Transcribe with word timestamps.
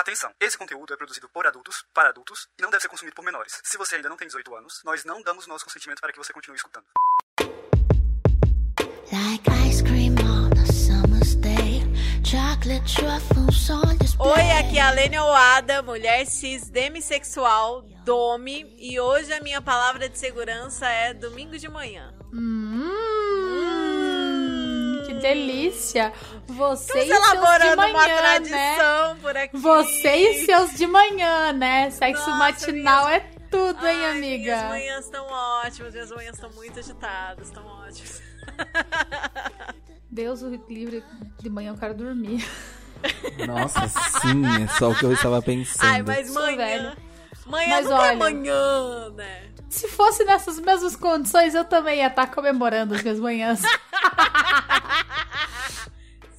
Atenção! 0.00 0.32
Esse 0.40 0.56
conteúdo 0.56 0.94
é 0.94 0.96
produzido 0.96 1.28
por 1.28 1.46
adultos, 1.46 1.84
para 1.92 2.08
adultos, 2.08 2.48
e 2.58 2.62
não 2.62 2.70
deve 2.70 2.80
ser 2.80 2.88
consumido 2.88 3.14
por 3.14 3.22
menores. 3.22 3.60
Se 3.62 3.76
você 3.76 3.96
ainda 3.96 4.08
não 4.08 4.16
tem 4.16 4.26
18 4.26 4.56
anos, 4.56 4.80
nós 4.82 5.04
não 5.04 5.20
damos 5.20 5.46
nosso 5.46 5.62
consentimento 5.62 6.00
para 6.00 6.10
que 6.10 6.16
você 6.16 6.32
continue 6.32 6.56
escutando. 6.56 6.86
Like 9.12 9.44
ice 9.68 9.82
cream 9.82 10.14
on 10.24 10.58
a 10.58 10.72
summer's 10.72 11.34
day. 11.34 11.82
Chocolate 12.24 12.96
truffles 12.96 13.68
on 13.68 13.98
display. 13.98 14.32
Oi, 14.32 14.50
aqui 14.52 14.78
é 14.78 14.80
a 14.80 14.90
Lênia 14.90 15.22
Oada, 15.22 15.82
mulher 15.82 16.24
cis, 16.24 16.70
demissexual, 16.70 17.82
dome, 18.02 18.74
e 18.78 18.98
hoje 18.98 19.30
a 19.34 19.42
minha 19.42 19.60
palavra 19.60 20.08
de 20.08 20.18
segurança 20.18 20.88
é 20.88 21.12
domingo 21.12 21.58
de 21.58 21.68
manhã. 21.68 22.14
Hum, 22.32 22.90
delícia! 25.20 26.12
Você 26.46 26.98
Estamos 27.00 27.04
e 27.04 27.08
seus 27.08 27.30
de 27.30 27.36
elaborando 27.36 27.74
uma 27.74 27.88
manhã, 27.92 28.06
né? 28.06 28.18
tradição 28.18 29.16
por 29.18 29.36
aqui. 29.36 29.56
Você 29.56 30.16
e 30.16 30.44
seus 30.46 30.74
de 30.74 30.86
manhã, 30.86 31.52
né? 31.52 31.90
Sexo 31.90 32.30
Nossa, 32.30 32.38
matinal 32.38 33.08
é 33.08 33.20
tudo, 33.50 33.86
hein, 33.86 34.04
Ai, 34.04 34.16
amiga? 34.16 34.56
Minhas 34.56 34.68
manhãs 34.68 35.04
estão 35.04 35.26
ótimas, 35.26 35.92
minhas 35.92 36.10
manhãs 36.10 36.34
estão 36.34 36.50
muito 36.50 36.78
agitadas, 36.78 37.48
estão 37.48 37.66
ótimas. 37.66 38.22
Deus 40.10 40.42
o 40.42 40.48
livre 40.68 41.04
de 41.38 41.50
manhã 41.50 41.70
eu 41.70 41.76
quero 41.76 41.94
dormir. 41.94 42.44
Nossa, 43.46 43.88
sim, 44.20 44.42
é 44.62 44.66
só 44.78 44.90
o 44.90 44.94
que 44.94 45.04
eu 45.04 45.12
estava 45.12 45.40
pensando. 45.40 45.88
Ai, 45.88 46.02
mas 46.02 46.30
Sou 46.30 46.42
manhã. 46.42 46.96
Velha. 47.50 47.66
Manhã 47.66 47.76
Mas 47.76 47.84
nunca 47.84 47.96
é 47.96 48.08
olha- 48.08 48.16
manhã, 48.18 49.10
né? 49.10 49.50
Se 49.68 49.86
fosse 49.88 50.24
nessas 50.24 50.58
mesmas 50.58 50.96
condições, 50.96 51.54
eu 51.54 51.64
também 51.64 51.98
ia 51.98 52.08
estar 52.08 52.26
comemorando 52.28 52.94
as 52.94 53.02
minhas 53.02 53.20
manhãs. 53.20 53.62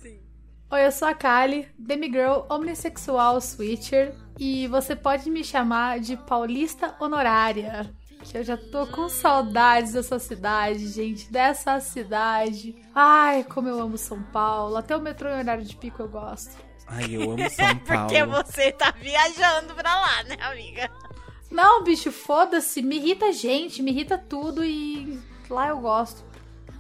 Sim. 0.02 0.20
Oi, 0.72 0.86
eu 0.86 0.92
sou 0.92 1.08
a 1.08 1.14
Kali, 1.14 1.68
demigirl 1.78 2.46
omnissexual 2.50 3.40
switcher, 3.40 4.14
e 4.40 4.68
você 4.68 4.96
pode 4.96 5.30
me 5.30 5.44
chamar 5.44 6.00
de 6.00 6.18
paulista 6.18 6.96
honorária. 7.00 7.90
Que 8.24 8.38
eu 8.38 8.44
já 8.44 8.56
tô 8.56 8.86
com 8.86 9.10
saudades 9.10 9.94
dessa 9.94 10.20
cidade, 10.20 10.88
gente, 10.90 11.32
dessa 11.32 11.80
cidade. 11.80 12.76
Ai, 12.94 13.44
como 13.44 13.68
eu 13.68 13.80
amo 13.82 13.98
São 13.98 14.22
Paulo. 14.22 14.78
Até 14.78 14.96
o 14.96 15.02
metrô 15.02 15.28
em 15.30 15.40
horário 15.40 15.64
de 15.66 15.76
pico 15.76 16.04
eu 16.04 16.08
gosto. 16.10 16.56
Ai, 16.92 17.16
eu 17.16 17.32
amo 17.32 17.50
São 17.50 17.78
Paulo. 17.88 18.02
Porque 18.08 18.26
você 18.26 18.72
tá 18.72 18.92
viajando 19.00 19.74
pra 19.74 19.96
lá, 20.00 20.24
né, 20.24 20.38
amiga? 20.42 20.90
Não, 21.50 21.84
bicho, 21.84 22.12
foda-se. 22.12 22.82
Me 22.82 22.98
irrita 22.98 23.32
gente, 23.34 23.82
me 23.82 23.92
irrita 23.92 24.18
tudo 24.18 24.64
e 24.64 25.20
lá 25.50 25.70
eu 25.70 25.80
gosto. 25.80 26.24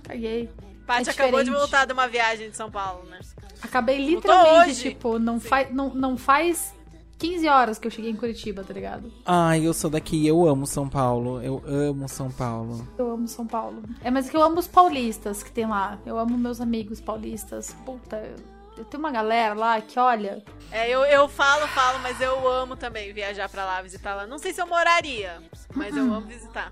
Caguei. 0.03 0.50
Paty 0.86 1.09
É 1.09 1.12
acabou 1.12 1.44
de 1.44 1.52
voltar 1.52 1.86
de 1.86 1.94
uma 1.94 2.08
viagem 2.08 2.50
de 2.50 2.58
São 2.58 2.70
Paulo, 2.72 3.03
né? 3.09 3.20
Acabei 3.62 3.98
literalmente, 4.03 4.70
hoje. 4.72 4.81
tipo, 4.90 5.20
não, 5.20 5.40
faz, 5.40 5.72
não, 5.73 5.94
não 5.94 6.18
faz 6.18 6.73
15 7.20 7.48
horas 7.48 7.78
que 7.78 7.86
eu 7.86 7.92
cheguei 7.92 8.09
em 8.09 8.16
Curitiba, 8.16 8.64
tá 8.64 8.73
ligado? 8.73 9.12
Ai, 9.25 9.66
eu 9.66 9.73
sou 9.73 9.90
daqui, 9.90 10.25
eu 10.25 10.48
amo 10.48 10.66
São 10.66 10.90
Paulo. 10.90 11.42
Eu 11.42 11.62
amo 11.68 12.09
São 12.09 12.31
Paulo. 12.31 12.88
Eu 12.98 13.12
amo 13.12 13.28
São 13.28 13.46
Paulo. 13.46 13.84
É, 14.03 14.09
mas 14.09 14.30
que 14.30 14.36
eu 14.36 14.42
amo 14.42 14.58
os 14.59 14.68
paulistas 14.68 15.44
que 15.44 15.52
tem 15.52 15.68
lá. 15.68 16.00
Eu 16.06 16.18
amo 16.18 16.38
meus 16.38 16.59
amigos 16.59 17.00
paulistas. 17.00 17.75
Puta, 17.86 18.34
tenho 18.76 19.00
uma 19.00 19.12
galera 19.12 19.54
lá 19.54 19.80
que, 19.82 20.00
olha. 20.00 20.44
É, 20.72 20.90
eu, 20.90 21.02
eu 21.02 21.28
falo, 21.28 21.68
falo, 21.68 22.00
mas 22.00 22.20
eu 22.22 22.48
amo 22.48 22.76
também 22.76 23.14
viajar 23.14 23.50
pra 23.50 23.66
lá, 23.66 23.82
visitar 23.82 24.16
lá. 24.16 24.26
Não 24.26 24.38
sei 24.38 24.54
se 24.54 24.62
eu 24.62 24.68
moraria, 24.68 25.42
mas 25.76 25.96
eu 25.96 26.04
amo 26.04 26.28
visitar. 26.28 26.72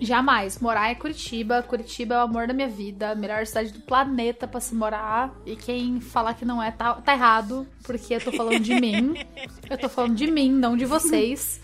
Jamais. 0.00 0.58
Morar 0.60 0.90
é 0.90 0.94
Curitiba. 0.94 1.62
Curitiba 1.62 2.14
é 2.14 2.18
o 2.18 2.22
amor 2.22 2.46
da 2.46 2.54
minha 2.54 2.68
vida. 2.68 3.14
Melhor 3.14 3.44
cidade 3.46 3.72
do 3.72 3.80
planeta 3.80 4.46
pra 4.46 4.60
se 4.60 4.74
morar. 4.74 5.34
E 5.44 5.56
quem 5.56 6.00
falar 6.00 6.34
que 6.34 6.44
não 6.44 6.62
é, 6.62 6.70
tá, 6.70 6.94
tá 6.94 7.12
errado. 7.14 7.66
Porque 7.82 8.14
eu 8.14 8.20
tô 8.20 8.30
falando 8.32 8.60
de 8.60 8.74
mim. 8.80 9.14
Eu 9.68 9.76
tô 9.76 9.88
falando 9.88 10.14
de 10.14 10.30
mim, 10.30 10.50
não 10.50 10.76
de 10.76 10.86
vocês. 10.86 11.60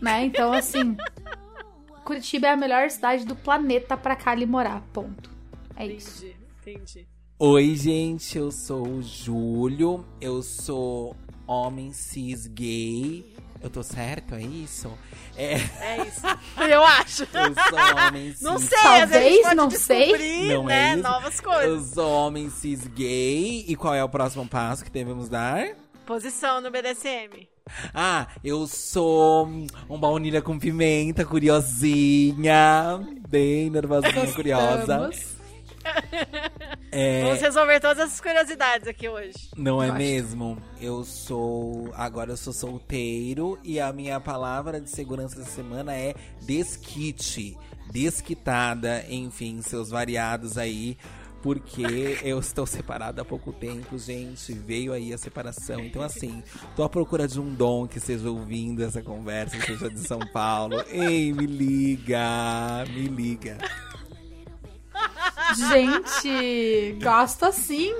Né? 0.00 0.24
Então, 0.24 0.52
assim. 0.52 0.96
Curitiba 2.04 2.48
é 2.48 2.50
a 2.50 2.56
melhor 2.56 2.90
cidade 2.90 3.24
do 3.24 3.36
planeta 3.36 3.96
pra 3.96 4.16
Cali 4.16 4.46
morar. 4.46 4.80
Ponto. 4.92 5.30
É 5.76 5.86
isso. 5.86 6.24
Entendi, 6.24 6.36
entendi. 6.60 7.17
Oi, 7.40 7.76
gente, 7.76 8.36
eu 8.36 8.50
sou 8.50 8.86
o 8.86 9.02
Júlio. 9.02 10.04
Eu 10.20 10.42
sou 10.42 11.14
homem 11.46 11.92
cis 11.92 12.46
gay. 12.48 13.32
Eu 13.62 13.70
tô 13.70 13.82
certo, 13.82 14.34
é 14.34 14.42
isso? 14.42 14.90
É, 15.36 15.52
É 15.80 16.06
isso. 16.06 16.22
eu 16.68 16.82
acho. 16.82 17.22
eu 17.32 17.54
sou 17.70 18.06
homem 18.06 18.32
cis. 18.32 18.40
Não 18.40 18.58
sei, 18.58 18.78
Talvez, 18.82 19.42
pode 19.42 19.54
não 19.54 19.70
sei. 19.70 20.48
Não 20.48 20.64
né, 20.64 20.90
é 20.90 20.94
isso? 20.94 21.02
novas 21.02 21.36
Eu 21.38 21.42
coisas. 21.44 21.90
sou 21.94 22.10
homem 22.10 22.50
cis 22.50 22.86
gay. 22.88 23.64
E 23.68 23.76
qual 23.76 23.94
é 23.94 24.02
o 24.02 24.08
próximo 24.08 24.46
passo 24.48 24.84
que 24.84 24.90
devemos 24.90 25.28
dar? 25.28 25.76
Posição 26.06 26.60
no 26.60 26.70
BDSM. 26.70 27.46
Ah, 27.94 28.26
eu 28.42 28.66
sou 28.66 29.46
um 29.88 29.98
baunilha 29.98 30.40
com 30.42 30.58
pimenta, 30.58 31.24
curiosinha. 31.24 32.98
Bem 33.28 33.70
nervosinha, 33.70 34.32
curiosa. 34.32 35.10
É, 36.90 37.22
Vamos 37.22 37.40
resolver 37.42 37.80
todas 37.80 37.98
essas 37.98 38.18
curiosidades 38.20 38.88
aqui 38.88 39.08
hoje. 39.08 39.50
Não 39.56 39.82
é 39.82 39.88
acho. 39.88 39.98
mesmo? 39.98 40.58
Eu 40.80 41.04
sou. 41.04 41.90
Agora 41.94 42.30
eu 42.32 42.36
sou 42.36 42.52
solteiro 42.52 43.58
e 43.62 43.78
a 43.78 43.92
minha 43.92 44.18
palavra 44.18 44.80
de 44.80 44.88
segurança 44.88 45.36
da 45.38 45.44
semana 45.44 45.94
é 45.94 46.14
desquite. 46.46 47.56
Desquitada, 47.92 49.04
enfim, 49.08 49.60
seus 49.62 49.90
variados 49.90 50.56
aí. 50.56 50.96
Porque 51.42 52.18
eu 52.24 52.40
estou 52.40 52.66
separado 52.66 53.20
há 53.20 53.24
pouco 53.24 53.52
tempo, 53.52 53.96
gente. 53.96 54.52
Veio 54.52 54.92
aí 54.92 55.12
a 55.12 55.18
separação. 55.18 55.78
Então, 55.80 56.02
assim, 56.02 56.42
tô 56.74 56.82
à 56.82 56.88
procura 56.88 57.28
de 57.28 57.38
um 57.38 57.54
dom 57.54 57.86
que 57.86 57.98
esteja 57.98 58.28
ouvindo 58.28 58.82
essa 58.82 59.00
conversa, 59.02 59.56
seja 59.60 59.88
de 59.88 60.00
São 60.00 60.18
Paulo. 60.32 60.82
Ei, 60.88 61.32
me 61.32 61.46
liga! 61.46 62.84
Me 62.92 63.06
liga. 63.06 63.56
Gente, 65.56 66.98
gosto 67.02 67.44
assim. 67.46 67.92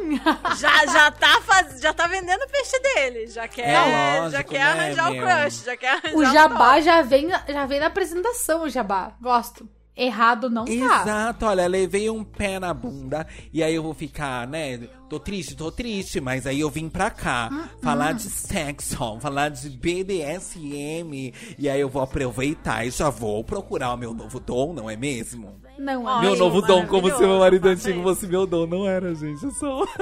Já, 0.59 0.87
já, 0.87 1.11
tá 1.11 1.41
faz... 1.43 1.81
já 1.81 1.93
tá 1.93 2.07
vendendo 2.07 2.43
o 2.43 2.49
peixe 2.49 2.79
dele. 2.81 3.27
Já 3.29 3.49
quer, 3.49 3.69
É 3.71 4.19
lógico, 4.21 4.31
já 4.33 4.45
quer 4.45 4.59
né, 4.59 4.65
arranjar 4.85 5.11
meu? 5.11 5.23
o 5.23 5.27
crush. 5.27 5.65
Já 5.65 5.77
quer 5.77 5.91
arranjar 5.91 6.17
O 6.17 6.25
jabá 6.25 6.71
top. 6.75 6.83
já 6.83 7.03
vem, 7.03 7.29
já 7.49 7.67
vem 7.67 7.81
na 7.81 7.87
apresentação, 7.87 8.63
o 8.65 8.69
jabá. 8.69 9.13
Gosto. 9.21 9.69
Errado 9.97 10.49
não 10.49 10.65
tá. 10.65 10.71
Exato, 10.71 11.45
olha, 11.45 11.67
levei 11.67 12.09
um 12.09 12.23
pé 12.23 12.61
na 12.61 12.73
bunda 12.73 13.27
e 13.53 13.65
aí 13.65 13.75
eu 13.75 13.83
vou 13.83 13.93
ficar, 13.93 14.47
né? 14.47 14.79
Tô 15.11 15.19
triste, 15.19 15.57
tô 15.57 15.73
triste, 15.73 16.21
mas 16.21 16.47
aí 16.47 16.61
eu 16.61 16.71
vim 16.71 16.89
pra 16.89 17.11
cá 17.11 17.69
falar 17.83 18.13
de 18.13 18.31
sexo, 18.31 19.19
falar 19.21 19.49
de 19.49 19.69
BDSM 19.71 21.35
e 21.59 21.69
aí 21.69 21.81
eu 21.81 21.89
vou 21.89 22.01
aproveitar 22.01 22.87
e 22.87 22.91
já 22.93 23.11
vou 23.11 23.43
procurar 23.43 23.93
o 23.93 23.97
meu 23.97 24.15
novo 24.15 24.39
dom, 24.39 24.73
não 24.73 24.89
é 24.89 24.97
mesmo? 24.97 25.61
Não, 25.79 26.21
meu 26.21 26.35
novo 26.37 26.61
dom, 26.61 26.87
como 26.87 27.09
se 27.11 27.21
meu 27.21 27.39
marido 27.39 27.69
faça 27.69 27.89
antigo 27.89 28.03
fosse 28.03 28.27
meu 28.27 28.45
dom, 28.47 28.67
não 28.67 28.87
era, 28.87 29.15
gente, 29.15 29.45
eu 29.45 29.51
sou. 29.53 29.87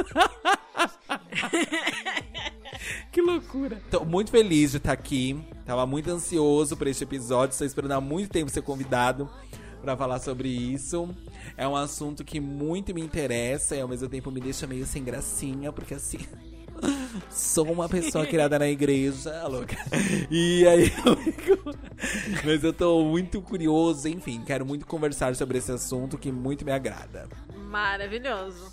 que 3.12 3.20
loucura. 3.20 3.80
Tô 3.90 4.04
muito 4.04 4.30
feliz 4.30 4.70
de 4.70 4.78
estar 4.78 4.92
aqui. 4.92 5.38
Tava 5.66 5.86
muito 5.86 6.10
ansioso 6.10 6.76
por 6.76 6.86
este 6.86 7.04
episódio. 7.04 7.52
Estou 7.52 7.66
esperando 7.66 7.92
há 7.92 8.00
muito 8.00 8.30
tempo 8.30 8.50
ser 8.50 8.62
convidado 8.62 9.28
pra 9.82 9.96
falar 9.96 10.18
sobre 10.18 10.48
isso. 10.48 11.08
É 11.56 11.68
um 11.68 11.76
assunto 11.76 12.24
que 12.24 12.40
muito 12.40 12.94
me 12.94 13.02
interessa 13.02 13.76
e 13.76 13.80
ao 13.80 13.88
mesmo 13.88 14.08
tempo 14.08 14.30
me 14.30 14.40
deixa 14.40 14.66
meio 14.66 14.86
sem 14.86 15.04
gracinha, 15.04 15.72
porque 15.72 15.94
assim. 15.94 16.18
Sou 17.30 17.70
uma 17.70 17.88
pessoa 17.88 18.26
criada 18.26 18.58
na 18.58 18.68
igreja, 18.68 19.46
louca. 19.46 19.76
E 20.30 20.66
aí 20.66 20.92
eu 21.04 21.16
fico. 21.16 21.74
Mas 22.44 22.64
eu 22.64 22.72
tô 22.72 23.04
muito 23.04 23.40
curioso, 23.42 24.08
enfim, 24.08 24.42
quero 24.44 24.64
muito 24.64 24.86
conversar 24.86 25.34
sobre 25.34 25.58
esse 25.58 25.72
assunto 25.72 26.16
que 26.18 26.32
muito 26.32 26.64
me 26.64 26.72
agrada. 26.72 27.28
Maravilhoso. 27.54 28.72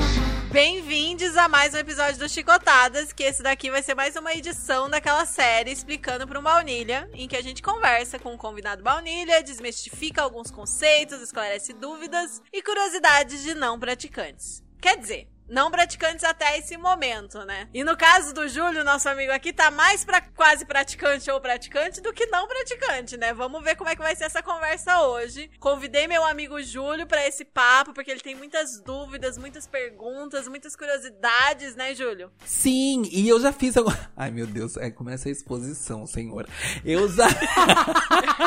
Bem-vindos 0.51 1.37
a 1.37 1.47
mais 1.47 1.73
um 1.73 1.77
episódio 1.77 2.19
do 2.19 2.27
Chicotadas, 2.27 3.13
que 3.13 3.23
esse 3.23 3.41
daqui 3.41 3.71
vai 3.71 3.81
ser 3.81 3.95
mais 3.95 4.17
uma 4.17 4.33
edição 4.33 4.89
daquela 4.89 5.25
série 5.25 5.71
explicando 5.71 6.27
para 6.27 6.37
um 6.37 6.43
baunilha, 6.43 7.09
em 7.13 7.25
que 7.25 7.37
a 7.37 7.41
gente 7.41 7.61
conversa 7.61 8.19
com 8.19 8.33
um 8.33 8.37
convidado 8.37 8.83
baunilha, 8.83 9.41
desmistifica 9.41 10.21
alguns 10.21 10.51
conceitos, 10.51 11.21
esclarece 11.21 11.71
dúvidas 11.71 12.41
e 12.51 12.61
curiosidades 12.61 13.43
de 13.43 13.53
não 13.53 13.79
praticantes. 13.79 14.61
Quer 14.81 14.97
dizer, 14.97 15.30
não 15.51 15.69
praticantes 15.69 16.23
até 16.23 16.57
esse 16.57 16.77
momento, 16.77 17.43
né? 17.43 17.67
E 17.73 17.83
no 17.83 17.97
caso 17.97 18.33
do 18.33 18.47
Júlio, 18.47 18.85
nosso 18.85 19.09
amigo 19.09 19.33
aqui, 19.33 19.51
tá 19.51 19.69
mais 19.69 20.05
pra 20.05 20.21
quase 20.21 20.65
praticante 20.65 21.29
ou 21.29 21.41
praticante 21.41 21.99
do 21.99 22.13
que 22.13 22.25
não 22.27 22.47
praticante, 22.47 23.17
né? 23.17 23.33
Vamos 23.33 23.61
ver 23.61 23.75
como 23.75 23.89
é 23.89 23.95
que 23.95 24.01
vai 24.01 24.15
ser 24.15 24.23
essa 24.23 24.41
conversa 24.41 25.01
hoje. 25.01 25.51
Convidei 25.59 26.07
meu 26.07 26.25
amigo 26.25 26.61
Júlio 26.63 27.05
para 27.05 27.27
esse 27.27 27.43
papo, 27.43 27.93
porque 27.93 28.09
ele 28.09 28.21
tem 28.21 28.33
muitas 28.33 28.79
dúvidas, 28.79 29.37
muitas 29.37 29.67
perguntas, 29.67 30.47
muitas 30.47 30.73
curiosidades, 30.73 31.75
né, 31.75 31.93
Júlio? 31.93 32.31
Sim, 32.45 33.03
e 33.11 33.27
eu 33.27 33.39
já 33.39 33.51
fiz 33.51 33.75
agora. 33.75 33.99
Ai, 34.15 34.31
meu 34.31 34.47
Deus, 34.47 34.77
é, 34.77 34.89
começa 34.89 35.27
a 35.27 35.31
exposição, 35.31 36.07
senhor. 36.07 36.47
Eu 36.85 37.09
já. 37.09 37.27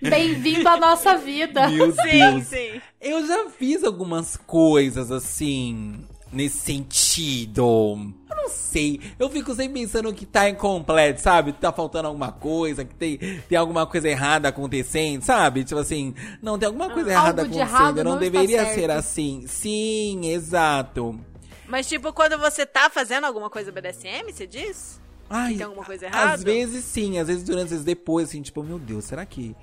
Bem-vindo 0.00 0.68
à 0.68 0.76
nossa 0.76 1.16
vida. 1.16 1.68
Meu 1.68 1.92
Sim, 1.92 2.02
Deus. 2.02 2.46
sim. 2.46 2.80
Eu 3.00 3.26
já 3.26 3.50
fiz 3.50 3.84
algumas 3.84 4.36
coisas 4.36 5.10
assim, 5.10 6.03
nesse 6.34 6.58
sentido. 6.58 8.12
Eu 8.28 8.36
não 8.36 8.48
sei. 8.48 9.00
Eu 9.18 9.30
fico 9.30 9.54
sempre 9.54 9.80
pensando 9.80 10.12
que 10.12 10.26
tá 10.26 10.48
incompleto, 10.48 11.20
sabe? 11.20 11.52
Tá 11.52 11.72
faltando 11.72 12.08
alguma 12.08 12.32
coisa, 12.32 12.84
que 12.84 12.94
tem, 12.94 13.18
tem 13.48 13.56
alguma 13.58 13.86
coisa 13.86 14.08
errada 14.08 14.48
acontecendo, 14.48 15.22
sabe? 15.22 15.64
Tipo 15.64 15.80
assim, 15.80 16.14
não, 16.42 16.58
tem 16.58 16.66
alguma 16.66 16.90
coisa 16.90 17.10
errada 17.10 17.42
Algo 17.42 17.54
de 17.54 17.60
acontecendo. 17.60 17.82
errado 17.82 17.96
não, 17.96 18.04
não 18.04 18.12
está 18.14 18.30
deveria 18.30 18.64
certo. 18.64 18.74
ser 18.74 18.90
assim. 18.90 19.44
Sim, 19.46 20.26
exato. 20.30 21.18
Mas, 21.66 21.88
tipo, 21.88 22.12
quando 22.12 22.38
você 22.38 22.66
tá 22.66 22.90
fazendo 22.90 23.24
alguma 23.24 23.48
coisa 23.48 23.72
BDSM, 23.72 24.30
você 24.32 24.46
diz? 24.46 25.00
Ai, 25.30 25.54
tem 25.54 25.64
alguma 25.64 25.84
coisa 25.84 26.04
errada? 26.06 26.34
Às 26.34 26.44
vezes 26.44 26.84
sim, 26.84 27.18
às 27.18 27.26
vezes 27.28 27.42
durante, 27.44 27.64
às 27.64 27.70
vezes 27.70 27.84
depois, 27.84 28.28
assim, 28.28 28.42
tipo, 28.42 28.62
meu 28.62 28.78
Deus, 28.78 29.04
será 29.04 29.24
que. 29.24 29.56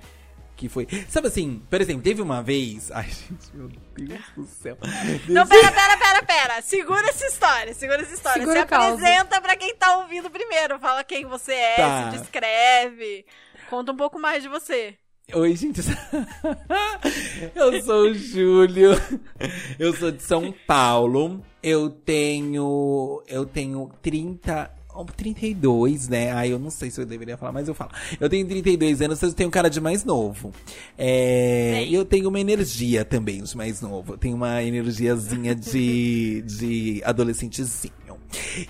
Que 0.62 0.68
foi. 0.68 0.86
Sabe 1.08 1.26
assim, 1.26 1.60
por 1.68 1.80
exemplo, 1.80 2.02
teve 2.04 2.22
uma 2.22 2.40
vez. 2.40 2.92
Ai, 2.92 3.08
gente, 3.10 3.50
meu 3.52 3.68
Deus 3.96 4.20
do 4.36 4.44
céu. 4.46 4.78
Não, 5.28 5.44
pera, 5.44 5.72
pera, 5.72 5.96
pera, 5.96 6.22
pera. 6.22 6.62
Segura 6.62 7.08
essa 7.08 7.26
história, 7.26 7.74
segura 7.74 8.02
essa 8.02 8.14
história. 8.14 8.38
Segura 8.38 8.60
Se 8.68 8.72
apresenta 8.72 9.40
pra 9.40 9.56
quem 9.56 9.74
tá 9.74 9.96
ouvindo 9.96 10.30
primeiro. 10.30 10.78
Fala 10.78 11.02
quem 11.02 11.24
você 11.26 11.52
é, 11.52 11.74
Tá. 11.74 12.12
se 12.12 12.18
descreve. 12.18 13.26
Conta 13.68 13.90
um 13.90 13.96
pouco 13.96 14.20
mais 14.20 14.40
de 14.40 14.48
você. 14.48 14.94
Oi, 15.34 15.56
gente. 15.56 15.80
Eu 17.56 17.82
sou 17.82 18.02
o 18.02 18.14
Júlio. 18.14 18.92
Eu 19.80 19.92
sou 19.96 20.12
de 20.12 20.22
São 20.22 20.54
Paulo. 20.64 21.44
Eu 21.60 21.90
tenho. 21.90 23.20
Eu 23.26 23.44
tenho 23.44 23.90
30. 24.00 24.70
Oh, 24.94 25.04
32, 25.04 26.08
né? 26.08 26.32
Ai, 26.32 26.52
eu 26.52 26.58
não 26.58 26.70
sei 26.70 26.90
se 26.90 27.00
eu 27.00 27.06
deveria 27.06 27.36
falar, 27.36 27.52
mas 27.52 27.68
eu 27.68 27.74
falo. 27.74 27.90
Eu 28.20 28.28
tenho 28.28 28.46
32 28.46 29.02
anos, 29.02 29.22
eu 29.22 29.32
tenho 29.32 29.50
cara 29.50 29.68
de 29.68 29.80
mais 29.80 30.04
novo. 30.04 30.52
É, 30.96 31.86
eu 31.90 32.04
tenho 32.04 32.28
uma 32.28 32.40
energia 32.40 33.04
também 33.04 33.42
de 33.42 33.56
mais 33.56 33.80
novo. 33.80 34.14
Eu 34.14 34.18
tenho 34.18 34.36
uma 34.36 34.62
energiazinha 34.62 35.54
de, 35.54 36.42
de 36.46 37.02
adolescentezinho. 37.04 37.92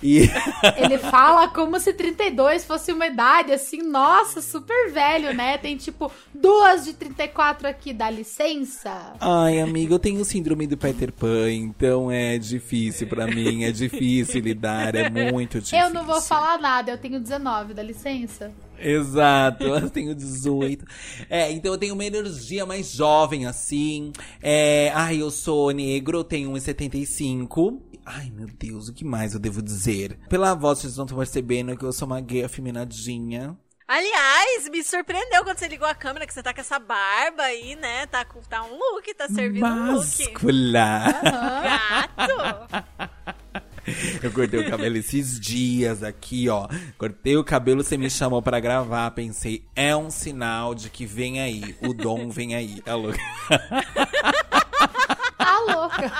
E. 0.01 0.29
Ele 0.77 0.97
fala 0.97 1.47
como 1.47 1.79
se 1.79 1.93
32 1.93 2.65
fosse 2.65 2.91
uma 2.91 3.07
idade 3.07 3.51
assim, 3.51 3.81
nossa, 3.81 4.41
super 4.41 4.91
velho, 4.91 5.33
né? 5.33 5.57
Tem 5.57 5.77
tipo 5.77 6.11
duas 6.33 6.85
de 6.85 6.93
34 6.93 7.67
aqui, 7.67 7.93
dá 7.93 8.09
licença? 8.09 9.13
Ai, 9.19 9.59
amigo, 9.59 9.93
eu 9.93 9.99
tenho 9.99 10.23
síndrome 10.25 10.67
do 10.67 10.77
Peter 10.77 11.11
Pan, 11.11 11.51
então 11.51 12.11
é 12.11 12.37
difícil 12.37 13.07
pra 13.07 13.27
mim, 13.27 13.63
é 13.63 13.71
difícil 13.71 14.41
lidar, 14.41 14.95
é 14.95 15.09
muito 15.09 15.59
difícil. 15.59 15.79
Eu 15.79 15.93
não 15.93 16.05
vou 16.05 16.12
falar 16.21 16.59
nada, 16.59 16.91
eu 16.91 16.97
tenho 16.97 17.19
19, 17.19 17.73
dá 17.73 17.83
licença? 17.83 18.51
Exato, 18.77 19.63
eu 19.67 19.89
tenho 19.89 20.13
18. 20.13 20.85
É, 21.29 21.51
então 21.51 21.73
eu 21.73 21.77
tenho 21.77 21.93
uma 21.93 22.05
energia 22.05 22.65
mais 22.65 22.91
jovem, 22.91 23.45
assim. 23.45 24.11
É, 24.41 24.91
ai, 24.93 25.21
eu 25.21 25.31
sou 25.31 25.71
negro, 25.71 26.19
eu 26.19 26.23
tenho 26.23 26.51
1,75. 26.51 27.79
Ai, 28.05 28.29
meu 28.35 28.47
Deus, 28.47 28.89
o 28.89 28.93
que 28.93 29.05
mais 29.05 29.33
eu 29.33 29.39
devo 29.39 29.61
dizer? 29.61 30.19
Pela 30.27 30.53
voz, 30.53 30.79
vocês 30.79 30.97
não 30.97 31.05
estão 31.05 31.17
percebendo 31.17 31.77
que 31.77 31.85
eu 31.85 31.93
sou 31.93 32.05
uma 32.05 32.19
gay 32.19 32.43
afeminadinha. 32.43 33.57
Aliás, 33.87 34.69
me 34.69 34.83
surpreendeu 34.83 35.43
quando 35.43 35.59
você 35.59 35.67
ligou 35.67 35.87
a 35.87 35.93
câmera, 35.93 36.25
que 36.25 36.33
você 36.33 36.41
tá 36.41 36.53
com 36.53 36.61
essa 36.61 36.79
barba 36.79 37.43
aí, 37.43 37.75
né? 37.75 38.05
Tá, 38.07 38.25
com, 38.25 38.41
tá 38.41 38.63
um 38.63 38.77
look, 38.77 39.13
tá 39.13 39.27
servindo 39.27 39.65
um 39.65 39.93
look. 39.93 39.95
Mascular. 39.95 41.21
Gato! 41.23 43.33
Eu 44.21 44.31
cortei 44.31 44.59
o 44.59 44.69
cabelo 44.69 44.97
esses 44.97 45.39
dias 45.39 46.03
aqui, 46.03 46.47
ó. 46.49 46.67
Cortei 46.97 47.35
o 47.37 47.43
cabelo, 47.43 47.83
você 47.83 47.97
me 47.97 48.09
chamou 48.09 48.41
pra 48.41 48.59
gravar. 48.59 49.11
Pensei, 49.11 49.63
é 49.75 49.95
um 49.95 50.09
sinal 50.09 50.73
de 50.73 50.89
que 50.89 51.05
vem 51.05 51.39
aí. 51.41 51.75
O 51.81 51.93
dom 51.93 52.29
vem 52.29 52.55
aí. 52.55 52.81
Tá 52.81 52.95
louco? 52.95 53.17
Tá 55.37 55.59
louca. 55.67 56.11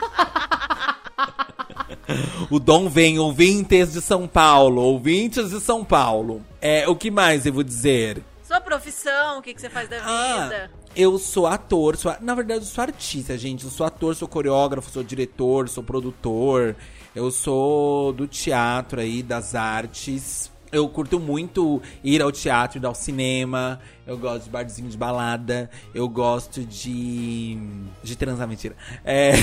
O 2.49 2.59
dom 2.59 2.89
vem, 2.89 3.17
ouvintes 3.17 3.93
de 3.93 4.01
São 4.01 4.27
Paulo. 4.27 4.81
Ouvintes 4.81 5.49
de 5.49 5.59
São 5.59 5.83
Paulo. 5.85 6.41
É, 6.61 6.87
o 6.87 6.95
que 6.95 7.09
mais 7.09 7.45
eu 7.45 7.53
vou 7.53 7.63
dizer? 7.63 8.21
Sua 8.45 8.59
profissão, 8.61 9.39
o 9.39 9.41
que, 9.41 9.53
que 9.53 9.61
você 9.61 9.69
faz 9.69 9.89
da 9.89 9.97
Ah, 10.03 10.43
vida? 10.43 10.71
eu 10.95 11.17
sou 11.17 11.47
ator, 11.47 11.97
sou, 11.97 12.13
na 12.21 12.35
verdade 12.35 12.59
eu 12.59 12.65
sou 12.67 12.83
artista, 12.83 13.35
gente. 13.37 13.63
Eu 13.63 13.71
sou 13.71 13.85
ator, 13.85 14.15
sou 14.15 14.27
coreógrafo, 14.27 14.91
sou 14.91 15.01
diretor, 15.03 15.67
sou 15.69 15.81
produtor. 15.83 16.75
Eu 17.15 17.29
sou 17.29 18.11
do 18.11 18.27
teatro 18.27 18.99
aí, 18.99 19.21
das 19.21 19.53
artes. 19.53 20.51
Eu 20.71 20.89
curto 20.89 21.19
muito 21.19 21.79
ir 22.03 22.19
ao 22.19 22.31
teatro, 22.31 22.79
ir 22.79 22.85
ao 22.85 22.95
cinema. 22.95 23.79
Eu 24.07 24.17
gosto 24.17 24.45
de 24.45 24.49
barzinho 24.49 24.89
de 24.89 24.97
balada. 24.97 25.69
Eu 25.93 26.09
gosto 26.09 26.65
de. 26.65 27.55
de 28.01 28.15
transar, 28.15 28.47
mentira. 28.47 28.75
É. 29.05 29.33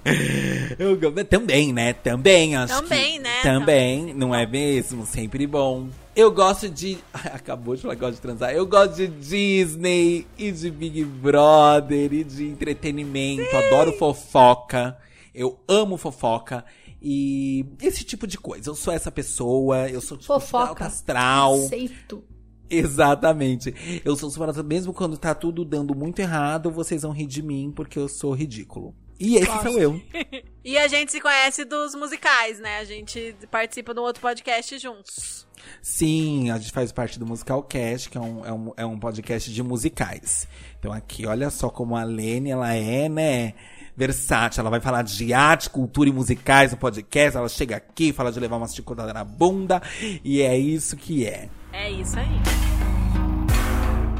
eu 0.78 0.98
também, 1.26 1.70
né? 1.70 1.92
Também, 1.92 2.56
acho 2.56 2.82
Também, 2.82 3.12
que. 3.12 3.18
né? 3.18 3.42
Também, 3.42 4.00
Também, 4.00 4.14
não 4.14 4.34
é 4.34 4.46
mesmo? 4.46 5.04
Sempre 5.04 5.46
bom. 5.46 5.88
Eu 6.16 6.30
gosto 6.30 6.70
de. 6.70 6.96
Acabou 7.12 7.76
de 7.76 7.82
falar 7.82 7.94
que 7.94 8.00
gosto 8.00 8.14
de 8.14 8.22
transar. 8.22 8.52
Eu 8.52 8.66
gosto 8.66 8.96
de 8.96 9.08
Disney 9.08 10.26
e 10.38 10.50
de 10.50 10.70
Big 10.70 11.04
Brother 11.04 12.10
e 12.10 12.24
de 12.24 12.48
entretenimento. 12.48 13.54
Adoro 13.54 13.92
fofoca. 13.98 14.96
Eu 15.34 15.62
amo 15.66 15.96
fofoca. 15.96 16.64
E 17.00 17.66
esse 17.80 18.04
tipo 18.04 18.26
de 18.26 18.38
coisa. 18.38 18.70
Eu 18.70 18.74
sou 18.74 18.92
essa 18.92 19.10
pessoa. 19.10 19.88
Eu 19.88 20.00
sou 20.00 20.16
tipo 20.16 20.32
Fofoca. 20.32 20.86
astral. 20.86 21.54
Aceito. 21.54 22.24
Exatamente. 22.70 23.74
Eu 24.04 24.16
sou 24.16 24.30
super 24.30 24.50
mesmo 24.64 24.94
quando 24.94 25.18
tá 25.18 25.34
tudo 25.34 25.64
dando 25.64 25.94
muito 25.94 26.20
errado, 26.20 26.70
vocês 26.70 27.02
vão 27.02 27.12
rir 27.12 27.26
de 27.26 27.42
mim 27.42 27.70
porque 27.74 27.98
eu 27.98 28.08
sou 28.08 28.32
ridículo. 28.32 28.94
E 29.20 29.36
esse 29.36 29.62
sou 29.62 29.78
eu. 29.78 30.00
E 30.64 30.78
a 30.78 30.86
gente 30.86 31.10
se 31.10 31.20
conhece 31.20 31.64
dos 31.64 31.92
musicais, 31.92 32.60
né? 32.60 32.78
A 32.78 32.84
gente 32.84 33.34
participa 33.50 33.92
de 33.92 33.98
um 33.98 34.04
outro 34.04 34.22
podcast 34.22 34.78
juntos. 34.78 35.44
Sim, 35.80 36.50
a 36.52 36.58
gente 36.58 36.70
faz 36.70 36.92
parte 36.92 37.18
do 37.18 37.26
Musical 37.26 37.64
Cast, 37.64 38.08
que 38.08 38.16
é 38.16 38.20
um, 38.20 38.46
é, 38.46 38.52
um, 38.52 38.72
é 38.76 38.86
um 38.86 38.96
podcast 38.96 39.52
de 39.52 39.60
musicais. 39.60 40.46
Então 40.78 40.92
aqui, 40.92 41.26
olha 41.26 41.50
só 41.50 41.68
como 41.68 41.96
a 41.96 42.04
Lene, 42.04 42.50
ela 42.50 42.72
é, 42.74 43.08
né, 43.08 43.54
versátil. 43.96 44.60
Ela 44.60 44.70
vai 44.70 44.80
falar 44.80 45.02
de 45.02 45.32
arte, 45.32 45.70
cultura 45.70 46.08
e 46.08 46.12
musicais 46.12 46.72
no 46.72 46.78
podcast. 46.78 47.36
Ela 47.36 47.48
chega 47.48 47.76
aqui, 47.76 48.12
fala 48.12 48.32
de 48.32 48.40
levar 48.40 48.56
uma 48.56 48.68
chicotada 48.68 49.12
na 49.12 49.24
bunda. 49.24 49.82
E 50.24 50.40
é 50.42 50.56
isso 50.56 50.96
que 50.96 51.26
é. 51.26 51.48
É 51.72 51.90
isso 51.90 52.18
aí. 52.18 52.40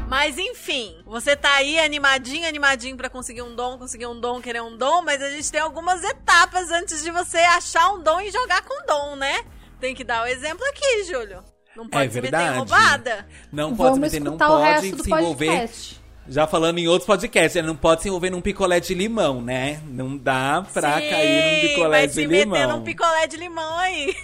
Mas 0.09 0.37
enfim, 0.37 0.95
você 1.05 1.35
tá 1.35 1.51
aí 1.55 1.79
animadinho, 1.79 2.47
animadinho 2.47 2.95
pra 2.95 3.09
conseguir 3.09 3.41
um 3.41 3.55
dom, 3.55 3.79
conseguir 3.79 4.05
um 4.05 4.19
dom, 4.19 4.39
querer 4.41 4.61
um 4.61 4.77
dom, 4.77 5.01
mas 5.01 5.21
a 5.23 5.29
gente 5.31 5.51
tem 5.51 5.59
algumas 5.59 6.03
etapas 6.03 6.69
antes 6.69 7.01
de 7.03 7.09
você 7.09 7.39
achar 7.39 7.91
um 7.93 8.03
dom 8.03 8.21
e 8.21 8.29
jogar 8.31 8.61
com 8.61 8.85
dom, 8.85 9.15
né? 9.15 9.43
Tem 9.79 9.95
que 9.95 10.03
dar 10.03 10.23
o 10.23 10.27
exemplo 10.27 10.63
aqui, 10.67 11.03
Júlio. 11.05 11.43
Não 11.75 11.89
pode 11.89 12.05
É 12.05 12.09
se 12.11 12.21
meter 12.21 12.27
em 12.27 12.31
verdade. 12.39 12.57
roubada. 12.57 13.27
Não 13.51 13.75
pode 13.75 13.77
se 13.77 13.83
Vamos 13.83 13.99
meter, 13.99 14.19
não 14.19 14.31
escutar 14.33 14.51
o 14.51 14.61
resto 14.61 14.81
pode 14.89 14.95
do 14.97 15.03
se 15.03 15.11
envolver. 15.11 15.69
Já 16.27 16.47
falando 16.47 16.77
em 16.79 16.87
outros 16.87 17.05
podcasts, 17.05 17.55
ele 17.55 17.67
não 17.67 17.75
pode 17.75 18.01
se 18.01 18.07
envolver 18.07 18.29
num 18.29 18.39
picolé 18.39 18.79
de 18.79 18.93
limão, 18.93 19.41
né? 19.41 19.81
Não 19.87 20.15
dá 20.17 20.65
pra 20.73 20.99
Sim, 21.01 21.09
cair 21.09 21.43
num 21.63 21.67
picolé 21.69 21.89
vai 21.89 22.07
de 22.07 22.13
se 22.13 22.25
limão. 22.25 22.59
meter 22.59 22.67
num 22.73 22.81
picolé 22.83 23.27
de 23.27 23.37
limão 23.37 23.77
aí. 23.79 24.15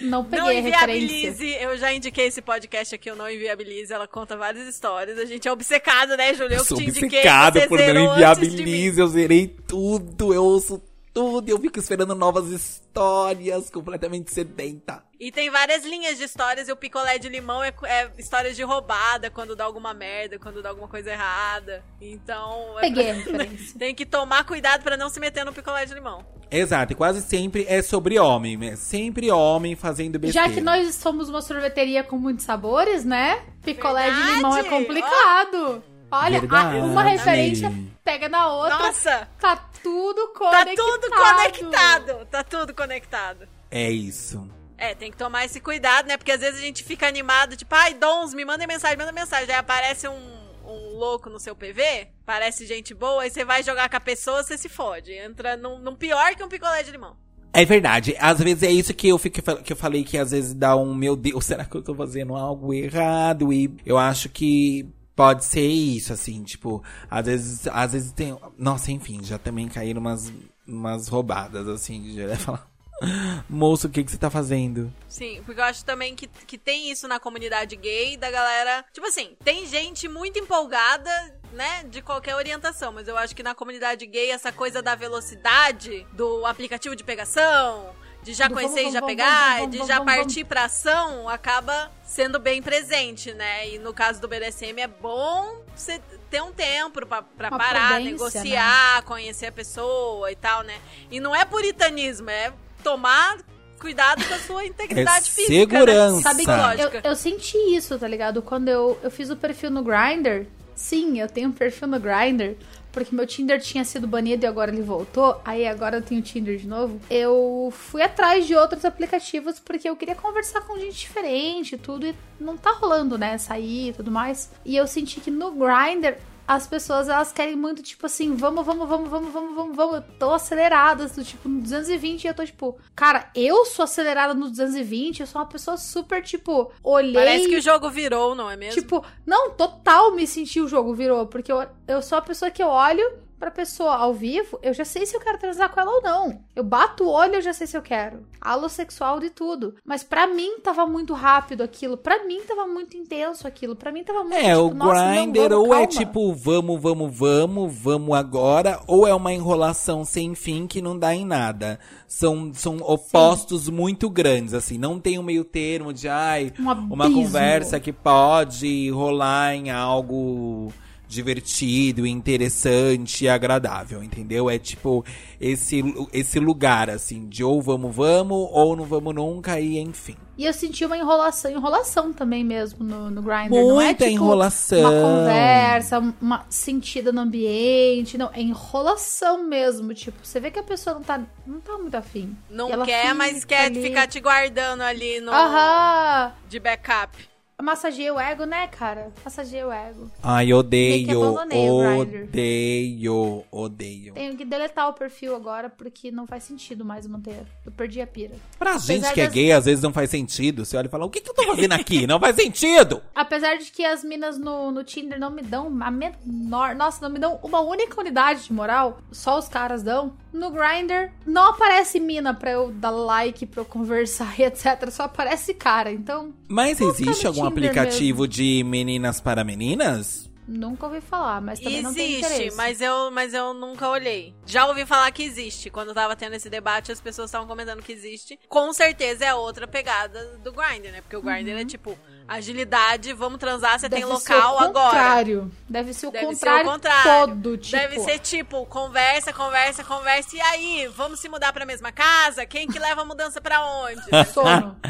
Não 0.00 0.22
Não 0.22 0.24
peguei 0.24 0.60
referência. 0.60 1.28
inviabilize. 1.28 1.56
Eu 1.60 1.78
já 1.78 1.92
indiquei 1.92 2.26
esse 2.26 2.42
podcast 2.42 2.94
aqui, 2.94 3.10
o 3.10 3.16
Não 3.16 3.30
Inviabilize. 3.30 3.92
Ela 3.92 4.06
conta 4.08 4.36
várias 4.36 4.66
histórias. 4.66 5.18
A 5.18 5.24
gente 5.24 5.46
é 5.46 5.52
obcecado, 5.52 6.16
né, 6.16 6.34
Júlio? 6.34 6.54
Eu 6.54 6.58
Eu 6.58 6.62
que 6.62 6.68
sou 6.68 6.78
te 6.78 6.84
indiquei. 6.84 7.06
obcecado 7.20 7.60
você 7.60 7.66
por 7.68 7.78
não 7.78 8.12
inviabilize. 8.14 9.00
Eu 9.00 9.06
zerei 9.08 9.46
tudo, 9.46 10.34
eu 10.34 10.44
ouço 10.44 10.82
tudo. 11.18 11.48
Eu 11.48 11.58
fico 11.58 11.78
esperando 11.78 12.14
novas 12.14 12.46
histórias, 12.48 13.70
completamente 13.70 14.32
sedenta. 14.32 15.02
E 15.20 15.32
tem 15.32 15.50
várias 15.50 15.84
linhas 15.84 16.16
de 16.16 16.24
histórias, 16.24 16.68
e 16.68 16.72
o 16.72 16.76
picolé 16.76 17.18
de 17.18 17.28
limão 17.28 17.62
é, 17.62 17.72
é 17.84 18.10
histórias 18.16 18.54
de 18.54 18.62
roubada, 18.62 19.28
quando 19.30 19.56
dá 19.56 19.64
alguma 19.64 19.92
merda, 19.92 20.38
quando 20.38 20.62
dá 20.62 20.68
alguma 20.68 20.86
coisa 20.86 21.10
errada. 21.10 21.82
Então. 22.00 22.78
é 22.78 22.82
Peguei 22.82 23.10
a 23.10 23.14
pra- 23.14 23.22
referência. 23.42 23.78
Tem 23.78 23.94
que 23.94 24.06
tomar 24.06 24.44
cuidado 24.44 24.82
pra 24.84 24.96
não 24.96 25.08
se 25.08 25.18
meter 25.18 25.44
no 25.44 25.52
picolé 25.52 25.84
de 25.86 25.94
limão. 25.94 26.24
Exato, 26.50 26.92
e 26.92 26.96
quase 26.96 27.20
sempre 27.20 27.66
é 27.68 27.82
sobre 27.82 28.18
homem, 28.18 28.56
né? 28.56 28.76
Sempre 28.76 29.30
homem 29.30 29.74
fazendo 29.74 30.18
besteira. 30.18 30.48
Já 30.48 30.54
que 30.54 30.60
nós 30.60 30.94
somos 30.94 31.28
uma 31.28 31.42
sorveteria 31.42 32.02
com 32.04 32.16
muitos 32.16 32.44
sabores, 32.44 33.04
né? 33.04 33.42
Picolé 33.62 34.08
de 34.10 34.14
Verdade. 34.16 34.36
limão 34.36 34.56
é 34.56 34.64
complicado. 34.64 35.82
Olha, 36.10 36.40
Verdade. 36.40 36.78
uma 36.78 37.02
referência 37.02 37.72
pega 38.04 38.28
na 38.28 38.46
outra. 38.52 38.78
Nossa! 38.78 39.28
Tá 39.38 39.56
tudo 39.82 40.28
Tá 40.28 40.38
conectado. 40.38 40.76
tudo 40.76 41.10
conectado! 41.10 42.26
Tá 42.30 42.44
tudo 42.44 42.74
conectado. 42.74 43.48
É 43.70 43.90
isso. 43.90 44.48
É, 44.78 44.94
tem 44.94 45.10
que 45.10 45.16
tomar 45.16 45.44
esse 45.44 45.60
cuidado, 45.60 46.06
né? 46.06 46.16
Porque 46.16 46.32
às 46.32 46.40
vezes 46.40 46.60
a 46.60 46.62
gente 46.62 46.84
fica 46.84 47.06
animado, 47.06 47.56
tipo, 47.56 47.74
ai, 47.74 47.94
Dons, 47.94 48.32
me 48.32 48.44
manda 48.44 48.66
mensagem, 48.66 48.96
manda 48.96 49.12
mensagem. 49.12 49.50
Aí 49.52 49.58
aparece 49.58 50.06
um, 50.08 50.38
um 50.64 50.96
louco 50.96 51.28
no 51.28 51.40
seu 51.40 51.54
PV, 51.54 52.08
parece 52.24 52.64
gente 52.64 52.94
boa, 52.94 53.22
aí 53.22 53.30
você 53.30 53.44
vai 53.44 53.62
jogar 53.62 53.88
com 53.90 53.96
a 53.96 54.00
pessoa, 54.00 54.42
você 54.42 54.56
se 54.56 54.68
fode. 54.68 55.12
Entra 55.12 55.56
num, 55.56 55.78
num 55.78 55.96
pior 55.96 56.34
que 56.36 56.42
um 56.44 56.48
picolé 56.48 56.82
de 56.82 56.92
limão. 56.92 57.16
É 57.52 57.64
verdade. 57.64 58.14
Às 58.20 58.38
vezes 58.38 58.62
é 58.62 58.70
isso 58.70 58.94
que 58.94 59.08
eu 59.08 59.18
fico 59.18 59.42
que 59.62 59.72
eu 59.72 59.76
falei 59.76 60.04
que 60.04 60.16
às 60.16 60.30
vezes 60.30 60.54
dá 60.54 60.76
um 60.76 60.94
meu 60.94 61.16
Deus, 61.16 61.44
será 61.46 61.64
que 61.64 61.74
eu 61.76 61.82
tô 61.82 61.94
fazendo 61.94 62.36
algo 62.36 62.72
errado? 62.72 63.52
E 63.52 63.74
eu 63.84 63.98
acho 63.98 64.28
que 64.28 64.86
pode 65.18 65.44
ser 65.44 65.66
isso, 65.66 66.12
assim, 66.12 66.44
tipo, 66.44 66.80
às 67.10 67.26
vezes, 67.26 67.66
às 67.66 67.92
vezes 67.92 68.12
tem. 68.12 68.38
Nossa, 68.56 68.92
enfim, 68.92 69.18
já 69.24 69.36
também 69.36 69.66
caíram 69.66 70.00
umas, 70.00 70.32
umas 70.64 71.08
roubadas, 71.08 71.66
assim, 71.66 72.00
de 72.00 72.14
já 72.14 72.36
falar. 72.36 72.68
Moço, 73.50 73.88
o 73.88 73.90
que, 73.90 74.04
que 74.04 74.12
você 74.12 74.16
tá 74.16 74.30
fazendo? 74.30 74.92
Sim, 75.08 75.42
porque 75.44 75.60
eu 75.60 75.64
acho 75.64 75.84
também 75.84 76.14
que, 76.14 76.28
que 76.28 76.56
tem 76.56 76.88
isso 76.88 77.08
na 77.08 77.18
comunidade 77.18 77.74
gay, 77.74 78.16
da 78.16 78.30
galera. 78.30 78.84
Tipo 78.92 79.08
assim, 79.08 79.36
tem 79.42 79.66
gente 79.66 80.08
muito 80.08 80.38
empolgada, 80.38 81.10
né, 81.52 81.82
de 81.90 82.00
qualquer 82.00 82.36
orientação, 82.36 82.92
mas 82.92 83.08
eu 83.08 83.18
acho 83.18 83.34
que 83.34 83.42
na 83.42 83.56
comunidade 83.56 84.06
gay 84.06 84.30
essa 84.30 84.52
coisa 84.52 84.80
da 84.80 84.94
velocidade, 84.94 86.06
do 86.12 86.46
aplicativo 86.46 86.94
de 86.94 87.02
pegação, 87.02 87.92
de 88.28 88.34
já 88.34 88.50
conhecer 88.50 88.88
e 88.88 88.92
já 88.92 89.00
pegar, 89.00 89.66
de 89.68 89.78
já 89.86 90.02
partir 90.02 90.44
pra 90.44 90.64
ação, 90.66 91.26
acaba 91.30 91.90
sendo 92.04 92.38
bem 92.38 92.60
presente, 92.60 93.32
né? 93.32 93.70
E 93.70 93.78
no 93.78 93.94
caso 93.94 94.20
do 94.20 94.28
BDSM 94.28 94.78
é 94.78 94.86
bom 94.86 95.62
você 95.74 95.98
ter 96.28 96.42
um 96.42 96.52
tempo 96.52 97.00
Uma 97.06 97.22
parar, 97.58 97.98
negociar, 97.98 99.02
conhecer 99.04 99.46
a 99.46 99.52
pessoa 99.52 100.30
e 100.30 100.36
tal, 100.36 100.62
né? 100.62 100.74
E 101.10 101.20
não 101.20 101.34
é 101.34 101.46
puritanismo, 101.46 102.28
é 102.28 102.52
tomar 102.84 103.38
cuidado 103.80 104.22
com 104.26 104.34
a 104.34 104.38
sua 104.40 104.66
integridade 104.66 105.30
É 105.30 105.32
física. 105.32 105.78
segurança. 105.78 106.16
Né? 106.16 106.22
Sabe 106.22 106.44
que 106.44 106.96
eu, 106.98 107.10
eu 107.10 107.16
senti 107.16 107.56
isso, 107.74 107.98
tá 107.98 108.06
ligado? 108.06 108.42
Quando 108.42 108.68
eu, 108.68 109.00
eu 109.02 109.10
fiz 109.10 109.30
o 109.30 109.36
perfil 109.36 109.70
no 109.70 109.82
Grindr. 109.82 110.46
Sim, 110.74 111.18
eu 111.18 111.28
tenho 111.28 111.48
um 111.48 111.52
perfil 111.52 111.88
no 111.88 111.98
Grindr. 111.98 112.56
Porque 112.98 113.14
meu 113.14 113.26
Tinder 113.26 113.60
tinha 113.60 113.84
sido 113.84 114.08
banido 114.08 114.44
e 114.44 114.46
agora 114.46 114.72
ele 114.72 114.82
voltou. 114.82 115.40
Aí 115.44 115.66
agora 115.66 115.98
eu 115.98 116.02
tenho 116.02 116.20
Tinder 116.20 116.58
de 116.58 116.66
novo. 116.66 117.00
Eu 117.08 117.72
fui 117.72 118.02
atrás 118.02 118.44
de 118.46 118.56
outros 118.56 118.84
aplicativos 118.84 119.60
porque 119.60 119.88
eu 119.88 119.94
queria 119.94 120.16
conversar 120.16 120.62
com 120.62 120.76
gente 120.78 120.98
diferente 120.98 121.78
tudo. 121.78 122.06
E 122.06 122.14
não 122.40 122.56
tá 122.56 122.72
rolando, 122.72 123.16
né? 123.16 123.38
Sair 123.38 123.90
e 123.90 123.92
tudo 123.92 124.10
mais. 124.10 124.50
E 124.64 124.76
eu 124.76 124.86
senti 124.86 125.20
que 125.20 125.30
no 125.30 125.52
Grindr 125.52 126.16
as 126.48 126.66
pessoas 126.66 127.10
elas 127.10 127.30
querem 127.30 127.54
muito, 127.54 127.82
tipo 127.82 128.06
assim, 128.06 128.34
vamos, 128.34 128.64
vamos, 128.64 128.88
vamos, 128.88 129.10
vamos, 129.10 129.30
vamos, 129.30 129.54
vamos, 129.54 129.76
vamos. 129.76 129.94
Eu 129.96 130.02
tô 130.18 130.32
acelerada, 130.32 131.06
do 131.06 131.22
tipo, 131.22 131.46
no 131.46 131.60
220 131.60 132.24
e 132.24 132.26
eu 132.28 132.32
tô 132.32 132.42
tipo, 132.42 132.78
cara, 132.96 133.30
eu 133.34 133.66
sou 133.66 133.82
acelerada 133.82 134.32
no 134.32 134.48
220, 134.48 135.20
eu 135.20 135.26
sou 135.26 135.42
uma 135.42 135.46
pessoa 135.46 135.76
super, 135.76 136.22
tipo, 136.22 136.72
olhei. 136.82 137.12
Parece 137.12 137.48
que 137.50 137.56
o 137.56 137.60
jogo 137.60 137.90
virou, 137.90 138.34
não 138.34 138.50
é 138.50 138.56
mesmo? 138.56 138.80
Tipo, 138.80 139.04
não, 139.26 139.50
total 139.50 140.12
me 140.12 140.26
senti 140.26 140.58
o 140.58 140.66
jogo 140.66 140.94
virou. 140.94 141.26
Porque 141.26 141.52
eu, 141.52 141.66
eu 141.86 142.00
sou 142.00 142.16
a 142.16 142.22
pessoa 142.22 142.50
que 142.50 142.62
eu 142.62 142.68
olho 142.68 143.27
pra 143.38 143.50
pessoa 143.50 143.94
ao 143.96 144.12
vivo, 144.12 144.58
eu 144.62 144.72
já 144.74 144.84
sei 144.84 145.06
se 145.06 145.14
eu 145.16 145.20
quero 145.20 145.38
transar 145.38 145.70
com 145.70 145.80
ela 145.80 145.90
ou 145.90 146.02
não. 146.02 146.40
Eu 146.54 146.64
bato 146.64 147.04
o 147.04 147.08
olho, 147.10 147.36
eu 147.36 147.42
já 147.42 147.52
sei 147.52 147.66
se 147.66 147.76
eu 147.76 147.82
quero. 147.82 148.26
Alossexual 148.40 149.20
de 149.20 149.30
tudo. 149.30 149.74
Mas 149.84 150.02
pra 150.02 150.26
mim 150.26 150.58
tava 150.60 150.86
muito 150.86 151.14
rápido 151.14 151.62
aquilo. 151.62 151.96
Pra 151.96 152.24
mim 152.24 152.40
tava 152.46 152.66
muito 152.66 152.96
intenso 152.96 153.46
aquilo. 153.46 153.76
Pra 153.76 153.92
mim 153.92 154.02
tava 154.04 154.20
muito 154.24 154.34
É, 154.36 154.54
tipo, 154.54 154.64
o 154.64 154.70
grinder 154.70 155.52
ou 155.52 155.66
é 155.66 155.70
calma. 155.70 155.86
tipo, 155.86 156.32
vamos, 156.34 156.80
vamos, 156.80 157.16
vamos, 157.16 157.74
vamos 157.78 158.16
agora, 158.16 158.80
ou 158.86 159.06
é 159.06 159.14
uma 159.14 159.32
enrolação 159.32 160.04
sem 160.04 160.34
fim 160.34 160.66
que 160.66 160.82
não 160.82 160.98
dá 160.98 161.14
em 161.14 161.24
nada. 161.24 161.78
São, 162.06 162.52
são 162.54 162.78
opostos 162.78 163.68
muito 163.68 164.08
grandes, 164.10 164.54
assim, 164.54 164.78
não 164.78 164.98
tem 164.98 165.18
um 165.18 165.22
meio 165.22 165.44
termo 165.44 165.92
de, 165.92 166.08
ai, 166.08 166.52
Um 166.58 166.94
uma 166.94 167.10
conversa 167.12 167.78
que 167.78 167.92
pode 167.92 168.90
rolar 168.90 169.54
em 169.54 169.70
algo 169.70 170.72
divertido, 171.08 172.06
interessante 172.06 173.24
e 173.24 173.28
agradável, 173.28 174.02
entendeu? 174.02 174.50
É 174.50 174.58
tipo 174.58 175.04
esse, 175.40 175.82
esse 176.12 176.38
lugar, 176.38 176.90
assim, 176.90 177.26
de 177.26 177.42
ou 177.42 177.62
vamos, 177.62 177.94
vamos, 177.94 178.48
ou 178.52 178.76
não 178.76 178.84
vamos 178.84 179.14
nunca, 179.14 179.58
e 179.58 179.78
enfim. 179.78 180.16
E 180.36 180.44
eu 180.44 180.52
senti 180.52 180.84
uma 180.84 180.96
enrolação, 180.96 181.50
enrolação 181.50 182.12
também 182.12 182.44
mesmo 182.44 182.84
no, 182.84 183.10
no 183.10 183.22
Grindr. 183.22 183.50
não 183.50 183.80
é, 183.80 183.86
Muita 183.86 184.04
tipo, 184.04 184.10
enrolação. 184.10 184.78
Uma 184.78 184.90
conversa, 185.00 186.14
uma 186.20 186.46
sentida 186.48 187.10
no 187.10 187.22
ambiente. 187.22 188.16
Não, 188.16 188.30
é 188.32 188.40
enrolação 188.40 189.48
mesmo. 189.48 189.92
Tipo, 189.94 190.16
você 190.22 190.38
vê 190.38 190.52
que 190.52 190.60
a 190.60 190.62
pessoa 190.62 190.94
não 190.94 191.02
tá, 191.02 191.20
não 191.44 191.58
tá 191.60 191.76
muito 191.76 191.96
afim. 191.96 192.36
não 192.48 192.84
quer, 192.84 193.12
mas 193.14 193.44
quer 193.44 193.66
ali. 193.66 193.82
ficar 193.82 194.06
te 194.06 194.20
guardando 194.20 194.82
ali 194.82 195.20
no 195.20 195.32
Aham! 195.32 196.32
de 196.48 196.60
backup. 196.60 197.16
Massageia 197.60 198.14
o 198.14 198.20
ego, 198.20 198.44
né, 198.44 198.68
cara? 198.68 199.12
Massageia 199.24 199.66
o 199.66 199.72
ego. 199.72 200.08
Ai, 200.22 200.52
odeio, 200.52 201.20
odeio, 201.20 203.44
odeio. 203.50 204.14
Tenho 204.14 204.36
que 204.36 204.44
deletar 204.44 204.88
o 204.88 204.92
perfil 204.92 205.34
agora 205.34 205.68
porque 205.68 206.10
não 206.12 206.24
faz 206.26 206.44
sentido 206.44 206.84
mais 206.84 207.04
manter. 207.06 207.40
Eu 207.66 207.72
perdi 207.72 208.00
a 208.00 208.06
pira. 208.06 208.34
Pra 208.58 208.78
gente 208.78 208.98
Apesar 208.98 209.12
que 209.12 209.20
é 209.20 209.24
das- 209.24 209.32
gay, 209.34 209.52
às 209.52 209.64
vezes 209.64 209.82
não 209.82 209.92
faz 209.92 210.08
sentido. 210.08 210.64
Você 210.64 210.76
olha 210.76 210.86
e 210.86 210.90
fala, 210.90 211.04
o 211.04 211.10
que, 211.10 211.20
que 211.20 211.30
eu 211.30 211.34
tô 211.34 211.42
fazendo 211.46 211.72
aqui? 211.72 212.06
Não 212.06 212.20
faz 212.20 212.36
sentido! 212.36 213.02
Apesar 213.14 213.56
de 213.56 213.70
que 213.72 213.84
as 213.84 214.04
minas 214.04 214.38
no, 214.38 214.70
no 214.70 214.84
Tinder 214.84 215.18
não 215.18 215.30
me 215.30 215.42
dão 215.42 215.66
a 215.82 215.90
menor. 215.90 216.74
Nossa, 216.76 217.00
não 217.02 217.10
me 217.12 217.18
dão 217.18 217.40
uma 217.42 217.60
única 217.60 218.00
unidade 218.00 218.44
de 218.44 218.52
moral. 218.52 218.98
Só 219.10 219.36
os 219.38 219.48
caras 219.48 219.82
dão. 219.82 220.12
No 220.32 220.50
Grindr 220.50 221.10
não 221.26 221.50
aparece 221.50 221.98
mina 221.98 222.34
pra 222.34 222.50
eu 222.50 222.70
dar 222.70 222.90
like, 222.90 223.46
pra 223.46 223.62
eu 223.62 223.64
conversar 223.64 224.38
e 224.38 224.44
etc. 224.44 224.90
Só 224.90 225.04
aparece 225.04 225.54
cara. 225.54 225.90
Então, 225.90 226.34
Mas 226.48 226.80
existe 226.80 227.26
algum 227.26 227.48
Tinder 227.48 227.52
aplicativo 227.70 228.28
de 228.28 228.62
meninas 228.64 229.20
para 229.20 229.42
meninas? 229.44 230.28
nunca 230.50 230.86
ouvi 230.86 231.02
falar, 231.02 231.42
mas 231.42 231.60
também 231.60 231.82
não 231.82 231.92
tem 231.92 232.12
Existe, 232.14 232.32
interesse. 232.34 232.56
mas 232.56 232.80
eu, 232.80 233.10
mas 233.10 233.34
eu 233.34 233.52
nunca 233.52 233.86
olhei. 233.86 234.34
Já 234.46 234.66
ouvi 234.66 234.86
falar 234.86 235.10
que 235.12 235.22
existe. 235.22 235.68
Quando 235.68 235.92
tava 235.92 236.16
tendo 236.16 236.34
esse 236.36 236.48
debate, 236.48 236.90
as 236.90 237.02
pessoas 237.02 237.28
estavam 237.28 237.46
comentando 237.46 237.82
que 237.82 237.92
existe. 237.92 238.40
Com 238.48 238.72
certeza 238.72 239.26
é 239.26 239.34
outra 239.34 239.68
pegada 239.68 240.38
do 240.42 240.50
Grindr, 240.50 240.90
né? 240.90 241.02
Porque 241.02 241.16
o 241.16 241.20
Grindr 241.20 241.50
é 241.50 241.64
tipo 241.66 241.94
agilidade, 242.28 243.12
vamos 243.14 243.38
transar, 243.38 243.78
você 243.80 243.88
tem 243.88 244.00
Deve 244.06 244.16
ser 244.18 244.34
local 244.34 244.54
o 244.54 244.58
agora. 244.58 244.84
contrário. 244.90 245.50
Deve 245.68 245.94
ser 245.94 246.06
o 246.06 246.10
Deve 246.10 246.26
ser 246.26 246.28
o 246.28 246.34
contrário, 246.34 246.70
contrário. 246.70 247.26
todo, 247.26 247.56
tipo. 247.56 247.76
Deve 247.76 248.00
ser 248.00 248.18
tipo, 248.18 248.66
conversa, 248.66 249.32
conversa, 249.32 249.82
conversa. 249.82 250.36
E 250.36 250.40
aí, 250.40 250.86
vamos 250.94 251.18
se 251.20 251.28
mudar 251.28 251.52
pra 251.52 251.64
mesma 251.66 251.90
casa? 251.90 252.44
Quem 252.46 252.68
que 252.68 252.78
leva 252.78 253.00
a 253.02 253.04
mudança 253.04 253.40
pra 253.40 253.64
onde? 253.64 254.02
sono. 254.32 254.76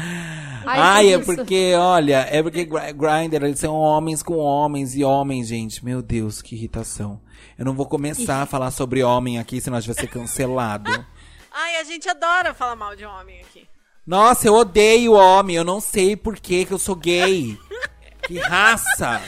Ai, 0.65 1.13
é 1.13 1.17
isso. 1.17 1.25
porque, 1.25 1.73
olha, 1.75 2.27
é 2.29 2.43
porque 2.43 2.65
Gr- 2.65 2.91
Grindr, 2.93 3.43
eles 3.45 3.59
são 3.59 3.75
homens 3.75 4.21
com 4.21 4.35
homens 4.37 4.93
e 4.93 5.03
homens, 5.03 5.47
gente. 5.47 5.83
Meu 5.83 6.01
Deus, 6.01 6.41
que 6.41 6.53
irritação. 6.55 7.21
Eu 7.57 7.63
não 7.65 7.73
vou 7.73 7.85
começar 7.85 8.41
a 8.41 8.45
falar 8.45 8.69
sobre 8.71 9.01
homem 9.03 9.39
aqui, 9.39 9.59
senão 9.61 9.77
a 9.77 9.81
gente 9.81 9.93
vai 9.93 10.03
ser 10.03 10.09
cancelado. 10.11 10.91
Ai, 11.51 11.77
a 11.77 11.83
gente 11.83 12.07
adora 12.09 12.53
falar 12.53 12.75
mal 12.75 12.95
de 12.95 13.05
homem 13.05 13.39
aqui. 13.41 13.67
Nossa, 14.09 14.47
eu 14.47 14.55
odeio 14.55 15.13
homem. 15.13 15.55
Eu 15.55 15.63
não 15.63 15.79
sei 15.79 16.15
por 16.15 16.35
que 16.39 16.65
que 16.65 16.73
eu 16.73 16.79
sou 16.79 16.95
gay. 16.95 17.55
Que 18.25 18.39
raça. 18.39 19.21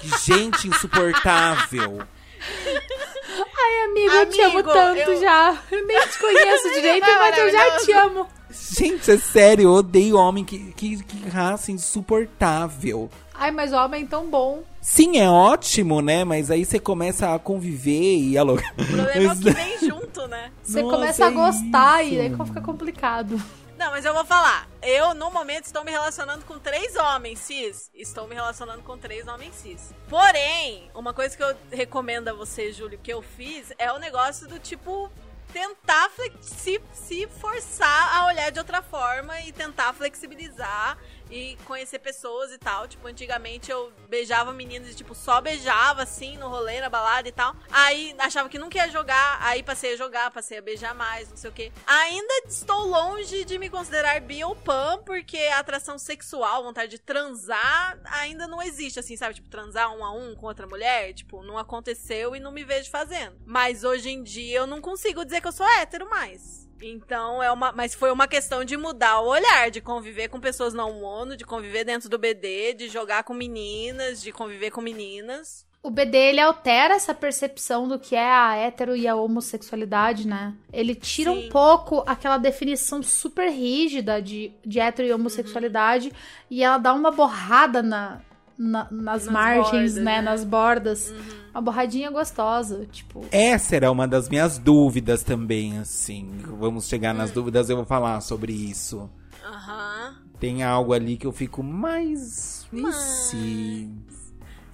Que 0.00 0.08
gente 0.24 0.66
insuportável. 0.66 2.00
Ai, 2.40 3.84
amigo, 3.84 4.14
eu 4.14 4.26
te 4.30 4.40
amo 4.40 4.52
Amigo, 4.60 4.72
tanto 4.72 5.10
eu- 5.10 5.20
já. 5.20 5.58
Eu 5.70 5.86
nem 5.86 6.00
te 6.08 6.18
conheço 6.18 6.72
direito, 6.72 7.06
mas 7.06 7.36
eu 7.36 7.50
já 7.52 7.76
te 7.80 7.92
amo. 7.92 8.26
Gente, 8.50 9.10
é 9.10 9.18
sério, 9.18 9.64
eu 9.64 9.72
odeio 9.72 10.16
homem. 10.16 10.42
Que, 10.42 10.72
que, 10.72 11.02
que 11.04 11.28
raça 11.28 11.70
insuportável. 11.70 13.10
Ai, 13.34 13.50
mas 13.50 13.74
o 13.74 13.76
homem 13.76 14.04
é 14.04 14.06
tão 14.06 14.26
bom. 14.30 14.64
Sim, 14.86 15.16
é 15.18 15.28
ótimo, 15.30 16.02
né? 16.02 16.24
Mas 16.24 16.50
aí 16.50 16.62
você 16.62 16.78
começa 16.78 17.34
a 17.34 17.38
conviver 17.38 18.18
e 18.18 18.36
a 18.36 18.44
O 18.44 18.54
problema 18.54 19.32
é 19.32 19.34
o 19.34 19.40
que 19.40 19.50
vem 19.50 19.78
junto, 19.78 20.28
né? 20.28 20.52
Você 20.62 20.82
Nossa, 20.82 20.94
começa 20.96 21.24
a 21.24 21.28
é 21.28 21.30
gostar 21.32 22.04
isso. 22.04 22.14
e 22.14 22.20
aí 22.20 22.36
fica 22.46 22.60
complicado. 22.60 23.42
Não, 23.78 23.90
mas 23.90 24.04
eu 24.04 24.12
vou 24.12 24.26
falar. 24.26 24.68
Eu, 24.82 25.14
no 25.14 25.30
momento, 25.30 25.64
estou 25.64 25.82
me 25.82 25.90
relacionando 25.90 26.44
com 26.44 26.58
três 26.58 26.94
homens 26.96 27.38
cis. 27.38 27.90
Estou 27.94 28.28
me 28.28 28.34
relacionando 28.34 28.82
com 28.82 28.98
três 28.98 29.26
homens 29.26 29.54
cis. 29.54 29.94
Porém, 30.06 30.90
uma 30.94 31.14
coisa 31.14 31.34
que 31.34 31.42
eu 31.42 31.56
recomendo 31.72 32.28
a 32.28 32.34
você, 32.34 32.70
Júlio, 32.70 32.98
que 33.02 33.10
eu 33.10 33.22
fiz 33.22 33.72
é 33.78 33.90
o 33.90 33.98
negócio 33.98 34.46
do 34.46 34.58
tipo. 34.58 35.10
Tentar 35.52 36.10
flex- 36.10 36.34
se, 36.46 36.80
se 36.92 37.28
forçar 37.40 38.16
a 38.16 38.26
olhar 38.26 38.50
de 38.50 38.58
outra 38.58 38.82
forma 38.82 39.38
e 39.42 39.52
tentar 39.52 39.92
flexibilizar 39.92 40.98
e 41.34 41.56
conhecer 41.64 41.98
pessoas 41.98 42.52
e 42.52 42.58
tal. 42.58 42.86
Tipo, 42.86 43.08
antigamente 43.08 43.68
eu 43.68 43.92
beijava 44.08 44.52
meninas 44.52 44.90
e, 44.90 44.94
tipo, 44.94 45.16
só 45.16 45.40
beijava 45.40 46.04
assim 46.04 46.38
no 46.38 46.48
rolê, 46.48 46.80
na 46.80 46.88
balada 46.88 47.28
e 47.28 47.32
tal. 47.32 47.56
Aí 47.72 48.14
achava 48.20 48.48
que 48.48 48.58
nunca 48.58 48.78
ia 48.78 48.88
jogar, 48.88 49.38
aí 49.42 49.60
passei 49.60 49.94
a 49.94 49.96
jogar, 49.96 50.30
passei 50.30 50.58
a 50.58 50.62
beijar 50.62 50.94
mais, 50.94 51.28
não 51.28 51.36
sei 51.36 51.50
o 51.50 51.52
quê. 51.52 51.72
Ainda 51.84 52.34
estou 52.46 52.86
longe 52.86 53.44
de 53.44 53.58
me 53.58 53.68
considerar 53.68 54.20
bi 54.20 54.44
ou 54.44 54.54
pan, 54.54 55.02
porque 55.04 55.38
a 55.38 55.58
atração 55.58 55.98
sexual, 55.98 56.62
vontade 56.62 56.92
de 56.92 56.98
transar, 57.00 57.98
ainda 58.04 58.46
não 58.46 58.62
existe, 58.62 59.00
assim, 59.00 59.16
sabe? 59.16 59.34
Tipo, 59.34 59.48
transar 59.48 59.92
um 59.92 60.04
a 60.04 60.12
um 60.12 60.36
com 60.36 60.46
outra 60.46 60.68
mulher, 60.68 61.12
tipo, 61.14 61.42
não 61.42 61.58
aconteceu 61.58 62.36
e 62.36 62.40
não 62.40 62.52
me 62.52 62.62
vejo 62.62 62.90
fazendo. 62.90 63.36
Mas 63.44 63.82
hoje 63.82 64.08
em 64.08 64.22
dia 64.22 64.58
eu 64.58 64.68
não 64.68 64.80
consigo 64.80 65.24
dizer 65.24 65.40
que 65.40 65.48
eu 65.48 65.52
sou 65.52 65.66
hétero 65.66 66.08
mais. 66.08 66.64
Então 66.86 67.42
é 67.42 67.50
uma. 67.50 67.72
Mas 67.72 67.94
foi 67.94 68.12
uma 68.12 68.28
questão 68.28 68.62
de 68.62 68.76
mudar 68.76 69.20
o 69.20 69.28
olhar, 69.28 69.70
de 69.70 69.80
conviver 69.80 70.28
com 70.28 70.38
pessoas 70.38 70.74
não 70.74 71.00
mono, 71.00 71.36
de 71.36 71.44
conviver 71.44 71.84
dentro 71.84 72.10
do 72.10 72.18
BD, 72.18 72.74
de 72.74 72.88
jogar 72.88 73.24
com 73.24 73.32
meninas, 73.32 74.22
de 74.22 74.30
conviver 74.30 74.70
com 74.70 74.82
meninas. 74.82 75.66
O 75.82 75.90
BD 75.90 76.16
ele 76.16 76.40
altera 76.40 76.94
essa 76.94 77.14
percepção 77.14 77.86
do 77.86 77.98
que 77.98 78.16
é 78.16 78.26
a 78.26 78.56
hétero 78.56 78.96
e 78.96 79.06
a 79.06 79.14
homossexualidade, 79.14 80.26
né? 80.26 80.54
Ele 80.72 80.94
tira 80.94 81.30
Sim. 81.30 81.46
um 81.46 81.48
pouco 81.50 82.02
aquela 82.06 82.38
definição 82.38 83.02
super 83.02 83.50
rígida 83.50 84.20
de, 84.20 84.50
de 84.64 84.80
hétero 84.80 85.08
e 85.08 85.12
homossexualidade 85.12 86.10
e 86.50 86.64
ela 86.64 86.78
dá 86.78 86.94
uma 86.94 87.10
borrada 87.10 87.82
na, 87.82 88.22
na- 88.58 88.88
nas, 88.90 89.24
Nas 89.24 89.28
margens, 89.28 89.92
bordas, 89.92 89.94
né? 89.96 90.02
né? 90.16 90.20
Nas 90.22 90.44
bordas. 90.44 91.14
Uma 91.52 91.60
borradinha 91.60 92.10
gostosa, 92.10 92.86
tipo. 92.90 93.24
Essa 93.30 93.76
era 93.76 93.90
uma 93.90 94.08
das 94.08 94.28
minhas 94.28 94.58
dúvidas 94.58 95.22
também, 95.22 95.78
assim. 95.78 96.30
Vamos 96.58 96.86
chegar 96.88 97.14
nas 97.14 97.30
dúvidas, 97.30 97.70
eu 97.70 97.76
vou 97.76 97.84
falar 97.84 98.20
sobre 98.20 98.52
isso. 98.52 99.08
Aham. 99.44 100.14
Tem 100.40 100.62
algo 100.64 100.92
ali 100.92 101.16
que 101.16 101.26
eu 101.26 101.32
fico 101.32 101.62
mais. 101.62 102.66
e 102.72 102.92
se? 102.92 103.90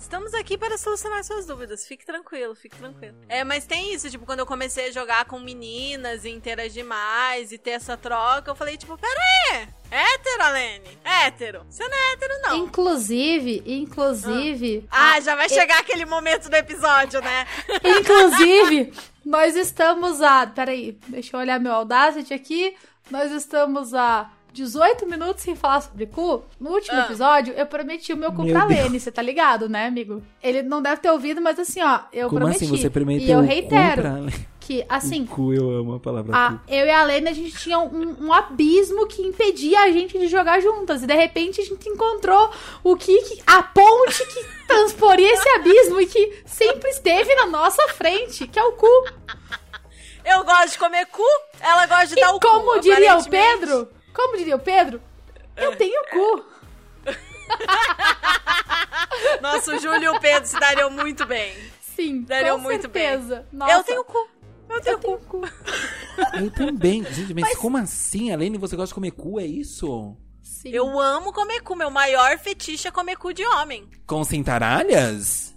Estamos 0.00 0.32
aqui 0.32 0.56
para 0.56 0.78
solucionar 0.78 1.22
suas 1.22 1.46
dúvidas. 1.46 1.86
Fique 1.86 2.04
tranquilo, 2.04 2.54
fique 2.54 2.76
tranquilo. 2.76 3.14
É, 3.28 3.44
mas 3.44 3.66
tem 3.66 3.92
isso, 3.94 4.10
tipo, 4.10 4.24
quando 4.24 4.40
eu 4.40 4.46
comecei 4.46 4.88
a 4.88 4.90
jogar 4.90 5.26
com 5.26 5.38
meninas 5.38 6.24
e 6.24 6.30
interagir 6.30 6.84
mais 6.84 7.52
e 7.52 7.58
ter 7.58 7.72
essa 7.72 7.96
troca, 7.96 8.50
eu 8.50 8.56
falei, 8.56 8.76
tipo, 8.76 8.96
pera 8.96 9.20
aí, 9.20 9.68
hétero, 9.90 10.42
Alene? 10.42 10.98
Hétero? 11.04 11.66
Você 11.68 11.86
não 11.86 11.94
é 11.94 12.12
hétero, 12.12 12.34
não. 12.42 12.56
Inclusive, 12.56 13.62
inclusive. 13.66 14.88
Ah, 14.90 15.20
já 15.20 15.36
vai 15.36 15.48
chegar 15.48 15.78
aquele 15.78 16.06
momento 16.06 16.48
do 16.48 16.56
episódio, 16.56 17.20
né? 17.20 17.46
Inclusive, 17.84 18.92
nós 19.24 19.54
estamos 19.54 20.22
a. 20.22 20.46
Peraí, 20.46 20.98
deixa 21.08 21.36
eu 21.36 21.40
olhar 21.40 21.60
meu 21.60 21.72
Audacity 21.72 22.32
aqui. 22.32 22.74
Nós 23.10 23.30
estamos 23.32 23.92
a 23.92 24.30
18 24.52 25.06
minutos 25.06 25.42
sem 25.42 25.54
falar 25.54 25.80
sobre 25.82 26.06
cu. 26.06 26.42
No 26.58 26.70
último 26.70 26.98
Ah. 26.98 27.04
episódio, 27.04 27.54
eu 27.54 27.66
prometi 27.66 28.12
o 28.12 28.16
meu 28.16 28.32
cu 28.32 28.42
Meu 28.42 28.54
pra 28.54 28.66
Deus. 28.66 28.80
Lene, 28.82 28.98
você 29.00 29.10
tá 29.12 29.22
ligado, 29.22 29.68
né, 29.68 29.86
amigo? 29.86 30.22
Ele 30.42 30.62
não 30.62 30.82
deve 30.82 31.00
ter 31.00 31.10
ouvido, 31.10 31.40
mas 31.40 31.58
assim, 31.58 31.80
ó, 31.82 32.00
eu 32.12 32.28
Como 32.28 32.40
prometi. 32.40 32.64
assim 32.64 32.76
você 32.76 32.90
prometeu 32.90 33.26
e 33.26 33.30
eu 33.30 33.40
reitero 33.40 34.02
pra- 34.02 34.20
que, 34.60 34.84
assim, 34.88 35.22
O 35.22 35.26
cu, 35.26 35.52
eu 35.54 35.68
amo 35.70 35.94
a 35.94 36.00
palavra 36.00 36.36
a- 36.36 36.52
cu. 36.52 36.60
eu 36.68 36.86
e 36.86 36.90
a 36.90 37.02
Lene, 37.02 37.28
a 37.28 37.32
gente 37.32 37.56
tinha 37.56 37.78
um, 37.78 38.16
um 38.26 38.32
abismo 38.32 39.06
que 39.06 39.22
impedia 39.22 39.80
a 39.82 39.90
gente 39.90 40.16
de 40.18 40.28
jogar 40.28 40.60
juntas. 40.60 41.02
E 41.02 41.06
de 41.06 41.14
repente 41.14 41.60
a 41.60 41.64
gente 41.64 41.88
encontrou 41.88 42.50
o 42.84 42.94
que, 42.96 43.16
que- 43.22 43.42
a 43.46 43.62
ponte 43.62 44.24
que 44.26 44.44
transporia 44.66 45.32
esse 45.32 45.48
abismo 45.48 46.00
e 46.00 46.06
que 46.06 46.42
sempre 46.44 46.88
esteve 46.90 47.34
na 47.34 47.46
nossa 47.46 47.82
frente, 47.94 48.46
que 48.46 48.58
é 48.58 48.62
o 48.64 48.72
cu. 48.72 48.86
Eu 50.24 50.44
gosto 50.44 50.72
de 50.72 50.78
comer 50.78 51.06
cu, 51.06 51.22
ela 51.60 51.86
gosta 51.86 52.08
de 52.08 52.12
E 52.14 52.20
dar 52.20 52.30
o 52.30 52.38
cu. 52.38 52.46
como 52.46 52.78
diria 52.80 53.16
o. 53.16 53.24
Pedro, 53.28 53.88
como 54.14 54.36
diria 54.36 54.56
o 54.56 54.60
Pedro, 54.60 55.00
eu 55.56 55.76
tenho 55.76 56.02
cu. 56.10 56.44
Nossa, 59.40 59.74
o 59.74 59.78
Júlio 59.78 60.04
e 60.04 60.08
o 60.08 60.20
Pedro 60.20 60.48
se 60.48 60.58
dariam 60.58 60.90
muito 60.90 61.26
bem. 61.26 61.54
Sim, 61.80 62.22
Dariam 62.22 62.56
com 62.56 62.62
muito 62.62 62.88
bem. 62.88 63.02
certeza. 63.08 63.46
Nossa, 63.52 63.72
Eu 63.72 63.84
tenho 63.84 64.04
cu. 64.04 64.28
Eu 64.68 64.80
tenho 64.80 64.94
eu 64.94 64.98
tenho 65.00 65.18
cu. 65.18 65.40
cu. 65.40 65.48
Eu 66.40 66.50
também. 66.52 67.04
Gente, 67.12 67.34
mas, 67.34 67.56
como 67.58 67.76
assim? 67.76 68.32
Além 68.32 68.56
você 68.56 68.76
gosta 68.76 68.88
de 68.88 68.94
comer 68.94 69.10
cu, 69.10 69.40
é 69.40 69.44
isso? 69.44 70.16
Sim. 70.42 70.70
Eu 70.70 70.98
amo 70.98 71.32
comer 71.32 71.60
cu. 71.60 71.74
Meu 71.74 71.90
maior 71.90 72.38
fetiche 72.38 72.86
é 72.86 72.90
comer 72.90 73.16
cu 73.16 73.32
de 73.32 73.44
homem. 73.44 73.88
Com 74.06 74.22
cintaralhas? 74.24 75.49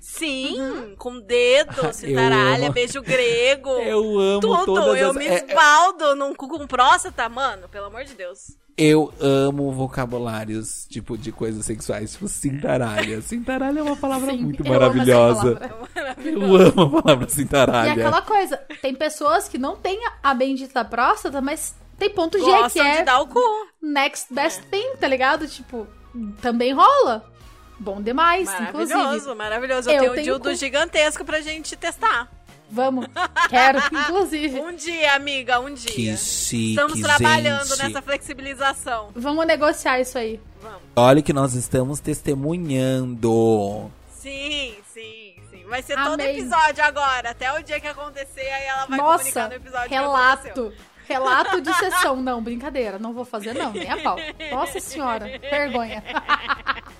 Sim, 0.00 0.94
com 0.98 1.20
dedo, 1.20 1.92
cintaralha, 1.94 2.70
beijo 2.70 3.02
grego. 3.02 3.68
Eu 3.84 4.18
amo 4.18 4.40
Tudo, 4.40 4.64
todas 4.64 5.00
eu 5.00 5.10
as... 5.10 5.16
me 5.16 5.26
é- 5.26 5.34
é- 5.34 5.46
esbaldo 5.46 6.14
num 6.16 6.34
cu 6.34 6.48
com 6.48 6.66
próstata, 6.66 7.28
mano, 7.28 7.68
pelo 7.68 7.86
amor 7.86 8.04
de 8.04 8.14
Deus. 8.14 8.56
Eu 8.76 9.12
amo 9.20 9.70
vocabulários, 9.72 10.86
tipo, 10.88 11.18
de 11.18 11.30
coisas 11.30 11.66
sexuais, 11.66 12.12
tipo 12.12 12.26
cintaralha. 12.28 13.20
Cintaralha 13.22 13.80
é 13.80 13.82
uma 13.82 13.96
palavra 13.96 14.30
Sim, 14.30 14.38
muito 14.38 14.62
amo 14.62 14.72
maravilhosa. 14.72 15.56
palavra. 15.56 16.16
Eu 16.24 16.56
amo 16.56 16.96
a 16.98 17.02
palavra 17.02 17.26
E 17.26 17.30
cintaralha. 17.30 17.92
aquela 17.92 18.22
coisa, 18.22 18.56
tem 18.80 18.94
pessoas 18.94 19.48
que 19.48 19.58
não 19.58 19.76
têm 19.76 20.00
a 20.22 20.32
bendita 20.32 20.82
próstata, 20.82 21.42
mas 21.42 21.74
tem 21.98 22.08
ponto 22.08 22.38
G, 22.38 22.44
que 22.44 22.50
Gostam 22.50 22.86
é 22.86 22.98
de 22.98 23.04
dar 23.04 23.20
o 23.20 23.26
cu. 23.26 23.38
next 23.82 24.32
best 24.32 24.62
thing, 24.70 24.96
tá 24.98 25.06
ligado? 25.06 25.46
Tipo, 25.46 25.86
também 26.40 26.72
rola. 26.72 27.29
Bom 27.80 28.00
demais, 28.02 28.44
Maravilhoso, 28.46 28.92
inclusive. 28.92 29.34
maravilhoso. 29.34 29.90
Eu, 29.90 29.94
Eu 29.94 30.00
tenho 30.00 30.20
um 30.20 30.22
dildo 30.22 30.50
cu. 30.50 30.54
gigantesco 30.54 31.24
pra 31.24 31.40
gente 31.40 31.74
testar. 31.76 32.28
Vamos, 32.70 33.06
quero, 33.48 33.78
inclusive. 33.90 34.60
Um 34.60 34.72
dia, 34.76 35.14
amiga, 35.14 35.58
um 35.58 35.72
dia. 35.74 35.90
Que 35.90 36.16
chique, 36.16 36.70
Estamos 36.70 37.00
trabalhando 37.00 37.66
gente. 37.66 37.82
nessa 37.82 38.00
flexibilização. 38.02 39.08
Vamos 39.16 39.44
negociar 39.46 39.98
isso 39.98 40.16
aí. 40.18 40.38
Vamos. 40.62 40.80
Olha 40.94 41.22
que 41.22 41.32
nós 41.32 41.54
estamos 41.54 41.98
testemunhando. 42.00 43.90
Sim, 44.12 44.76
sim, 44.92 45.34
sim. 45.50 45.64
Vai 45.66 45.82
ser 45.82 45.96
todo 45.96 46.20
episódio 46.20 46.84
agora, 46.84 47.30
até 47.30 47.50
o 47.58 47.62
dia 47.62 47.80
que 47.80 47.88
acontecer, 47.88 48.40
aí 48.42 48.64
ela 48.66 48.84
vai 48.86 48.98
comunicar 48.98 49.04
Nossa, 49.44 49.48
no 49.48 49.54
episódio 49.54 49.90
relato. 49.90 50.72
Relato 51.08 51.60
de 51.60 51.74
sessão. 51.78 52.16
Não, 52.16 52.40
brincadeira. 52.42 52.98
Não 52.98 53.12
vou 53.12 53.24
fazer, 53.24 53.52
não. 53.54 53.72
Nem 53.72 53.90
a 53.90 53.96
pau. 53.96 54.16
Nossa 54.52 54.78
senhora. 54.78 55.26
Vergonha. 55.40 56.04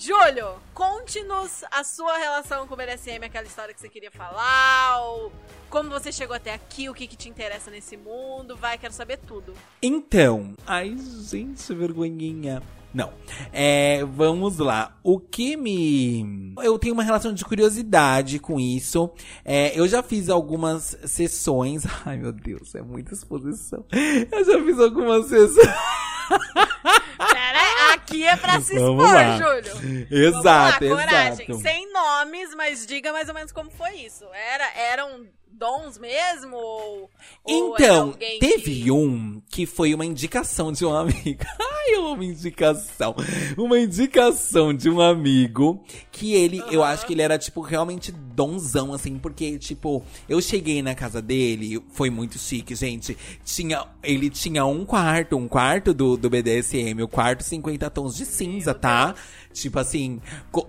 Júlio, 0.00 0.54
conte-nos 0.72 1.62
a 1.70 1.84
sua 1.84 2.16
relação 2.16 2.66
com 2.66 2.72
o 2.72 2.76
BDSM, 2.76 3.22
aquela 3.22 3.44
história 3.44 3.74
que 3.74 3.78
você 3.78 3.88
queria 3.90 4.10
falar, 4.10 4.98
ou 5.02 5.30
como 5.68 5.90
você 5.90 6.10
chegou 6.10 6.34
até 6.34 6.54
aqui, 6.54 6.88
o 6.88 6.94
que, 6.94 7.06
que 7.06 7.16
te 7.16 7.28
interessa 7.28 7.70
nesse 7.70 7.98
mundo. 7.98 8.56
Vai, 8.56 8.78
quero 8.78 8.94
saber 8.94 9.18
tudo. 9.18 9.52
Então, 9.82 10.54
ai 10.66 10.96
gente, 10.96 11.74
vergonhinha. 11.74 12.62
Não. 12.94 13.12
É, 13.52 14.02
vamos 14.06 14.56
lá. 14.56 14.98
O 15.04 15.20
que 15.20 15.54
me. 15.54 16.54
Eu 16.62 16.78
tenho 16.78 16.94
uma 16.94 17.02
relação 17.02 17.34
de 17.34 17.44
curiosidade 17.44 18.38
com 18.38 18.58
isso. 18.58 19.10
É, 19.44 19.78
eu 19.78 19.86
já 19.86 20.02
fiz 20.02 20.30
algumas 20.30 20.96
sessões. 21.04 21.84
Ai, 22.06 22.16
meu 22.16 22.32
Deus, 22.32 22.74
é 22.74 22.80
muita 22.80 23.12
exposição. 23.12 23.84
Eu 23.92 24.44
já 24.46 24.64
fiz 24.64 24.78
algumas 24.80 25.26
sessões. 25.26 25.68
Pera 27.18 27.92
aqui 27.94 28.26
é 28.26 28.36
pra 28.36 28.60
se 28.60 28.78
Vamos 28.78 29.04
expor, 29.04 29.14
lá. 29.14 29.36
Júlio. 29.36 30.06
Exato, 30.10 30.88
Vamos 30.88 30.96
lá, 30.98 31.06
coragem. 31.06 31.44
exato. 31.48 31.60
Sem 31.62 31.92
nomes, 31.92 32.54
mas 32.54 32.86
diga 32.86 33.12
mais 33.12 33.28
ou 33.28 33.34
menos 33.34 33.52
como 33.52 33.70
foi 33.70 33.96
isso. 33.96 34.24
Era, 34.32 34.70
eram 34.92 35.26
dons 35.52 35.98
mesmo? 35.98 36.56
Ou, 36.56 37.10
ou 37.44 37.74
Então, 37.74 38.08
alguém 38.08 38.38
teve 38.38 38.82
que... 38.84 38.90
um 38.90 39.42
que 39.50 39.66
foi 39.66 39.92
uma 39.94 40.06
indicação 40.06 40.72
de 40.72 40.84
um 40.86 40.94
amigo. 40.94 41.44
Ai, 41.60 41.94
amo 41.96 42.22
indicação. 42.22 43.14
Uma 43.58 43.78
indicação 43.78 44.72
de 44.72 44.88
um 44.88 45.00
amigo 45.00 45.84
que 46.10 46.34
ele, 46.34 46.62
eu 46.70 46.82
acho 46.82 47.04
que 47.06 47.12
ele 47.12 47.22
era, 47.22 47.38
tipo, 47.38 47.60
realmente 47.60 48.10
donzão, 48.40 48.94
assim, 48.94 49.18
porque, 49.18 49.58
tipo, 49.58 50.02
eu 50.26 50.40
cheguei 50.40 50.80
na 50.80 50.94
casa 50.94 51.20
dele, 51.20 51.78
foi 51.92 52.08
muito 52.08 52.38
chique, 52.38 52.74
gente. 52.74 53.14
Tinha, 53.44 53.84
ele 54.02 54.30
tinha 54.30 54.64
um 54.64 54.82
quarto, 54.86 55.36
um 55.36 55.46
quarto 55.46 55.92
do, 55.92 56.16
do 56.16 56.30
BDSM, 56.30 57.02
o 57.02 57.08
quarto 57.08 57.44
50 57.44 57.90
tons 57.90 58.16
de 58.16 58.24
cinza, 58.24 58.72
tá? 58.72 59.14
Tipo 59.52 59.78
assim, 59.78 60.20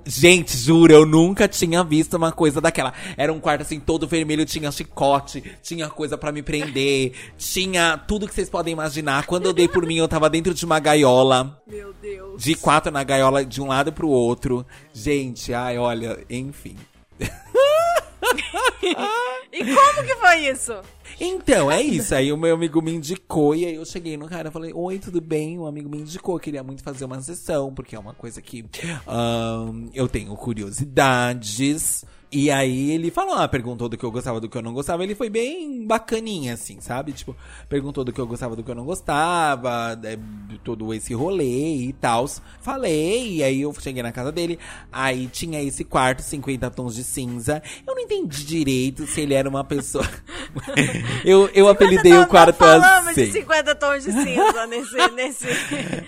gente, 0.05 0.57
juro, 0.57 0.91
eu 0.91 1.05
nunca 1.05 1.47
tinha 1.47 1.81
visto 1.81 2.15
uma 2.17 2.34
coisa 2.34 2.60
daquela. 2.60 2.93
Era 3.15 3.31
um 3.31 3.39
quarto 3.39 3.62
assim, 3.62 3.79
todo 3.79 4.05
vermelho, 4.05 4.45
tinha 4.45 4.69
chicote, 4.69 5.41
tinha 5.63 5.88
coisa 5.88 6.17
pra 6.17 6.34
me 6.34 6.43
prender, 6.43 7.13
tinha 7.38 7.97
tudo 7.97 8.27
que 8.27 8.36
vocês 8.36 8.49
podem 8.49 8.73
imaginar. 8.73 9.25
Quando 9.25 9.45
eu 9.45 9.53
dei 9.53 9.69
por 9.69 9.86
mim, 9.86 9.95
eu 9.95 10.10
tava 10.10 10.29
dentro 10.29 10.53
de 10.53 10.65
uma 10.65 10.77
gaiola, 10.77 11.57
Meu 11.65 11.93
Deus. 12.01 12.43
de 12.43 12.53
quatro 12.55 12.91
na 12.91 13.01
gaiola, 13.01 13.45
de 13.45 13.62
um 13.62 13.67
lado 13.67 13.93
pro 13.93 14.10
outro. 14.10 14.65
Gente, 14.93 15.53
ai, 15.53 15.77
olha, 15.77 16.19
enfim. 16.29 16.75
E 19.53 19.65
como 19.65 20.03
que 20.03 20.15
foi 20.15 20.47
isso? 20.47 20.73
Então, 21.19 21.69
é 21.69 21.81
isso. 21.81 22.15
Aí 22.15 22.31
o 22.31 22.38
meu 22.38 22.55
amigo 22.55 22.81
me 22.81 22.93
indicou 22.93 23.53
e 23.53 23.65
aí 23.65 23.75
eu 23.75 23.86
cheguei 23.86 24.17
no 24.17 24.27
cara 24.27 24.49
e 24.49 24.51
falei: 24.51 24.71
Oi, 24.73 24.97
tudo 24.97 25.19
bem? 25.21 25.60
O 25.60 25.67
amigo 25.67 25.89
me 25.89 25.99
indicou, 25.99 26.39
queria 26.39 26.63
muito 26.63 26.81
fazer 26.81 27.05
uma 27.05 27.21
sessão, 27.21 27.73
porque 27.73 27.95
é 27.95 27.99
uma 27.99 28.13
coisa 28.13 28.41
que 28.41 28.65
ahn, 29.05 29.89
eu 29.93 30.07
tenho 30.07 30.36
curiosidades. 30.36 32.05
E 32.34 32.50
aí 32.50 32.91
ele 32.91 33.12
falou, 33.12 33.36
ah, 33.36 33.46
perguntou 33.46 33.89
do 33.89 33.98
que 33.98 34.06
eu 34.06 34.12
gostava, 34.12 34.39
do 34.39 34.48
que 34.48 34.58
eu 34.58 34.62
não 34.62 34.74
gostava. 34.74 35.04
Ele 35.04 35.13
foi 35.13 35.30
bem 35.30 35.86
bacaninha, 35.86 36.54
assim, 36.54 36.80
sabe? 36.80 37.12
Tipo, 37.12 37.36
perguntou 37.67 38.06
do 38.06 38.13
que 38.13 38.22
eu 38.22 38.26
gostava, 38.26 38.56
do 38.56 38.63
que 38.63 38.72
eu 38.72 38.76
não 38.76 38.86
gostava, 38.86 40.00
é, 40.02 40.17
todo 40.63 40.94
esse 40.94 41.13
rolê 41.13 41.76
e 41.76 41.94
tal. 41.94 42.26
Falei, 42.62 43.36
e 43.36 43.44
aí 43.44 43.60
eu 43.60 43.74
cheguei 43.74 44.02
na 44.02 44.13
casa 44.13 44.32
dele. 44.32 44.58
Aí 44.89 45.28
tinha 45.28 45.62
esse 45.62 45.84
quarto, 45.84 46.22
50 46.22 46.72
tons 46.72 46.96
de 46.96 47.04
cinza. 47.04 47.62
Eu 47.86 47.96
não 47.96 48.02
entendi 48.02 48.46
direito 48.46 49.06
se 49.06 49.20
ele 49.20 49.34
era 49.34 49.50
uma 49.50 49.65
pessoa. 49.65 50.08
eu, 51.25 51.49
eu 51.53 51.67
apelidei 51.67 52.13
o 52.17 52.27
quarto 52.27 52.53
falamos 52.55 53.07
assim. 53.09 53.25
de 53.25 53.31
50 53.31 53.75
tons 53.75 54.03
de 54.03 54.11
cinza 54.11 54.67
nesse... 54.67 54.97
nesse... 55.15 55.47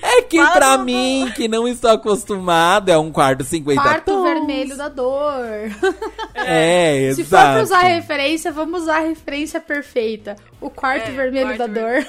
É 0.02 0.22
que 0.22 0.38
Fala 0.38 0.52
pra 0.52 0.78
mim, 0.80 1.32
que 1.36 1.48
não 1.48 1.68
estou 1.68 1.92
acostumado, 1.92 2.90
é 2.90 2.98
um 2.98 3.12
quarto 3.12 3.44
50 3.44 3.82
Quarto 3.82 4.06
tons. 4.06 4.24
vermelho 4.24 4.76
da 4.78 4.90
dor. 4.90 5.44
É, 6.36 6.98
exato. 7.04 7.16
Se 7.16 7.24
for 7.24 7.38
pra 7.40 7.62
usar 7.64 7.80
referência, 7.84 8.52
vamos 8.52 8.82
usar 8.84 8.98
a 8.98 9.08
referência 9.08 9.62
perfeita. 9.62 10.36
O 10.60 10.70
quarto 10.70 11.08
É, 11.10 11.12
vermelho 11.12 11.56
quarto 11.56 11.58
da 11.60 11.68
dor. 11.68 12.06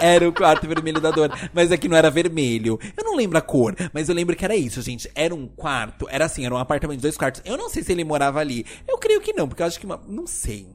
Era 0.00 0.28
o 0.28 0.32
quarto 0.32 0.66
vermelho 0.66 1.00
da 1.00 1.10
dor. 1.10 1.30
Mas 1.52 1.70
aqui 1.70 1.86
não 1.86 1.96
era 1.96 2.10
vermelho. 2.10 2.80
Eu 2.96 3.04
não 3.04 3.14
lembro 3.14 3.38
a 3.38 3.40
cor, 3.40 3.76
mas 3.92 4.08
eu 4.08 4.14
lembro 4.14 4.34
que 4.34 4.44
era 4.44 4.56
isso, 4.56 4.82
gente. 4.82 5.08
Era 5.14 5.32
um 5.34 5.46
quarto, 5.46 6.08
era 6.10 6.24
assim, 6.24 6.44
era 6.44 6.54
um 6.54 6.58
apartamento 6.58 6.98
de 6.98 7.02
dois 7.02 7.16
quartos. 7.16 7.42
Eu 7.44 7.56
não 7.56 7.68
sei 7.68 7.82
se 7.84 7.92
ele 7.92 8.02
morava 8.02 8.40
ali. 8.40 8.66
Eu 8.88 8.98
creio 8.98 9.20
que 9.20 9.32
não, 9.32 9.46
porque 9.46 9.62
eu 9.62 9.66
acho 9.66 9.78
que. 9.78 9.86
uma- 9.86 10.00
Não 10.08 10.26
sei. 10.26 10.66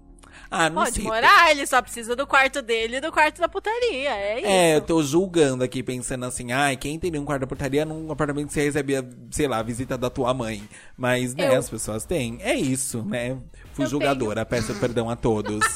Ah, 0.53 0.69
não 0.69 0.83
Pode 0.83 0.95
sei. 0.95 1.03
morar, 1.05 1.49
ele 1.49 1.65
só 1.65 1.81
precisa 1.81 2.13
do 2.13 2.27
quarto 2.27 2.61
dele 2.61 2.97
e 2.97 3.01
do 3.01 3.09
quarto 3.09 3.39
da 3.39 3.47
putaria, 3.47 4.09
é 4.11 4.37
isso. 4.39 4.47
É, 4.47 4.75
eu 4.75 4.81
tô 4.81 5.01
julgando 5.01 5.63
aqui, 5.63 5.81
pensando 5.81 6.25
assim, 6.25 6.51
ai, 6.51 6.75
quem 6.75 6.99
teria 6.99 7.21
um 7.21 7.23
quarto 7.23 7.39
da 7.41 7.47
portaria 7.47 7.85
num 7.85 8.11
apartamento 8.11 8.47
que 8.47 8.53
você 8.53 8.63
recebia, 8.65 9.07
sei 9.31 9.47
lá, 9.47 9.59
a 9.59 9.63
visita 9.63 9.97
da 9.97 10.09
tua 10.09 10.33
mãe. 10.33 10.61
Mas, 10.97 11.33
né, 11.33 11.55
Eu. 11.55 11.59
as 11.59 11.69
pessoas 11.69 12.03
têm. 12.03 12.37
É 12.41 12.53
isso, 12.53 13.01
né? 13.01 13.37
Fui 13.73 13.85
Eu 13.85 13.89
julgadora, 13.89 14.45
peço 14.45 14.75
perdão 14.75 15.09
a 15.09 15.15
todos. 15.15 15.63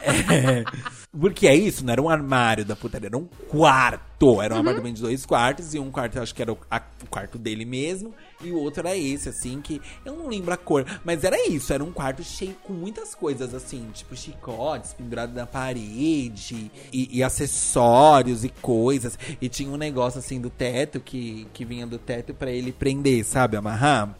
É, 0.00 0.64
porque 1.10 1.46
é 1.46 1.54
isso, 1.54 1.84
não 1.84 1.92
era 1.92 2.02
um 2.02 2.08
armário 2.08 2.64
da 2.64 2.76
putaria, 2.76 3.08
era 3.08 3.16
um 3.18 3.26
quarto. 3.48 4.42
Era 4.42 4.54
um 4.54 4.58
apartamento 4.58 4.96
de 4.96 5.02
dois 5.02 5.24
quartos 5.24 5.72
e 5.74 5.78
um 5.78 5.90
quarto, 5.90 6.16
eu 6.16 6.22
acho 6.22 6.34
que 6.34 6.42
era 6.42 6.52
o, 6.52 6.58
a- 6.70 6.82
o 7.02 7.06
quarto 7.08 7.38
dele 7.38 7.64
mesmo. 7.64 8.12
E 8.42 8.50
o 8.50 8.58
outro 8.58 8.80
era 8.86 8.96
esse, 8.96 9.28
assim, 9.28 9.60
que 9.60 9.80
eu 10.04 10.16
não 10.16 10.28
lembro 10.28 10.52
a 10.52 10.56
cor. 10.56 10.84
Mas 11.04 11.22
era 11.24 11.48
isso, 11.48 11.72
era 11.72 11.82
um 11.84 11.92
quarto 11.92 12.22
cheio 12.22 12.54
com 12.64 12.72
muitas 12.72 13.14
coisas, 13.14 13.54
assim, 13.54 13.88
tipo 13.94 14.14
chicotes 14.16 14.92
pendurados 14.92 15.34
na 15.34 15.46
parede 15.46 16.70
e, 16.92 17.18
e 17.18 17.22
acessórios 17.22 18.44
e 18.44 18.48
coisas. 18.48 19.18
E 19.40 19.48
tinha 19.48 19.70
um 19.70 19.76
negócio, 19.76 20.18
assim, 20.18 20.40
do 20.40 20.50
teto 20.50 21.00
que, 21.00 21.46
que 21.52 21.64
vinha 21.64 21.86
do 21.86 21.98
teto 21.98 22.34
pra 22.34 22.50
ele 22.50 22.72
prender, 22.72 23.24
sabe? 23.24 23.56
Amarrar. 23.56 24.14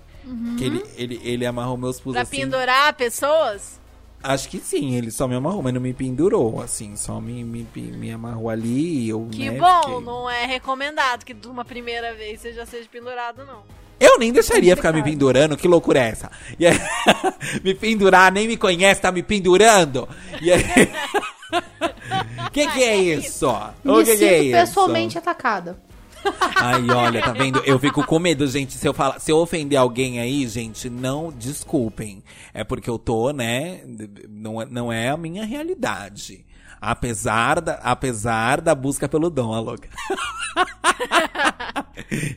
Que 0.59 0.64
ele, 0.64 0.85
ele, 0.96 1.20
ele 1.24 1.46
amarrou 1.46 1.77
meus 1.79 1.98
pulsos 1.98 2.12
Pra 2.14 2.22
assim. 2.22 2.37
pendurar 2.42 2.92
pessoas? 2.94 3.81
Acho 4.22 4.48
que 4.48 4.59
sim, 4.59 4.94
ele 4.94 5.11
só 5.11 5.28
me 5.28 5.37
amarrou, 5.37 5.62
mas 5.62 5.72
não 5.72 5.81
me 5.81 5.94
pendurou, 5.94 6.61
assim, 6.61 6.96
só 6.96 7.20
me, 7.20 7.44
me, 7.44 7.66
me 7.74 8.11
amarrou 8.11 8.50
ali 8.50 9.04
e 9.04 9.09
eu, 9.11 9.28
Que 9.31 9.48
né, 9.50 9.59
bom, 9.59 9.81
fiquei- 9.83 10.00
não 10.00 10.28
é 10.28 10.44
recomendado 10.44 11.24
que 11.24 11.33
de 11.33 11.46
uma 11.46 11.64
primeira 11.64 12.12
vez 12.14 12.40
você 12.40 12.52
já 12.52 12.66
seja 12.66 12.88
pendurado, 12.90 13.44
não. 13.46 13.62
Eu 14.00 14.18
nem 14.18 14.33
deixaria 14.33 14.76
ficar 14.76 14.92
me 14.92 15.02
pendurando, 15.02 15.57
que 15.57 15.66
loucura 15.68 16.00
é 16.00 16.09
essa? 16.09 16.31
E 16.59 16.66
aí, 16.66 16.74
me 17.64 17.74
pendurar, 17.74 18.31
nem 18.33 18.46
me 18.46 18.57
conhece, 18.57 19.00
tá 19.00 19.11
me 19.12 19.22
pendurando? 19.22 20.09
E 20.40 20.52
aí... 20.52 20.62
que 22.52 22.66
que 22.66 22.83
é 22.85 22.96
isso? 22.96 23.48
O 23.85 23.96
Me 23.98 24.04
que 24.04 24.11
sinto 24.11 24.18
que 24.18 24.24
é 24.24 24.42
isso? 24.42 24.52
pessoalmente 24.52 25.18
atacada. 25.18 25.78
Ai, 26.57 26.90
olha, 26.90 27.22
tá 27.22 27.33
vendo? 27.33 27.61
Eu 27.64 27.78
fico 27.78 28.04
com 28.04 28.18
medo, 28.18 28.46
gente. 28.46 28.74
Se 28.74 28.87
eu 28.87 28.92
falar, 28.94 29.20
se 29.20 29.31
eu 29.31 29.38
ofender 29.38 29.78
alguém 29.78 30.20
aí, 30.20 30.46
gente, 30.48 30.90
não 30.90 31.33
desculpem. 31.33 32.22
É 32.52 32.64
porque 32.64 32.90
eu 32.90 32.98
tô, 32.98 33.31
né? 33.31 33.81
Não, 34.28 34.61
é- 34.62 34.66
não 34.66 34.92
é 34.92 35.09
a 35.09 35.16
minha 35.16 35.44
realidade. 35.44 36.44
Apesar 36.81 37.61
da, 37.61 37.74
apesar 37.74 38.61
da 38.61 38.74
busca 38.74 39.09
pelo 39.09 39.31
dom, 39.31 39.52
a 39.52 39.61
louca. 39.61 39.88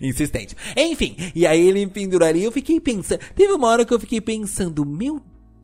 Insistente. 0.01 0.55
Enfim, 0.75 1.15
e 1.35 1.45
aí 1.45 1.67
ele 1.67 1.85
me 1.85 1.91
penduraria. 1.91 2.43
Eu 2.43 2.51
fiquei 2.51 2.79
pensando. 2.79 3.19
Teve 3.35 3.53
uma 3.53 3.67
hora 3.67 3.85
que 3.85 3.93
eu 3.93 3.99
fiquei 3.99 4.19
pensando, 4.21 4.85
meu 4.85 5.21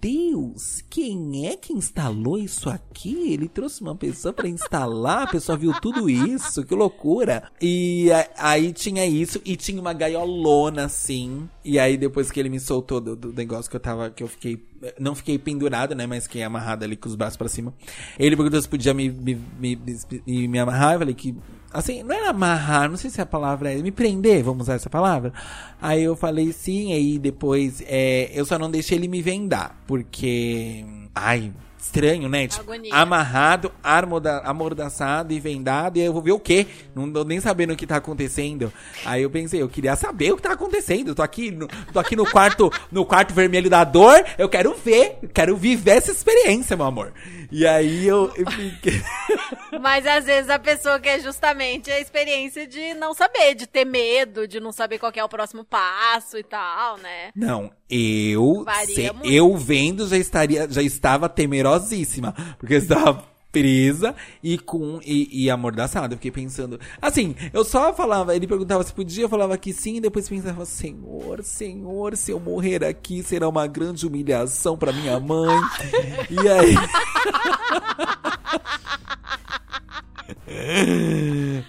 Deus, 0.07 0.81
quem 0.89 1.47
é 1.47 1.57
que 1.57 1.73
instalou 1.73 2.37
isso 2.37 2.69
aqui? 2.69 3.33
Ele 3.33 3.49
trouxe 3.49 3.81
uma 3.81 3.93
pessoa 3.93 4.33
pra 4.33 4.47
instalar, 4.47 5.23
a 5.23 5.27
pessoa 5.27 5.57
viu 5.57 5.73
tudo 5.81 6.09
isso, 6.09 6.63
que 6.63 6.73
loucura. 6.73 7.51
E 7.61 8.07
aí 8.37 8.71
tinha 8.71 9.05
isso, 9.05 9.41
e 9.43 9.57
tinha 9.57 9.81
uma 9.81 9.91
gaiolona 9.91 10.85
assim. 10.85 11.49
E 11.61 11.77
aí 11.77 11.97
depois 11.97 12.31
que 12.31 12.39
ele 12.39 12.47
me 12.47 12.57
soltou 12.57 13.01
do, 13.01 13.17
do 13.17 13.33
negócio 13.33 13.69
que 13.69 13.75
eu 13.75 13.81
tava, 13.81 14.09
que 14.09 14.23
eu 14.23 14.29
fiquei, 14.29 14.65
não 14.97 15.13
fiquei 15.13 15.37
pendurado, 15.37 15.93
né, 15.93 16.07
mas 16.07 16.23
fiquei 16.23 16.41
amarrado 16.41 16.85
ali 16.85 16.95
com 16.95 17.09
os 17.09 17.15
braços 17.15 17.35
pra 17.35 17.49
cima. 17.49 17.73
Ele 18.17 18.37
perguntou 18.37 18.61
se 18.61 18.69
podia 18.69 18.93
me, 18.93 19.09
me, 19.09 19.37
me, 19.59 20.47
me 20.47 20.57
amarrar, 20.57 20.93
eu 20.93 20.99
falei 20.99 21.15
que 21.15 21.35
Assim, 21.71 22.01
não 22.01 22.15
era 22.15 22.29
amarrar, 22.29 22.89
não 22.89 22.97
sei 22.97 23.09
se 23.09 23.21
a 23.21 23.25
palavra 23.25 23.73
é 23.73 23.77
me 23.77 23.91
prender, 23.91 24.43
vamos 24.43 24.63
usar 24.63 24.75
essa 24.75 24.89
palavra. 24.89 25.33
Aí 25.81 26.03
eu 26.03 26.15
falei 26.15 26.51
sim, 26.53 26.93
aí 26.93 27.19
depois 27.19 27.83
é, 27.85 28.31
eu 28.33 28.45
só 28.45 28.57
não 28.57 28.71
deixei 28.71 28.97
ele 28.97 29.07
me 29.07 29.21
vendar, 29.21 29.77
porque. 29.85 30.85
Ai, 31.13 31.51
estranho, 31.87 32.27
né? 32.27 32.47
Tipo, 32.47 32.61
Agonia. 32.61 32.93
amarrado, 32.93 33.71
armoda, 33.83 34.39
amordaçado 34.39 35.33
e 35.33 35.39
vendado, 35.39 35.97
e 35.97 36.01
aí 36.01 36.05
eu 36.05 36.13
vou 36.13 36.21
ver 36.21 36.31
o 36.31 36.39
quê? 36.39 36.67
Não 36.93 37.11
tô 37.11 37.23
nem 37.23 37.39
sabendo 37.39 37.73
o 37.73 37.75
que 37.75 37.87
tá 37.87 37.97
acontecendo. 37.97 38.71
Aí 39.05 39.23
eu 39.23 39.29
pensei, 39.29 39.61
eu 39.61 39.69
queria 39.69 39.95
saber 39.95 40.31
o 40.31 40.35
que 40.35 40.41
tá 40.41 40.53
acontecendo. 40.53 41.09
Eu 41.09 41.15
tô 41.15 41.21
aqui 41.21 41.51
no, 41.51 41.67
tô 41.91 41.99
aqui 41.99 42.15
no 42.15 42.25
quarto, 42.25 42.71
no 42.91 43.05
quarto 43.05 43.33
vermelho 43.33 43.69
da 43.69 43.83
dor, 43.83 44.23
eu 44.37 44.49
quero 44.49 44.75
ver, 44.75 45.17
eu 45.21 45.29
quero 45.29 45.55
viver 45.55 45.91
essa 45.91 46.11
experiência, 46.11 46.75
meu 46.75 46.85
amor. 46.85 47.13
E 47.51 47.65
aí 47.65 48.05
eu, 48.07 48.31
eu 48.35 48.49
fiquei. 48.51 49.01
Mas 49.81 50.05
às 50.05 50.25
vezes 50.25 50.49
a 50.49 50.59
pessoa 50.59 50.99
quer 50.99 51.19
justamente 51.21 51.89
a 51.91 51.99
experiência 51.99 52.65
de 52.67 52.93
não 52.95 53.13
saber, 53.13 53.55
de 53.55 53.67
ter 53.67 53.85
medo, 53.85 54.47
de 54.47 54.59
não 54.59 54.71
saber 54.71 54.97
qual 54.99 55.11
é 55.15 55.23
o 55.23 55.29
próximo 55.29 55.63
passo 55.63 56.37
e 56.37 56.43
tal, 56.43 56.97
né? 56.97 57.31
Não, 57.35 57.71
eu, 57.89 58.63
se- 58.85 59.03
eu 59.23 59.55
vendo 59.57 60.07
já 60.07 60.17
estaria, 60.17 60.67
já 60.69 60.81
estava 60.81 61.29
temerosíssima, 61.29 62.33
porque 62.57 62.73
eu 62.75 62.79
estava 62.79 63.23
presa 63.51 64.15
e 64.43 64.57
com 64.57 64.99
e, 65.05 65.45
e 65.45 65.49
amordaçada. 65.49 66.13
Eu 66.13 66.17
fiquei 66.17 66.31
pensando, 66.31 66.79
assim, 67.01 67.35
eu 67.53 67.63
só 67.63 67.93
falava, 67.93 68.35
ele 68.35 68.47
perguntava 68.47 68.83
se 68.83 68.93
podia, 68.93 69.25
eu 69.25 69.29
falava 69.29 69.57
que 69.57 69.73
sim, 69.73 69.97
e 69.97 70.01
depois 70.01 70.29
pensava, 70.29 70.65
Senhor, 70.65 71.43
Senhor, 71.43 72.15
se 72.15 72.31
eu 72.31 72.39
morrer 72.39 72.83
aqui 72.83 73.23
será 73.23 73.47
uma 73.47 73.67
grande 73.67 74.05
humilhação 74.05 74.77
para 74.77 74.91
minha 74.91 75.19
mãe. 75.19 75.59
e 76.29 76.47
aí 76.47 76.75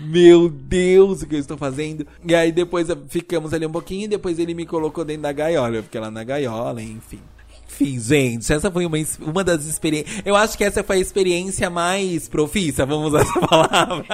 Meu 0.01 0.49
Deus, 0.49 1.23
o 1.23 1.27
que 1.27 1.35
eu 1.35 1.41
estou 1.41 1.57
fazendo? 1.57 2.07
E 2.25 2.35
aí 2.35 2.53
depois 2.53 2.89
ficamos 3.09 3.53
ali 3.53 3.67
um 3.67 3.73
pouquinho 3.73 4.05
e 4.05 4.09
depois 4.09 4.39
ele 4.39 4.55
me 4.55 4.67
colocou 4.67 5.05
dentro 5.05 5.23
da 5.23 5.33
gaiola. 5.33 5.77
Eu 5.77 5.83
fiquei 5.83 6.01
lá 6.01 6.11
na 6.11 6.25
gaiola, 6.25 6.83
enfim. 6.83 7.21
Enfim, 7.81 8.01
gente, 8.01 8.53
essa 8.53 8.73
foi 8.73 8.85
uma, 8.85 8.99
uma 9.21 9.45
das 9.45 9.65
experiências. 9.67 10.21
Eu 10.25 10.35
acho 10.35 10.59
que 10.59 10.65
essa 10.65 10.83
foi 10.83 10.97
a 10.97 11.01
experiência 11.01 11.71
mais 11.71 12.29
profissa, 12.29 12.85
vamos 12.85 13.09
usar 13.09 13.21
essa 13.21 13.39
palavra. 13.47 14.05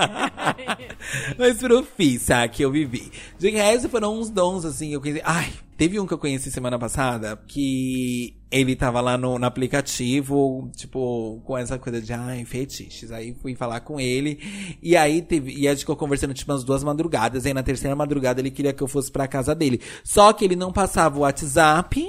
mais 1.39 1.57
profissa 1.57 2.47
que 2.47 2.63
eu 2.63 2.71
vivi. 2.71 3.11
De 3.39 3.49
resto, 3.49 3.89
foram 3.89 4.19
uns 4.19 4.29
dons, 4.29 4.67
assim, 4.67 4.93
eu 4.93 5.01
conheci. 5.01 5.23
Ai, 5.25 5.51
teve 5.79 5.99
um 5.99 6.07
que 6.07 6.13
eu 6.13 6.19
conheci 6.19 6.51
semana 6.51 6.79
passada 6.79 7.41
que 7.49 8.37
ele 8.51 8.77
tava 8.77 9.01
lá 9.01 9.17
no, 9.17 9.39
no 9.39 9.47
aplicativo, 9.47 10.71
tipo, 10.77 11.41
com 11.43 11.57
essa 11.57 11.79
coisa 11.79 12.03
de, 12.03 12.13
ai, 12.13 12.45
fetiches. 12.45 13.11
Aí 13.11 13.35
fui 13.41 13.55
falar 13.55 13.81
com 13.81 13.99
ele. 13.99 14.39
E 14.83 14.95
aí 14.95 15.23
teve. 15.23 15.55
E 15.55 15.67
a 15.67 15.71
gente 15.71 15.81
ficou 15.81 15.97
conversando, 15.97 16.35
tipo, 16.35 16.53
umas 16.53 16.65
duas 16.65 16.85
madrugadas. 16.85 17.47
Aí 17.47 17.55
na 17.55 17.63
terceira 17.63 17.97
madrugada 17.97 18.43
ele 18.43 18.51
queria 18.51 18.75
que 18.75 18.83
eu 18.83 18.89
fosse 18.89 19.11
pra 19.11 19.27
casa 19.27 19.55
dele. 19.55 19.81
Só 20.05 20.35
que 20.35 20.45
ele 20.45 20.55
não 20.55 20.71
passava 20.71 21.17
o 21.17 21.23
WhatsApp. 21.23 22.07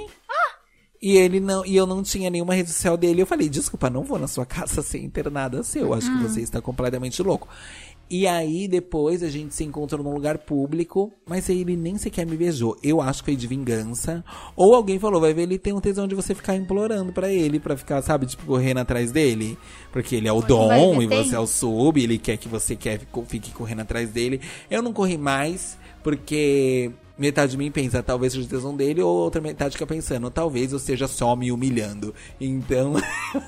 E 1.00 1.16
ele 1.16 1.40
não, 1.40 1.64
e 1.64 1.76
eu 1.76 1.86
não 1.86 2.02
tinha 2.02 2.30
nenhuma 2.30 2.54
rede 2.54 2.70
social 2.70 2.96
dele. 2.96 3.22
Eu 3.22 3.26
falei, 3.26 3.48
desculpa, 3.48 3.90
não 3.90 4.02
vou 4.02 4.18
na 4.18 4.26
sua 4.26 4.46
casa 4.46 4.80
sem 4.82 5.08
ter 5.10 5.30
nada 5.30 5.62
seu. 5.62 5.92
Acho 5.92 6.10
que 6.10 6.22
você 6.22 6.40
está 6.40 6.60
completamente 6.60 7.22
louco. 7.22 7.48
E 8.08 8.24
aí, 8.24 8.68
depois, 8.68 9.20
a 9.20 9.28
gente 9.28 9.52
se 9.52 9.64
encontrou 9.64 10.02
num 10.02 10.14
lugar 10.14 10.38
público, 10.38 11.12
mas 11.28 11.50
aí 11.50 11.62
ele 11.62 11.76
nem 11.76 11.98
sequer 11.98 12.24
me 12.24 12.36
beijou. 12.36 12.76
Eu 12.80 13.00
acho 13.00 13.20
que 13.20 13.32
foi 13.32 13.36
de 13.36 13.48
vingança. 13.48 14.24
Ou 14.54 14.76
alguém 14.76 14.96
falou, 14.96 15.20
vai 15.20 15.34
ver, 15.34 15.42
ele 15.42 15.58
tem 15.58 15.72
um 15.72 15.80
tesão 15.80 16.06
de 16.06 16.14
você 16.14 16.32
ficar 16.32 16.54
implorando 16.54 17.12
pra 17.12 17.32
ele, 17.32 17.58
pra 17.58 17.76
ficar, 17.76 18.00
sabe, 18.02 18.26
tipo, 18.26 18.46
correndo 18.46 18.78
atrás 18.78 19.10
dele. 19.10 19.58
Porque 19.90 20.14
ele 20.14 20.28
é 20.28 20.32
o 20.32 20.40
dom 20.40 21.02
e 21.02 21.06
você 21.08 21.34
é 21.34 21.40
o 21.40 21.48
sub, 21.48 22.00
ele 22.00 22.16
quer 22.16 22.36
que 22.36 22.48
você 22.48 22.76
quer, 22.76 23.00
fique 23.26 23.50
correndo 23.50 23.80
atrás 23.80 24.08
dele. 24.10 24.40
Eu 24.70 24.82
não 24.82 24.92
corri 24.92 25.18
mais, 25.18 25.76
porque 26.04 26.92
metade 27.16 27.52
de 27.52 27.58
mim 27.58 27.70
pensa, 27.70 28.02
talvez 28.02 28.32
seja 28.32 28.48
tesão 28.48 28.76
dele, 28.76 29.00
ou 29.00 29.16
outra 29.16 29.40
metade 29.40 29.72
fica 29.72 29.86
pensando, 29.86 30.30
talvez 30.30 30.72
eu 30.72 30.78
esteja 30.78 31.08
só 31.08 31.34
me 31.34 31.50
humilhando. 31.50 32.14
Então, 32.40 32.94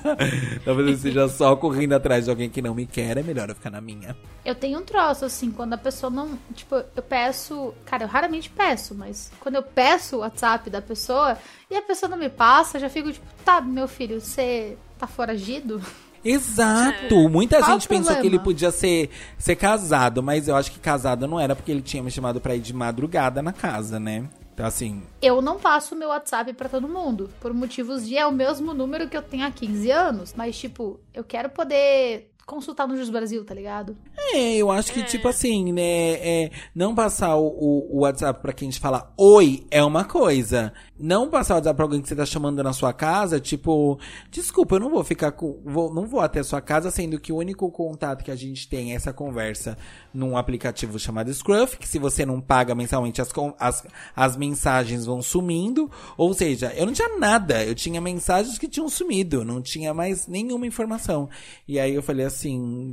talvez 0.65 0.87
eu 0.87 0.93
esteja 0.93 1.27
só 1.27 1.55
correndo 1.55 1.93
atrás 1.93 2.25
de 2.25 2.31
alguém 2.31 2.49
que 2.49 2.61
não 2.61 2.73
me 2.73 2.85
quer, 2.85 3.17
é 3.17 3.23
melhor 3.23 3.49
eu 3.49 3.55
ficar 3.55 3.69
na 3.69 3.81
minha. 3.81 4.15
Eu 4.43 4.55
tenho 4.55 4.79
um 4.79 4.83
troço, 4.83 5.25
assim, 5.25 5.51
quando 5.51 5.73
a 5.73 5.77
pessoa 5.77 6.09
não. 6.09 6.37
Tipo, 6.53 6.75
eu 6.95 7.03
peço. 7.03 7.73
Cara, 7.85 8.03
eu 8.03 8.07
raramente 8.07 8.49
peço, 8.49 8.95
mas 8.95 9.31
quando 9.39 9.55
eu 9.55 9.63
peço 9.63 10.17
o 10.17 10.19
WhatsApp 10.19 10.69
da 10.69 10.81
pessoa 10.81 11.37
e 11.69 11.75
a 11.75 11.81
pessoa 11.81 12.09
não 12.09 12.17
me 12.17 12.29
passa, 12.29 12.77
eu 12.77 12.81
já 12.81 12.89
fico 12.89 13.11
tipo, 13.11 13.25
tá, 13.45 13.61
meu 13.61 13.87
filho, 13.87 14.19
você 14.19 14.77
tá 14.97 15.05
foragido? 15.07 15.81
Exato! 16.23 17.29
Muita 17.29 17.59
Qual 17.59 17.71
gente 17.71 17.87
pensou 17.87 18.15
que 18.15 18.27
ele 18.27 18.39
podia 18.39 18.71
ser, 18.71 19.09
ser 19.37 19.55
casado, 19.55 20.21
mas 20.21 20.47
eu 20.47 20.55
acho 20.55 20.71
que 20.71 20.79
casado 20.79 21.27
não 21.27 21.39
era 21.39 21.55
porque 21.55 21.71
ele 21.71 21.81
tinha 21.81 22.03
me 22.03 22.11
chamado 22.11 22.39
pra 22.41 22.55
ir 22.55 22.59
de 22.59 22.73
madrugada 22.73 23.41
na 23.41 23.53
casa, 23.53 23.99
né? 23.99 24.27
Então, 24.53 24.67
assim, 24.67 25.01
Eu 25.21 25.41
não 25.41 25.57
passo 25.57 25.95
meu 25.95 26.09
WhatsApp 26.09 26.51
pra 26.51 26.67
todo 26.67 26.85
mundo, 26.85 27.29
por 27.39 27.53
motivos 27.53 28.05
de 28.05 28.17
é 28.17 28.25
o 28.25 28.31
mesmo 28.31 28.73
número 28.73 29.07
que 29.07 29.15
eu 29.15 29.21
tenho 29.21 29.45
há 29.45 29.51
15 29.51 29.89
anos, 29.89 30.33
mas 30.35 30.57
tipo, 30.57 30.99
eu 31.13 31.23
quero 31.23 31.49
poder 31.49 32.29
consultar 32.49 32.87
no 32.87 32.97
Jus 32.97 33.09
Brasil, 33.09 33.45
tá 33.45 33.53
ligado? 33.53 33.95
É, 34.33 34.55
eu 34.57 34.69
acho 34.71 34.91
que, 34.91 35.03
tipo 35.03 35.27
assim, 35.27 35.71
né? 35.71 35.81
É, 36.13 36.51
não 36.75 36.93
passar 36.95 37.35
o, 37.35 37.47
o- 37.47 37.97
o 37.97 37.99
WhatsApp 38.01 38.41
pra 38.41 38.51
quem 38.53 38.67
a 38.67 38.71
gente 38.71 38.81
fala 38.81 39.13
oi 39.17 39.65
é 39.71 39.83
uma 39.83 40.03
coisa. 40.03 40.73
Não 40.99 41.29
passar 41.29 41.53
o 41.53 41.57
WhatsApp 41.57 41.75
pra 41.75 41.85
alguém 41.85 42.01
que 42.01 42.09
você 42.09 42.15
tá 42.15 42.25
chamando 42.25 42.61
na 42.63 42.73
sua 42.73 42.91
casa, 42.91 43.39
tipo, 43.39 43.97
desculpa, 44.29 44.75
eu 44.75 44.79
não 44.79 44.89
vou 44.89 45.03
ficar 45.03 45.31
com. 45.31 45.59
vou- 45.63 45.93
não 45.93 46.05
vou 46.05 46.19
até 46.19 46.39
a 46.39 46.43
sua 46.43 46.59
casa, 46.61 46.91
sendo 46.91 47.19
que 47.19 47.31
o 47.31 47.37
único 47.37 47.71
contato 47.71 48.23
que 48.23 48.31
a 48.31 48.35
gente 48.35 48.67
tem 48.67 48.91
é 48.91 48.95
essa 48.95 49.13
conversa 49.13 49.77
num 50.13 50.35
aplicativo 50.35 50.97
chamado 50.99 51.33
Scruff, 51.33 51.77
que 51.77 51.87
se 51.87 51.99
você 51.99 52.25
não 52.25 52.41
paga 52.41 52.73
mensalmente, 52.75 53.21
as, 53.21 53.29
as, 53.59 53.83
as 54.15 54.35
mensagens 54.37 55.05
vão 55.05 55.21
sumindo. 55.21 55.89
Ou 56.17 56.33
seja, 56.33 56.73
eu 56.75 56.85
não 56.85 56.93
tinha 56.93 57.17
nada, 57.17 57.63
eu 57.63 57.75
tinha 57.75 58.01
mensagens 58.01 58.57
que 58.57 58.67
tinham 58.67 58.89
sumido, 58.89 59.45
não 59.45 59.61
tinha 59.61 59.93
mais 59.93 60.27
nenhuma 60.27 60.65
informação. 60.67 61.29
E 61.67 61.79
aí 61.79 61.93
eu 61.95 62.01
falei 62.03 62.25
assim, 62.25 62.38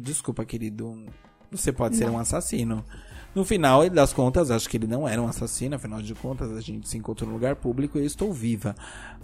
desculpa, 0.02 0.44
querido, 0.44 1.04
você 1.50 1.72
pode 1.72 1.96
ser 1.96 2.08
um 2.08 2.18
assassino. 2.18 2.84
No 3.34 3.44
final 3.44 3.88
das 3.90 4.14
contas, 4.14 4.50
acho 4.50 4.66
que 4.68 4.78
ele 4.78 4.86
não 4.86 5.06
era 5.06 5.20
um 5.20 5.28
assassino, 5.28 5.76
afinal 5.76 6.00
de 6.00 6.14
contas, 6.14 6.50
a 6.52 6.60
gente 6.62 6.88
se 6.88 6.96
encontrou 6.96 7.28
no 7.28 7.34
lugar 7.34 7.54
público 7.56 7.98
e 7.98 8.00
eu 8.00 8.06
estou 8.06 8.32
viva. 8.32 8.74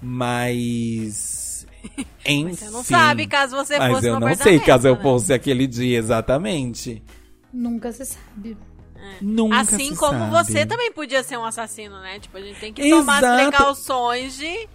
Mas. 0.03 1.67
Enfim. 2.27 2.55
Você 2.55 2.71
não 2.71 2.85
sabe 2.85 3.27
caso 3.27 3.57
você 3.57 3.79
Mas 3.79 3.93
fosse 3.95 4.07
eu 4.09 4.21
no 4.21 4.27
não 4.29 4.35
sei 4.35 4.61
caso 4.61 4.87
eu 4.87 4.97
né? 4.97 5.03
fosse 5.03 5.33
aquele 5.33 5.67
dia 5.67 5.99
exatamente. 5.99 7.03
Nunca 7.53 7.91
se 7.91 8.05
sabe. 8.05 8.57
Nunca 9.21 9.61
Assim 9.61 9.91
se 9.91 9.97
como 9.97 10.19
sabe. 10.19 10.31
você 10.31 10.67
também 10.67 10.93
podia 10.93 11.23
ser 11.25 11.37
um 11.39 11.45
assassino, 11.45 11.99
né? 12.01 12.21
Tipo, 12.21 12.37
a 12.37 12.41
gente 12.41 12.61
tem 12.61 12.73
que 12.73 12.89
tomar 12.89 13.17
as 13.17 13.23
Exato. 13.23 13.49
precauções 13.49 14.37
de. 14.37 14.69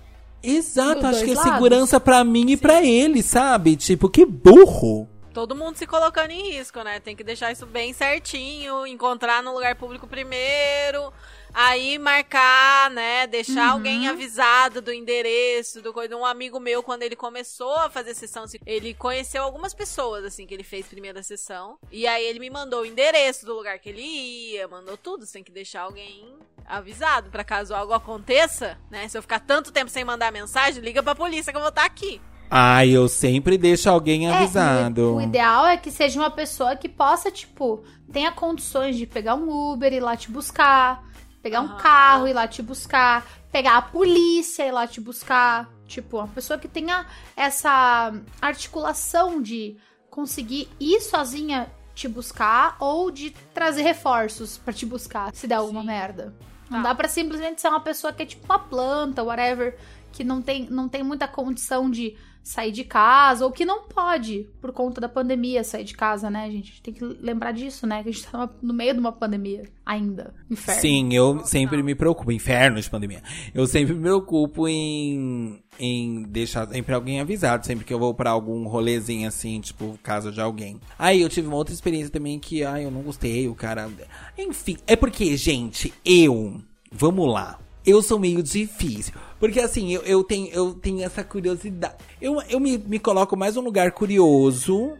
Exato, 0.43 0.95
Dos 1.01 1.05
acho 1.05 1.23
que 1.25 1.31
é 1.31 1.35
lados. 1.35 1.53
segurança 1.53 1.99
pra 1.99 2.23
mim 2.23 2.51
e 2.51 2.57
pra 2.57 2.83
ele, 2.83 3.23
sabe? 3.23 3.75
Tipo, 3.75 4.09
que 4.09 4.25
burro. 4.25 5.07
Todo 5.37 5.55
mundo 5.55 5.77
se 5.77 5.85
colocando 5.85 6.31
em 6.31 6.49
risco, 6.49 6.81
né? 6.81 6.99
Tem 6.99 7.15
que 7.15 7.23
deixar 7.23 7.51
isso 7.51 7.67
bem 7.67 7.93
certinho, 7.93 8.87
encontrar 8.87 9.43
no 9.43 9.53
lugar 9.53 9.75
público 9.75 10.07
primeiro, 10.07 11.13
aí 11.53 11.99
marcar, 11.99 12.89
né? 12.89 13.27
Deixar 13.27 13.67
Uhum. 13.67 13.73
alguém 13.73 14.07
avisado 14.07 14.81
do 14.81 14.91
endereço, 14.91 15.79
do 15.79 15.93
coisa. 15.93 16.17
Um 16.17 16.25
amigo 16.25 16.59
meu, 16.59 16.81
quando 16.81 17.03
ele 17.03 17.15
começou 17.15 17.75
a 17.75 17.87
fazer 17.87 18.15
sessão, 18.15 18.45
ele 18.65 18.95
conheceu 18.95 19.43
algumas 19.43 19.75
pessoas, 19.75 20.25
assim, 20.25 20.47
que 20.47 20.55
ele 20.55 20.63
fez 20.63 20.87
primeira 20.87 21.21
sessão. 21.21 21.77
E 21.91 22.07
aí 22.07 22.25
ele 22.25 22.39
me 22.39 22.49
mandou 22.49 22.81
o 22.81 22.85
endereço 22.87 23.45
do 23.45 23.53
lugar 23.53 23.77
que 23.77 23.89
ele 23.89 24.01
ia, 24.01 24.67
mandou 24.67 24.97
tudo. 24.97 25.23
Você 25.23 25.33
tem 25.33 25.43
que 25.43 25.51
deixar 25.51 25.81
alguém 25.81 26.35
avisado 26.65 27.29
pra 27.29 27.43
caso 27.43 27.75
algo 27.75 27.93
aconteça, 27.93 28.75
né? 28.89 29.07
Se 29.07 29.15
eu 29.15 29.21
ficar 29.21 29.41
tanto 29.41 29.71
tempo 29.71 29.91
sem 29.91 30.03
mandar 30.03 30.31
mensagem, 30.31 30.81
liga 30.81 31.03
pra 31.03 31.13
polícia 31.13 31.53
que 31.53 31.57
eu 31.57 31.61
vou 31.61 31.69
estar 31.69 31.85
aqui. 31.85 32.19
Ai, 32.49 32.89
eu 32.91 33.07
sempre 33.07 33.57
deixo 33.57 33.89
alguém 33.89 34.29
É, 34.29 34.33
avisado. 34.37 35.13
o, 35.13 35.15
o 35.17 35.21
ideal 35.21 35.65
é 35.65 35.77
que 35.77 35.91
seja 35.91 36.19
uma 36.19 36.31
pessoa 36.31 36.75
que 36.75 36.87
possa, 36.87 37.29
tipo, 37.29 37.83
tenha 38.11 38.31
condições 38.31 38.95
de 38.95 39.05
pegar 39.05 39.35
um 39.35 39.49
Uber 39.73 39.91
e 39.91 39.97
ir 39.97 39.99
lá 39.99 40.15
te 40.15 40.31
buscar, 40.31 41.03
pegar 41.41 41.61
um 41.61 41.65
Aham. 41.65 41.77
carro 41.77 42.27
e 42.27 42.31
ir 42.31 42.33
lá 42.33 42.47
te 42.47 42.61
buscar, 42.61 43.25
pegar 43.51 43.77
a 43.77 43.81
polícia 43.81 44.63
e 44.63 44.69
ir 44.69 44.71
lá 44.71 44.87
te 44.87 45.01
buscar. 45.01 45.69
Tipo, 45.87 46.17
uma 46.17 46.27
pessoa 46.27 46.57
que 46.59 46.67
tenha 46.67 47.05
essa 47.35 48.13
articulação 48.41 49.41
de 49.41 49.77
conseguir 50.09 50.69
ir 50.79 50.99
sozinha 51.01 51.69
te 51.93 52.07
buscar 52.07 52.75
ou 52.79 53.09
de 53.09 53.31
trazer 53.53 53.81
reforços 53.81 54.57
pra 54.57 54.71
te 54.73 54.85
buscar 54.85 55.33
se 55.33 55.47
der 55.47 55.55
alguma 55.55 55.81
Sim. 55.81 55.87
merda. 55.87 56.33
Não 56.69 56.81
Tá. 56.83 56.89
dá 56.89 56.95
pra 56.95 57.07
simplesmente 57.07 57.61
ser 57.61 57.69
uma 57.69 57.79
pessoa 57.79 58.11
que 58.13 58.23
é 58.23 58.25
tipo 58.25 58.45
uma 58.45 58.59
planta, 58.59 59.23
whatever, 59.23 59.77
que 60.11 60.23
não 60.23 60.41
tem, 60.41 60.67
não 60.69 60.87
tem 60.89 61.01
muita 61.01 61.27
condição 61.27 61.89
de 61.89 62.15
sair 62.47 62.71
de 62.71 62.85
casa, 62.85 63.43
ou 63.43 63.51
que 63.51 63.65
não 63.65 63.89
pode, 63.89 64.47
por 64.61 64.71
conta 64.71 65.01
da 65.01 65.09
pandemia, 65.09 65.65
sair 65.65 65.83
de 65.83 65.93
casa, 65.93 66.29
né, 66.29 66.49
gente? 66.49 66.63
A 66.63 66.67
gente 66.67 66.81
tem 66.81 66.93
que 66.93 67.03
lembrar 67.03 67.51
disso, 67.51 67.85
né? 67.85 68.01
Que 68.01 68.07
a 68.07 68.11
gente 68.13 68.25
tá 68.25 68.49
no 68.61 68.73
meio 68.73 68.93
de 68.93 69.01
uma 69.01 69.11
pandemia 69.11 69.63
ainda. 69.85 70.33
Inferno. 70.49 70.81
Sim, 70.81 71.13
eu 71.13 71.45
sempre 71.45 71.83
me 71.83 71.93
preocupo. 71.93 72.31
Inferno 72.31 72.79
de 72.79 72.89
pandemia. 72.89 73.21
Eu 73.53 73.67
sempre 73.67 73.93
me 73.93 74.01
preocupo 74.01 74.65
em, 74.65 75.61
em 75.77 76.23
deixar 76.23 76.65
sempre 76.69 76.95
alguém 76.95 77.19
avisado. 77.19 77.65
Sempre 77.65 77.83
que 77.83 77.93
eu 77.93 77.99
vou 77.99 78.13
pra 78.13 78.31
algum 78.31 78.65
rolezinho 78.65 79.27
assim, 79.27 79.59
tipo, 79.59 79.99
casa 80.01 80.31
de 80.31 80.39
alguém. 80.39 80.79
Aí 80.97 81.21
eu 81.21 81.27
tive 81.27 81.49
uma 81.49 81.57
outra 81.57 81.73
experiência 81.73 82.09
também 82.09 82.39
que, 82.39 82.63
ai, 82.63 82.85
eu 82.85 82.91
não 82.91 83.01
gostei, 83.01 83.49
o 83.49 83.55
cara. 83.55 83.89
Enfim, 84.37 84.77
é 84.87 84.95
porque, 84.95 85.35
gente, 85.35 85.93
eu. 86.05 86.61
Vamos 86.89 87.29
lá. 87.29 87.59
Eu 87.87 88.01
sou 88.03 88.19
meio 88.19 88.43
difícil. 88.43 89.13
Porque 89.39 89.59
assim, 89.61 89.93
eu, 89.93 90.01
eu, 90.01 90.23
tenho, 90.23 90.49
eu 90.49 90.73
tenho 90.73 91.03
essa 91.03 91.23
curiosidade. 91.23 91.95
Eu, 92.21 92.41
eu 92.49 92.59
me, 92.59 92.77
me 92.77 92.99
coloco 92.99 93.37
mais 93.37 93.55
num 93.55 93.61
lugar 93.61 93.91
curioso 93.91 94.93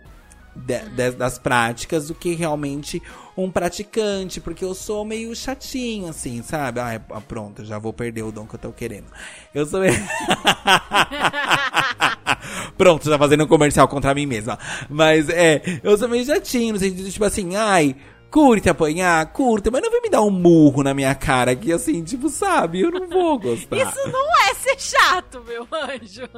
de- 0.56 0.90
de- 0.90 1.12
das 1.12 1.38
práticas 1.38 2.08
do 2.08 2.16
que 2.16 2.34
realmente 2.34 3.02
um 3.36 3.52
praticante, 3.52 4.40
porque 4.40 4.64
eu 4.66 4.74
sou 4.74 5.04
meio 5.06 5.36
chatinho, 5.36 6.08
assim, 6.08 6.42
sabe? 6.42 6.80
Ah, 6.80 7.00
pronto, 7.28 7.64
já 7.66 7.78
vou 7.78 7.92
perder 7.94 8.24
o 8.24 8.32
dom 8.32 8.48
que 8.48 8.56
eu 8.56 8.60
tô 8.60 8.72
querendo. 8.72 9.06
Eu 9.54 9.66
sou 9.66 9.82
meio... 9.82 9.94
pronto, 12.78 13.10
já 13.10 13.18
fazendo 13.18 13.44
um 13.44 13.48
comercial 13.48 13.88
contra 13.88 14.14
mim 14.14 14.26
mesma. 14.26 14.58
Mas, 14.90 15.30
é, 15.30 15.62
eu 15.84 15.98
sou 15.98 16.08
meio 16.08 16.26
chatinho, 16.26 16.74
no 16.74 16.80
sentido, 16.80 17.10
tipo 17.12 17.26
assim, 17.26 17.56
ai... 17.56 17.96
Curte 18.30 18.70
apanhar, 18.70 19.26
curta, 19.28 19.72
mas 19.72 19.82
não 19.82 19.90
vem 19.90 20.02
me 20.02 20.10
dar 20.10 20.22
um 20.22 20.30
murro 20.30 20.84
na 20.84 20.94
minha 20.94 21.16
cara 21.16 21.56
que 21.56 21.72
assim, 21.72 22.04
tipo, 22.04 22.30
sabe? 22.30 22.82
Eu 22.82 22.92
não 22.92 23.08
vou 23.08 23.40
gostar. 23.40 23.78
Isso 23.78 24.10
não 24.10 24.50
é 24.50 24.54
ser 24.54 24.80
chato, 24.80 25.44
meu 25.48 25.68
anjo. 25.72 26.30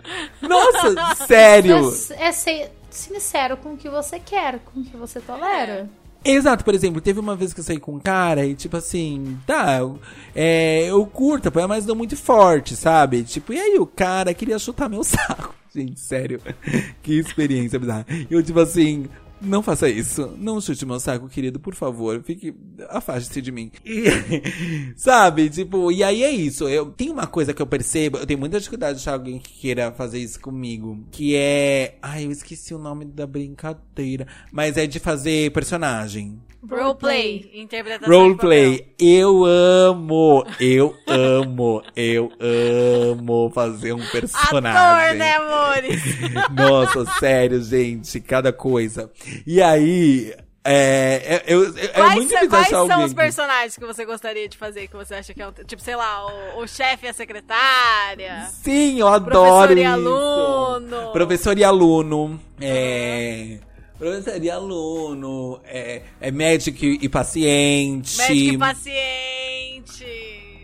Nossa, 0.41 1.25
sério. 1.25 1.91
É, 2.11 2.27
é 2.27 2.31
ser 2.31 2.71
sincero 2.89 3.57
com 3.57 3.73
o 3.73 3.77
que 3.77 3.89
você 3.89 4.19
quer, 4.19 4.59
com 4.59 4.81
o 4.81 4.83
que 4.83 4.95
você 4.95 5.19
tolera. 5.19 5.89
Exato, 6.23 6.65
por 6.65 6.75
exemplo, 6.75 6.99
teve 6.99 7.19
uma 7.19 7.35
vez 7.35 7.53
que 7.53 7.61
eu 7.61 7.63
saí 7.63 7.79
com 7.79 7.95
um 7.95 7.99
cara 7.99 8.45
e, 8.45 8.53
tipo 8.53 8.75
assim, 8.75 9.37
tá, 9.47 9.77
eu, 9.77 9.99
é, 10.35 10.85
eu 10.89 11.05
curto, 11.05 11.47
apoiar, 11.47 11.67
mas 11.67 11.85
não 11.85 11.95
muito 11.95 12.17
forte, 12.17 12.75
sabe? 12.75 13.23
Tipo, 13.23 13.53
e 13.53 13.59
aí 13.59 13.79
o 13.79 13.85
cara 13.85 14.33
queria 14.33 14.59
chutar 14.59 14.89
meu 14.89 15.03
saco. 15.05 15.55
Gente, 15.73 15.99
sério, 15.99 16.41
que 17.01 17.17
experiência 17.17 17.79
bizarra. 17.79 18.05
Eu, 18.29 18.43
tipo 18.43 18.59
assim, 18.59 19.07
não 19.41 19.63
faça 19.63 19.89
isso, 19.89 20.33
não 20.37 20.59
chute 20.59 20.85
meu 20.85 20.99
saco, 20.99 21.29
querido, 21.29 21.59
por 21.59 21.75
favor, 21.75 22.21
fique, 22.23 22.53
afaste-se 22.89 23.41
de 23.41 23.51
mim. 23.51 23.71
E, 23.85 24.03
sabe, 24.95 25.49
tipo, 25.49 25.91
e 25.91 26.03
aí 26.03 26.23
é 26.23 26.31
isso, 26.31 26.67
eu, 26.67 26.87
tem 26.91 27.09
uma 27.09 27.27
coisa 27.27 27.53
que 27.53 27.61
eu 27.61 27.67
percebo, 27.67 28.17
eu 28.17 28.25
tenho 28.25 28.39
muita 28.39 28.57
dificuldade 28.57 28.97
de 28.97 29.01
achar 29.01 29.13
alguém 29.13 29.39
que 29.39 29.53
queira 29.53 29.91
fazer 29.91 30.19
isso 30.19 30.39
comigo, 30.39 31.05
que 31.11 31.35
é, 31.35 31.97
ai, 32.01 32.25
eu 32.25 32.31
esqueci 32.31 32.73
o 32.73 32.79
nome 32.79 33.05
da 33.05 33.25
brincadeira, 33.25 34.27
mas 34.51 34.77
é 34.77 34.85
de 34.85 34.99
fazer 34.99 35.51
personagem. 35.51 36.39
Roleplay, 36.67 37.49
interpretação. 37.53 38.13
Roleplay, 38.13 38.93
eu 38.99 39.45
amo, 39.45 40.45
eu 40.59 40.93
amo, 41.07 41.81
eu 41.95 42.29
amo 42.37 43.49
fazer 43.55 43.93
um 43.93 44.05
personagem. 44.07 44.77
Ator, 44.77 45.15
né, 45.15 45.35
amores? 45.35 46.01
Nossa, 46.51 47.05
sério, 47.17 47.63
gente, 47.63 48.19
cada 48.19 48.51
coisa. 48.51 49.09
E 49.45 49.61
aí, 49.61 50.33
é, 50.63 51.41
é, 51.41 51.43
eu, 51.47 51.75
é, 51.75 51.85
é 51.85 51.87
Quais, 51.87 52.15
muito 52.15 52.29
difícil 52.29 52.49
quais 52.49 52.67
são 52.67 53.03
os 53.05 53.13
personagens 53.13 53.77
que 53.77 53.85
você 53.85 54.05
gostaria 54.05 54.47
de 54.47 54.57
fazer, 54.57 54.87
que 54.87 54.95
você 54.95 55.15
acha 55.15 55.33
que 55.33 55.41
é 55.41 55.47
um... 55.47 55.51
Tipo, 55.51 55.81
sei 55.81 55.95
lá, 55.95 56.27
o, 56.55 56.61
o 56.61 56.67
chefe 56.67 57.05
e 57.05 57.09
a 57.09 57.13
secretária. 57.13 58.47
Sim, 58.51 58.99
eu 58.99 59.07
adoro 59.07 59.29
Professor 59.31 59.77
e 59.77 59.81
isso. 59.81 59.91
aluno. 59.91 61.11
Professor 61.11 61.57
e 61.57 61.63
aluno. 61.63 62.39
É. 62.59 63.57
Professor 63.97 64.43
e 64.43 64.49
aluno. 64.49 65.61
É, 65.65 66.03
é 66.19 66.31
médico 66.31 66.85
e 66.85 67.07
paciente. 67.09 68.17
Médico 68.17 68.53
e 68.53 68.57
paciente. 68.57 70.05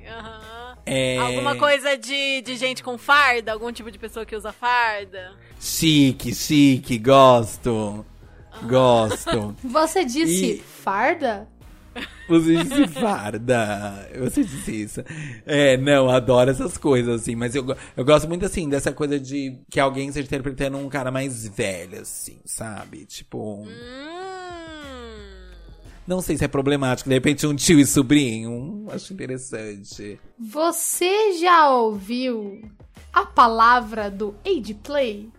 Aham. 0.08 0.78
É... 0.86 1.18
Alguma 1.18 1.56
coisa 1.56 1.98
de, 1.98 2.42
de 2.42 2.56
gente 2.58 2.84
com 2.84 2.98
farda? 2.98 3.54
Algum 3.54 3.72
tipo 3.72 3.90
de 3.90 3.98
pessoa 3.98 4.26
que 4.26 4.36
usa 4.36 4.52
farda? 4.52 5.34
Chique, 5.60 6.36
chique, 6.36 6.98
gosto. 6.98 8.06
Gosto. 8.64 9.56
Você 9.64 10.04
disse 10.06 10.46
E- 10.54 10.58
farda? 10.60 11.48
Você 12.28 12.56
disse 12.64 12.88
farda. 12.88 14.10
Você 14.20 14.44
disse 14.44 14.82
isso. 14.84 15.04
É, 15.46 15.78
não, 15.78 16.10
adoro 16.10 16.50
essas 16.52 16.78
coisas, 16.78 17.22
assim. 17.22 17.36
Mas 17.36 17.56
eu, 17.56 17.66
eu 17.96 18.04
gosto 18.04 18.28
muito, 18.28 18.46
assim, 18.46 18.68
dessa 18.68 18.92
coisa 18.92 19.18
de 19.20 19.60
que 19.70 19.80
alguém 19.80 20.08
esteja 20.10 20.26
interpretando 20.26 20.78
um 20.78 20.90
cara 20.90 21.10
mais 21.12 21.48
velho, 21.48 22.02
assim, 22.02 22.38
sabe? 22.46 23.06
Tipo. 23.06 23.64
Hum. 23.64 23.70
Não 26.08 26.22
sei 26.22 26.38
se 26.38 26.44
é 26.46 26.48
problemático. 26.48 27.10
De 27.10 27.16
repente, 27.16 27.48
um 27.48 27.56
tio 27.56 27.80
e 27.80 27.86
sobrinho. 27.86 28.86
Acho 28.92 29.14
interessante. 29.14 30.20
Você 30.38 31.40
já 31.40 31.70
ouviu 31.72 32.62
a 33.14 33.26
palavra 33.26 34.12
do 34.12 34.36
age 34.46 34.74
play? 34.76 35.30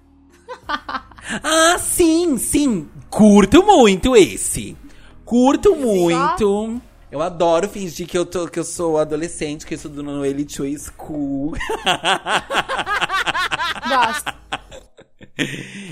Ah, 1.42 1.76
sim, 1.78 2.38
sim. 2.38 2.88
Curto 3.10 3.64
muito 3.64 4.14
esse. 4.16 4.76
Curto 5.24 5.74
muito. 5.74 6.80
Eu 7.10 7.20
adoro 7.20 7.68
fingir 7.68 8.06
que 8.06 8.16
eu, 8.16 8.24
tô, 8.24 8.46
que 8.46 8.60
eu 8.60 8.64
sou 8.64 8.96
adolescente, 8.98 9.66
que 9.66 9.74
eu 9.74 9.76
estudo 9.76 10.02
no 10.04 10.24
Elite 10.24 10.60
Way 10.60 10.76
School. 10.78 11.54
Gosto. 13.88 14.34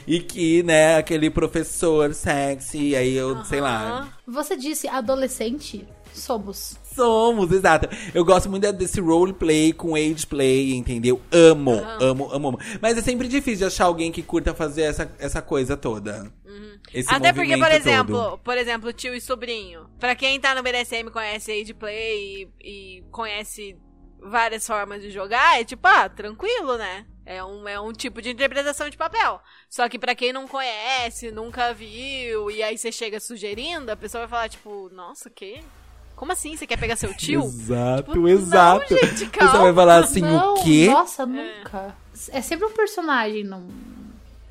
e 0.07 0.21
que, 0.21 0.63
né, 0.63 0.97
aquele 0.99 1.31
professor 1.31 2.15
sexy, 2.15 2.95
aí 2.95 3.15
eu, 3.15 3.45
sei 3.45 3.61
lá. 3.61 4.09
Você 4.27 4.57
disse 4.57 4.87
adolescente? 4.87 5.87
Somos. 6.15 6.79
Somos, 6.95 7.51
exato. 7.51 7.89
Eu 8.15 8.25
gosto 8.25 8.49
muito 8.49 8.73
desse 8.73 9.01
roleplay 9.01 9.73
com 9.73 9.95
age 9.95 10.27
play, 10.27 10.75
entendeu? 10.75 11.21
Amo, 11.33 11.73
amo, 12.01 12.33
amo, 12.33 12.49
amo. 12.49 12.59
Mas 12.81 12.97
é 12.97 13.03
sempre 13.03 13.27
difícil 13.27 13.59
de 13.59 13.65
achar 13.65 13.87
alguém 13.87 14.13
que 14.13 14.23
curta 14.23 14.55
fazer 14.55 14.83
essa, 14.83 15.11
essa 15.19 15.43
coisa 15.43 15.77
toda. 15.77 16.33
Esse 16.93 17.13
Até 17.13 17.33
porque, 17.33 17.57
por 17.57 17.71
exemplo, 17.71 18.17
todo. 18.17 18.39
por 18.39 18.57
exemplo, 18.57 18.93
tio 18.93 19.15
e 19.15 19.21
sobrinho. 19.21 19.89
Pra 19.99 20.15
quem 20.15 20.39
tá 20.39 20.55
no 20.55 20.63
BDSM 20.63 21.11
conhece 21.11 21.51
Age 21.51 21.75
Play 21.75 22.49
e, 22.63 22.99
e 22.99 23.05
conhece 23.11 23.77
várias 24.21 24.67
formas 24.67 25.03
de 25.03 25.11
jogar, 25.11 25.61
é 25.61 25.65
tipo, 25.65 25.87
ah, 25.87 26.09
tranquilo, 26.09 26.77
né? 26.79 27.07
É 27.27 27.43
um, 27.43 27.67
é 27.69 27.81
um 27.81 27.93
tipo 27.93 28.21
de 28.21 28.31
interpretação 28.31 28.89
de 28.89 28.97
papel. 28.97 29.41
Só 29.69 29.89
que 29.89 29.99
pra 29.99 30.15
quem 30.15 30.33
não 30.33 30.47
conhece, 30.47 31.31
nunca 31.31 31.73
viu, 31.73 32.51
e 32.51 32.63
aí 32.63 32.77
você 32.77 32.93
chega 32.93 33.19
sugerindo, 33.19 33.91
a 33.91 33.97
pessoa 33.97 34.23
vai 34.23 34.29
falar, 34.29 34.49
tipo, 34.49 34.91
nossa, 34.93 35.29
que? 35.31 35.61
Como 36.17 36.33
assim? 36.33 36.57
Você 36.57 36.67
quer 36.67 36.79
pegar 36.79 36.97
seu 36.97 37.13
tio? 37.13 37.41
Exato, 37.43 38.13
Tipo, 38.13 38.29
exato. 38.29 38.95
Não, 38.95 39.01
gente, 39.01 39.27
Você 39.27 39.59
vai 39.59 39.75
falar 39.75 39.97
assim, 40.05 40.21
não, 40.21 40.55
o 40.55 40.63
quê? 40.63 40.89
Nossa, 40.91 41.27
nunca. 41.27 41.95
É. 42.33 42.41
sempre 42.41 42.67
um 42.67 42.73
personagem, 42.73 43.45
não. 43.45 43.67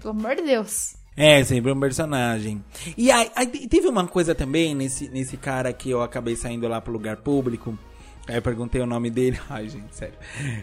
Pelo 0.02 0.12
amor 0.12 0.36
de 0.36 0.42
Deus. 0.42 0.96
É, 1.16 1.44
sempre 1.44 1.72
um 1.72 1.80
personagem. 1.80 2.64
E 2.98 3.12
aí, 3.12 3.32
aí 3.36 3.48
teve 3.68 3.88
uma 3.88 4.06
coisa 4.08 4.34
também 4.34 4.74
nesse, 4.76 5.08
nesse 5.10 5.38
cara 5.38 5.72
que 5.72 5.90
eu 5.90 6.02
acabei 6.02 6.36
saindo 6.36 6.68
lá 6.68 6.82
pro 6.82 6.92
lugar 6.92 7.18
público. 7.18 7.78
Aí 8.28 8.36
eu 8.36 8.42
perguntei 8.42 8.82
o 8.82 8.86
nome 8.86 9.10
dele. 9.10 9.40
Ai, 9.50 9.70
gente, 9.70 9.96
sério. 9.96 10.16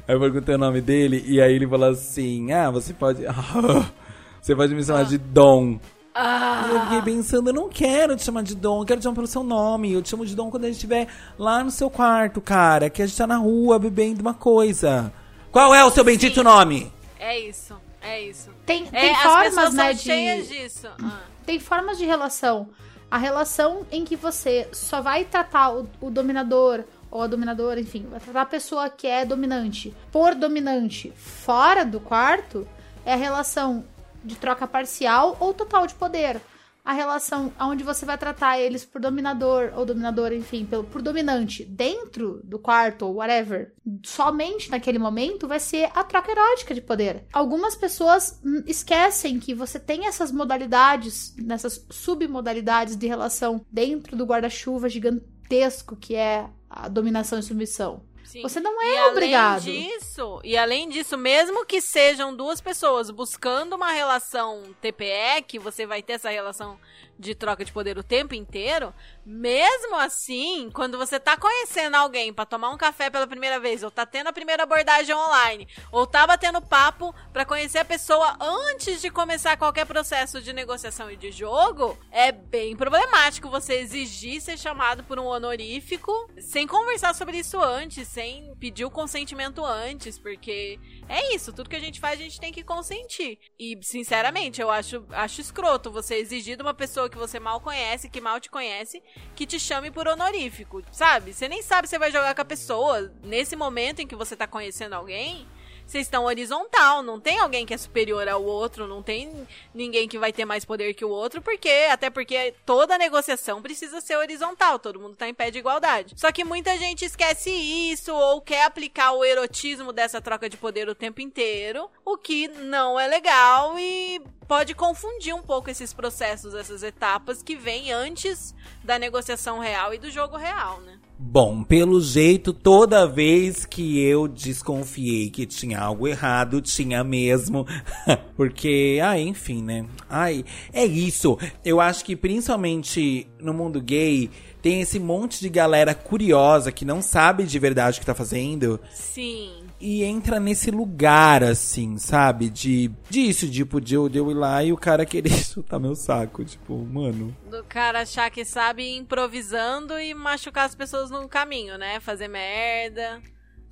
Aí 0.07 0.15
eu 0.15 0.21
perguntei 0.21 0.55
o 0.55 0.59
nome 0.59 0.81
dele 0.81 1.25
e 1.27 1.41
aí 1.41 1.55
ele 1.55 1.67
falou 1.67 1.91
assim: 1.91 2.53
Ah, 2.53 2.71
você 2.71 2.93
pode. 2.93 3.23
você 4.41 4.57
pode 4.57 4.75
me 4.75 4.83
chamar 4.83 5.05
de 5.05 5.19
Dom. 5.19 5.79
Ah, 6.15 6.67
E 6.69 6.75
eu 6.75 6.81
fiquei 6.83 7.03
pensando, 7.03 7.51
eu 7.51 7.55
não 7.55 7.69
quero 7.69 8.17
te 8.17 8.25
chamar 8.25 8.43
de 8.43 8.55
Dom, 8.55 8.83
eu 8.83 8.87
quero 8.87 9.01
te 9.01 9.05
chamar 9.05 9.15
pelo 9.15 9.27
seu 9.27 9.43
nome. 9.45 9.93
Eu 9.93 10.03
te 10.03 10.09
chamo 10.09 10.27
de 10.27 10.35
Dom 10.35 10.51
quando 10.51 10.65
a 10.65 10.67
gente 10.67 10.77
estiver 10.77 11.07
lá 11.39 11.63
no 11.63 11.71
seu 11.71 11.89
quarto, 11.89 12.41
cara. 12.41 12.91
Que 12.91 13.03
a 13.03 13.07
gente 13.07 13.17
tá 13.17 13.27
na 13.27 13.37
rua 13.37 13.79
bebendo 13.79 14.21
uma 14.21 14.35
coisa. 14.35 15.13
Qual 15.53 15.75
é 15.75 15.85
o 15.85 15.91
seu 15.91 16.05
bendito 16.05 16.43
nome? 16.43 16.93
é 17.19 17.39
isso, 17.39 17.77
é 18.01 18.23
isso. 18.23 18.51
Tem, 18.67 18.89
É, 18.93 19.01
tem 19.01 19.11
as 19.11 19.23
formas, 19.23 19.45
pessoas 19.55 19.75
né, 19.75 19.85
são 19.87 19.95
de. 19.95 20.01
cheias 20.01 20.49
disso. 20.49 20.89
Ah. 21.03 21.21
Tem 21.47 21.59
formas 21.61 21.99
de 21.99 22.05
relação. 22.05 22.69
A 23.11 23.19
relação 23.19 23.85
em 23.91 24.05
que 24.05 24.15
você 24.17 24.69
só 24.73 25.01
vai 25.01 25.25
tratar 25.25 25.71
o, 25.73 25.89
o 26.01 26.11
dominador 26.11 26.85
ou 27.11 27.23
a 27.23 27.27
dominadora, 27.27 27.81
enfim, 27.81 28.07
vai 28.09 28.21
tratar 28.21 28.43
a 28.43 28.47
pessoa 28.47 28.89
que 28.89 29.07
é 29.07 29.25
dominante 29.25 29.93
por 30.13 30.35
dominante 30.35 31.13
fora 31.17 31.85
do 31.85 31.99
quarto 32.01 32.67
é 33.05 33.15
a 33.15 33.17
relação 33.17 33.85
de 34.25 34.37
troca 34.37 34.67
parcial 34.67 35.37
ou 35.41 35.55
total 35.55 35.87
de 35.87 35.95
poder. 35.95 36.41
A 36.85 36.93
relação 36.93 37.53
onde 37.61 37.85
você 37.85 38.07
vai 38.07 38.17
tratar 38.17 38.59
eles 38.59 38.85
por 38.85 39.01
dominador 39.01 39.73
ou 39.77 39.85
dominadora, 39.85 40.35
enfim, 40.35 40.65
pelo, 40.65 40.85
por 40.85 41.03
dominante 41.03 41.63
dentro 41.65 42.41
do 42.43 42.59
quarto 42.59 43.07
ou 43.07 43.17
whatever, 43.17 43.75
somente 44.03 44.71
naquele 44.71 44.99
momento 44.99 45.47
vai 45.47 45.61
ser 45.61 45.91
a 45.95 46.03
troca 46.03 46.33
erótica 46.33 46.75
de 46.75 46.81
poder. 46.81 47.25
Algumas 47.33 47.77
pessoas 47.77 48.41
hum, 48.45 48.63
esquecem 48.67 49.39
que 49.39 49.55
você 49.55 49.79
tem 49.79 50.07
essas 50.07 50.33
modalidades, 50.33 51.35
nessas 51.37 51.87
submodalidades 51.91 52.97
de 52.97 53.07
relação 53.07 53.65
dentro 53.71 54.17
do 54.17 54.25
guarda-chuva 54.25 54.89
gigantesco 54.89 55.97
que 55.97 56.15
é 56.15 56.49
a 56.69 56.89
dominação 56.89 57.39
e 57.39 57.43
submissão. 57.43 58.03
Sim. 58.31 58.43
Você 58.43 58.61
não 58.61 58.81
E 58.81 58.87
é 58.87 58.99
além 59.01 59.11
obrigado. 59.11 59.63
disso, 59.63 60.41
e 60.45 60.57
além 60.57 60.89
disso, 60.89 61.19
mesmo 61.19 61.67
que 61.67 61.81
sejam 61.81 62.33
duas 62.35 62.61
pessoas 62.61 63.11
buscando 63.11 63.75
uma 63.75 63.91
relação 63.91 64.63
TPE, 64.81 65.43
que 65.49 65.59
você 65.59 65.85
vai 65.85 66.01
ter 66.01 66.13
essa 66.13 66.31
relação 66.31 66.79
de 67.19 67.35
troca 67.35 67.65
de 67.65 67.73
poder 67.73 67.99
o 67.99 68.05
tempo 68.05 68.33
inteiro, 68.33 68.95
mesmo 69.25 69.97
assim, 69.97 70.71
quando 70.73 70.99
você 70.99 71.21
tá 71.21 71.37
conhecendo 71.37 71.95
alguém 71.95 72.33
pra 72.33 72.47
tomar 72.47 72.71
um 72.71 72.79
café 72.79 73.11
pela 73.11 73.27
primeira 73.27 73.61
vez, 73.61 73.83
ou 73.83 73.91
tá 73.91 74.07
tendo 74.07 74.29
a 74.29 74.33
primeira 74.33 74.63
abordagem 74.63 75.15
online, 75.15 75.69
ou 75.93 76.07
tá 76.07 76.27
batendo 76.27 76.61
papo 76.61 77.15
pra 77.33 77.45
conhecer 77.45 77.79
a 77.79 77.85
pessoa 77.85 78.37
antes 78.41 79.01
de 79.01 79.11
começar 79.11 79.57
qualquer 79.57 79.87
processo 79.87 80.41
de 80.41 80.53
negociação 80.53 81.11
e 81.11 81.17
de 81.17 81.31
jogo, 81.31 81.99
é 82.11 82.33
bem 82.33 82.77
problemático 82.77 83.51
você 83.51 83.75
exigir 83.75 84.41
ser 84.41 84.59
chamado 84.59 85.05
por 85.05 85.19
um 85.19 85.27
honorífico 85.27 86.13
sem 86.39 86.67
conversar 86.67 87.15
sobre 87.15 87.39
isso 87.39 87.61
antes, 87.61 88.09
sem 88.09 88.55
pedir 88.59 88.85
o 88.85 88.91
consentimento 88.91 89.65
antes, 89.65 90.19
porque 90.19 90.79
é 91.09 91.35
isso, 91.35 91.53
tudo 91.53 91.69
que 91.71 91.77
a 91.77 91.81
gente 91.81 92.01
faz 92.01 92.21
a 92.21 92.23
gente 92.23 92.41
tem 92.41 92.53
que 92.53 92.63
consentir. 92.63 93.39
E, 93.59 93.79
sinceramente, 93.83 94.61
eu 94.61 94.71
acho, 94.71 95.05
acho 95.11 95.41
escroto 95.41 95.91
você 95.91 96.17
exigir 96.17 96.57
de 96.57 96.63
uma 96.63 96.75
pessoa 96.75 97.09
que 97.09 97.19
você 97.19 97.39
mal 97.39 97.61
conhece, 97.61 98.09
que 98.09 98.21
mal 98.21 98.41
te 98.41 98.51
conhece, 98.51 99.03
que 99.35 99.47
te 99.47 99.59
chame 99.59 99.91
por 99.91 100.07
honorífico, 100.07 100.83
sabe? 100.93 101.33
Você 101.33 101.49
nem 101.49 101.63
sabe 101.63 101.89
se 101.89 101.99
vai 101.99 102.11
jogar 102.11 102.35
com 102.35 102.43
a 102.43 102.45
pessoa. 102.45 103.13
Nesse 103.23 103.57
momento 103.57 104.01
em 104.01 104.07
que 104.07 104.15
você 104.15 104.37
tá 104.37 104.47
conhecendo 104.47 104.95
alguém, 104.95 105.47
vocês 105.91 106.07
estão 106.07 106.25
horizontal, 106.25 107.03
não 107.03 107.19
tem 107.19 107.39
alguém 107.41 107.67
que 107.67 107.75
é 107.75 107.77
superior 107.77 108.29
ao 108.29 108.45
outro, 108.45 108.87
não 108.87 109.03
tem 109.03 109.47
ninguém 109.75 110.09
que 110.09 110.19
vai 110.19 110.33
ter 110.33 110.45
mais 110.45 110.65
poder 110.65 110.95
que 110.95 111.05
o 111.05 111.09
outro, 111.09 111.43
porque 111.43 111.89
até 111.91 112.09
porque 112.09 112.55
toda 112.65 112.97
negociação 112.97 113.61
precisa 113.61 114.01
ser 114.01 114.17
horizontal, 114.17 114.79
todo 114.79 115.01
mundo 115.01 115.17
tá 115.17 115.29
em 115.29 115.35
pé 115.35 115.51
de 115.51 115.59
igualdade. 115.59 116.15
Só 116.17 116.31
que 116.31 116.45
muita 116.45 116.79
gente 116.79 117.05
esquece 117.05 117.51
isso 117.51 118.15
ou 118.15 118.41
quer 118.41 118.65
aplicar 118.65 119.13
o 119.13 119.25
erotismo 119.25 119.93
dessa 119.93 120.21
troca 120.21 120.49
de 120.49 120.57
poder 120.57 120.89
o 120.89 120.95
tempo 120.95 121.21
inteiro, 121.21 121.91
o 122.05 122.17
que 122.17 122.47
não 122.47 122.99
é 122.99 123.09
legal 123.09 123.77
e 123.79 124.23
pode 124.47 124.75
confundir 124.75 125.35
um 125.35 125.43
pouco 125.43 125.71
esses 125.71 125.93
processos, 125.93 126.55
essas 126.55 126.85
etapas 126.85 127.43
que 127.43 127.57
vêm 127.57 127.93
antes 127.93 128.55
da 128.85 128.99
negociação 128.99 129.59
real 129.59 129.93
e 129.93 129.99
do 129.99 130.11
jogo 130.11 130.37
real, 130.37 130.81
né? 130.83 131.01
Bom, 131.23 131.63
pelo 131.63 132.01
jeito, 132.01 132.51
toda 132.51 133.07
vez 133.07 133.67
que 133.67 134.03
eu 134.03 134.27
desconfiei 134.27 135.29
que 135.29 135.45
tinha 135.45 135.79
algo 135.79 136.09
errado, 136.09 136.63
tinha 136.63 137.05
mesmo. 137.05 137.67
Porque, 138.35 138.99
ah, 139.05 139.21
enfim, 139.21 139.63
né? 139.63 139.85
Ai, 140.09 140.43
é 140.73 140.85
isso. 140.85 141.39
Eu 141.63 141.79
acho 141.79 142.07
que 142.07 142.17
principalmente 142.17 143.29
no 143.39 143.53
mundo 143.53 143.83
gay, 143.83 144.31
tem 144.63 144.81
esse 144.81 144.99
monte 144.99 145.41
de 145.41 145.51
galera 145.51 145.95
curiosa 145.95 146.73
que 146.73 146.87
não 146.87 147.03
sabe 147.03 147.45
de 147.45 147.59
verdade 147.59 147.99
o 147.99 148.01
que 148.01 148.07
tá 148.07 148.15
fazendo. 148.15 148.81
Sim. 148.91 149.60
E 149.81 150.05
entra 150.05 150.39
nesse 150.39 150.71
lugar, 150.71 151.43
assim, 151.43 151.97
sabe? 151.97 152.51
De 152.51 152.91
disso, 153.09 153.51
tipo, 153.51 153.81
de 153.81 153.95
eu, 153.95 154.11
de 154.11 154.19
eu 154.19 154.31
ir 154.31 154.35
lá 154.35 154.63
e 154.63 154.73
o 154.73 154.77
cara 154.77 155.07
querer 155.07 155.31
chutar 155.43 155.79
meu 155.79 155.95
saco. 155.95 156.45
Tipo, 156.45 156.77
mano. 156.85 157.35
Do 157.51 157.65
cara 157.65 158.03
achar 158.03 158.31
que 158.31 158.45
sabe 158.45 158.95
improvisando 158.97 159.99
e 159.99 160.13
machucar 160.13 160.67
as 160.67 160.75
pessoas 160.75 161.11
no 161.11 161.27
caminho, 161.29 161.79
né? 161.79 161.99
Fazer 162.01 162.29
merda. 162.29 163.21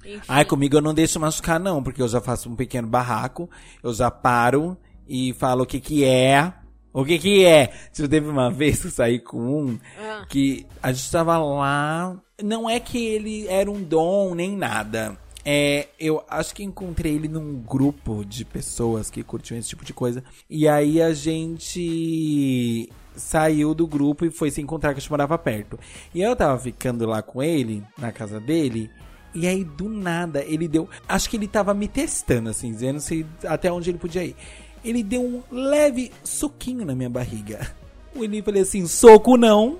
Enfim. 0.04 0.20
Ai, 0.28 0.44
comigo 0.46 0.76
eu 0.76 0.80
não 0.80 0.94
deixo 0.94 1.20
machucar, 1.20 1.60
não, 1.60 1.82
porque 1.82 2.00
eu 2.00 2.08
já 2.08 2.20
faço 2.20 2.48
um 2.48 2.56
pequeno 2.56 2.88
barraco, 2.88 3.50
eu 3.82 3.92
já 3.92 4.10
paro 4.10 4.78
e 5.06 5.34
falo 5.34 5.64
o 5.64 5.66
que 5.66 5.78
que 5.80 6.04
é. 6.04 6.52
O 6.92 7.04
que 7.04 7.18
que 7.18 7.44
é? 7.44 7.66
Tipo, 7.92 8.08
teve 8.08 8.28
uma 8.28 8.48
vez 8.50 8.80
que 8.80 8.86
eu 8.86 8.90
saí 8.90 9.18
com 9.20 9.38
um 9.38 9.78
Ah. 10.00 10.24
que 10.28 10.66
a 10.82 10.90
gente 10.90 11.10
tava 11.10 11.36
lá. 11.36 12.16
Não 12.42 12.70
é 12.70 12.80
que 12.80 13.04
ele 13.04 13.46
era 13.48 13.70
um 13.70 13.82
dom 13.82 14.34
nem 14.34 14.56
nada. 14.56 15.18
É, 15.50 15.88
eu 15.98 16.22
acho 16.28 16.54
que 16.54 16.62
encontrei 16.62 17.14
ele 17.14 17.26
num 17.26 17.54
grupo 17.54 18.22
de 18.22 18.44
pessoas 18.44 19.08
que 19.08 19.22
curtiam 19.22 19.58
esse 19.58 19.70
tipo 19.70 19.82
de 19.82 19.94
coisa. 19.94 20.22
E 20.50 20.68
aí 20.68 21.00
a 21.00 21.14
gente 21.14 22.86
saiu 23.16 23.74
do 23.74 23.86
grupo 23.86 24.26
e 24.26 24.30
foi 24.30 24.50
se 24.50 24.60
encontrar 24.60 24.92
que 24.92 24.98
a 24.98 25.00
gente 25.00 25.10
morava 25.10 25.38
perto. 25.38 25.78
E 26.14 26.20
eu 26.20 26.36
tava 26.36 26.58
ficando 26.58 27.06
lá 27.06 27.22
com 27.22 27.42
ele, 27.42 27.82
na 27.96 28.12
casa 28.12 28.38
dele. 28.38 28.90
E 29.34 29.46
aí, 29.46 29.64
do 29.64 29.88
nada, 29.88 30.44
ele 30.44 30.68
deu. 30.68 30.86
Acho 31.08 31.30
que 31.30 31.38
ele 31.38 31.48
tava 31.48 31.72
me 31.72 31.88
testando, 31.88 32.50
assim, 32.50 32.76
não 32.92 33.00
sei 33.00 33.24
até 33.42 33.72
onde 33.72 33.90
ele 33.90 33.98
podia 33.98 34.24
ir. 34.24 34.36
Ele 34.84 35.02
deu 35.02 35.22
um 35.22 35.42
leve 35.50 36.12
soquinho 36.22 36.84
na 36.84 36.94
minha 36.94 37.08
barriga. 37.08 37.66
O 38.14 38.24
Eli 38.24 38.42
falei 38.42 38.62
assim: 38.62 38.86
soco 38.86 39.36
não. 39.36 39.78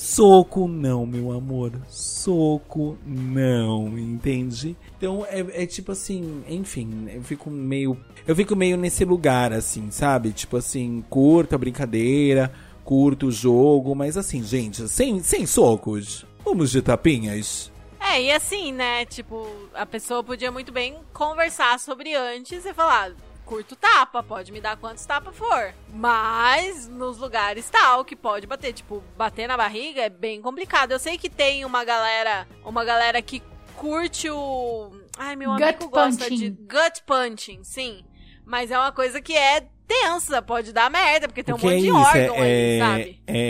Soco 0.00 0.66
não, 0.66 1.04
meu 1.04 1.30
amor. 1.30 1.72
Soco 1.86 2.96
não, 3.04 3.98
entende? 3.98 4.74
Então 4.96 5.26
é, 5.28 5.62
é 5.62 5.66
tipo 5.66 5.92
assim, 5.92 6.42
enfim, 6.48 7.06
eu 7.12 7.22
fico 7.22 7.50
meio. 7.50 7.94
Eu 8.26 8.34
fico 8.34 8.56
meio 8.56 8.78
nesse 8.78 9.04
lugar, 9.04 9.52
assim, 9.52 9.90
sabe? 9.90 10.32
Tipo 10.32 10.56
assim, 10.56 11.04
curto 11.10 11.54
a 11.54 11.58
brincadeira, 11.58 12.50
curto 12.82 13.26
o 13.26 13.30
jogo, 13.30 13.94
mas 13.94 14.16
assim, 14.16 14.42
gente, 14.42 14.88
sem, 14.88 15.22
sem 15.22 15.44
socos. 15.44 16.24
Vamos 16.42 16.70
de 16.70 16.80
tapinhas. 16.80 17.70
É, 18.00 18.22
e 18.22 18.32
assim, 18.32 18.72
né? 18.72 19.04
Tipo, 19.04 19.46
a 19.74 19.84
pessoa 19.84 20.24
podia 20.24 20.50
muito 20.50 20.72
bem 20.72 20.96
conversar 21.12 21.78
sobre 21.78 22.14
antes 22.14 22.64
e 22.64 22.72
falar: 22.72 23.12
curto 23.50 23.74
tapa, 23.74 24.22
pode 24.22 24.52
me 24.52 24.60
dar 24.60 24.76
quantos 24.76 25.04
tapas 25.04 25.36
for. 25.36 25.74
Mas 25.92 26.86
nos 26.86 27.18
lugares 27.18 27.68
tal 27.68 28.04
que 28.04 28.14
pode 28.14 28.46
bater, 28.46 28.72
tipo, 28.72 29.02
bater 29.16 29.48
na 29.48 29.56
barriga 29.56 30.02
é 30.02 30.08
bem 30.08 30.40
complicado. 30.40 30.92
Eu 30.92 31.00
sei 31.00 31.18
que 31.18 31.28
tem 31.28 31.64
uma 31.64 31.82
galera, 31.84 32.46
uma 32.64 32.84
galera 32.84 33.20
que 33.20 33.42
curte 33.76 34.30
o 34.30 34.92
Ai, 35.18 35.34
meu 35.34 35.50
Gut 35.50 35.64
amigo 35.64 35.88
gosta 35.88 36.24
punching. 36.28 36.36
de 36.36 36.50
gut 36.50 37.02
punching, 37.04 37.64
sim. 37.64 38.04
Mas 38.44 38.70
é 38.70 38.78
uma 38.78 38.92
coisa 38.92 39.20
que 39.20 39.36
é 39.36 39.66
tensa, 39.84 40.40
pode 40.40 40.72
dar 40.72 40.88
merda, 40.88 41.26
porque 41.26 41.42
tem 41.42 41.52
o 41.52 41.58
um 41.58 41.60
monte 41.60 41.74
é 41.74 41.80
de 41.80 41.90
órgão 41.90 42.36
é, 42.36 42.40
aí, 42.42 42.76
é, 42.76 42.78
sabe? 42.78 43.22
é, 43.26 43.48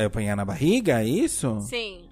é- 0.00 0.02
é 0.02 0.04
apanhar 0.06 0.36
na 0.36 0.44
barriga, 0.46 1.02
é 1.02 1.04
isso? 1.04 1.60
Sim, 1.60 2.08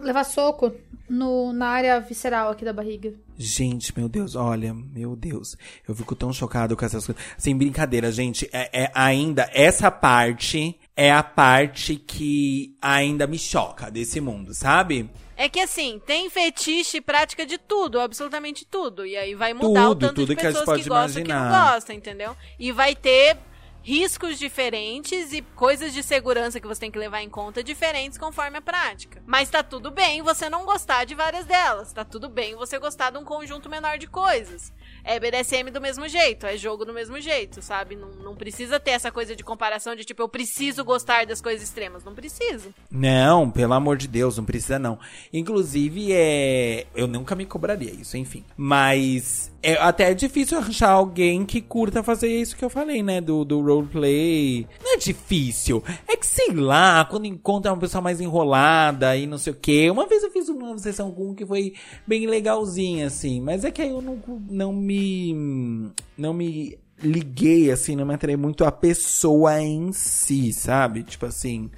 Levar 0.00 0.24
soco 0.24 0.72
no, 1.12 1.52
na 1.52 1.66
área 1.68 2.00
visceral 2.00 2.50
aqui 2.50 2.64
da 2.64 2.72
barriga. 2.72 3.12
Gente, 3.36 3.96
meu 3.96 4.08
Deus, 4.08 4.34
olha, 4.34 4.72
meu 4.72 5.14
Deus. 5.14 5.56
Eu 5.86 5.94
fico 5.94 6.16
tão 6.16 6.32
chocado 6.32 6.76
com 6.76 6.84
essas 6.84 7.04
coisas. 7.04 7.22
Sem 7.36 7.56
brincadeira, 7.56 8.10
gente, 8.10 8.48
é, 8.52 8.84
é 8.84 8.90
ainda. 8.94 9.48
Essa 9.52 9.90
parte 9.90 10.78
é 10.96 11.12
a 11.12 11.22
parte 11.22 11.96
que 11.96 12.74
ainda 12.80 13.26
me 13.26 13.38
choca 13.38 13.90
desse 13.90 14.20
mundo, 14.20 14.54
sabe? 14.54 15.10
É 15.36 15.48
que 15.48 15.60
assim, 15.60 16.00
tem 16.06 16.30
fetiche 16.30 16.98
e 16.98 17.00
prática 17.00 17.44
de 17.44 17.58
tudo, 17.58 18.00
absolutamente 18.00 18.64
tudo. 18.64 19.04
E 19.04 19.16
aí 19.16 19.34
vai 19.34 19.52
mudar 19.52 19.90
o 19.90 19.94
Tudo, 19.94 20.00
tanto 20.00 20.14
tudo 20.14 20.28
de 20.28 20.36
que 20.36 20.46
a 20.46 20.50
gente 20.50 20.60
pessoas 20.60 20.78
pode 20.78 20.88
gostam 20.88 21.22
e 21.22 21.24
que 21.24 21.32
não 21.32 21.36
imaginar. 21.38 21.74
gostam, 21.74 21.96
entendeu? 21.96 22.36
E 22.58 22.72
vai 22.72 22.94
ter 22.94 23.36
riscos 23.82 24.38
diferentes 24.38 25.32
e 25.32 25.42
coisas 25.42 25.92
de 25.92 26.02
segurança 26.02 26.60
que 26.60 26.66
você 26.66 26.80
tem 26.80 26.90
que 26.90 26.98
levar 26.98 27.22
em 27.22 27.28
conta 27.28 27.62
diferentes 27.62 28.16
conforme 28.16 28.58
a 28.58 28.62
prática. 28.62 29.22
Mas 29.26 29.50
tá 29.50 29.62
tudo 29.62 29.90
bem 29.90 30.22
você 30.22 30.48
não 30.48 30.64
gostar 30.64 31.04
de 31.04 31.14
várias 31.14 31.44
delas. 31.44 31.92
Tá 31.92 32.04
tudo 32.04 32.28
bem 32.28 32.54
você 32.54 32.78
gostar 32.78 33.10
de 33.10 33.18
um 33.18 33.24
conjunto 33.24 33.68
menor 33.68 33.98
de 33.98 34.06
coisas. 34.06 34.72
É 35.04 35.18
BDSM 35.18 35.70
do 35.70 35.80
mesmo 35.80 36.08
jeito, 36.08 36.46
é 36.46 36.56
jogo 36.56 36.84
do 36.84 36.92
mesmo 36.92 37.20
jeito, 37.20 37.60
sabe? 37.60 37.96
Não, 37.96 38.08
não 38.10 38.36
precisa 38.36 38.78
ter 38.78 38.92
essa 38.92 39.10
coisa 39.10 39.34
de 39.34 39.42
comparação 39.42 39.96
de 39.96 40.04
tipo, 40.04 40.22
eu 40.22 40.28
preciso 40.28 40.84
gostar 40.84 41.26
das 41.26 41.40
coisas 41.40 41.62
extremas. 41.62 42.04
Não 42.04 42.14
preciso. 42.14 42.72
Não, 42.90 43.50
pelo 43.50 43.74
amor 43.74 43.96
de 43.96 44.06
Deus, 44.06 44.36
não 44.36 44.44
precisa 44.44 44.78
não. 44.78 44.98
Inclusive, 45.32 46.12
é. 46.12 46.86
Eu 46.94 47.06
nunca 47.06 47.34
me 47.34 47.44
cobraria 47.44 47.90
isso, 47.90 48.16
enfim. 48.16 48.44
Mas. 48.56 49.51
É, 49.62 49.74
até 49.74 50.10
é 50.10 50.14
difícil 50.14 50.58
achar 50.58 50.90
alguém 50.90 51.46
que 51.46 51.60
curta 51.60 52.02
fazer 52.02 52.28
isso 52.28 52.56
que 52.56 52.64
eu 52.64 52.68
falei, 52.68 53.00
né? 53.00 53.20
Do, 53.20 53.44
do 53.44 53.60
roleplay. 53.60 54.66
Não 54.82 54.94
é 54.94 54.96
difícil. 54.96 55.84
É 56.08 56.16
que, 56.16 56.26
sei 56.26 56.52
lá, 56.52 57.04
quando 57.04 57.26
encontra 57.26 57.72
uma 57.72 57.78
pessoa 57.78 58.02
mais 58.02 58.20
enrolada 58.20 59.16
e 59.16 59.24
não 59.24 59.38
sei 59.38 59.52
o 59.52 59.56
quê. 59.56 59.88
Uma 59.88 60.08
vez 60.08 60.24
eu 60.24 60.32
fiz 60.32 60.48
uma 60.48 60.76
sessão 60.78 61.12
com 61.12 61.30
um 61.30 61.34
que 61.34 61.46
foi 61.46 61.74
bem 62.04 62.26
legalzinha, 62.26 63.06
assim. 63.06 63.40
Mas 63.40 63.64
é 63.64 63.70
que 63.70 63.80
aí 63.80 63.90
eu 63.90 64.02
não, 64.02 64.20
não 64.50 64.72
me. 64.72 65.92
Não 66.18 66.34
me 66.34 66.76
liguei, 67.00 67.70
assim, 67.70 67.94
não 67.94 68.06
me 68.06 68.14
atraí 68.14 68.36
muito 68.36 68.64
a 68.64 68.72
pessoa 68.72 69.60
em 69.60 69.92
si, 69.92 70.52
sabe? 70.52 71.04
Tipo 71.04 71.26
assim. 71.26 71.70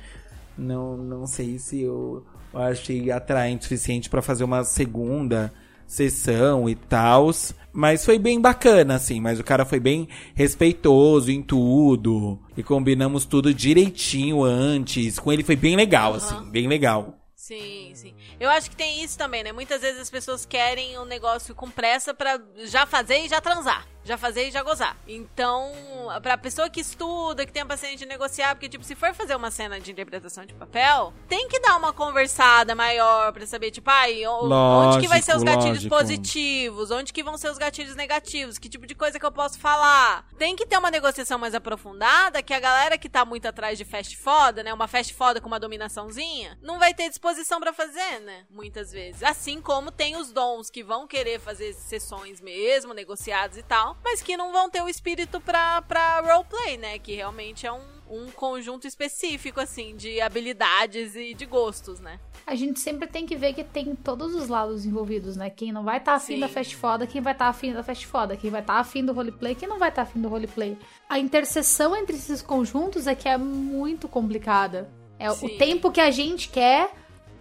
Não, 0.57 0.97
não 0.97 1.27
sei 1.27 1.59
se 1.59 1.83
eu, 1.83 2.25
eu 2.53 2.61
achei 2.61 3.11
atraente 3.11 3.61
o 3.61 3.65
suficiente 3.65 4.09
pra 4.09 4.23
fazer 4.23 4.45
uma 4.45 4.65
segunda 4.65 5.53
sessão 5.87 6.69
e 6.69 6.75
tal. 6.75 7.31
Mas 7.75 8.05
foi 8.05 8.21
bem 8.21 8.41
bacana, 8.41 8.95
assim. 8.95 9.21
Mas 9.21 9.41
o 9.41 9.45
cara 9.45 9.65
foi 9.65 9.81
bem 9.81 10.09
respeitoso 10.35 11.31
em 11.31 11.43
tudo. 11.43 12.39
E 12.57 12.63
combinamos 12.63 13.25
tudo 13.25 13.53
direitinho 13.53 14.45
antes. 14.45 15.19
Com 15.19 15.33
ele 15.33 15.43
foi 15.43 15.57
bem 15.57 15.75
legal, 15.75 16.15
assim. 16.15 16.41
Bem 16.51 16.69
legal. 16.69 17.19
Sim, 17.35 17.91
sim. 17.95 18.15
Eu 18.39 18.49
acho 18.49 18.71
que 18.71 18.77
tem 18.77 19.03
isso 19.03 19.19
também, 19.19 19.43
né? 19.43 19.53
Muitas 19.53 19.83
vezes 19.83 20.01
as 20.01 20.09
pessoas 20.09 20.47
querem 20.47 20.99
um 20.99 21.05
negócio 21.05 21.55
com 21.55 21.69
pressa 21.69 22.15
pra 22.15 22.41
já 22.65 22.87
fazer 22.87 23.19
e 23.25 23.29
já 23.29 23.41
transar. 23.41 23.87
Já 24.05 24.19
fazer 24.19 24.49
e 24.49 24.51
já 24.51 24.63
gozar. 24.63 24.97
Então, 25.07 25.73
pra 26.23 26.37
pessoa 26.37 26.69
que 26.69 26.81
estuda, 26.81 27.47
que 27.47 27.53
tem 27.53 27.63
a 27.63 27.67
paciência 27.67 27.97
de 27.99 28.07
negociar, 28.07 28.55
porque, 28.55 28.69
tipo, 28.69 28.85
se 28.85 28.95
for 28.95 29.15
fazer 29.15 29.35
uma 29.35 29.51
cena 29.51 29.81
de 29.81 29.91
interpretação 29.91 30.45
de 30.45 30.53
papel, 30.55 31.13
tem 31.29 31.49
que 31.49 31.59
dar 31.61 31.77
uma 31.77 31.93
conversada 31.93 32.75
maior 32.75 33.33
pra 33.33 33.47
saber, 33.47 33.71
tipo, 33.71 33.89
ai, 33.91 34.27
o- 34.27 34.51
onde 34.51 35.01
que 35.01 35.09
vai 35.09 35.23
ser 35.23 35.35
os 35.35 35.43
gatilhos 35.43 35.79
lógico. 35.85 35.97
positivos? 35.97 36.91
Onde 36.91 37.13
que 37.13 37.23
vão 37.23 37.39
ser 37.39 37.51
os 37.51 37.57
gatilhos 37.59 37.97
negativos? 37.97 38.59
Que 38.59 38.69
tipo 38.69 38.87
de 38.87 38.95
coisa 38.95 39.19
que 39.19 39.25
eu 39.25 39.33
posso 39.33 39.59
falar? 39.59 40.27
Tem 40.39 40.55
que 40.55 40.67
ter 40.67 40.77
uma 40.77 40.91
negociação 40.91 41.39
mais 41.39 41.55
aprofundada 41.55 42.43
que 42.43 42.53
a 42.53 42.61
galera 42.61 42.99
que 42.99 43.09
tá 43.09 43.25
muito 43.25 43.47
atrás 43.47 43.79
de 43.79 43.85
fast 43.85 44.17
foda, 44.17 44.63
né? 44.63 44.73
Uma 44.73 44.87
fast 44.87 45.15
foda 45.15 45.41
com 45.41 45.47
uma 45.47 45.59
dominaçãozinha, 45.61 46.59
não 46.63 46.79
vai 46.79 46.93
ter 46.93 47.09
disposição 47.09 47.59
pra 47.61 47.73
fazer, 47.73 48.21
né? 48.21 48.45
Muitas 48.51 48.93
vezes. 48.93 49.23
Assim 49.23 49.61
como 49.63 49.91
tem 49.91 50.17
os 50.17 50.31
dons 50.33 50.69
que 50.71 50.83
vão 50.83 51.07
querer 51.07 51.41
fazer 51.41 51.73
sessões 51.73 52.41
mesmo, 52.41 52.93
negociadas 52.93 53.57
e 53.57 53.63
tal, 53.63 53.94
mas 54.03 54.23
que 54.23 54.37
não 54.37 54.53
vão 54.53 54.71
ter 54.71 54.83
o 54.83 54.89
espírito 54.89 55.41
pra, 55.41 55.83
pra 55.83 56.21
roleplay, 56.21 56.77
né? 56.77 56.99
Que 56.99 57.15
realmente 57.15 57.67
é 57.67 57.73
um, 57.73 57.83
um 58.11 58.31
conjunto 58.31 58.87
específico, 58.87 59.61
assim, 59.61 59.97
de 59.97 60.21
habilidades 60.21 61.15
e 61.15 61.35
de 61.35 61.47
gostos, 61.47 62.01
né? 62.01 62.19
A 62.47 62.55
gente 62.55 62.79
sempre 62.79 63.09
tem 63.09 63.25
que 63.25 63.37
ver 63.37 63.55
que 63.55 63.65
tem 63.65 63.95
todos 63.95 64.35
os 64.35 64.49
lados 64.49 64.85
envolvidos, 64.85 65.37
né? 65.37 65.49
Quem 65.49 65.73
não 65.73 65.83
vai 65.83 65.97
estar 65.97 66.15
afim 66.15 66.35
Sim. 66.35 66.41
da 66.41 66.49
fast 66.49 66.77
foda, 66.77 67.07
quem 67.07 67.23
vai 67.23 67.33
estar 67.33 67.49
afim 67.49 67.73
da 67.73 67.83
fast 67.83 68.07
foda, 68.07 68.37
quem 68.37 68.51
vai 68.51 68.61
estar 68.61 68.79
afim 68.79 69.05
do 69.05 69.13
roleplay, 69.13 69.55
quem 69.55 69.69
não 69.69 69.79
vai 69.79 69.89
estar 69.89 70.03
afim 70.03 70.21
do 70.21 70.29
roleplay. 70.29 70.77
A 71.09 71.19
interseção 71.19 71.97
entre 71.97 72.17
esses 72.17 72.43
conjuntos 72.43 73.07
é 73.07 73.15
que 73.15 73.29
é 73.29 73.39
muito 73.39 74.09
complicada. 74.09 74.91
É 75.19 75.31
o 75.31 75.35
Sim. 75.35 75.57
tempo 75.57 75.91
que 75.91 76.01
a 76.01 76.11
gente 76.11 76.49
quer 76.49 76.91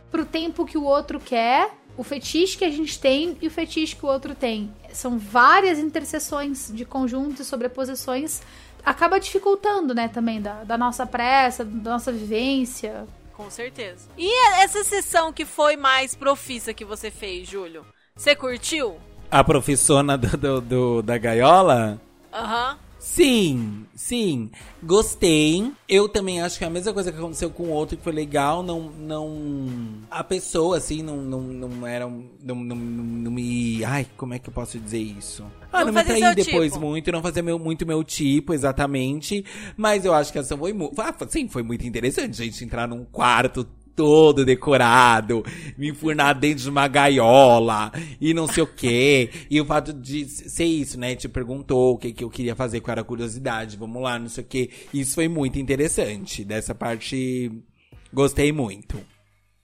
pro 0.09 0.25
tempo 0.25 0.63
que 0.63 0.77
o 0.77 0.83
outro 0.83 1.19
quer, 1.19 1.71
o 1.97 2.03
fetiche 2.03 2.57
que 2.57 2.65
a 2.65 2.69
gente 2.71 2.99
tem 2.99 3.37
e 3.41 3.47
o 3.47 3.51
fetiche 3.51 3.95
que 3.95 4.05
o 4.05 4.09
outro 4.09 4.33
tem. 4.33 4.71
São 4.91 5.17
várias 5.17 5.77
interseções 5.79 6.71
de 6.73 6.85
conjuntos 6.85 7.41
e 7.41 7.45
sobreposições. 7.45 8.41
Acaba 8.85 9.19
dificultando, 9.19 9.93
né, 9.93 10.07
também, 10.07 10.41
da, 10.41 10.63
da 10.63 10.77
nossa 10.77 11.05
pressa, 11.05 11.63
da 11.63 11.91
nossa 11.91 12.11
vivência. 12.11 13.05
Com 13.35 13.49
certeza. 13.49 14.09
E 14.17 14.47
essa 14.61 14.83
sessão 14.83 15.31
que 15.31 15.45
foi 15.45 15.75
mais 15.77 16.13
profissa 16.15 16.73
que 16.73 16.83
você 16.85 17.09
fez, 17.09 17.47
Júlio? 17.47 17.85
Você 18.15 18.35
curtiu? 18.35 18.97
A 19.31 19.43
professora 19.43 20.17
do, 20.17 20.37
do- 20.37 20.61
do- 20.61 21.01
da 21.01 21.17
gaiola? 21.17 21.99
Aham. 22.31 22.77
Sim, 23.03 23.85
sim. 23.93 24.49
Gostei. 24.81 25.69
Eu 25.89 26.07
também 26.07 26.41
acho 26.41 26.57
que 26.57 26.63
é 26.63 26.67
a 26.67 26.69
mesma 26.69 26.93
coisa 26.93 27.11
que 27.11 27.17
aconteceu 27.17 27.49
com 27.49 27.63
o 27.63 27.69
outro 27.69 27.97
que 27.97 28.03
foi 28.03 28.13
legal. 28.13 28.63
Não. 28.63 28.89
não 28.91 30.03
a 30.09 30.23
pessoa, 30.23 30.77
assim, 30.77 31.03
não, 31.03 31.17
não, 31.17 31.41
não 31.41 31.85
era. 31.85 32.07
Não, 32.07 32.55
não, 32.55 32.75
não, 32.77 33.29
me. 33.31 33.83
Ai, 33.83 34.07
como 34.15 34.33
é 34.33 34.39
que 34.39 34.47
eu 34.47 34.53
posso 34.53 34.79
dizer 34.79 34.99
isso? 34.99 35.45
Ah, 35.69 35.83
Não 35.83 35.91
não, 35.91 36.01
me 36.01 36.17
seu 36.17 36.33
depois 36.33 36.71
tipo. 36.71 36.85
muito, 36.85 37.11
não 37.11 37.21
fazia 37.21 37.43
meu, 37.43 37.59
muito 37.59 37.85
meu 37.85 38.01
tipo, 38.05 38.53
exatamente. 38.53 39.43
Mas 39.75 40.05
eu 40.05 40.13
acho 40.13 40.31
que 40.31 40.37
a 40.37 40.41
ação 40.41 40.57
foi 40.57 40.71
muito. 40.71 40.99
Ah, 41.01 41.13
sim, 41.27 41.49
foi 41.49 41.61
muito 41.61 41.85
interessante, 41.85 42.37
gente, 42.37 42.63
entrar 42.63 42.87
num 42.87 43.03
quarto 43.03 43.67
todo 43.95 44.45
decorado, 44.45 45.43
me 45.77 45.89
enfurnar 45.89 46.37
dentro 46.37 46.63
de 46.63 46.69
uma 46.69 46.87
gaiola 46.87 47.91
e 48.19 48.33
não 48.33 48.47
sei 48.47 48.63
o 48.63 48.67
quê. 48.67 49.29
E 49.49 49.59
o 49.61 49.65
fato 49.65 49.93
de 49.93 50.27
ser 50.27 50.65
isso, 50.65 50.99
né? 50.99 51.15
Te 51.15 51.29
perguntou 51.29 51.93
o 51.93 51.97
que, 51.97 52.11
que 52.11 52.23
eu 52.23 52.29
queria 52.29 52.55
fazer, 52.55 52.81
qual 52.81 52.93
era 52.93 53.01
a 53.01 53.05
curiosidade, 53.05 53.77
vamos 53.77 54.01
lá, 54.01 54.17
não 54.17 54.29
sei 54.29 54.43
o 54.43 54.47
quê. 54.47 54.69
Isso 54.93 55.15
foi 55.15 55.27
muito 55.27 55.59
interessante. 55.59 56.43
Dessa 56.43 56.73
parte, 56.73 57.51
gostei 58.11 58.51
muito. 58.51 58.99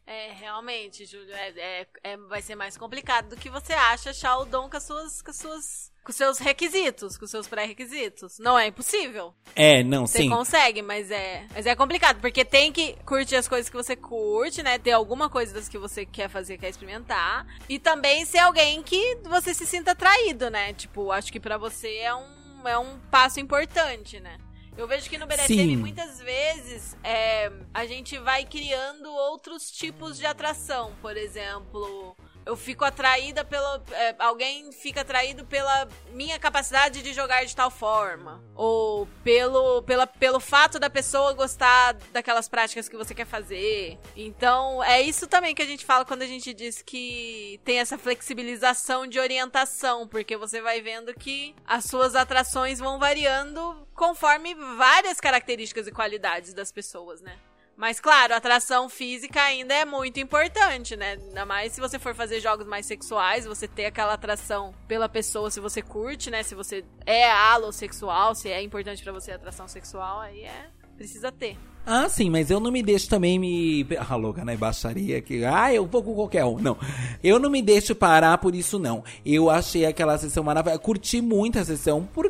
É, 0.05 0.33
realmente, 0.33 1.05
Júlio, 1.05 1.31
é, 1.31 1.49
é- 1.81 1.87
é- 2.03 2.17
vai 2.17 2.41
ser 2.41 2.55
mais 2.55 2.75
complicado 2.75 3.29
do 3.29 3.35
que 3.35 3.47
você 3.47 3.73
acha 3.73 4.09
achar 4.09 4.39
o 4.39 4.45
dom 4.45 4.67
com 4.67 4.75
as 4.75 4.83
suas, 4.83 5.21
com 5.21 5.29
as 5.29 5.37
suas, 5.37 5.91
com 6.09 6.13
seus 6.13 6.39
requisitos, 6.39 7.15
com 7.19 7.27
seus 7.27 7.47
pré-requisitos. 7.47 8.39
Não 8.39 8.57
é 8.57 8.65
impossível. 8.65 9.31
É, 9.55 9.83
não, 9.83 10.07
Você 10.07 10.23
sim. 10.23 10.29
consegue, 10.29 10.81
mas 10.81 11.11
é, 11.11 11.45
mas 11.53 11.67
é 11.67 11.75
complicado, 11.75 12.19
porque 12.19 12.43
tem 12.43 12.71
que 12.71 12.95
curtir 13.05 13.35
as 13.35 13.47
coisas 13.47 13.69
que 13.69 13.77
você 13.77 13.95
curte, 13.95 14.63
né? 14.63 14.79
Ter 14.79 14.91
alguma 14.91 15.29
coisa 15.29 15.53
das 15.53 15.69
que 15.69 15.77
você 15.77 16.07
quer 16.07 16.27
fazer, 16.27 16.57
quer 16.57 16.69
experimentar. 16.69 17.45
E 17.69 17.77
também 17.77 18.25
ser 18.25 18.39
alguém 18.39 18.81
que 18.81 19.19
você 19.23 19.53
se 19.53 19.67
sinta 19.67 19.91
atraído, 19.91 20.49
né? 20.49 20.73
Tipo, 20.73 21.11
acho 21.11 21.31
que 21.31 21.39
pra 21.39 21.59
você 21.59 21.97
é 21.97 22.15
um, 22.15 22.67
é 22.67 22.77
um 22.79 22.97
passo 23.11 23.39
importante, 23.39 24.19
né? 24.19 24.39
Eu 24.75 24.87
vejo 24.87 25.09
que 25.09 25.17
no 25.17 25.27
BDSM, 25.27 25.75
muitas 25.75 26.19
vezes, 26.19 26.97
é, 27.03 27.51
a 27.71 27.85
gente 27.85 28.17
vai 28.17 28.45
criando 28.45 29.11
outros 29.11 29.69
tipos 29.69 30.17
de 30.17 30.25
atração. 30.25 30.93
Por 31.01 31.15
exemplo, 31.17 32.15
eu 32.49 32.57
fico 32.57 32.83
atraída 32.83 33.45
pelo. 33.45 33.79
é, 33.91 34.15
alguém 34.17 34.71
fica 34.71 35.01
atraído 35.01 35.45
pela 35.45 35.87
minha 36.13 36.39
capacidade 36.39 37.03
de 37.03 37.13
jogar 37.13 37.45
de 37.45 37.55
tal 37.55 37.69
forma. 37.69 38.43
Ou 38.55 39.07
pelo, 39.23 39.83
pela, 39.83 40.07
pelo 40.07 40.39
fato 40.39 40.79
da 40.79 40.89
pessoa 40.89 41.33
gostar 41.33 41.93
daquelas 42.11 42.49
práticas 42.49 42.89
que 42.89 42.97
você 42.97 43.13
quer 43.13 43.27
fazer. 43.27 43.99
Então, 44.15 44.83
é 44.83 44.99
isso 44.99 45.27
também 45.27 45.53
que 45.53 45.61
a 45.61 45.65
gente 45.65 45.85
fala 45.85 46.03
quando 46.03 46.23
a 46.23 46.27
gente 46.27 46.51
diz 46.51 46.81
que 46.81 47.61
tem 47.63 47.79
essa 47.79 47.99
flexibilização 47.99 49.05
de 49.05 49.19
orientação, 49.19 50.07
porque 50.07 50.35
você 50.35 50.59
vai 50.59 50.81
vendo 50.81 51.13
que 51.13 51.55
as 51.67 51.85
suas 51.85 52.15
atrações 52.15 52.79
vão 52.79 52.97
variando 52.97 53.87
conforme 53.93 54.55
várias 54.55 55.19
características 55.19 55.85
e 55.85 55.91
qualidades 55.91 56.51
das 56.51 56.71
pessoas, 56.71 57.21
né? 57.21 57.37
Mas 57.79 57.97
claro, 57.97 58.33
a 58.33 58.37
atração 58.37 58.89
física 58.89 59.41
ainda 59.41 59.73
é 59.73 59.85
muito 59.85 60.19
importante, 60.19 60.97
né? 60.97 61.13
Ainda 61.13 61.45
mais 61.45 61.71
se 61.71 61.79
você 61.79 61.97
for 61.97 62.13
fazer 62.13 62.41
jogos 62.41 62.67
mais 62.67 62.85
sexuais, 62.85 63.45
você 63.45 63.69
ter 63.69 63.85
aquela 63.85 64.15
atração 64.15 64.73
pela 64.85 65.07
pessoa, 65.07 65.49
se 65.49 65.61
você 65.61 65.81
curte, 65.81 66.29
né? 66.29 66.43
Se 66.43 66.53
você 66.53 66.83
é 67.05 67.31
alossexual, 67.31 68.35
se 68.35 68.49
é 68.49 68.61
importante 68.61 69.01
pra 69.01 69.13
você 69.13 69.31
a 69.31 69.35
atração 69.35 69.65
sexual, 69.65 70.19
aí 70.19 70.41
é. 70.41 70.67
Precisa 70.97 71.31
ter. 71.31 71.57
Ah, 71.85 72.09
sim, 72.09 72.29
mas 72.29 72.51
eu 72.51 72.59
não 72.59 72.69
me 72.69 72.83
deixo 72.83 73.07
também 73.07 73.39
me. 73.39 73.87
Ah, 73.97 74.15
louca, 74.17 74.43
né? 74.43 74.57
Baixaria 74.57 75.21
que. 75.21 75.45
Ah, 75.45 75.73
eu 75.73 75.85
vou 75.85 76.03
com 76.03 76.13
qualquer 76.13 76.43
um. 76.43 76.59
Não. 76.59 76.77
Eu 77.23 77.39
não 77.39 77.49
me 77.49 77.61
deixo 77.61 77.95
parar 77.95 78.37
por 78.39 78.53
isso, 78.53 78.77
não. 78.77 79.05
Eu 79.25 79.49
achei 79.49 79.85
aquela 79.85 80.17
sessão 80.17 80.43
maravilhosa. 80.43 80.81
Curti 80.81 81.21
muito 81.21 81.57
a 81.57 81.63
sessão 81.63 82.03
por 82.03 82.29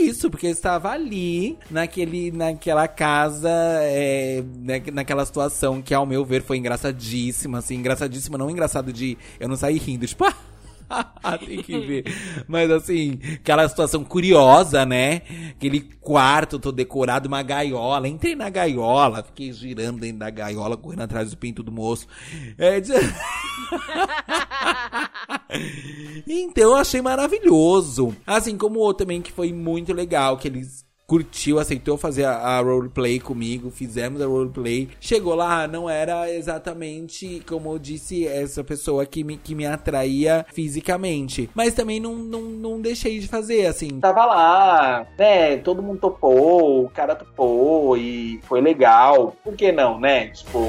isso, 0.00 0.30
porque 0.30 0.46
eu 0.46 0.50
estava 0.50 0.90
ali, 0.90 1.58
naquele, 1.70 2.30
naquela 2.30 2.86
casa, 2.88 3.48
é, 3.82 4.42
na- 4.60 4.92
naquela 4.92 5.24
situação 5.24 5.80
que, 5.82 5.92
ao 5.94 6.06
meu 6.06 6.24
ver, 6.24 6.42
foi 6.42 6.56
engraçadíssima, 6.58 7.58
assim, 7.58 7.76
engraçadíssima, 7.76 8.36
não 8.38 8.50
engraçado 8.50 8.92
de 8.92 9.16
eu 9.40 9.48
não 9.48 9.56
sair 9.56 9.78
rindo, 9.78 10.06
tipo, 10.06 10.24
tem 11.44 11.62
que 11.62 11.78
ver. 11.80 12.04
Mas 12.46 12.70
assim, 12.70 13.18
aquela 13.34 13.68
situação 13.68 14.04
curiosa, 14.04 14.84
né? 14.84 15.22
Aquele 15.50 15.80
quarto 15.80 16.58
todo 16.58 16.74
decorado, 16.74 17.28
uma 17.28 17.42
gaiola. 17.42 18.08
Entrei 18.08 18.34
na 18.34 18.50
gaiola, 18.50 19.22
fiquei 19.22 19.52
girando 19.52 20.00
dentro 20.00 20.18
da 20.18 20.30
gaiola, 20.30 20.76
correndo 20.76 21.02
atrás 21.02 21.30
do 21.30 21.36
pinto 21.36 21.62
do 21.62 21.72
moço. 21.72 22.06
É, 22.58 22.80
de- 22.80 22.92
então 26.26 26.64
eu 26.64 26.76
achei 26.76 27.00
maravilhoso. 27.00 28.14
Assim 28.26 28.56
como 28.56 28.78
o 28.78 28.82
outro 28.82 29.04
também 29.04 29.22
que 29.22 29.32
foi 29.32 29.52
muito 29.52 29.92
legal, 29.92 30.36
que 30.36 30.48
eles 30.48 30.84
curtiu, 31.06 31.58
aceitou 31.58 31.96
fazer 31.96 32.24
a, 32.24 32.34
a 32.34 32.60
roleplay 32.60 33.20
comigo, 33.20 33.70
fizemos 33.70 34.20
a 34.20 34.26
roleplay. 34.26 34.88
Chegou 35.00 35.34
lá, 35.34 35.66
não 35.66 35.88
era 35.88 36.30
exatamente, 36.32 37.42
como 37.46 37.72
eu 37.72 37.78
disse, 37.78 38.26
essa 38.26 38.64
pessoa 38.64 39.04
que 39.04 39.22
me, 39.22 39.36
que 39.36 39.54
me 39.54 39.66
atraía 39.66 40.46
fisicamente. 40.52 41.50
Mas 41.54 41.74
também 41.74 42.00
não, 42.00 42.14
não, 42.14 42.42
não 42.42 42.80
deixei 42.80 43.18
de 43.18 43.28
fazer, 43.28 43.66
assim. 43.66 44.00
Tava 44.00 44.24
lá, 44.24 45.06
né? 45.18 45.56
Todo 45.58 45.82
mundo 45.82 46.00
topou, 46.00 46.84
o 46.84 46.90
cara 46.90 47.14
topou 47.14 47.96
e 47.96 48.40
foi 48.44 48.60
legal. 48.60 49.36
Por 49.44 49.54
que 49.54 49.70
não, 49.70 50.00
né? 50.00 50.28
Tipo, 50.28 50.68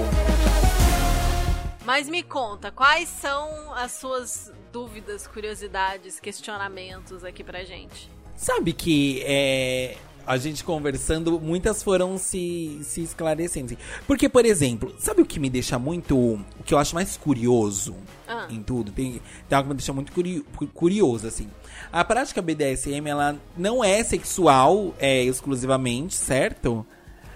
Mas 1.86 2.10
me 2.10 2.24
conta, 2.24 2.72
quais 2.72 3.08
são 3.08 3.74
as 3.74 3.92
suas 3.94 4.52
dúvidas, 4.72 5.28
curiosidades, 5.28 6.20
questionamentos 6.20 7.24
aqui 7.24 7.44
pra 7.44 7.64
gente? 7.64 8.10
Sabe 8.36 8.74
que 8.74 9.22
é, 9.26 9.96
a 10.26 10.38
gente 10.38 10.64
conversando, 10.64 11.40
muitas 11.40 11.82
foram 11.84 12.18
se, 12.18 12.80
se 12.84 13.02
esclarecendo. 13.02 13.78
Porque, 14.08 14.28
por 14.30 14.46
exemplo, 14.46 14.94
sabe 15.00 15.22
o 15.22 15.26
que 15.26 15.40
me 15.40 15.50
deixa 15.50 15.78
muito. 15.80 16.18
O 16.18 16.64
que 16.66 16.74
eu 16.74 16.78
acho 16.78 16.96
mais 16.96 17.18
curioso 17.18 17.96
Ah. 18.28 18.48
em 18.50 18.62
tudo? 18.64 18.92
Tem, 18.92 19.22
tem 19.50 19.56
algo 19.58 19.68
que 19.70 19.74
me 19.74 19.78
deixa 19.78 19.94
muito 19.94 20.12
curi- 20.12 20.46
curioso, 20.74 21.28
assim. 21.28 21.50
A 21.92 22.04
prática 22.04 22.42
BDSM, 22.42 23.08
ela 23.08 23.36
não 23.58 23.84
é 23.84 24.04
sexual 24.04 24.94
é, 25.00 25.24
exclusivamente, 25.24 26.16
certo? 26.16 26.86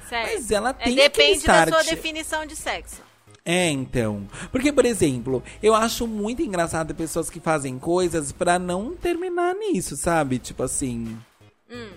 Certo. 0.10 0.32
Mas 0.34 0.52
ela 0.52 0.70
É, 0.70 0.74
tem 0.74 0.94
aquele 1.02 1.36
depende 1.36 1.46
da 1.46 1.68
sua 1.68 1.84
definição 1.84 2.46
de 2.46 2.56
sexo. 2.56 3.02
É, 3.44 3.70
então. 3.70 4.28
Porque, 4.52 4.74
por 4.74 4.86
exemplo, 4.86 5.42
eu 5.64 5.74
acho 5.74 6.06
muito 6.08 6.42
engraçado 6.42 6.94
pessoas 6.96 7.30
que 7.30 7.40
fazem 7.40 7.78
coisas 7.80 8.32
pra 8.32 8.58
não 8.60 8.94
terminar 8.96 9.54
nisso, 9.56 9.96
sabe? 9.96 10.38
Tipo 10.38 10.64
assim. 10.64 11.18
Hum, 11.72 11.90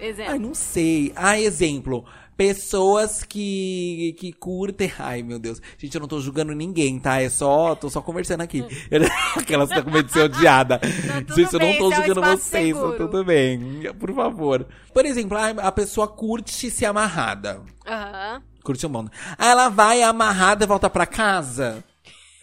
exemplo. 0.00 0.32
Ai, 0.32 0.38
não 0.38 0.54
sei. 0.54 1.12
Ah, 1.16 1.38
exemplo. 1.38 2.04
Pessoas 2.36 3.24
que, 3.24 4.14
que 4.18 4.32
curtem. 4.32 4.92
Ai, 4.98 5.24
meu 5.24 5.40
Deus. 5.40 5.60
Gente, 5.76 5.94
eu 5.94 6.00
não 6.00 6.06
tô 6.06 6.20
julgando 6.20 6.54
ninguém, 6.54 6.98
tá? 6.98 7.20
É 7.20 7.28
só. 7.28 7.74
Tô 7.74 7.90
só 7.90 8.00
conversando 8.00 8.42
aqui. 8.42 8.64
Aquelas 9.36 9.68
que 9.68 9.74
tá 9.74 9.82
com 9.82 9.90
medo 9.90 10.06
de 10.06 10.12
ser 10.12 10.20
odiada. 10.20 10.78
tudo 10.78 11.34
Gente, 11.34 11.52
eu 11.52 11.60
não 11.60 11.76
tô 11.76 11.84
é 11.84 11.88
um 11.88 11.96
julgando 11.96 12.20
espaço 12.20 12.42
vocês, 12.42 12.76
tá 12.76 12.92
tudo 12.92 13.24
bem. 13.24 13.92
Por 13.98 14.14
favor. 14.14 14.66
Por 14.94 15.04
exemplo, 15.04 15.36
a 15.36 15.72
pessoa 15.72 16.06
curte 16.06 16.70
ser 16.70 16.86
amarrada. 16.86 17.60
Aham. 17.84 18.42
Curte 18.62 18.86
um 18.86 18.90
mundo. 18.90 19.10
Aí 19.36 19.48
ela 19.48 19.68
vai 19.68 20.02
amarrada 20.02 20.64
e 20.64 20.66
volta 20.68 20.88
pra 20.88 21.06
casa. 21.06 21.82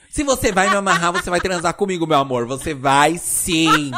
Se 0.09 0.23
você 0.23 0.51
vai 0.51 0.69
me 0.69 0.75
amarrar, 0.75 1.11
você 1.11 1.29
vai 1.29 1.41
transar 1.41 1.73
comigo, 1.73 2.07
meu 2.07 2.17
amor. 2.17 2.45
Você 2.47 2.73
vai 2.73 3.17
sim. 3.17 3.91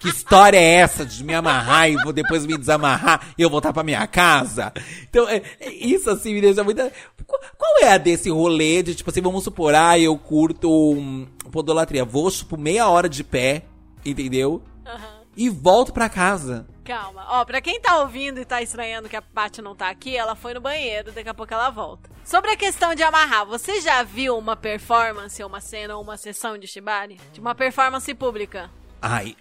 Que 0.00 0.08
história 0.08 0.58
é 0.58 0.74
essa 0.76 1.04
de 1.04 1.22
me 1.22 1.34
amarrar 1.34 1.88
e 1.90 1.96
vou 2.02 2.12
depois 2.12 2.46
me 2.46 2.56
desamarrar 2.56 3.28
e 3.36 3.42
eu 3.42 3.50
voltar 3.50 3.72
pra 3.72 3.82
minha 3.82 4.06
casa? 4.06 4.72
Então, 5.08 5.28
é- 5.28 5.42
é- 5.60 5.72
isso 5.72 6.08
assim 6.10 6.32
me 6.34 6.40
deixa 6.40 6.64
muito. 6.64 6.80
Qu- 7.26 7.38
Qual 7.58 7.78
é 7.82 7.92
a 7.92 7.98
desse 7.98 8.30
rolê 8.30 8.82
de, 8.82 8.94
tipo 8.94 9.10
assim, 9.10 9.20
vamos 9.20 9.44
supor, 9.44 9.74
ah, 9.74 9.98
eu 9.98 10.16
curto 10.16 10.70
um, 10.94 11.26
podolatria. 11.52 12.04
Vou, 12.04 12.30
tipo, 12.30 12.56
meia 12.56 12.88
hora 12.88 13.08
de 13.08 13.22
pé, 13.22 13.64
entendeu? 14.04 14.62
Aham. 14.86 15.20
E 15.36 15.48
volto 15.48 15.92
pra 15.92 16.08
casa. 16.08 16.66
Calma. 16.84 17.24
Ó, 17.28 17.44
pra 17.44 17.60
quem 17.60 17.80
tá 17.80 17.98
ouvindo 18.00 18.40
e 18.40 18.44
tá 18.44 18.60
estranhando 18.62 19.08
que 19.08 19.14
a 19.16 19.22
Paty 19.22 19.62
não 19.62 19.76
tá 19.76 19.88
aqui, 19.88 20.16
ela 20.16 20.34
foi 20.34 20.54
no 20.54 20.60
banheiro, 20.60 21.12
daqui 21.12 21.28
a 21.28 21.34
pouco 21.34 21.54
ela 21.54 21.70
volta. 21.70 22.10
Sobre 22.24 22.50
a 22.50 22.56
questão 22.56 22.94
de 22.96 23.02
amarrar, 23.02 23.46
você 23.46 23.80
já 23.80 24.02
viu 24.02 24.36
uma 24.36 24.56
performance, 24.56 25.42
uma 25.44 25.60
cena 25.60 25.96
ou 25.96 26.02
uma 26.02 26.16
sessão 26.16 26.58
de 26.58 26.66
Shibari? 26.66 27.18
De 27.32 27.38
uma 27.40 27.54
performance 27.54 28.12
pública? 28.14 28.70
Ai, 29.00 29.36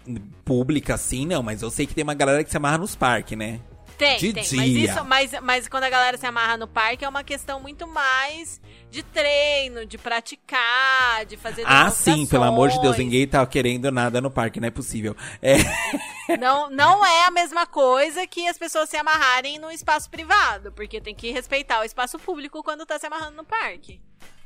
pública 0.46 0.96
assim 0.96 1.26
não, 1.26 1.44
mas 1.44 1.62
eu 1.62 1.70
sei 1.70 1.86
que 1.86 1.94
tem 1.94 2.04
uma 2.04 2.14
galera 2.14 2.44
que 2.44 2.50
se 2.50 2.58
amarra 2.58 2.78
nos 2.78 2.96
parques, 2.96 3.38
né? 3.38 3.60
Tem, 4.00 4.18
De 4.18 4.32
tem. 4.32 4.44
Mas, 4.54 4.70
dia. 4.70 4.86
isso, 4.86 5.04
mas, 5.04 5.32
mas 5.44 5.68
quando 5.68 5.84
a 5.84 5.90
galera 5.90 6.18
se 6.18 6.26
amarra 6.26 6.56
no 6.56 6.70
parque 6.70 7.04
é 7.04 7.10
uma 7.10 7.22
questão 7.22 7.60
muito 7.60 7.86
mais 7.86 8.62
de 8.90 9.04
treino, 9.04 9.86
de 9.86 9.98
praticar, 9.98 11.26
de 11.28 11.36
fazer 11.36 11.64
Ah, 11.66 11.92
sim, 11.92 12.26
pelo 12.26 12.46
amor 12.46 12.70
de 12.70 12.80
Deus, 12.80 12.98
ninguém 12.98 13.28
tá 13.28 13.46
querendo 13.46 13.92
nada 13.92 14.22
no 14.22 14.32
parque, 14.32 14.62
não 14.62 14.70
é 14.70 14.72
possível. 14.72 15.18
É, 15.42 15.58
Não, 16.40 16.70
não 16.70 17.04
é 17.04 17.26
a 17.26 17.32
mesma 17.32 17.66
coisa 17.66 18.26
que 18.28 18.48
as 18.48 18.58
pessoas 18.58 18.90
se 18.90 18.96
amarrarem 18.96 19.58
no 19.58 19.72
espaço 19.72 20.10
privado, 20.10 20.72
porque 20.72 21.02
tem 21.02 21.16
que 21.16 21.32
respeitar 21.32 21.82
o 21.82 21.84
espaço 21.84 22.20
público 22.20 22.62
quando 22.64 22.86
tá 22.86 23.00
se 23.00 23.08
amarrando 23.08 23.38
no 23.38 23.44
parque. 23.44 24.00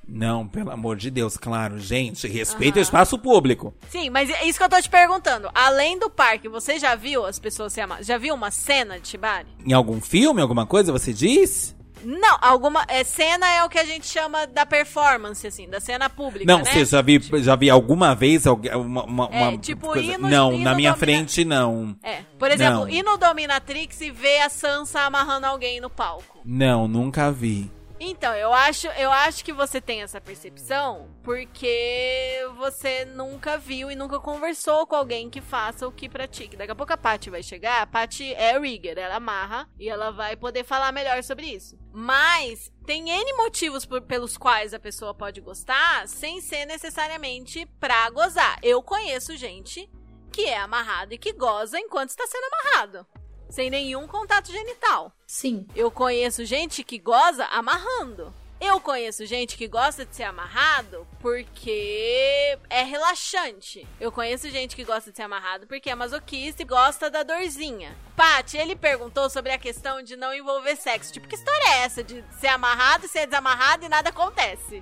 Não, 0.08 0.48
pelo 0.48 0.72
amor 0.72 0.98
de 0.98 1.10
Deus, 1.10 1.38
claro, 1.38 1.80
gente, 1.80 2.28
respeita 2.28 2.78
Aham. 2.78 2.82
o 2.82 2.84
espaço 2.84 3.18
público. 3.18 3.74
Sim, 3.90 4.10
mas 4.10 4.30
é 4.30 4.46
isso 4.46 4.58
que 4.58 4.64
eu 4.64 4.70
tô 4.70 4.82
te 4.82 4.90
perguntando. 4.90 5.50
Além 5.54 5.98
do 5.98 6.10
parque, 6.10 6.48
você 6.50 6.78
já 6.80 6.96
viu 6.96 7.26
as 7.26 7.40
pessoas 7.40 7.74
se 7.74 7.82
amarrando? 7.82 8.06
Já 8.06 8.18
viu 8.18 8.36
uma 8.36 8.52
cena 8.52 9.00
de 9.00 9.08
Shibari? 9.08 9.48
Em 9.66 9.74
algum 9.74 10.00
filme, 10.02 10.42
alguma 10.42 10.66
coisa, 10.66 10.92
você 10.92 11.14
diz? 11.14 11.76
Não, 12.06 12.38
alguma. 12.42 12.84
É, 12.90 13.02
cena 13.06 13.50
é 13.50 13.64
o 13.64 13.70
que 13.70 13.80
a 13.80 13.86
gente 13.86 14.06
chama 14.06 14.46
da 14.46 14.66
performance, 14.66 15.48
assim, 15.48 15.70
da 15.70 15.80
cena 15.80 16.10
pública. 16.10 16.46
não, 16.52 16.60
né? 16.62 16.66
você 16.66 16.84
já 16.84 17.02
vi, 17.02 17.18
já 17.42 17.56
vi 17.56 17.70
alguma 17.70 18.14
vez 18.14 18.46
uma, 18.46 19.06
uma, 19.06 19.30
É, 19.32 19.44
uma 19.48 19.58
tipo, 19.58 19.88
coisa... 19.88 20.12
ir 20.12 20.18
no- 20.18 20.28
Não, 20.28 20.52
ir 20.54 20.58
na 20.64 20.76
minha 20.76 20.92
domina- 20.92 20.98
frente, 20.98 21.46
não. 21.46 21.96
É. 22.04 22.20
Por 22.38 22.52
exemplo, 22.52 22.82
Não. 22.82 22.90
ir 22.90 23.04
no 23.04 23.16
Dominatrix 23.18 24.02
e 24.02 24.12
ver 24.12 24.42
a 24.42 24.50
Sansa 24.50 25.00
amarrando 25.00 25.46
alguém 25.46 25.80
no 25.80 25.90
palco. 25.90 26.40
Não, 26.44 26.90
nunca 26.90 27.32
vi. 27.32 27.72
Então, 28.06 28.36
eu 28.36 28.52
acho, 28.54 28.88
eu 28.88 29.10
acho 29.10 29.46
que 29.46 29.54
você 29.54 29.80
tem 29.80 30.02
essa 30.02 30.20
percepção 30.20 31.10
porque 31.24 32.38
você 32.58 33.06
nunca 33.06 33.58
viu 33.58 33.90
e 33.90 33.96
nunca 33.96 34.20
conversou 34.20 34.86
com 34.86 34.94
alguém 34.94 35.30
que 35.30 35.40
faça 35.40 35.88
o 35.88 35.92
que 35.92 36.10
pratique. 36.10 36.58
Daqui 36.58 36.72
a 36.74 36.76
pouco 36.76 36.92
a 36.92 36.98
Paty 36.98 37.30
vai 37.30 37.42
chegar, 37.42 37.82
a 37.82 37.88
Paty 37.88 38.34
é 38.34 38.60
rigger, 38.60 38.98
ela 38.98 39.16
amarra 39.16 39.70
e 39.80 39.88
ela 39.88 40.12
vai 40.12 40.36
poder 40.36 40.66
falar 40.66 40.92
melhor 40.92 41.24
sobre 41.24 41.46
isso. 41.48 41.80
Mas 41.94 42.70
tem 42.86 43.10
N 43.10 43.34
motivos 43.38 43.86
por- 43.86 44.02
pelos 44.02 44.38
quais 44.38 44.74
a 44.74 44.80
pessoa 44.80 45.14
pode 45.14 45.40
gostar 45.40 46.06
sem 46.06 46.42
ser 46.42 46.66
necessariamente 46.66 47.66
pra 47.80 48.10
gozar. 48.10 48.60
Eu 48.62 48.84
conheço 48.84 49.38
gente 49.38 49.90
que 50.30 50.44
é 50.46 50.58
amarrado 50.58 51.14
e 51.14 51.18
que 51.18 51.32
goza 51.32 51.80
enquanto 51.80 52.10
está 52.10 52.28
sendo 52.28 52.44
amarrado. 52.52 53.08
Sem 53.54 53.70
nenhum 53.70 54.08
contato 54.08 54.52
genital. 54.52 55.12
Sim. 55.28 55.68
Eu 55.76 55.92
conheço 55.92 56.44
gente 56.44 56.84
que 56.84 56.98
goza 56.98 57.46
amarrando. 57.46 58.34
Eu 58.60 58.80
conheço 58.80 59.28
gente 59.28 59.56
que 59.56 59.68
gosta 59.68 60.04
de 60.04 60.16
ser 60.16 60.24
amarrado 60.24 61.06
porque 61.20 62.58
é 62.68 62.82
relaxante. 62.82 63.88
Eu 64.00 64.12
conheço 64.12 64.50
gente 64.50 64.76
que 64.76 64.84
gosta 64.84 65.12
de 65.12 65.18
ser 65.18 65.24
amarrado 65.24 65.68
porque 65.68 65.92
é 65.92 65.94
masoquista 65.94 66.64
e 66.64 66.66
gosta 66.66 67.12
da 67.12 67.22
dorzinha. 67.22 67.96
Paty, 68.16 68.58
ele 68.58 68.76
perguntou 68.76 69.30
sobre 69.30 69.52
a 69.52 69.60
questão 69.60 70.02
de 70.02 70.16
não 70.16 70.34
envolver 70.34 70.76
sexo. 70.76 71.14
Tipo, 71.14 71.28
que 71.28 71.36
história 71.36 71.76
é 71.76 71.84
essa 71.84 72.04
de 72.04 72.26
ser 72.40 72.48
amarrado, 72.48 73.08
ser 73.08 73.28
desamarrado 73.28 73.86
e 73.86 73.90
nada 73.90 74.10
acontece? 74.10 74.82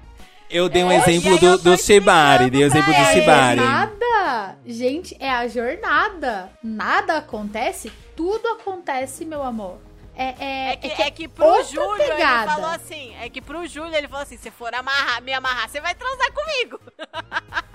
Eu 0.52 0.68
dei 0.70 0.84
um 0.84 0.92
É, 0.92 0.98
exemplo 0.98 1.38
do, 1.40 1.58
do 1.58 1.78
Shibari, 1.78 2.50
dei 2.50 2.64
o 2.64 2.66
exemplo 2.66 2.88
do 2.92 2.94
pra 2.94 3.10
É 3.12 3.14
Shibari. 3.14 3.60
jornada. 3.60 4.58
Gente, 4.66 5.16
é 5.20 5.30
a 5.30 5.48
jornada. 5.48 6.50
Nada 6.64 7.18
acontece, 7.18 7.92
tudo 8.16 8.48
acontece, 8.50 9.24
meu 9.26 9.42
amor. 9.44 9.78
É, 10.16 10.36
é, 10.40 10.74
É 10.74 10.76
que, 10.76 10.88
é 10.88 10.90
que 10.96 11.02
é 11.04 11.12
que 11.12 11.28
pro 11.28 11.64
Júlio 11.64 11.96
pegada. 11.98 12.44
ele 12.44 12.52
falou 12.52 12.70
assim. 12.70 13.14
É 13.22 13.30
que 13.30 13.42
pro 13.42 13.66
Júlio 13.66 13.96
ele 13.96 14.08
falou 14.10 14.24
assim: 14.24 14.38
se 14.38 14.52
for 14.52 14.74
amarrar, 14.76 15.22
me 15.24 15.32
amarrar, 15.34 15.70
você 15.70 15.80
vai 15.80 15.96
transar 15.96 16.28
comigo. 16.34 16.80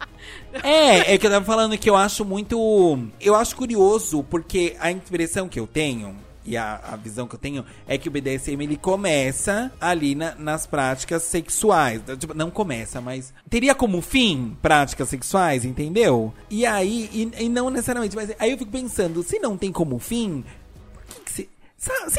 É, 0.62 1.14
é 1.14 1.18
que 1.18 1.26
eu 1.26 1.30
tava 1.30 1.44
falando 1.44 1.76
que 1.78 1.88
eu 1.88 1.94
acho 1.94 2.24
muito. 2.24 2.98
Eu 3.20 3.34
acho 3.36 3.54
curioso, 3.54 4.24
porque 4.24 4.74
a 4.80 4.90
impressão 4.90 5.48
que 5.48 5.60
eu 5.60 5.66
tenho. 5.66 6.16
E 6.46 6.56
a, 6.56 6.80
a 6.92 6.96
visão 6.96 7.26
que 7.26 7.34
eu 7.34 7.38
tenho 7.38 7.64
é 7.88 7.98
que 7.98 8.08
o 8.08 8.10
BDSM 8.12 8.62
ele 8.62 8.76
começa 8.76 9.72
ali 9.80 10.14
na- 10.14 10.34
nas 10.36 10.66
práticas 10.66 11.24
sexuais. 11.24 12.00
Tipo, 12.18 12.34
não 12.34 12.50
começa, 12.50 13.00
mas 13.00 13.34
teria 13.50 13.74
como 13.74 14.00
fim 14.00 14.56
práticas 14.62 15.08
sexuais, 15.08 15.64
entendeu? 15.64 16.32
E 16.48 16.64
aí, 16.64 17.10
e, 17.12 17.44
e 17.44 17.48
não 17.48 17.68
necessariamente, 17.70 18.14
mas 18.14 18.30
aí 18.38 18.52
eu 18.52 18.58
fico 18.58 18.70
pensando, 18.70 19.22
se 19.22 19.38
não 19.38 19.56
tem 19.56 19.72
como 19.72 19.98
fim, 19.98 20.44
você. 21.24 21.48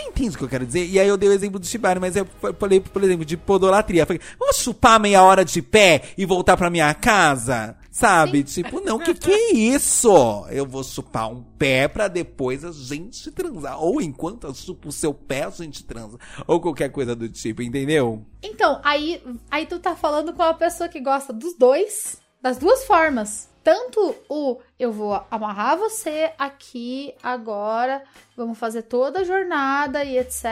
Entende 0.08 0.36
o 0.36 0.38
que 0.38 0.44
eu 0.44 0.50
quero 0.50 0.66
dizer? 0.66 0.86
E 0.86 1.00
aí 1.00 1.08
eu 1.08 1.18
dei 1.18 1.28
o 1.30 1.34
exemplo 1.34 1.60
do 1.60 1.66
Shibari, 1.66 2.00
mas 2.00 2.16
eu 2.16 2.26
fa- 2.42 2.54
falei, 2.54 2.80
por 2.80 3.04
exemplo, 3.04 3.26
de 3.26 3.36
podolatria. 3.36 4.06
Falei, 4.06 4.22
vou 4.40 4.54
chupar 4.54 5.00
meia 5.00 5.22
hora 5.24 5.44
de 5.44 5.62
pé 5.62 6.04
e 6.18 6.26
voltar 6.26 6.56
pra 6.56 6.70
minha 6.70 6.94
casa? 6.94 7.76
Sabe? 7.98 8.44
Tipo, 8.44 8.80
não, 8.80 9.00
que 9.00 9.16
que 9.16 9.32
é 9.32 9.54
isso? 9.54 10.08
Eu 10.52 10.68
vou 10.68 10.84
chupar 10.84 11.32
um 11.32 11.42
pé 11.42 11.88
pra 11.88 12.08
depois 12.08 12.64
a 12.64 12.72
gente 12.72 13.32
transar. 13.32 13.82
Ou 13.82 14.00
enquanto 14.00 14.46
eu 14.46 14.54
chupo 14.54 14.90
o 14.90 14.92
seu 14.92 15.16
pé, 15.16 15.46
a 15.46 15.50
gente 15.50 15.84
transa. 15.84 16.20
Ou 16.46 16.62
qualquer 16.62 16.92
coisa 16.92 17.16
do 17.16 17.28
tipo, 17.28 17.64
entendeu? 17.64 18.24
Então, 18.44 18.80
aí, 18.84 19.20
aí 19.50 19.66
tu 19.66 19.80
tá 19.80 19.96
falando 19.96 20.32
com 20.32 20.44
uma 20.44 20.54
pessoa 20.54 20.88
que 20.88 21.00
gosta 21.00 21.34
dos 21.34 21.56
dois, 21.56 22.22
das 22.40 22.60
duas 22.60 22.86
formas. 22.86 23.50
Tanto 23.64 24.16
o 24.30 24.60
eu 24.78 24.92
vou 24.92 25.20
amarrar 25.32 25.76
você 25.76 26.32
aqui 26.38 27.16
agora, 27.24 28.04
vamos 28.36 28.60
fazer 28.60 28.84
toda 28.84 29.22
a 29.22 29.24
jornada 29.24 30.04
e 30.04 30.20
etc. 30.20 30.44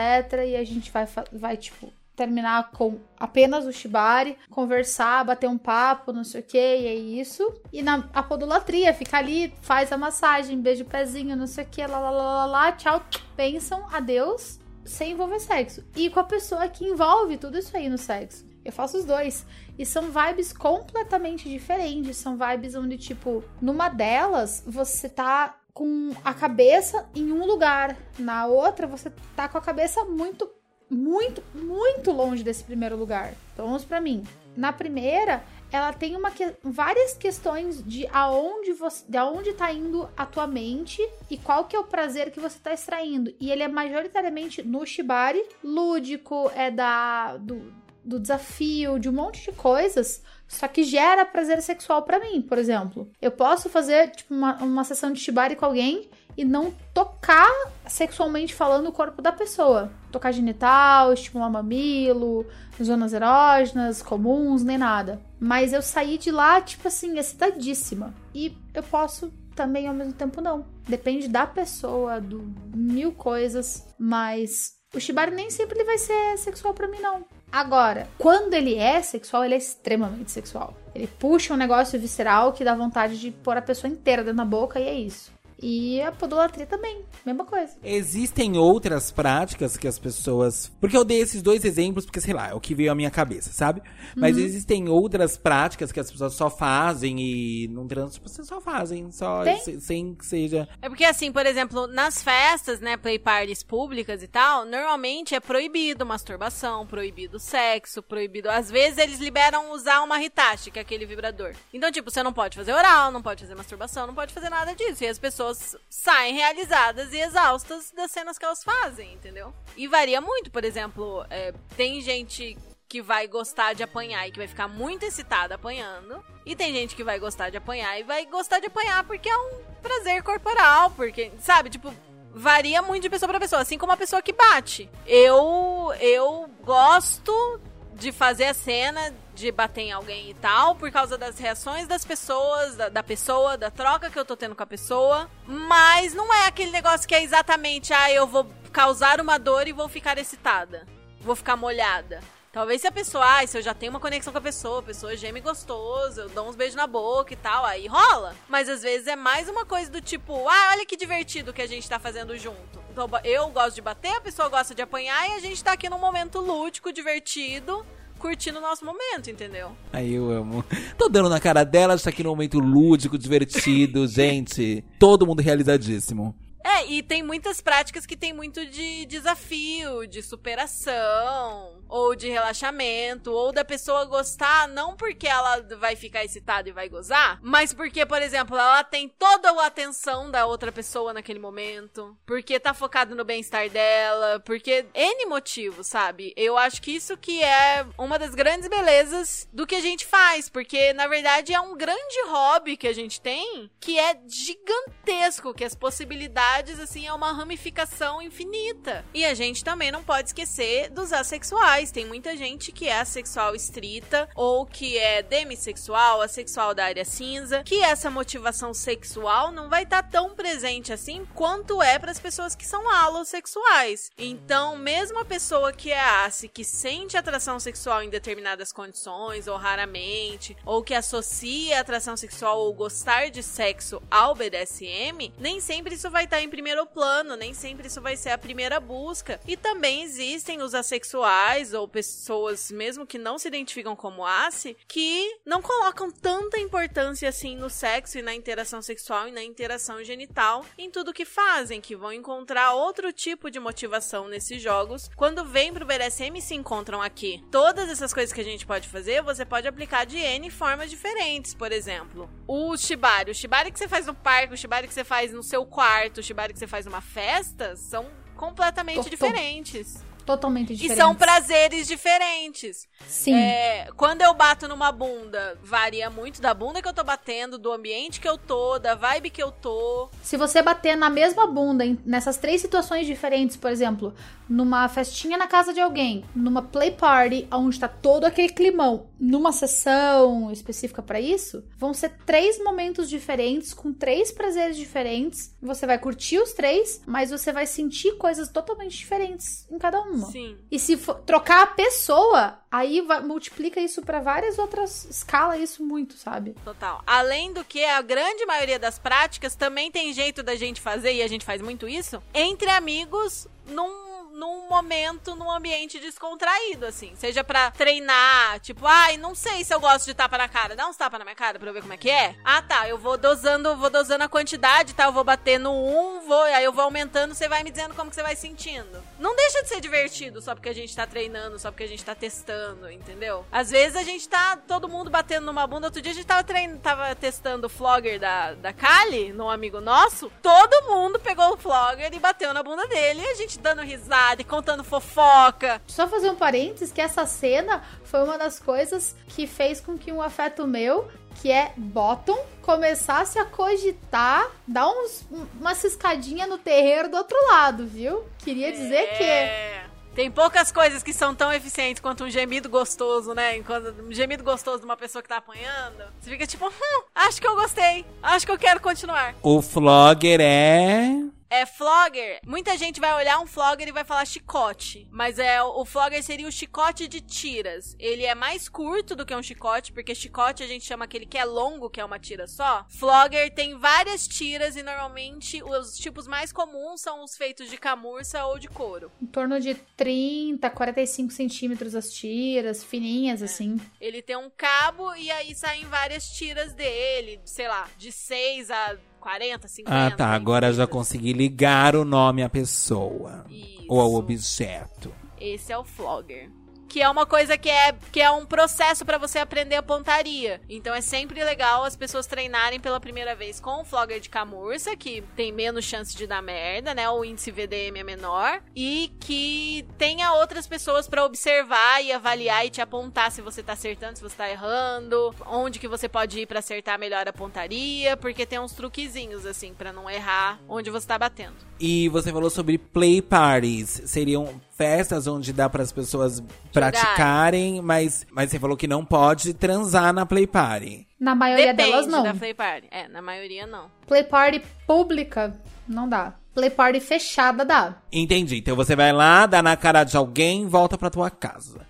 E 0.48 0.56
a 0.56 0.64
gente 0.64 0.90
vai, 0.90 1.06
vai 1.32 1.56
tipo, 1.56 1.92
terminar 2.16 2.70
com 2.70 2.98
apenas 3.18 3.66
o 3.66 3.72
shibari, 3.72 4.36
conversar, 4.50 5.24
bater 5.24 5.48
um 5.48 5.58
papo, 5.58 6.12
não 6.12 6.24
sei 6.24 6.40
o 6.40 6.44
que, 6.44 6.56
e 6.56 6.86
é 6.86 6.94
isso. 6.94 7.52
E 7.72 7.82
na 7.82 8.00
podolatria, 8.22 8.94
fica 8.94 9.18
ali, 9.18 9.52
faz 9.60 9.92
a 9.92 9.98
massagem, 9.98 10.60
beija 10.60 10.82
o 10.82 10.86
pezinho, 10.86 11.36
não 11.36 11.46
sei 11.46 11.64
o 11.64 11.68
que, 11.68 11.86
lá, 11.86 11.98
lá, 11.98 12.10
lá, 12.10 12.46
lá, 12.46 12.72
tchau, 12.72 13.02
pensam, 13.36 13.86
adeus, 13.92 14.58
sem 14.84 15.12
envolver 15.12 15.40
sexo. 15.40 15.84
E 15.94 16.08
com 16.08 16.20
a 16.20 16.24
pessoa 16.24 16.66
que 16.68 16.84
envolve 16.84 17.36
tudo 17.36 17.58
isso 17.58 17.76
aí 17.76 17.88
no 17.88 17.98
sexo. 17.98 18.46
Eu 18.64 18.72
faço 18.72 18.98
os 18.98 19.04
dois. 19.04 19.46
E 19.78 19.86
são 19.86 20.10
vibes 20.10 20.52
completamente 20.52 21.48
diferentes. 21.48 22.16
São 22.16 22.36
vibes 22.36 22.74
onde, 22.74 22.98
tipo, 22.98 23.44
numa 23.62 23.88
delas, 23.88 24.64
você 24.66 25.08
tá 25.08 25.56
com 25.72 26.10
a 26.24 26.34
cabeça 26.34 27.06
em 27.14 27.30
um 27.30 27.46
lugar. 27.46 27.96
Na 28.18 28.46
outra, 28.46 28.86
você 28.86 29.12
tá 29.36 29.46
com 29.46 29.58
a 29.58 29.60
cabeça 29.60 30.04
muito, 30.04 30.50
muito, 30.90 31.42
muito 31.54 32.12
longe 32.12 32.42
desse 32.42 32.64
primeiro 32.64 32.96
lugar. 32.96 33.34
Então, 33.52 33.66
vamos 33.66 33.84
pra 33.84 34.00
mim. 34.00 34.22
Na 34.56 34.72
primeira, 34.72 35.42
ela 35.70 35.92
tem 35.92 36.16
uma 36.16 36.30
que- 36.30 36.54
várias 36.62 37.14
questões 37.14 37.82
de 37.84 38.06
aonde 38.12 38.72
você, 38.72 39.04
de 39.08 39.18
aonde 39.18 39.52
tá 39.52 39.72
indo 39.72 40.08
a 40.16 40.24
tua 40.24 40.46
mente 40.46 41.06
e 41.30 41.36
qual 41.36 41.64
que 41.64 41.74
é 41.76 41.78
o 41.78 41.84
prazer 41.84 42.30
que 42.30 42.40
você 42.40 42.58
tá 42.58 42.72
extraindo. 42.72 43.34
E 43.40 43.50
ele 43.50 43.62
é 43.62 43.68
majoritariamente 43.68 44.62
no 44.62 44.86
shibari, 44.86 45.44
lúdico, 45.62 46.50
é 46.54 46.70
da 46.70 47.36
do, 47.36 47.72
do 48.04 48.20
desafio, 48.20 48.98
de 48.98 49.08
um 49.08 49.12
monte 49.12 49.42
de 49.50 49.52
coisas, 49.56 50.22
só 50.46 50.68
que 50.68 50.84
gera 50.84 51.24
prazer 51.26 51.60
sexual 51.60 52.02
pra 52.02 52.20
mim, 52.20 52.40
por 52.40 52.56
exemplo. 52.56 53.10
Eu 53.20 53.32
posso 53.32 53.68
fazer 53.68 54.10
tipo 54.12 54.32
uma, 54.32 54.54
uma 54.62 54.84
sessão 54.84 55.12
de 55.12 55.18
shibari 55.20 55.56
com 55.56 55.64
alguém 55.64 56.08
e 56.36 56.44
não 56.44 56.72
tocar 56.92 57.50
sexualmente 57.86 58.54
falando 58.54 58.88
o 58.88 58.92
corpo 58.92 59.22
da 59.22 59.32
pessoa. 59.32 59.90
Tocar 60.12 60.32
genital, 60.32 61.12
estimular 61.12 61.48
mamilo, 61.48 62.46
zonas 62.82 63.12
erógenas, 63.12 64.02
comuns, 64.02 64.62
nem 64.62 64.78
nada. 64.78 65.20
Mas 65.40 65.72
eu 65.72 65.80
saí 65.80 66.18
de 66.18 66.30
lá, 66.30 66.60
tipo 66.60 66.88
assim, 66.88 67.18
excitadíssima. 67.18 68.14
E 68.34 68.56
eu 68.74 68.82
posso 68.82 69.32
também 69.54 69.88
ao 69.88 69.94
mesmo 69.94 70.12
tempo 70.12 70.40
não. 70.40 70.66
Depende 70.86 71.28
da 71.28 71.46
pessoa, 71.46 72.20
do 72.20 72.54
mil 72.74 73.12
coisas, 73.12 73.86
mas 73.98 74.76
o 74.94 75.00
shibari 75.00 75.34
nem 75.34 75.50
sempre 75.50 75.78
ele 75.78 75.86
vai 75.86 75.98
ser 75.98 76.36
sexual 76.38 76.74
pra 76.74 76.86
mim 76.86 77.00
não. 77.00 77.24
Agora, 77.50 78.08
quando 78.18 78.54
ele 78.54 78.74
é 78.74 79.00
sexual, 79.02 79.44
ele 79.44 79.54
é 79.54 79.58
extremamente 79.58 80.30
sexual. 80.30 80.74
Ele 80.94 81.06
puxa 81.06 81.54
um 81.54 81.56
negócio 81.56 81.98
visceral 81.98 82.52
que 82.52 82.64
dá 82.64 82.74
vontade 82.74 83.18
de 83.18 83.30
pôr 83.30 83.56
a 83.56 83.62
pessoa 83.62 83.90
inteira 83.90 84.22
dentro 84.22 84.38
da 84.38 84.44
boca 84.44 84.80
e 84.80 84.84
é 84.84 84.94
isso. 84.94 85.32
E 85.58 86.02
a 86.02 86.12
podolatria 86.12 86.66
também, 86.66 87.02
mesma 87.24 87.44
coisa. 87.44 87.72
Existem 87.82 88.58
outras 88.58 89.10
práticas 89.10 89.76
que 89.76 89.88
as 89.88 89.98
pessoas. 89.98 90.70
Porque 90.80 90.96
eu 90.96 91.04
dei 91.04 91.20
esses 91.20 91.40
dois 91.40 91.64
exemplos, 91.64 92.04
porque, 92.04 92.20
sei 92.20 92.34
lá, 92.34 92.48
é 92.50 92.54
o 92.54 92.60
que 92.60 92.74
veio 92.74 92.92
à 92.92 92.94
minha 92.94 93.10
cabeça, 93.10 93.50
sabe? 93.52 93.80
Mas 94.14 94.36
existem 94.36 94.88
outras 94.88 95.36
práticas 95.38 95.90
que 95.90 95.98
as 95.98 96.10
pessoas 96.10 96.34
só 96.34 96.50
fazem 96.50 97.18
e 97.18 97.68
não 97.68 97.86
transam, 97.86 98.10
tipo, 98.10 98.28
vocês 98.28 98.46
só 98.46 98.60
fazem, 98.60 99.10
só 99.10 99.42
se- 99.60 99.80
sem 99.80 100.14
que 100.14 100.26
seja. 100.26 100.68
É 100.82 100.88
porque, 100.90 101.04
assim, 101.04 101.32
por 101.32 101.46
exemplo, 101.46 101.86
nas 101.86 102.22
festas, 102.22 102.80
né, 102.80 102.96
play 102.98 103.18
parties 103.18 103.62
públicas 103.62 104.22
e 104.22 104.28
tal, 104.28 104.66
normalmente 104.66 105.34
é 105.34 105.40
proibido 105.40 106.04
masturbação, 106.04 106.86
proibido 106.86 107.38
sexo, 107.38 108.02
proibido. 108.02 108.50
Às 108.50 108.70
vezes 108.70 108.98
eles 108.98 109.18
liberam 109.20 109.72
usar 109.72 110.02
uma 110.02 110.22
Hitachi, 110.22 110.70
que 110.70 110.78
é 110.78 110.82
aquele 110.82 111.06
vibrador. 111.06 111.52
Então, 111.72 111.90
tipo, 111.90 112.10
você 112.10 112.22
não 112.22 112.32
pode 112.32 112.56
fazer 112.58 112.72
oral, 112.72 113.10
não 113.10 113.22
pode 113.22 113.40
fazer 113.42 113.54
masturbação, 113.54 114.06
não 114.06 114.14
pode 114.14 114.34
fazer 114.34 114.50
nada 114.50 114.74
disso. 114.74 115.02
E 115.02 115.06
as 115.08 115.18
pessoas 115.18 115.45
saem 115.88 116.34
realizadas 116.34 117.12
e 117.12 117.18
exaustas 117.18 117.90
das 117.90 118.10
cenas 118.10 118.38
que 118.38 118.44
elas 118.44 118.62
fazem, 118.62 119.14
entendeu? 119.14 119.52
E 119.76 119.86
varia 119.86 120.20
muito, 120.20 120.50
por 120.50 120.64
exemplo, 120.64 121.24
é, 121.30 121.52
tem 121.76 122.00
gente 122.00 122.56
que 122.88 123.02
vai 123.02 123.26
gostar 123.26 123.74
de 123.74 123.82
apanhar 123.82 124.26
e 124.26 124.30
que 124.30 124.38
vai 124.38 124.46
ficar 124.46 124.68
muito 124.68 125.04
excitada 125.04 125.56
apanhando. 125.56 126.24
E 126.44 126.54
tem 126.54 126.72
gente 126.72 126.94
que 126.94 127.02
vai 127.02 127.18
gostar 127.18 127.50
de 127.50 127.56
apanhar 127.56 127.98
e 127.98 128.04
vai 128.04 128.24
gostar 128.26 128.60
de 128.60 128.66
apanhar 128.66 129.04
porque 129.04 129.28
é 129.28 129.36
um 129.36 129.62
prazer 129.82 130.22
corporal, 130.22 130.90
porque, 130.90 131.32
sabe, 131.40 131.70
tipo, 131.70 131.92
varia 132.32 132.82
muito 132.82 133.02
de 133.02 133.10
pessoa 133.10 133.28
pra 133.28 133.40
pessoa, 133.40 133.62
assim 133.62 133.78
como 133.78 133.92
a 133.92 133.96
pessoa 133.96 134.22
que 134.22 134.32
bate. 134.32 134.88
Eu 135.06 135.92
eu 136.00 136.48
gosto 136.62 137.60
de 137.94 138.12
fazer 138.12 138.44
a 138.44 138.54
cena 138.54 139.12
de 139.36 139.52
bater 139.52 139.82
em 139.82 139.92
alguém 139.92 140.30
e 140.30 140.34
tal, 140.34 140.74
por 140.74 140.90
causa 140.90 141.18
das 141.18 141.38
reações 141.38 141.86
das 141.86 142.04
pessoas, 142.04 142.74
da, 142.74 142.88
da 142.88 143.02
pessoa, 143.02 143.56
da 143.56 143.70
troca 143.70 144.10
que 144.10 144.18
eu 144.18 144.24
tô 144.24 144.34
tendo 144.34 144.56
com 144.56 144.62
a 144.62 144.66
pessoa. 144.66 145.30
Mas 145.46 146.14
não 146.14 146.32
é 146.32 146.46
aquele 146.46 146.70
negócio 146.70 147.06
que 147.06 147.14
é 147.14 147.22
exatamente, 147.22 147.92
ah, 147.92 148.10
eu 148.10 148.26
vou 148.26 148.50
causar 148.72 149.20
uma 149.20 149.38
dor 149.38 149.68
e 149.68 149.72
vou 149.72 149.88
ficar 149.88 150.16
excitada. 150.18 150.86
Vou 151.20 151.36
ficar 151.36 151.54
molhada. 151.54 152.20
Talvez 152.50 152.80
se 152.80 152.86
a 152.86 152.92
pessoa, 152.92 153.22
ah, 153.22 153.46
se 153.46 153.58
eu 153.58 153.62
já 153.62 153.74
tenho 153.74 153.90
uma 153.90 154.00
conexão 154.00 154.32
com 154.32 154.38
a 154.38 154.42
pessoa, 154.42 154.80
a 154.80 154.82
pessoa 154.82 155.14
geme 155.14 155.42
gostoso, 155.42 156.22
eu 156.22 156.28
dou 156.30 156.48
uns 156.48 156.56
beijos 156.56 156.74
na 156.74 156.86
boca 156.86 157.34
e 157.34 157.36
tal, 157.36 157.66
aí 157.66 157.86
rola. 157.86 158.34
Mas 158.48 158.70
às 158.70 158.82
vezes 158.82 159.06
é 159.06 159.14
mais 159.14 159.50
uma 159.50 159.66
coisa 159.66 159.90
do 159.90 160.00
tipo, 160.00 160.48
ah, 160.48 160.70
olha 160.72 160.86
que 160.86 160.96
divertido 160.96 161.52
que 161.52 161.60
a 161.60 161.66
gente 161.66 161.86
tá 161.86 161.98
fazendo 161.98 162.34
junto. 162.38 162.82
Então 162.90 163.06
eu 163.22 163.50
gosto 163.50 163.74
de 163.74 163.82
bater, 163.82 164.16
a 164.16 164.20
pessoa 164.22 164.48
gosta 164.48 164.74
de 164.74 164.80
apanhar 164.80 165.28
e 165.28 165.34
a 165.34 165.40
gente 165.40 165.62
tá 165.62 165.72
aqui 165.72 165.90
num 165.90 165.98
momento 165.98 166.40
lúdico, 166.40 166.90
divertido, 166.90 167.84
curtindo 168.18 168.58
o 168.58 168.62
nosso 168.62 168.84
momento, 168.84 169.30
entendeu? 169.30 169.70
Aí 169.92 170.14
eu 170.14 170.30
amo. 170.30 170.64
Tô 170.98 171.08
dando 171.08 171.28
na 171.28 171.40
cara 171.40 171.64
dela, 171.64 171.94
está 171.94 172.10
aqui 172.10 172.22
num 172.22 172.30
momento 172.30 172.58
lúdico, 172.58 173.18
divertido, 173.18 174.06
gente. 174.08 174.84
Todo 174.98 175.26
mundo 175.26 175.40
realizadíssimo. 175.40 176.34
É, 176.66 176.84
e 176.86 177.00
tem 177.00 177.22
muitas 177.22 177.60
práticas 177.60 178.04
que 178.04 178.16
tem 178.16 178.32
muito 178.32 178.66
de 178.66 179.06
desafio, 179.06 180.04
de 180.04 180.20
superação, 180.20 181.80
ou 181.88 182.16
de 182.16 182.28
relaxamento, 182.28 183.30
ou 183.30 183.52
da 183.52 183.64
pessoa 183.64 184.04
gostar 184.04 184.66
não 184.66 184.96
porque 184.96 185.28
ela 185.28 185.60
vai 185.78 185.94
ficar 185.94 186.24
excitada 186.24 186.68
e 186.68 186.72
vai 186.72 186.88
gozar, 186.88 187.38
mas 187.40 187.72
porque, 187.72 188.04
por 188.04 188.20
exemplo, 188.20 188.56
ela 188.56 188.82
tem 188.82 189.08
toda 189.08 189.52
a 189.52 189.66
atenção 189.66 190.28
da 190.28 190.44
outra 190.44 190.72
pessoa 190.72 191.12
naquele 191.12 191.38
momento, 191.38 192.16
porque 192.26 192.58
tá 192.58 192.74
focado 192.74 193.14
no 193.14 193.24
bem-estar 193.24 193.70
dela, 193.70 194.40
porque 194.40 194.86
N 194.92 195.26
motivos, 195.26 195.86
sabe? 195.86 196.34
Eu 196.36 196.58
acho 196.58 196.82
que 196.82 196.90
isso 196.90 197.16
que 197.16 197.44
é 197.44 197.86
uma 197.96 198.18
das 198.18 198.34
grandes 198.34 198.68
belezas 198.68 199.48
do 199.52 199.68
que 199.68 199.76
a 199.76 199.80
gente 199.80 200.04
faz, 200.04 200.48
porque 200.48 200.92
na 200.94 201.06
verdade 201.06 201.54
é 201.54 201.60
um 201.60 201.76
grande 201.76 202.22
hobby 202.26 202.76
que 202.76 202.88
a 202.88 202.92
gente 202.92 203.20
tem, 203.20 203.70
que 203.78 203.96
é 204.00 204.18
gigantesco, 204.26 205.54
que 205.54 205.64
as 205.64 205.76
possibilidades 205.76 206.55
sexualidades, 206.56 206.80
assim, 206.80 207.06
é 207.06 207.12
uma 207.12 207.32
ramificação 207.32 208.22
infinita. 208.22 209.04
E 209.12 209.24
a 209.24 209.34
gente 209.34 209.62
também 209.62 209.90
não 209.90 210.02
pode 210.02 210.28
esquecer 210.28 210.90
dos 210.90 211.12
assexuais. 211.12 211.90
Tem 211.90 212.06
muita 212.06 212.36
gente 212.36 212.72
que 212.72 212.88
é 212.88 213.00
assexual 213.00 213.54
estrita 213.54 214.28
ou 214.34 214.64
que 214.64 214.96
é 214.96 215.22
demissexual, 215.22 216.22
assexual 216.22 216.74
da 216.74 216.84
área 216.84 217.04
cinza, 217.04 217.62
que 217.62 217.82
essa 217.82 218.10
motivação 218.10 218.72
sexual 218.72 219.52
não 219.52 219.68
vai 219.68 219.82
estar 219.82 220.02
tá 220.02 220.08
tão 220.08 220.34
presente 220.34 220.92
assim 220.92 221.26
quanto 221.34 221.82
é 221.82 221.98
para 221.98 222.10
as 222.10 222.20
pessoas 222.20 222.54
que 222.54 222.66
são 222.66 222.88
alossexuais. 222.88 224.10
Então, 224.16 224.76
mesmo 224.76 225.18
a 225.18 225.24
pessoa 225.24 225.72
que 225.72 225.90
é 225.90 226.00
asse, 226.00 226.48
que 226.48 226.64
sente 226.64 227.16
atração 227.16 227.58
sexual 227.60 228.02
em 228.02 228.10
determinadas 228.10 228.72
condições 228.72 229.46
ou 229.46 229.56
raramente, 229.56 230.56
ou 230.64 230.82
que 230.82 230.94
associa 230.94 231.80
atração 231.80 232.16
sexual 232.16 232.60
ou 232.60 232.72
gostar 232.72 233.30
de 233.30 233.42
sexo 233.42 234.02
ao 234.10 234.34
BDSM, 234.34 235.32
nem 235.38 235.60
sempre 235.60 235.94
isso 235.94 236.10
vai 236.10 236.24
estar 236.24 236.35
tá 236.36 236.42
em 236.42 236.50
primeiro 236.50 236.84
plano, 236.86 237.34
nem 237.34 237.54
sempre 237.54 237.86
isso 237.86 238.00
vai 238.00 238.14
ser 238.14 238.28
a 238.28 238.36
primeira 238.36 238.78
busca. 238.78 239.40
E 239.46 239.56
também 239.56 240.02
existem 240.02 240.60
os 240.60 240.74
assexuais 240.74 241.72
ou 241.72 241.88
pessoas 241.88 242.70
mesmo 242.70 243.06
que 243.06 243.16
não 243.16 243.38
se 243.38 243.48
identificam 243.48 243.96
como 243.96 244.26
asse, 244.26 244.76
que 244.86 245.38
não 245.46 245.62
colocam 245.62 246.10
tanta 246.10 246.58
importância 246.58 247.28
assim 247.28 247.56
no 247.56 247.70
sexo 247.70 248.18
e 248.18 248.22
na 248.22 248.34
interação 248.34 248.82
sexual 248.82 249.28
e 249.28 249.32
na 249.32 249.42
interação 249.42 250.04
genital 250.04 250.64
em 250.76 250.90
tudo 250.90 251.12
que 251.12 251.24
fazem, 251.24 251.80
que 251.80 251.96
vão 251.96 252.12
encontrar 252.12 252.74
outro 252.74 253.12
tipo 253.12 253.50
de 253.50 253.58
motivação 253.58 254.28
nesses 254.28 254.60
jogos. 254.60 255.10
Quando 255.16 255.44
vêm 255.44 255.72
pro 255.72 255.86
BDSM 255.86 256.38
se 256.42 256.54
encontram 256.54 257.00
aqui. 257.00 257.42
Todas 257.50 257.88
essas 257.88 258.12
coisas 258.12 258.32
que 258.32 258.40
a 258.42 258.44
gente 258.44 258.66
pode 258.66 258.88
fazer, 258.88 259.22
você 259.22 259.44
pode 259.44 259.66
aplicar 259.66 260.04
de 260.04 260.18
N 260.18 260.50
formas 260.50 260.90
diferentes, 260.90 261.54
por 261.54 261.72
exemplo. 261.72 262.28
O 262.46 262.76
shibari, 262.76 263.30
o 263.30 263.34
shibari 263.34 263.72
que 263.72 263.78
você 263.78 263.88
faz 263.88 264.06
no 264.06 264.14
parque, 264.14 264.52
o 264.52 264.56
shibari 264.56 264.86
que 264.86 264.92
você 264.92 265.04
faz 265.04 265.32
no 265.32 265.42
seu 265.42 265.64
quarto, 265.64 266.25
shibari 266.26 266.52
que 266.52 266.58
você 266.58 266.66
faz 266.66 266.84
numa 266.84 267.00
festa, 267.00 267.76
são 267.76 268.06
completamente 268.34 269.02
Tô- 269.04 269.08
diferentes. 269.08 270.04
Totalmente 270.26 270.72
E 270.72 270.76
diferente. 270.76 270.98
são 270.98 271.14
prazeres 271.14 271.86
diferentes. 271.86 272.88
Sim. 273.06 273.34
É, 273.34 273.88
quando 273.96 274.22
eu 274.22 274.34
bato 274.34 274.66
numa 274.66 274.90
bunda, 274.90 275.56
varia 275.62 276.10
muito 276.10 276.42
da 276.42 276.52
bunda 276.52 276.82
que 276.82 276.88
eu 276.88 276.92
tô 276.92 277.04
batendo, 277.04 277.56
do 277.58 277.72
ambiente 277.72 278.20
que 278.20 278.28
eu 278.28 278.36
tô, 278.36 278.78
da 278.78 278.94
vibe 278.94 279.30
que 279.30 279.42
eu 279.42 279.52
tô. 279.52 280.10
Se 280.22 280.36
você 280.36 280.60
bater 280.60 280.96
na 280.96 281.08
mesma 281.08 281.46
bunda 281.46 281.84
nessas 282.04 282.36
três 282.36 282.60
situações 282.60 283.06
diferentes, 283.06 283.56
por 283.56 283.70
exemplo, 283.70 284.12
numa 284.48 284.88
festinha 284.88 285.38
na 285.38 285.46
casa 285.46 285.72
de 285.72 285.80
alguém, 285.80 286.24
numa 286.34 286.62
play 286.62 286.90
party, 286.90 287.46
onde 287.52 287.78
tá 287.78 287.88
todo 287.88 288.24
aquele 288.24 288.48
climão, 288.48 289.06
numa 289.18 289.52
sessão 289.52 290.50
específica 290.50 291.00
pra 291.02 291.20
isso, 291.20 291.64
vão 291.78 291.94
ser 291.94 292.10
três 292.26 292.58
momentos 292.62 293.08
diferentes, 293.08 293.72
com 293.72 293.92
três 293.92 294.32
prazeres 294.32 294.76
diferentes. 294.76 295.54
Você 295.62 295.86
vai 295.86 295.98
curtir 295.98 296.38
os 296.38 296.52
três, 296.52 297.00
mas 297.06 297.30
você 297.30 297.52
vai 297.52 297.66
sentir 297.66 298.16
coisas 298.16 298.48
totalmente 298.48 298.96
diferentes 298.96 299.66
em 299.70 299.78
cada 299.78 300.04
Sim. 300.18 300.56
E 300.70 300.78
se 300.78 300.96
for 300.96 301.14
trocar 301.20 301.62
a 301.62 301.66
pessoa, 301.66 302.58
aí 302.70 303.00
vai- 303.02 303.20
multiplica 303.20 303.80
isso 303.80 304.02
pra 304.02 304.20
várias 304.20 304.58
outras, 304.58 305.04
escala 305.06 305.56
isso 305.58 305.84
muito, 305.84 306.14
sabe? 306.14 306.54
Total. 306.64 307.02
Além 307.06 307.52
do 307.52 307.64
que, 307.64 307.84
a 307.84 308.00
grande 308.02 308.44
maioria 308.46 308.78
das 308.78 308.98
práticas 308.98 309.54
também 309.54 309.90
tem 309.90 310.12
jeito 310.12 310.42
da 310.42 310.54
gente 310.54 310.80
fazer, 310.80 311.12
e 311.12 311.22
a 311.22 311.28
gente 311.28 311.44
faz 311.44 311.60
muito 311.60 311.88
isso, 311.88 312.22
entre 312.32 312.70
amigos 312.70 313.46
num. 313.66 314.05
Num 314.36 314.68
momento, 314.68 315.34
num 315.34 315.50
ambiente 315.50 315.98
descontraído, 315.98 316.84
assim. 316.84 317.14
Seja 317.16 317.42
pra 317.42 317.70
treinar, 317.70 318.60
tipo, 318.60 318.86
ai, 318.86 319.16
não 319.16 319.34
sei 319.34 319.64
se 319.64 319.72
eu 319.72 319.80
gosto 319.80 320.04
de 320.04 320.12
tapa 320.12 320.36
na 320.36 320.46
cara. 320.46 320.76
Dá 320.76 320.86
uns 320.86 320.94
tapa 320.94 321.18
na 321.18 321.24
minha 321.24 321.34
cara 321.34 321.58
pra 321.58 321.70
eu 321.70 321.72
ver 321.72 321.80
como 321.80 321.94
é 321.94 321.96
que 321.96 322.10
é. 322.10 322.36
Ah, 322.44 322.60
tá, 322.60 322.86
eu 322.86 322.98
vou 322.98 323.16
dosando, 323.16 323.74
vou 323.78 323.88
dosando 323.88 324.24
a 324.24 324.28
quantidade, 324.28 324.92
tá? 324.92 325.04
Eu 325.04 325.12
vou 325.12 325.24
bater 325.24 325.58
no 325.58 325.72
1, 325.72 326.26
vou, 326.28 326.42
aí 326.42 326.62
eu 326.62 326.70
vou 326.70 326.84
aumentando, 326.84 327.34
você 327.34 327.48
vai 327.48 327.62
me 327.64 327.70
dizendo 327.70 327.94
como 327.94 328.10
que 328.10 328.14
você 328.14 328.22
vai 328.22 328.36
sentindo. 328.36 329.02
Não 329.18 329.34
deixa 329.34 329.62
de 329.62 329.70
ser 329.70 329.80
divertido 329.80 330.42
só 330.42 330.54
porque 330.54 330.68
a 330.68 330.74
gente 330.74 330.94
tá 330.94 331.06
treinando, 331.06 331.58
só 331.58 331.70
porque 331.70 331.84
a 331.84 331.88
gente 331.88 332.04
tá 332.04 332.14
testando, 332.14 332.90
entendeu? 332.90 333.46
Às 333.50 333.70
vezes 333.70 333.96
a 333.96 334.02
gente 334.02 334.28
tá 334.28 334.58
todo 334.68 334.86
mundo 334.86 335.08
batendo 335.08 335.46
numa 335.46 335.66
bunda. 335.66 335.86
Outro 335.86 336.02
dia 336.02 336.12
a 336.12 336.14
gente 336.14 336.26
tava, 336.26 336.44
trein... 336.44 336.76
tava 336.76 337.14
testando 337.14 337.68
o 337.68 337.70
flogger 337.70 338.20
da, 338.20 338.52
da 338.52 338.74
Kali, 338.74 339.32
num 339.32 339.48
amigo 339.48 339.80
nosso. 339.80 340.30
Todo 340.42 340.88
mundo 340.88 341.18
pegou 341.18 341.54
o 341.54 341.56
flogger 341.56 342.12
e 342.12 342.18
bateu 342.18 342.52
na 342.52 342.62
bunda 342.62 342.86
dele. 342.86 343.22
E 343.22 343.28
a 343.28 343.34
gente 343.34 343.58
dando 343.58 343.80
risada 343.80 344.25
e 344.40 344.44
contando 344.44 344.82
fofoca. 344.84 345.80
Só 345.86 346.08
fazer 346.08 346.30
um 346.30 346.36
parênteses 346.36 346.92
que 346.92 347.00
essa 347.00 347.26
cena 347.26 347.82
foi 348.04 348.22
uma 348.24 348.38
das 348.38 348.58
coisas 348.58 349.14
que 349.28 349.46
fez 349.46 349.80
com 349.80 349.96
que 349.96 350.12
um 350.12 350.20
afeto 350.20 350.66
meu, 350.66 351.08
que 351.40 351.50
é 351.50 351.72
Bottom, 351.76 352.38
começasse 352.62 353.38
a 353.38 353.44
cogitar, 353.44 354.50
dar 354.66 354.88
uns, 354.88 355.26
uma 355.60 355.74
ciscadinha 355.74 356.46
no 356.46 356.58
terreiro 356.58 357.08
do 357.08 357.16
outro 357.16 357.36
lado, 357.48 357.86
viu? 357.86 358.24
Queria 358.38 358.72
dizer 358.72 359.16
que 359.16 359.24
É. 359.24 359.86
Tem 360.16 360.30
poucas 360.30 360.72
coisas 360.72 361.02
que 361.02 361.12
são 361.12 361.34
tão 361.34 361.52
eficientes 361.52 362.00
quanto 362.00 362.24
um 362.24 362.30
gemido 362.30 362.70
gostoso, 362.70 363.34
né? 363.34 363.58
Enquanto 363.58 363.94
um 364.02 364.10
gemido 364.10 364.42
gostoso 364.42 364.78
de 364.78 364.86
uma 364.86 364.96
pessoa 364.96 365.22
que 365.22 365.28
tá 365.28 365.36
apanhando. 365.36 366.04
Você 366.18 366.30
fica 366.30 366.46
tipo, 366.46 366.66
hum, 366.66 367.02
acho 367.14 367.38
que 367.38 367.46
eu 367.46 367.54
gostei. 367.54 368.02
Acho 368.22 368.46
que 368.46 368.50
eu 368.50 368.56
quero 368.56 368.80
continuar. 368.80 369.34
O 369.42 369.60
flogger 369.60 370.40
é. 370.40 371.22
É 371.48 371.64
flogger. 371.64 372.40
Muita 372.44 372.76
gente 372.76 373.00
vai 373.00 373.14
olhar 373.14 373.38
um 373.40 373.46
flogger 373.46 373.88
e 373.88 373.92
vai 373.92 374.04
falar 374.04 374.24
chicote. 374.24 375.06
Mas 375.10 375.38
é 375.38 375.62
o 375.62 375.84
flogger 375.84 376.22
seria 376.22 376.48
o 376.48 376.52
chicote 376.52 377.06
de 377.06 377.20
tiras. 377.20 377.94
Ele 377.98 378.24
é 378.24 378.34
mais 378.34 378.68
curto 378.68 379.14
do 379.14 379.24
que 379.24 379.34
um 379.34 379.42
chicote, 379.42 379.92
porque 379.92 380.14
chicote 380.14 380.62
a 380.62 380.66
gente 380.66 380.84
chama 380.84 381.04
aquele 381.04 381.26
que 381.26 381.38
é 381.38 381.44
longo, 381.44 381.90
que 381.90 382.00
é 382.00 382.04
uma 382.04 382.18
tira 382.18 382.46
só. 382.46 382.84
Flogger 382.88 383.54
tem 383.54 383.78
várias 383.78 384.26
tiras 384.26 384.76
e 384.76 384.82
normalmente 384.82 385.62
os 385.62 385.96
tipos 385.96 386.26
mais 386.26 386.52
comuns 386.52 387.00
são 387.00 387.22
os 387.22 387.36
feitos 387.36 387.70
de 387.70 387.76
camurça 387.76 388.44
ou 388.46 388.58
de 388.58 388.68
couro. 388.68 389.10
em 389.22 389.26
torno 389.26 389.60
de 389.60 389.74
30, 389.96 390.68
45 390.70 391.32
centímetros 391.32 391.94
as 391.94 392.10
tiras, 392.10 392.82
fininhas 392.82 393.42
assim. 393.42 393.76
Ele 394.00 394.20
tem 394.20 394.36
um 394.36 394.50
cabo 394.50 395.14
e 395.14 395.30
aí 395.30 395.54
saem 395.54 395.84
várias 395.86 396.28
tiras 396.28 396.72
dele, 396.72 397.40
sei 397.44 397.68
lá, 397.68 397.88
de 397.96 398.10
6 398.10 398.70
a 398.70 398.96
40, 399.20 399.68
50. 399.68 400.06
Ah, 400.06 400.10
tá. 400.10 400.28
Agora 400.28 400.72
já 400.72 400.86
consegui 400.86 401.32
ligar 401.32 401.96
o 401.96 402.04
nome 402.04 402.42
à 402.42 402.48
pessoa. 402.48 403.44
Isso. 403.48 403.84
Ou 403.88 404.00
ao 404.00 404.14
objeto. 404.14 405.12
Esse 405.38 405.72
é 405.72 405.78
o 405.78 405.84
flogger. 405.84 406.50
Que 406.88 407.02
é 407.02 407.08
uma 407.08 407.26
coisa 407.26 407.58
que 407.58 407.68
é, 407.68 407.92
que 408.12 408.20
é 408.20 408.30
um 408.30 408.46
processo 408.46 409.04
pra 409.04 409.18
você 409.18 409.38
aprender 409.38 409.76
a 409.76 409.82
pontaria. 409.82 410.60
Então 410.68 410.94
é 410.94 411.00
sempre 411.00 411.42
legal 411.42 411.84
as 411.84 411.96
pessoas 411.96 412.26
treinarem 412.26 412.80
pela 412.80 413.00
primeira 413.00 413.34
vez 413.34 413.60
com 413.60 413.82
o 413.82 413.84
flogger 413.84 414.20
de 414.20 414.28
camurça, 414.28 414.96
que 414.96 415.22
tem 415.34 415.52
menos 415.52 415.84
chance 415.84 416.16
de 416.16 416.26
dar 416.26 416.42
merda, 416.42 416.94
né? 416.94 417.08
O 417.08 417.24
índice 417.24 417.50
VDM 417.50 417.98
é 417.98 418.04
menor. 418.04 418.62
E 418.74 419.12
que 419.20 419.86
tenha 419.98 420.32
outras 420.34 420.66
pessoas 420.66 421.08
pra 421.08 421.24
observar 421.24 422.02
e 422.02 422.12
avaliar 422.12 422.64
e 422.64 422.70
te 422.70 422.80
apontar 422.80 423.30
se 423.30 423.42
você 423.42 423.62
tá 423.62 423.72
acertando, 423.72 424.16
se 424.16 424.22
você 424.22 424.36
tá 424.36 424.48
errando, 424.48 425.34
onde 425.46 425.78
que 425.78 425.88
você 425.88 426.08
pode 426.08 426.40
ir 426.40 426.46
pra 426.46 426.60
acertar 426.60 426.98
melhor 426.98 427.28
a 427.28 427.32
pontaria, 427.32 428.16
porque 428.16 428.46
tem 428.46 428.58
uns 428.58 428.72
truquezinhos 428.72 429.44
assim 429.44 429.74
pra 429.74 429.92
não 429.92 430.08
errar 430.08 430.60
onde 430.68 430.90
você 430.90 431.06
tá 431.06 431.18
batendo. 431.18 431.56
E 431.78 432.08
você 432.08 432.32
falou 432.32 432.50
sobre 432.50 432.78
play 432.78 433.20
parties. 433.20 434.02
Seriam 434.06 434.60
festas 434.76 435.26
onde 435.26 435.52
dá 435.52 435.68
para 435.68 435.82
as 435.82 435.90
pessoas 435.92 436.42
praticarem, 436.72 437.80
mas, 437.82 438.26
mas 438.30 438.50
você 438.50 438.58
falou 438.58 438.76
que 438.76 438.86
não 438.86 439.04
pode 439.04 439.54
transar 439.54 440.12
na 440.12 440.26
play 440.26 440.46
party. 440.46 441.06
Na 441.18 441.34
maioria 441.34 441.72
Depende 441.72 441.90
delas 441.90 442.06
não. 442.06 442.22
da 442.22 442.34
play 442.34 442.52
party. 442.54 442.88
É, 442.90 443.08
na 443.08 443.22
maioria 443.22 443.66
não. 443.66 443.90
Play 444.06 444.22
party 444.24 444.62
pública 444.86 445.58
não 445.88 446.08
dá. 446.08 446.34
Play 446.54 446.70
party 446.70 447.00
fechada 447.00 447.64
dá. 447.64 447.96
Entendi. 448.12 448.56
Então 448.58 448.76
você 448.76 448.94
vai 448.94 449.12
lá, 449.12 449.46
dá 449.46 449.62
na 449.62 449.76
cara 449.76 450.04
de 450.04 450.16
alguém 450.16 450.62
e 450.62 450.66
volta 450.66 450.96
pra 450.98 451.10
tua 451.10 451.30
casa. 451.30 451.86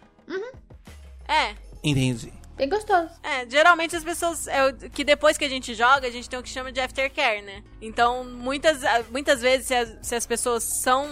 É, 1.29 1.55
Entendi. 1.83 2.33
Bem 2.57 2.69
gostoso. 2.69 3.11
é, 3.23 3.49
geralmente 3.51 3.95
as 3.95 4.03
pessoas. 4.05 4.47
É, 4.47 4.67
o- 4.67 4.75
que 4.91 5.05
depois 5.05 5.37
que 5.37 5.45
a 5.45 5.49
gente 5.49 5.75
joga, 5.75 6.07
a 6.07 6.11
gente 6.11 6.29
tem 6.31 6.39
o 6.39 6.43
que 6.43 6.49
chama 6.49 6.73
de 6.73 6.81
aftercare, 6.81 7.43
né? 7.43 7.63
Então, 7.83 8.25
muitas, 8.25 8.81
muitas 9.11 9.43
vezes, 9.43 9.67
se 9.67 9.75
as, 9.75 9.99
se 10.03 10.15
as 10.15 10.27
pessoas 10.27 10.63
são 10.83 11.07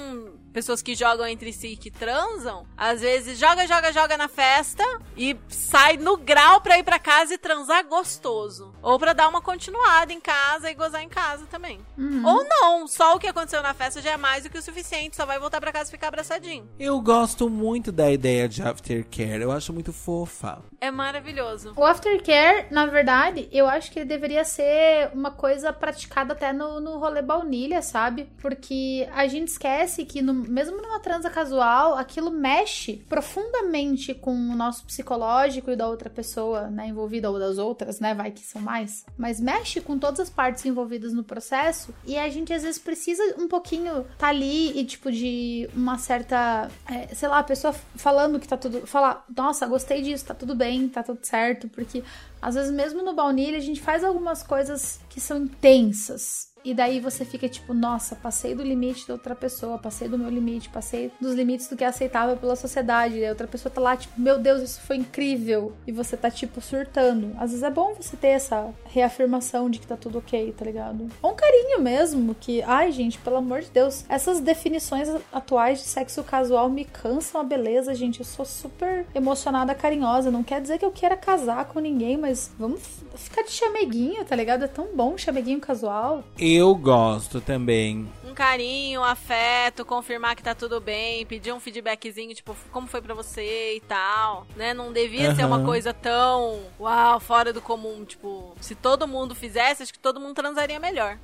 pessoas 0.54 0.80
que 0.80 0.94
jogam 0.94 1.26
entre 1.26 1.52
si 1.52 1.72
e 1.72 1.76
que 1.76 1.90
transam, 1.90 2.64
às 2.76 3.00
vezes 3.00 3.36
joga, 3.38 3.66
joga, 3.66 3.92
joga 3.92 4.16
na 4.16 4.28
festa 4.28 4.84
e 5.16 5.36
sai 5.48 5.96
no 5.96 6.16
grau 6.16 6.60
pra 6.60 6.78
ir 6.78 6.84
pra 6.84 6.98
casa 7.00 7.34
e 7.34 7.38
transar 7.38 7.84
gostoso. 7.86 8.72
Ou 8.80 8.96
pra 8.96 9.12
dar 9.12 9.28
uma 9.28 9.42
continuada 9.42 10.12
em 10.12 10.20
casa 10.20 10.70
e 10.70 10.74
gozar 10.74 11.02
em 11.02 11.08
casa 11.08 11.44
também. 11.46 11.80
Ou 11.98 12.44
não, 12.44 12.86
só 12.86 13.16
o 13.16 13.18
que 13.18 13.26
aconteceu 13.26 13.62
na 13.62 13.74
festa 13.74 14.00
já 14.00 14.12
é 14.12 14.16
mais 14.16 14.44
do 14.44 14.50
que 14.50 14.58
o 14.58 14.62
suficiente, 14.62 15.16
só 15.16 15.26
vai 15.26 15.40
voltar 15.40 15.60
pra 15.60 15.72
casa 15.72 15.90
e 15.90 15.92
ficar 15.92 16.08
abraçadinho. 16.08 16.68
Eu 16.78 17.00
gosto 17.00 17.50
muito 17.50 17.90
da 17.90 18.12
ideia 18.12 18.48
de 18.48 18.62
aftercare. 18.62 19.42
Eu 19.42 19.50
acho 19.50 19.72
muito 19.72 19.92
fofa. 19.92 20.62
É 20.80 20.90
maravilhoso. 20.90 21.72
O 21.76 21.84
aftercare, 21.84 22.66
na 22.70 22.86
verdade, 22.86 23.48
eu 23.50 23.66
acho 23.66 23.90
que 23.90 23.98
ele 23.98 24.06
deveria 24.06 24.44
ser 24.44 25.10
uma 25.12 25.32
coisa 25.32 25.72
praticada 25.72 26.32
até 26.32 26.52
no, 26.52 26.80
no 26.80 26.98
rolê 26.98 27.22
baunilha, 27.22 27.82
sabe? 27.82 28.28
Porque 28.40 29.08
a 29.12 29.26
gente 29.26 29.48
esquece 29.48 30.04
que 30.04 30.22
no, 30.22 30.43
mesmo 30.48 30.80
numa 30.80 31.00
transa 31.00 31.30
casual, 31.30 31.94
aquilo 31.94 32.30
mexe 32.30 33.04
profundamente 33.08 34.14
com 34.14 34.32
o 34.32 34.54
nosso 34.54 34.84
psicológico 34.84 35.70
e 35.70 35.76
da 35.76 35.88
outra 35.88 36.08
pessoa, 36.08 36.68
né, 36.68 36.88
envolvida 36.88 37.30
ou 37.30 37.38
das 37.38 37.58
outras, 37.58 38.00
né, 38.00 38.14
vai 38.14 38.30
que 38.30 38.44
são 38.44 38.60
mais, 38.60 39.04
mas 39.16 39.40
mexe 39.40 39.80
com 39.80 39.98
todas 39.98 40.20
as 40.20 40.30
partes 40.30 40.64
envolvidas 40.64 41.12
no 41.12 41.24
processo 41.24 41.94
e 42.06 42.16
a 42.16 42.28
gente 42.28 42.52
às 42.52 42.62
vezes 42.62 42.78
precisa 42.78 43.22
um 43.38 43.48
pouquinho 43.48 44.04
tá 44.18 44.28
ali 44.28 44.78
e 44.78 44.84
tipo 44.84 45.10
de 45.10 45.68
uma 45.74 45.98
certa, 45.98 46.70
é, 46.86 47.14
sei 47.14 47.28
lá, 47.28 47.38
a 47.38 47.44
pessoa 47.44 47.72
falando 47.96 48.38
que 48.38 48.48
tá 48.48 48.56
tudo, 48.56 48.86
falar, 48.86 49.24
nossa, 49.36 49.66
gostei 49.66 50.02
disso, 50.02 50.26
tá 50.26 50.34
tudo 50.34 50.54
bem, 50.54 50.88
tá 50.88 51.02
tudo 51.02 51.20
certo, 51.22 51.68
porque 51.68 52.02
às 52.40 52.54
vezes 52.54 52.70
mesmo 52.70 53.02
no 53.02 53.14
baunilha 53.14 53.58
a 53.58 53.60
gente 53.60 53.80
faz 53.80 54.04
algumas 54.04 54.42
coisas 54.42 55.00
que 55.08 55.20
são 55.20 55.38
intensas 55.38 56.53
e 56.64 56.72
daí 56.72 56.98
você 56.98 57.24
fica 57.24 57.48
tipo, 57.48 57.74
nossa, 57.74 58.16
passei 58.16 58.54
do 58.54 58.62
limite 58.62 59.06
da 59.06 59.14
outra 59.14 59.34
pessoa, 59.34 59.76
passei 59.76 60.08
do 60.08 60.18
meu 60.18 60.30
limite, 60.30 60.70
passei 60.70 61.12
dos 61.20 61.34
limites 61.34 61.68
do 61.68 61.76
que 61.76 61.84
é 61.84 61.86
aceitável 61.86 62.36
pela 62.36 62.56
sociedade. 62.56 63.18
E 63.18 63.26
a 63.26 63.28
outra 63.28 63.46
pessoa 63.46 63.70
tá 63.70 63.80
lá, 63.80 63.96
tipo, 63.96 64.18
meu 64.18 64.38
Deus, 64.38 64.62
isso 64.62 64.80
foi 64.80 64.96
incrível. 64.96 65.72
E 65.86 65.92
você 65.92 66.16
tá, 66.16 66.30
tipo, 66.30 66.60
surtando. 66.60 67.32
Às 67.36 67.50
vezes 67.50 67.62
é 67.62 67.70
bom 67.70 67.94
você 67.94 68.16
ter 68.16 68.28
essa 68.28 68.72
reafirmação 68.86 69.68
de 69.68 69.78
que 69.78 69.86
tá 69.86 69.96
tudo 69.96 70.18
ok, 70.18 70.54
tá 70.56 70.64
ligado? 70.64 71.08
Ou 71.20 71.32
um 71.32 71.34
carinho 71.34 71.80
mesmo, 71.80 72.34
que, 72.34 72.62
ai, 72.62 72.90
gente, 72.92 73.18
pelo 73.18 73.36
amor 73.36 73.60
de 73.60 73.70
Deus, 73.70 74.04
essas 74.08 74.40
definições 74.40 75.08
atuais 75.32 75.80
de 75.80 75.84
sexo 75.84 76.24
casual 76.24 76.70
me 76.70 76.84
cansam 76.84 77.40
a 77.40 77.44
beleza, 77.44 77.94
gente. 77.94 78.20
Eu 78.20 78.26
sou 78.26 78.44
super 78.44 79.06
emocionada, 79.14 79.74
carinhosa. 79.74 80.30
Não 80.30 80.42
quer 80.42 80.62
dizer 80.62 80.78
que 80.78 80.84
eu 80.84 80.90
queira 80.90 81.16
casar 81.16 81.66
com 81.66 81.78
ninguém, 81.78 82.16
mas 82.16 82.50
vamos 82.58 82.80
ficar 83.16 83.42
de 83.42 83.50
chameguinho, 83.50 84.24
tá 84.24 84.34
ligado? 84.34 84.64
É 84.64 84.68
tão 84.68 84.88
bom 84.94 85.18
chameguinho 85.18 85.60
casual. 85.60 86.24
Eu 86.54 86.72
gosto 86.76 87.40
também. 87.40 88.06
Um 88.34 88.36
carinho, 88.36 89.00
afeto, 89.04 89.84
confirmar 89.84 90.34
que 90.34 90.42
tá 90.42 90.56
tudo 90.56 90.80
bem, 90.80 91.24
pedir 91.24 91.52
um 91.52 91.60
feedbackzinho, 91.60 92.34
tipo, 92.34 92.56
como 92.72 92.88
foi 92.88 93.00
pra 93.00 93.14
você 93.14 93.76
e 93.76 93.80
tal, 93.80 94.44
né? 94.56 94.74
Não 94.74 94.92
devia 94.92 95.32
ser 95.36 95.44
uma 95.44 95.62
coisa 95.64 95.94
tão, 95.94 96.58
uau, 96.80 97.20
fora 97.20 97.52
do 97.52 97.60
comum, 97.60 98.04
tipo, 98.04 98.52
se 98.60 98.74
todo 98.74 99.06
mundo 99.06 99.36
fizesse, 99.36 99.84
acho 99.84 99.92
que 99.92 100.00
todo 100.00 100.18
mundo 100.18 100.34
transaria 100.34 100.80
melhor. 100.80 101.16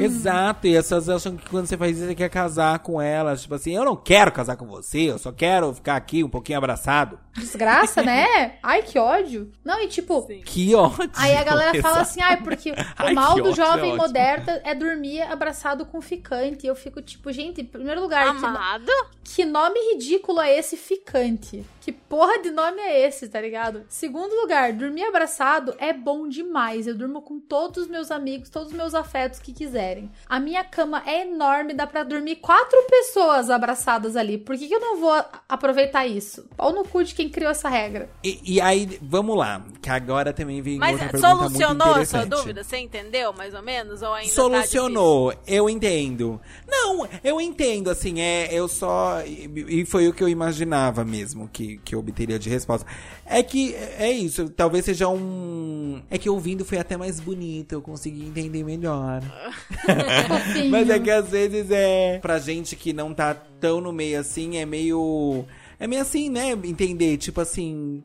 Exato, 0.00 0.66
e 0.66 0.76
as 0.76 0.86
pessoas 0.86 1.08
acham 1.08 1.36
que 1.36 1.48
quando 1.48 1.66
você 1.66 1.76
faz 1.76 1.96
isso, 1.96 2.08
você 2.08 2.16
quer 2.16 2.28
casar 2.28 2.80
com 2.80 3.00
elas. 3.00 3.42
Tipo 3.42 3.54
assim, 3.54 3.76
eu 3.76 3.84
não 3.84 3.94
quero 3.94 4.32
casar 4.32 4.56
com 4.56 4.66
você, 4.66 5.12
eu 5.12 5.18
só 5.20 5.30
quero 5.30 5.72
ficar 5.72 5.94
aqui 5.94 6.24
um 6.24 6.28
pouquinho 6.28 6.58
abraçado. 6.58 7.16
Desgraça, 7.32 8.02
né? 8.02 8.56
Ai, 8.60 8.82
que 8.82 8.98
ódio. 8.98 9.52
Não, 9.64 9.80
e 9.80 9.86
tipo, 9.86 10.26
Sim. 10.26 10.40
Que 10.40 10.74
ódio. 10.74 11.12
Aí 11.14 11.36
a 11.36 11.44
galera 11.44 11.80
fala 11.80 12.00
assim, 12.00 12.20
ai, 12.20 12.38
porque 12.38 12.72
o 12.72 13.14
mal 13.14 13.36
do 13.36 13.50
ótimo, 13.50 13.54
jovem 13.54 13.92
é 13.92 13.96
moderno 13.96 14.48
é 14.64 14.74
dormir 14.74 15.22
abraçado 15.22 15.86
com 15.86 16.07
ficante. 16.08 16.66
E 16.66 16.68
eu 16.68 16.74
fico 16.74 17.00
tipo, 17.02 17.30
gente, 17.32 17.60
em 17.60 17.64
primeiro 17.64 18.00
lugar, 18.00 18.34
que, 18.34 18.40
no- 18.40 18.46
Amado? 18.48 18.90
que 19.22 19.44
nome 19.44 19.78
ridículo 19.92 20.40
é 20.40 20.56
esse 20.58 20.76
ficante? 20.76 21.64
Que 21.80 21.92
porra 21.92 22.38
de 22.42 22.50
nome 22.50 22.80
é 22.80 23.06
esse, 23.06 23.28
tá 23.28 23.40
ligado? 23.40 23.82
Segundo 23.88 24.34
lugar, 24.40 24.72
dormir 24.72 25.04
abraçado 25.04 25.74
é 25.78 25.92
bom 25.92 26.28
demais. 26.28 26.86
Eu 26.86 26.94
durmo 26.94 27.22
com 27.22 27.38
todos 27.40 27.84
os 27.84 27.88
meus 27.88 28.10
amigos, 28.10 28.48
todos 28.50 28.68
os 28.68 28.74
meus 28.74 28.94
afetos 28.94 29.38
que 29.38 29.52
quiserem. 29.52 30.10
A 30.28 30.38
minha 30.38 30.62
cama 30.64 31.02
é 31.06 31.22
enorme, 31.22 31.72
dá 31.74 31.86
pra 31.86 32.02
dormir 32.04 32.36
quatro 32.36 32.78
pessoas 32.90 33.48
abraçadas 33.50 34.16
ali. 34.16 34.36
Por 34.36 34.56
que, 34.56 34.68
que 34.68 34.74
eu 34.74 34.80
não 34.80 34.98
vou 34.98 35.24
aproveitar 35.48 36.06
isso? 36.06 36.46
Pau 36.56 36.72
no 36.72 36.84
cu 36.84 37.02
de 37.04 37.14
quem 37.14 37.28
criou 37.28 37.50
essa 37.50 37.68
regra. 37.68 38.10
E, 38.22 38.38
e 38.56 38.60
aí, 38.60 38.98
vamos 39.00 39.36
lá, 39.36 39.64
que 39.80 39.88
agora 39.90 40.32
também 40.32 40.60
vem 40.60 40.78
Mas 40.78 40.92
outra 40.92 41.08
pergunta 41.08 41.34
muito 41.36 41.48
solucionou 41.52 41.86
a 41.88 41.92
sua 41.92 42.00
interessante. 42.02 42.28
dúvida? 42.38 42.64
Você 42.64 42.76
entendeu, 42.78 43.32
mais 43.32 43.54
ou 43.54 43.62
menos? 43.62 44.02
Ou 44.02 44.12
ainda 44.12 44.32
Solucionou, 44.32 45.32
eu 45.46 45.68
entendo. 45.70 45.97
Não, 46.66 47.08
eu 47.22 47.40
entendo, 47.40 47.90
assim, 47.90 48.20
é, 48.20 48.48
eu 48.52 48.68
só. 48.68 49.22
E, 49.24 49.80
e 49.80 49.84
foi 49.84 50.08
o 50.08 50.12
que 50.12 50.22
eu 50.22 50.28
imaginava 50.28 51.04
mesmo 51.04 51.48
que, 51.52 51.78
que 51.78 51.94
eu 51.94 51.98
obteria 51.98 52.38
de 52.38 52.48
resposta. 52.48 52.86
É 53.24 53.42
que 53.42 53.74
é 53.74 54.10
isso, 54.10 54.48
talvez 54.50 54.84
seja 54.84 55.08
um. 55.08 56.00
É 56.10 56.16
que 56.16 56.30
ouvindo 56.30 56.64
foi 56.64 56.78
até 56.78 56.96
mais 56.96 57.20
bonito, 57.20 57.72
eu 57.72 57.82
consegui 57.82 58.24
entender 58.24 58.64
melhor. 58.64 59.22
Mas 60.70 60.88
é 60.88 60.98
que 60.98 61.10
às 61.10 61.28
vezes 61.28 61.70
é. 61.70 62.18
Pra 62.20 62.38
gente 62.38 62.76
que 62.76 62.92
não 62.92 63.12
tá 63.12 63.34
tão 63.34 63.80
no 63.80 63.92
meio 63.92 64.20
assim, 64.20 64.56
é 64.56 64.64
meio. 64.64 65.44
É 65.78 65.86
meio 65.86 66.02
assim, 66.02 66.28
né? 66.28 66.52
Entender, 66.52 67.16
tipo 67.18 67.40
assim. 67.40 68.02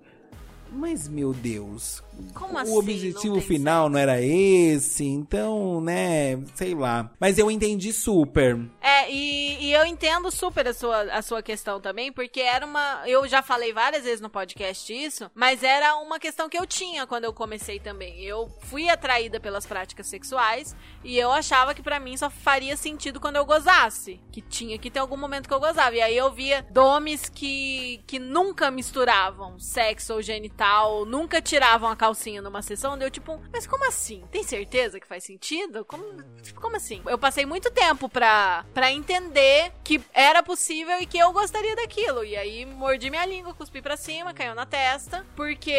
Mas, 0.71 1.07
meu 1.07 1.33
Deus. 1.33 2.03
Como 2.33 2.55
o 2.55 2.57
assim? 2.57 2.77
objetivo 2.77 3.35
Não 3.35 3.39
tem 3.39 3.47
final 3.47 3.89
não 3.89 3.99
era 3.99 4.21
esse, 4.21 5.05
então, 5.05 5.81
né? 5.81 6.37
Sei 6.55 6.73
lá. 6.73 7.11
Mas 7.19 7.37
eu 7.37 7.49
entendi 7.49 7.91
super. 7.93 8.59
É, 8.81 9.11
e, 9.11 9.65
e 9.65 9.73
eu 9.73 9.85
entendo 9.85 10.29
super 10.31 10.67
a 10.67 10.73
sua, 10.73 11.01
a 11.03 11.21
sua 11.21 11.41
questão 11.41 11.79
também, 11.79 12.11
porque 12.11 12.41
era 12.41 12.65
uma. 12.65 13.03
Eu 13.05 13.27
já 13.27 13.41
falei 13.41 13.73
várias 13.73 14.03
vezes 14.03 14.21
no 14.21 14.29
podcast 14.29 14.93
isso, 14.93 15.31
mas 15.33 15.63
era 15.63 15.95
uma 15.97 16.19
questão 16.19 16.49
que 16.49 16.57
eu 16.57 16.65
tinha 16.65 17.05
quando 17.07 17.25
eu 17.25 17.33
comecei 17.33 17.79
também. 17.79 18.21
Eu 18.21 18.49
fui 18.61 18.89
atraída 18.89 19.39
pelas 19.39 19.65
práticas 19.65 20.07
sexuais 20.07 20.75
e 21.03 21.17
eu 21.17 21.31
achava 21.31 21.73
que 21.73 21.81
pra 21.81 21.99
mim 21.99 22.17
só 22.17 22.29
faria 22.29 22.75
sentido 22.75 23.19
quando 23.19 23.37
eu 23.37 23.45
gozasse. 23.45 24.19
Que 24.31 24.41
tinha 24.41 24.77
que 24.77 24.89
ter 24.89 24.99
algum 24.99 25.17
momento 25.17 25.47
que 25.47 25.53
eu 25.53 25.59
gozava. 25.59 25.95
E 25.95 26.01
aí 26.01 26.15
eu 26.17 26.31
via 26.31 26.65
domes 26.69 27.29
que, 27.29 28.01
que 28.05 28.19
nunca 28.19 28.71
misturavam 28.71 29.59
sexo 29.59 30.13
ou 30.13 30.21
genital, 30.21 31.05
nunca 31.05 31.41
tiravam 31.41 31.89
a 31.89 31.95
calcinha 32.03 32.41
numa 32.41 32.61
sessão. 32.61 32.97
Deu 32.97 33.09
tipo, 33.09 33.39
mas 33.51 33.65
como 33.65 33.87
assim? 33.87 34.25
Tem 34.29 34.43
certeza 34.43 34.99
que 34.99 35.07
faz 35.07 35.23
sentido? 35.23 35.85
Como, 35.85 36.03
tipo, 36.41 36.59
como 36.59 36.75
assim? 36.75 37.01
Eu 37.05 37.17
passei 37.17 37.45
muito 37.45 37.71
tempo 37.71 38.09
pra, 38.09 38.65
pra 38.73 38.91
entender 38.91 39.71
que 39.85 40.01
era 40.13 40.43
possível 40.43 40.99
e 40.99 41.05
que 41.05 41.17
eu 41.17 41.31
gostaria 41.31 41.75
daquilo. 41.77 42.25
E 42.25 42.35
aí 42.35 42.65
mordi 42.65 43.09
minha 43.09 43.25
língua, 43.25 43.53
cuspi 43.53 43.81
pra 43.81 43.95
cima, 43.95 44.33
caiu 44.33 44.53
na 44.53 44.65
testa. 44.65 45.25
Porque 45.33 45.71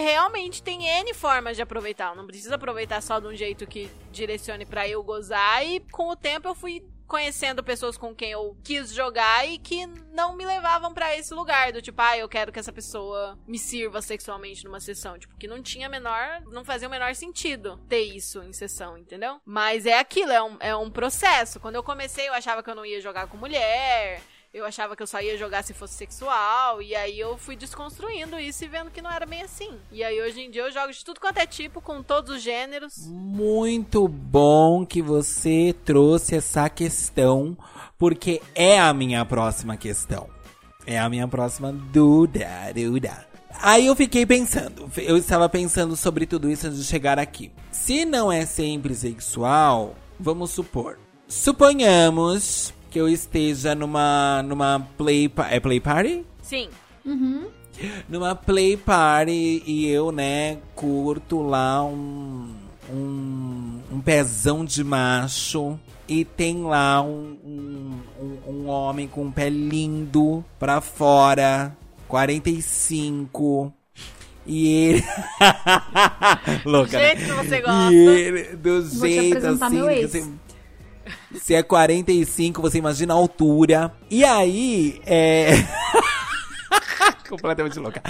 realmente 0.00 0.62
tem 0.62 0.86
N 0.86 1.14
formas 1.14 1.56
de 1.56 1.62
aproveitar. 1.62 2.14
Não 2.14 2.26
precisa 2.26 2.56
aproveitar 2.56 3.00
só 3.00 3.18
de 3.18 3.28
um 3.28 3.34
jeito 3.34 3.66
que 3.66 3.90
direcione 4.10 4.66
pra 4.66 4.86
eu 4.86 5.02
gozar. 5.02 5.66
E 5.66 5.80
com 5.90 6.10
o 6.10 6.16
tempo 6.16 6.48
eu 6.48 6.54
fui 6.54 6.84
conhecendo 7.12 7.62
pessoas 7.62 7.98
com 7.98 8.14
quem 8.14 8.30
eu 8.30 8.56
quis 8.64 8.90
jogar 8.90 9.46
e 9.46 9.58
que 9.58 9.84
não 10.14 10.34
me 10.34 10.46
levavam 10.46 10.94
pra 10.94 11.14
esse 11.14 11.34
lugar 11.34 11.70
do 11.70 11.82
tipo, 11.82 12.00
ah, 12.00 12.16
eu 12.16 12.26
quero 12.26 12.50
que 12.50 12.58
essa 12.58 12.72
pessoa 12.72 13.38
me 13.46 13.58
sirva 13.58 14.00
sexualmente 14.00 14.64
numa 14.64 14.80
sessão, 14.80 15.18
tipo, 15.18 15.36
que 15.36 15.46
não 15.46 15.62
tinha 15.62 15.90
menor, 15.90 16.40
não 16.46 16.64
fazia 16.64 16.88
o 16.88 16.90
menor 16.90 17.14
sentido 17.14 17.78
ter 17.86 18.00
isso 18.00 18.42
em 18.42 18.54
sessão, 18.54 18.96
entendeu? 18.96 19.38
Mas 19.44 19.84
é 19.84 19.98
aquilo, 19.98 20.32
é 20.32 20.42
um, 20.42 20.56
é 20.58 20.74
um 20.74 20.90
processo. 20.90 21.60
Quando 21.60 21.74
eu 21.74 21.82
comecei, 21.82 22.26
eu 22.26 22.32
achava 22.32 22.62
que 22.62 22.70
eu 22.70 22.74
não 22.74 22.86
ia 22.86 22.98
jogar 22.98 23.26
com 23.26 23.36
mulher, 23.36 24.22
eu 24.52 24.66
achava 24.66 24.94
que 24.94 25.02
eu 25.02 25.06
só 25.06 25.18
ia 25.20 25.38
jogar 25.38 25.62
se 25.64 25.72
fosse 25.72 25.94
sexual, 25.94 26.82
e 26.82 26.94
aí 26.94 27.18
eu 27.18 27.38
fui 27.38 27.56
desconstruindo 27.56 28.38
isso 28.38 28.62
e 28.64 28.68
vendo 28.68 28.90
que 28.90 29.00
não 29.00 29.10
era 29.10 29.24
bem 29.24 29.40
assim. 29.40 29.70
E 29.90 30.04
aí 30.04 30.20
hoje 30.20 30.42
em 30.42 30.50
dia 30.50 30.62
eu 30.62 30.70
jogo 30.70 30.92
de 30.92 31.02
tudo 31.02 31.20
quanto 31.20 31.38
é 31.38 31.46
tipo, 31.46 31.80
com 31.80 32.02
todos 32.02 32.36
os 32.36 32.42
gêneros. 32.42 33.06
Muito 33.06 34.06
bom 34.06 34.84
que 34.84 35.00
você 35.00 35.74
trouxe 35.86 36.36
essa 36.36 36.68
questão, 36.68 37.56
porque 37.96 38.42
é 38.54 38.78
a 38.78 38.92
minha 38.92 39.24
próxima 39.24 39.74
questão. 39.76 40.28
É 40.86 40.98
a 40.98 41.08
minha 41.08 41.26
próxima 41.26 41.72
dúvida, 41.72 42.46
dúvida. 42.74 43.26
Aí 43.58 43.86
eu 43.86 43.96
fiquei 43.96 44.26
pensando, 44.26 44.90
eu 44.98 45.16
estava 45.16 45.48
pensando 45.48 45.96
sobre 45.96 46.26
tudo 46.26 46.50
isso 46.50 46.66
antes 46.66 46.78
de 46.78 46.84
chegar 46.84 47.18
aqui. 47.18 47.52
Se 47.70 48.04
não 48.04 48.30
é 48.30 48.44
sempre 48.44 48.94
sexual, 48.94 49.94
vamos 50.20 50.50
supor. 50.50 50.98
Suponhamos 51.26 52.74
que 52.92 52.98
eu 52.98 53.08
esteja 53.08 53.74
numa 53.74 54.42
numa 54.42 54.86
play 54.98 55.32
é 55.50 55.58
play 55.58 55.80
party? 55.80 56.24
Sim. 56.42 56.68
numa 58.08 58.34
play 58.34 58.76
party 58.76 59.62
e 59.66 59.88
eu, 59.88 60.12
né, 60.12 60.58
curto 60.74 61.40
lá 61.42 61.82
um, 61.84 62.54
um, 62.92 63.80
um 63.92 64.00
pezão 64.00 64.64
de 64.64 64.84
macho. 64.84 65.78
E 66.08 66.24
tem 66.24 66.62
lá 66.64 67.00
um, 67.00 67.38
um, 67.42 68.00
um- 68.20 68.52
um 68.52 68.68
homem 68.68 69.08
com 69.08 69.22
um 69.24 69.30
pé 69.32 69.48
lindo 69.48 70.44
pra 70.58 70.80
fora, 70.82 71.74
45. 72.08 73.72
E 74.44 74.66
ele. 74.68 75.04
Louca, 76.66 76.98
né? 76.98 77.14
jeito 77.16 77.24
que 77.24 77.32
você 77.48 77.60
gosta. 77.60 77.92
E 77.92 77.96
ele, 77.96 78.42
do 78.56 78.82
Vou 78.82 78.90
te 79.08 79.12
jeito 79.12 79.36
apresentar 79.38 79.66
assim. 79.66 79.76
meu 79.76 79.86
que 79.88 79.92
ex. 79.94 80.10
você- 80.10 80.32
se 81.40 81.54
é 81.54 81.62
45, 81.62 82.60
você 82.60 82.78
imagina 82.78 83.14
a 83.14 83.16
altura. 83.16 83.92
E 84.10 84.24
aí, 84.24 85.00
é. 85.06 85.50
Completamente 87.28 87.78
louca. 87.78 88.02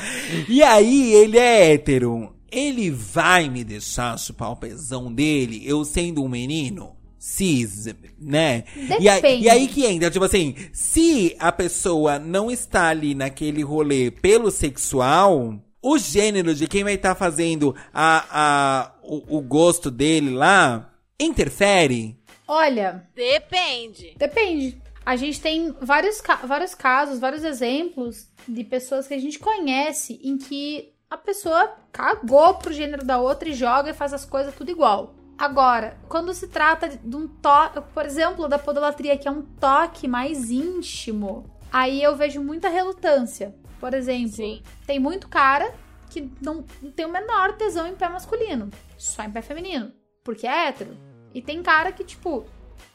E 0.49 0.63
aí, 0.63 1.13
ele 1.15 1.39
é 1.39 1.73
hétero. 1.73 2.35
Ele 2.51 2.91
vai 2.91 3.49
me 3.49 3.65
deixar 3.65 4.19
chupar 4.19 4.51
o 4.51 4.57
pezão 4.57 5.13
dele, 5.13 5.63
eu 5.65 5.85
sendo 5.85 6.23
um 6.23 6.29
menino? 6.29 6.97
Cis, 7.19 7.87
né? 8.21 8.65
E 8.99 9.09
aí, 9.09 9.23
Depende. 9.23 9.45
e 9.45 9.49
aí 9.49 9.69
que 9.69 9.87
entra, 9.87 10.11
tipo 10.11 10.25
assim, 10.25 10.57
se 10.73 11.37
a 11.39 11.53
pessoa 11.53 12.19
não 12.19 12.51
está 12.51 12.89
ali 12.89 13.15
naquele 13.15 13.63
rolê 13.63 14.11
pelo 14.11 14.51
sexual, 14.51 15.55
o 15.81 15.99
gênero 15.99 16.53
de 16.55 16.67
quem 16.67 16.83
vai 16.83 16.95
estar 16.95 17.15
fazendo 17.15 17.75
a, 17.95 18.27
a, 18.29 18.93
o, 19.03 19.39
o 19.39 19.41
gosto 19.41 19.91
dele 19.91 20.31
lá 20.31 20.93
interfere. 21.19 22.17
Olha, 22.55 23.09
Depende. 23.15 24.15
depende. 24.19 24.83
A 25.07 25.17
gente 25.17 25.41
tem 25.41 25.75
vários, 25.81 26.23
vários 26.45 26.75
casos, 26.75 27.19
vários 27.19 27.45
exemplos 27.45 28.29
de 28.47 28.63
pessoas 28.63 29.09
que 29.09 29.15
a 29.15 29.19
gente 29.19 29.39
conhece 29.39 30.21
em 30.23 30.37
que 30.37 30.93
a 31.09 31.17
pessoa 31.17 31.75
cagou 31.91 32.53
pro 32.57 32.75
gênero 32.75 33.07
da 33.07 33.19
outra 33.19 33.49
e 33.49 33.55
joga 33.55 33.89
e 33.89 33.95
faz 33.95 34.13
as 34.13 34.27
coisas 34.27 34.55
tudo 34.55 34.71
igual. 34.71 35.15
Agora, 35.39 35.97
quando 36.11 36.35
se 36.35 36.47
trata 36.47 36.91
de 36.91 37.17
um 37.17 37.27
toque, 37.27 37.81
por 37.95 38.05
exemplo, 38.05 38.47
da 38.47 38.59
podolatria, 38.59 39.17
que 39.17 39.27
é 39.27 39.31
um 39.31 39.41
toque 39.41 40.07
mais 40.07 40.51
íntimo, 40.51 41.51
aí 41.73 42.03
eu 42.03 42.15
vejo 42.15 42.43
muita 42.43 42.69
relutância. 42.69 43.55
Por 43.81 43.95
exemplo, 43.95 44.37
Sim. 44.37 44.63
tem 44.87 44.99
muito 44.99 45.27
cara 45.27 45.73
que 46.11 46.31
não, 46.43 46.67
não 46.83 46.93
tem 46.93 47.07
o 47.07 47.11
menor 47.11 47.57
tesão 47.57 47.87
em 47.87 47.95
pé 47.95 48.11
masculino, 48.11 48.69
só 48.99 49.23
em 49.23 49.31
pé 49.31 49.41
feminino, 49.41 49.91
porque 50.23 50.47
é 50.47 50.69
hétero. 50.69 51.12
E 51.35 51.41
tem 51.41 51.63
cara 51.63 51.93
que, 51.93 52.05
tipo, 52.05 52.47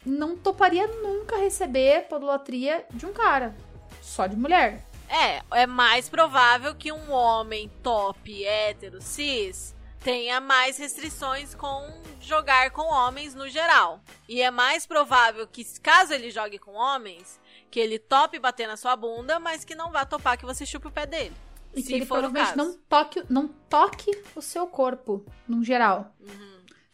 não 0.06 0.38
toparia 0.38 0.88
nunca 0.88 1.38
receber 1.38 2.08
podolatria 2.08 2.86
de 2.94 3.06
um 3.06 3.14
cara, 3.14 3.56
só 4.02 4.28
de 4.28 4.36
mulher. 4.36 4.86
É, 5.10 5.42
é 5.62 5.66
mais 5.66 6.10
provável 6.10 6.76
que 6.76 6.92
um 6.92 7.12
homem 7.12 7.70
top, 7.82 8.44
hétero, 8.44 9.02
cis, 9.02 9.74
tenha 10.02 10.40
mais 10.42 10.78
restrições 10.78 11.56
com 11.56 12.02
jogar 12.20 12.72
com 12.72 12.82
homens 12.82 13.34
no 13.34 13.48
geral. 13.48 14.02
E 14.28 14.42
é 14.42 14.52
mais 14.52 14.86
provável 14.86 15.48
que, 15.48 15.64
caso 15.80 16.14
ele 16.14 16.30
jogue 16.30 16.60
com 16.60 16.74
homens, 16.74 17.40
que 17.72 17.80
ele 17.80 17.98
tope 17.98 18.40
bater 18.40 18.68
na 18.68 18.78
sua 18.78 18.96
bunda, 18.96 19.40
mas 19.40 19.64
que 19.64 19.76
não 19.76 19.92
vá 19.92 20.06
topar 20.06 20.38
que 20.38 20.46
você 20.46 20.66
chupe 20.66 20.88
o 20.88 20.92
pé 20.92 21.06
dele. 21.06 21.36
E 21.74 21.82
que 21.82 21.88
se 21.88 21.94
ele 21.94 22.06
for 22.06 22.20
o 22.20 22.22
provavelmente 22.22 22.56
caso. 22.56 22.58
não 22.58 22.78
toque, 22.90 23.24
não 23.30 23.48
toque 23.70 24.12
o 24.36 24.42
seu 24.42 24.68
corpo, 24.68 25.26
num 25.48 25.64
geral. 25.64 26.14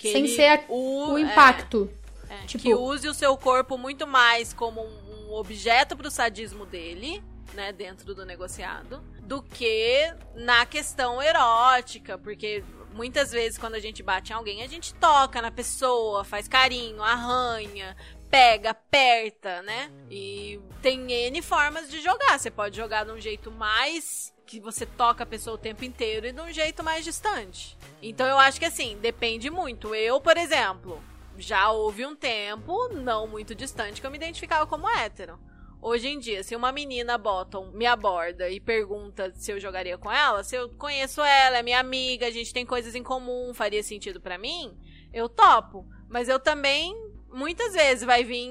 Que 0.03 0.11
sem 0.11 0.27
ser 0.27 0.47
a- 0.47 0.63
u- 0.69 1.13
o 1.13 1.17
é, 1.17 1.21
impacto. 1.21 1.89
é, 2.29 2.45
tipo- 2.45 2.63
que 2.63 2.73
use 2.75 3.07
o 3.07 3.13
seu 3.13 3.35
corpo 3.37 3.77
muito 3.77 4.05
mais 4.05 4.53
como 4.53 4.81
um, 4.81 5.29
um 5.29 5.33
objeto 5.33 5.95
pro 5.95 6.11
sadismo 6.11 6.65
dele, 6.65 7.23
né, 7.53 7.71
dentro 7.71 8.13
do 8.13 8.25
negociado, 8.25 9.01
do 9.21 9.41
que 9.41 10.13
na 10.35 10.65
questão 10.65 11.21
erótica, 11.21 12.17
porque 12.17 12.63
muitas 12.93 13.31
vezes 13.31 13.57
quando 13.57 13.75
a 13.75 13.79
gente 13.79 14.03
bate 14.03 14.31
em 14.31 14.35
alguém, 14.35 14.61
a 14.63 14.67
gente 14.67 14.93
toca 14.95 15.41
na 15.41 15.49
pessoa, 15.51 16.23
faz 16.23 16.47
carinho, 16.47 17.01
arranha, 17.01 17.95
pega, 18.29 18.71
aperta, 18.71 19.61
né? 19.61 19.91
E 20.09 20.59
tem 20.81 21.11
N 21.11 21.41
formas 21.43 21.89
de 21.89 22.01
jogar. 22.01 22.39
Você 22.39 22.49
pode 22.51 22.75
jogar 22.75 23.05
de 23.05 23.11
um 23.11 23.21
jeito 23.21 23.51
mais 23.51 24.32
que 24.45 24.59
você 24.59 24.85
toca 24.85 25.23
a 25.23 25.27
pessoa 25.27 25.55
o 25.55 25.59
tempo 25.59 25.83
inteiro 25.85 26.27
e 26.27 26.31
de 26.31 26.41
um 26.41 26.51
jeito 26.51 26.83
mais 26.83 27.03
distante. 27.03 27.77
Então 28.01 28.27
eu 28.27 28.37
acho 28.37 28.59
que 28.59 28.65
assim, 28.65 28.97
depende 29.01 29.49
muito. 29.49 29.95
Eu, 29.95 30.19
por 30.19 30.37
exemplo, 30.37 31.01
já 31.37 31.71
houve 31.71 32.05
um 32.05 32.15
tempo, 32.15 32.89
não 32.89 33.27
muito 33.27 33.55
distante, 33.55 33.99
que 33.99 34.07
eu 34.07 34.11
me 34.11 34.17
identificava 34.17 34.67
como 34.67 34.89
hétero. 34.89 35.39
Hoje 35.81 36.07
em 36.07 36.17
dia, 36.17 36.43
se 36.43 36.55
uma 36.55 36.71
menina 36.71 37.17
bottom 37.17 37.71
me 37.71 37.85
aborda 37.85 38.49
e 38.49 38.59
pergunta 38.59 39.33
se 39.35 39.51
eu 39.51 39.59
jogaria 39.59 39.97
com 39.97 40.09
ela, 40.09 40.41
se 40.41 40.55
eu 40.55 40.69
conheço 40.69 41.21
ela, 41.21 41.57
é 41.57 41.63
minha 41.63 41.79
amiga, 41.79 42.25
a 42.25 42.31
gente 42.31 42.53
tem 42.53 42.65
coisas 42.65 42.95
em 42.95 43.03
comum, 43.03 43.53
faria 43.53 43.83
sentido 43.83 44.21
pra 44.21 44.37
mim, 44.37 44.77
eu 45.11 45.27
topo. 45.27 45.85
Mas 46.07 46.29
eu 46.29 46.39
também, 46.39 46.95
muitas 47.29 47.73
vezes, 47.73 48.05
vai 48.05 48.23
vir 48.23 48.49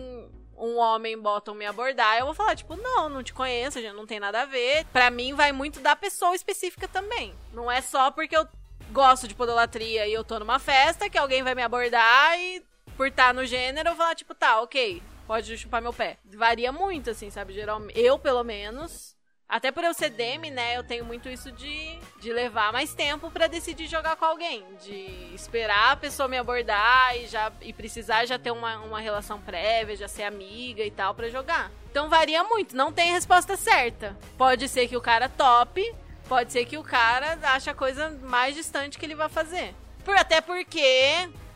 um 0.63 0.79
homem 0.79 1.19
bottom 1.19 1.55
me 1.55 1.67
abordar, 1.67 2.19
eu 2.19 2.25
vou 2.25 2.35
falar, 2.35 2.55
tipo, 2.55 2.77
não, 2.77 3.09
não 3.09 3.23
te 3.23 3.35
conheço, 3.35 3.81
gente 3.81 3.95
não 3.95 4.07
tem 4.07 4.21
nada 4.21 4.43
a 4.43 4.47
ver. 4.47 4.87
Pra 4.93 5.11
mim, 5.11 5.35
vai 5.35 5.51
muito 5.51 5.81
da 5.81 5.97
pessoa 5.97 6.37
específica 6.37 6.87
também. 6.87 7.35
Não 7.53 7.71
é 7.71 7.81
só 7.81 8.13
porque 8.13 8.37
eu 8.37 8.47
gosto 8.93 9.27
de 9.27 9.35
podolatria 9.35 10.07
e 10.07 10.13
eu 10.13 10.23
tô 10.23 10.39
numa 10.39 10.61
festa 10.61 11.11
que 11.11 11.19
alguém 11.19 11.43
vai 11.43 11.55
me 11.55 11.63
abordar 11.63 12.39
e 12.39 12.63
por 12.97 13.09
estar 13.09 13.35
no 13.35 13.45
gênero 13.45 13.89
eu 13.89 13.95
vou 13.95 14.05
falar, 14.05 14.15
tipo, 14.15 14.35
tá, 14.35 14.61
ok, 14.61 15.03
pode 15.27 15.59
chupar 15.59 15.83
meu 15.83 15.93
pé. 15.93 16.19
Varia 16.37 16.71
muito, 16.71 17.11
assim, 17.11 17.29
sabe? 17.29 17.53
Geralmente, 17.53 17.99
eu, 17.99 18.19
pelo 18.19 18.45
menos. 18.45 19.12
Até 19.53 19.70
por 19.70 19.84
eu 19.84 19.92
ser 19.92 20.09
Demi, 20.09 20.50
né, 20.50 20.78
eu 20.78 20.82
tenho 20.82 21.05
muito 21.05 21.28
isso 21.28 21.53
de, 21.53 21.98
de 22.18 22.32
levar 22.32 22.72
mais 22.72 22.94
tempo 22.94 23.30
pra 23.30 23.46
decidir 23.46 23.86
jogar 23.86 24.16
com 24.16 24.24
alguém. 24.24 24.64
De 24.82 25.30
esperar 25.34 25.92
a 25.92 25.96
pessoa 25.96 26.26
me 26.26 26.38
abordar 26.38 27.14
e 27.18 27.26
já 27.26 27.53
e 27.61 27.70
precisar 27.70 28.24
já 28.24 28.38
ter 28.38 28.50
uma, 28.50 28.78
uma 28.78 28.98
relação 28.98 29.38
prévia, 29.38 29.94
já 29.94 30.09
ser 30.09 30.22
amiga 30.22 30.82
e 30.82 30.90
tal 30.90 31.14
pra 31.14 31.28
jogar. 31.28 31.70
Então 31.90 32.09
varia 32.09 32.42
muito, 32.42 32.74
não 32.74 32.90
tem 32.90 33.12
resposta 33.12 33.55
certa. 33.55 34.16
Pode 34.38 34.66
ser 34.70 34.88
que 34.88 34.96
o 34.96 35.03
cara 35.03 35.28
tope, 35.28 35.84
pode 36.26 36.50
ser 36.50 36.64
que 36.64 36.78
o 36.78 36.82
cara 36.82 37.38
ache 37.42 37.68
a 37.68 37.74
coisa 37.74 38.09
mais 38.22 38.55
distante 38.55 38.98
que 38.98 39.05
ele 39.05 39.14
vai 39.14 39.28
fazer. 39.28 39.74
Por, 40.03 40.16
até 40.16 40.40
porque 40.40 40.80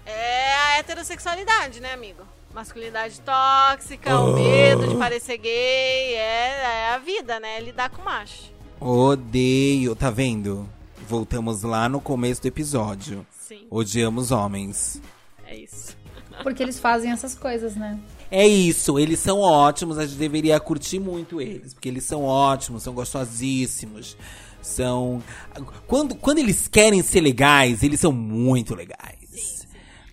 é 0.05 0.55
a 0.55 0.79
heterossexualidade, 0.81 1.81
né, 1.81 1.95
amigo? 1.95 2.36
Masculinidade 2.57 3.21
tóxica, 3.21 4.19
o 4.19 4.33
medo 4.33 4.89
de 4.89 4.97
parecer 4.97 5.37
gay, 5.37 6.15
é, 6.15 6.89
é 6.89 6.95
a 6.95 6.99
vida, 6.99 7.39
né? 7.39 7.59
É 7.59 7.61
lidar 7.61 7.91
com 7.91 8.01
macho. 8.01 8.51
Odeio, 8.81 9.95
tá 9.95 10.09
vendo? 10.09 10.67
Voltamos 11.07 11.63
lá 11.63 11.87
no 11.87 12.01
começo 12.01 12.41
do 12.41 12.49
episódio. 12.49 13.27
Sim, 13.39 13.67
Odiamos 13.69 14.31
homens. 14.31 15.03
é 15.47 15.55
isso. 15.55 15.95
Porque 16.43 16.63
eles 16.63 16.81
fazem 16.81 17.13
essas 17.13 17.35
coisas, 17.35 17.77
né? 17.77 18.01
É 18.31 18.49
isso, 18.49 18.99
eles 18.99 19.19
são 19.19 19.41
ótimos, 19.41 19.99
a 19.99 20.07
gente 20.07 20.17
deveria 20.17 20.59
curtir 20.59 20.99
muito 20.99 21.43
eles, 21.43 21.75
porque 21.75 21.91
eles 21.91 22.05
são 22.05 22.25
ótimos, 22.25 22.83
são 22.83 22.95
gostosíssimos, 22.95 24.17
são... 24.63 25.23
Quando, 25.87 26.15
quando 26.15 26.39
eles 26.39 26.67
querem 26.67 27.03
ser 27.03 27.21
legais, 27.21 27.83
eles 27.83 28.01
são 28.01 28.13
muito 28.13 28.75
legais. 28.75 29.26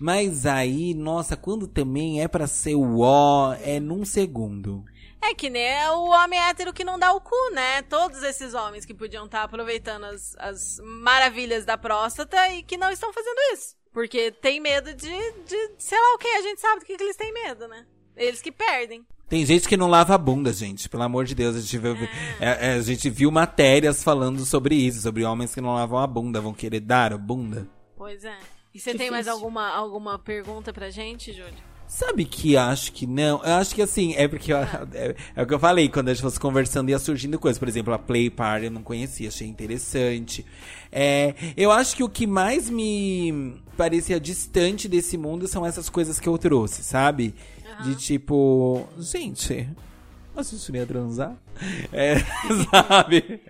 Mas 0.04 0.44
aí, 0.44 0.92
nossa, 0.92 1.34
quando 1.34 1.66
também 1.66 2.22
é 2.22 2.28
pra 2.28 2.46
ser 2.46 2.74
o 2.74 3.00
ó, 3.00 3.54
é 3.54 3.80
num 3.80 4.04
segundo. 4.04 4.84
É 5.22 5.34
que 5.34 5.48
nem 5.48 5.88
o 5.92 6.10
homem 6.10 6.38
hétero 6.38 6.74
que 6.74 6.84
não 6.84 6.98
dá 6.98 7.10
o 7.14 7.22
cu, 7.22 7.34
né? 7.54 7.80
Todos 7.80 8.22
esses 8.22 8.52
homens 8.52 8.84
que 8.84 8.92
podiam 8.92 9.24
estar 9.24 9.42
aproveitando 9.42 10.04
as, 10.04 10.36
as 10.38 10.78
maravilhas 11.00 11.64
da 11.64 11.78
próstata 11.78 12.50
e 12.50 12.62
que 12.62 12.76
não 12.76 12.90
estão 12.90 13.14
fazendo 13.14 13.38
isso. 13.54 13.76
Porque 13.94 14.30
tem 14.30 14.60
medo 14.60 14.92
de, 14.92 15.08
de 15.08 15.70
sei 15.78 15.98
lá 15.98 16.14
o 16.16 16.18
que, 16.18 16.28
a 16.28 16.42
gente 16.42 16.60
sabe 16.60 16.80
do 16.80 16.84
que, 16.84 16.98
que 16.98 17.02
eles 17.02 17.16
têm 17.16 17.32
medo, 17.32 17.66
né? 17.66 17.86
Eles 18.14 18.42
que 18.42 18.52
perdem. 18.52 19.06
Tem 19.26 19.46
gente 19.46 19.66
que 19.66 19.74
não 19.78 19.88
lava 19.88 20.14
a 20.14 20.18
bunda, 20.18 20.52
gente. 20.52 20.86
Pelo 20.86 21.04
amor 21.04 21.24
de 21.24 21.34
Deus, 21.34 21.56
a 21.56 21.60
gente 21.60 21.78
viu, 21.78 21.94
é, 22.38 22.72
é, 22.72 22.72
a 22.74 22.82
gente 22.82 23.08
viu 23.08 23.30
matérias 23.30 24.04
falando 24.04 24.44
sobre 24.44 24.74
isso, 24.74 25.00
sobre 25.00 25.24
homens 25.24 25.54
que 25.54 25.62
não 25.62 25.72
lavam 25.72 25.98
a 25.98 26.06
bunda, 26.06 26.42
vão 26.42 26.52
querer 26.52 26.80
dar 26.80 27.10
a 27.10 27.16
bunda. 27.16 27.66
Pois 27.96 28.22
é. 28.22 28.36
E 28.74 28.80
você 28.80 28.94
tem 28.94 29.10
mais 29.10 29.28
alguma, 29.28 29.68
alguma 29.68 30.18
pergunta 30.18 30.72
pra 30.72 30.90
gente, 30.90 31.32
Júlio? 31.32 31.54
Sabe 31.86 32.24
que 32.24 32.56
acho 32.56 32.92
que 32.92 33.06
não? 33.06 33.44
Eu 33.44 33.52
acho 33.54 33.74
que 33.74 33.82
assim, 33.82 34.14
é 34.16 34.26
porque 34.26 34.52
eu- 34.52 34.56
é, 34.56 35.14
é 35.36 35.42
o 35.42 35.46
que 35.46 35.52
eu 35.54 35.58
falei, 35.58 35.88
quando 35.88 36.08
a 36.08 36.14
gente 36.14 36.22
fosse 36.22 36.40
conversando 36.40 36.88
ia 36.90 36.98
surgindo 36.98 37.38
coisas. 37.38 37.58
Por 37.58 37.68
exemplo, 37.68 37.92
a 37.92 37.98
Play 37.98 38.30
Party 38.30 38.64
eu 38.66 38.70
não 38.70 38.82
conhecia, 38.82 39.28
achei 39.28 39.46
interessante. 39.46 40.44
É, 40.90 41.34
eu 41.56 41.70
acho 41.70 41.94
que 41.94 42.02
o 42.02 42.08
que 42.08 42.26
mais 42.26 42.68
me 42.70 43.62
parecia 43.76 44.18
distante 44.18 44.88
desse 44.88 45.16
mundo 45.18 45.46
são 45.46 45.64
essas 45.64 45.88
coisas 45.90 46.18
que 46.18 46.28
eu 46.28 46.36
trouxe, 46.38 46.82
sabe? 46.82 47.34
De 47.82 47.94
tipo, 47.96 48.88
gente, 48.98 49.68
a 50.34 50.42
gente 50.42 50.72
não 50.72 50.78
ia 50.80 50.86
transar? 50.86 51.36
É, 51.92 52.14
sabe? 52.70 53.40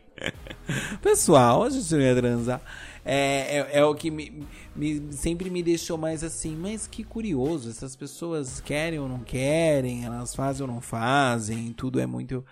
Pessoal, 1.03 1.63
a 1.65 1.71
gente 1.71 1.93
não 1.95 2.01
ia 2.01 2.17
transar. 2.17 2.61
É, 3.05 3.59
é, 3.75 3.79
é 3.81 3.85
o 3.85 3.95
que 3.95 4.11
me, 4.11 4.47
me- 4.75 5.13
sempre 5.13 5.51
me 5.51 5.63
deixou 5.63 5.99
mais 5.99 6.25
assim, 6.25 6.57
mas 6.57 6.87
que 6.87 7.05
curioso, 7.05 7.69
essas 7.69 7.95
pessoas 7.95 8.61
querem 8.61 8.99
ou 8.99 9.09
não 9.09 9.21
querem, 9.21 10.05
elas 10.05 10.35
fazem 10.35 10.67
ou 10.67 10.73
não 10.73 10.81
fazem, 10.81 11.73
tudo 11.73 12.01
é 12.01 12.07
muito. 12.07 12.45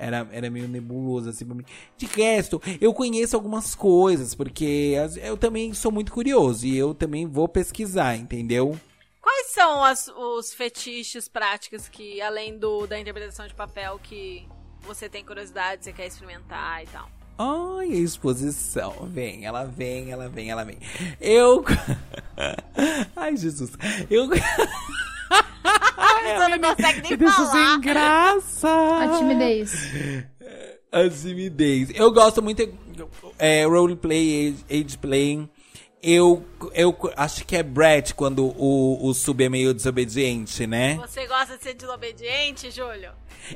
Era, 0.00 0.26
era 0.30 0.48
meio 0.48 0.68
nebuloso 0.68 1.28
assim 1.28 1.44
pra 1.44 1.54
mim. 1.56 1.64
De 1.96 2.06
resto, 2.06 2.62
eu 2.80 2.94
conheço 2.94 3.34
algumas 3.34 3.74
coisas, 3.74 4.32
porque 4.34 4.94
eu 5.22 5.36
também 5.36 5.74
sou 5.74 5.90
muito 5.90 6.12
curioso 6.12 6.64
e 6.66 6.76
eu 6.76 6.94
também 6.94 7.26
vou 7.26 7.48
pesquisar, 7.48 8.16
entendeu? 8.16 8.78
Quais 9.20 9.48
são 9.48 9.82
as- 9.84 10.08
os 10.08 10.54
fetiches 10.54 11.28
práticos 11.28 11.88
que, 11.88 12.20
além 12.22 12.56
do 12.56 12.86
da 12.86 12.98
interpretação 12.98 13.46
de 13.46 13.54
papel, 13.54 13.98
que 14.02 14.46
você 14.82 15.08
tem 15.08 15.24
curiosidade, 15.24 15.84
você 15.84 15.92
quer 15.92 16.06
experimentar 16.06 16.82
e 16.84 16.86
tal? 16.86 17.10
Ai, 17.38 17.92
a 17.92 17.96
exposição. 17.96 19.08
Vem, 19.08 19.46
ela 19.46 19.64
vem, 19.64 20.10
ela 20.10 20.28
vem, 20.28 20.50
ela 20.50 20.64
vem. 20.64 20.78
Eu. 21.20 21.64
Ai, 23.14 23.36
Jesus. 23.36 23.70
Eu. 24.10 24.28
Você 26.28 26.48
não 26.58 26.74
consegue 26.74 27.00
nem 27.02 27.30
falar. 27.30 27.52
sem 27.52 27.80
graça. 27.80 28.68
A 28.68 29.18
timidez. 29.18 29.72
A 30.90 31.08
timidez. 31.08 31.90
Eu 31.94 32.12
gosto 32.12 32.42
muito. 32.42 32.68
É, 33.38 33.64
roleplay, 33.64 34.48
age, 34.48 34.84
age 34.84 34.98
playing. 34.98 35.48
Eu, 36.02 36.44
eu 36.74 36.96
acho 37.16 37.44
que 37.44 37.56
é 37.56 37.62
Brett 37.62 38.14
quando 38.14 38.46
o, 38.56 39.08
o 39.08 39.14
sub 39.14 39.42
é 39.42 39.48
meio 39.48 39.74
desobediente, 39.74 40.66
né? 40.66 40.96
Você 40.96 41.26
gosta 41.26 41.56
de 41.56 41.62
ser 41.64 41.74
desobediente, 41.74 42.70
Júlio? 42.70 43.10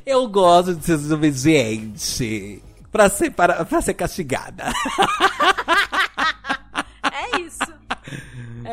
Eu 0.05 0.29
gosto 0.29 0.75
de 0.75 0.85
ser 0.85 0.97
desobediente. 0.99 2.63
Pra 2.93 3.09
ser, 3.09 3.31
para, 3.31 3.65
pra 3.65 3.81
ser 3.81 3.95
castigada. 3.95 4.65
É 7.05 7.41
isso. 7.41 7.73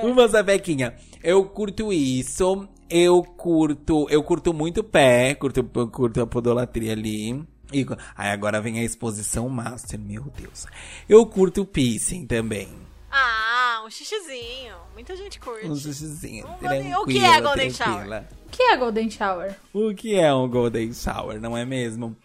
Uma 0.04 0.28
sapequinha. 0.28 0.96
Eu 1.24 1.46
curto 1.46 1.92
isso. 1.92 2.68
Eu 2.90 3.22
curto, 3.24 4.08
eu 4.10 4.24
curto 4.24 4.54
muito 4.54 4.84
pé, 4.84 5.36
curto, 5.36 5.64
curto 5.64 6.22
a 6.22 6.28
podolatria 6.28 6.94
ali. 6.94 7.32
E, 7.72 7.86
aí 8.16 8.30
agora 8.32 8.60
vem 8.62 8.80
a 8.80 8.84
exposição 8.84 9.48
master, 9.50 10.00
meu 10.00 10.24
Deus. 10.36 10.66
Eu 11.08 11.26
curto 11.26 11.66
piercing 11.66 12.26
também. 12.26 12.70
Ah, 13.12 13.84
um 13.86 13.90
xixizinho. 13.90 14.76
Muita 14.94 15.16
gente 15.16 15.40
curte. 15.40 15.68
Um 15.68 15.76
xixizinho, 15.76 16.48
Um 16.48 16.58
golden- 16.60 16.96
o 16.96 17.06
que 17.06 17.24
é 17.24 17.42
golden 17.42 17.72
tranquila. 17.72 18.28
O 18.46 18.50
que 18.50 18.64
é 18.64 18.78
Golden 18.78 19.10
Shower? 19.12 19.56
O 19.74 19.94
que 19.94 20.16
é 20.16 20.34
um 20.34 20.50
golden 20.50 20.92
shower, 20.94 21.40
não 21.40 21.56
é 21.56 21.64
mesmo? 21.66 22.16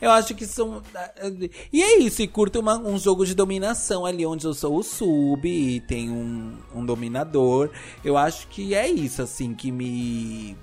Eu 0.00 0.10
acho 0.12 0.34
que 0.34 0.46
são. 0.46 0.80
E 1.72 1.82
é 1.82 1.98
isso, 1.98 2.22
e 2.22 2.28
curto 2.28 2.60
uma- 2.60 2.78
um 2.78 2.96
jogo 2.98 3.26
de 3.26 3.34
dominação 3.34 4.06
ali, 4.06 4.24
onde 4.24 4.44
eu 4.46 4.54
sou 4.54 4.76
o 4.76 4.82
sub 4.82 5.48
e 5.48 5.80
tem 5.80 6.08
um, 6.10 6.52
um 6.74 6.84
dominador. 6.84 7.70
Eu 8.04 8.16
acho 8.16 8.46
que 8.48 8.74
é 8.74 8.88
isso, 8.88 9.20
assim, 9.22 9.54
que 9.54 9.72
me. 9.72 10.56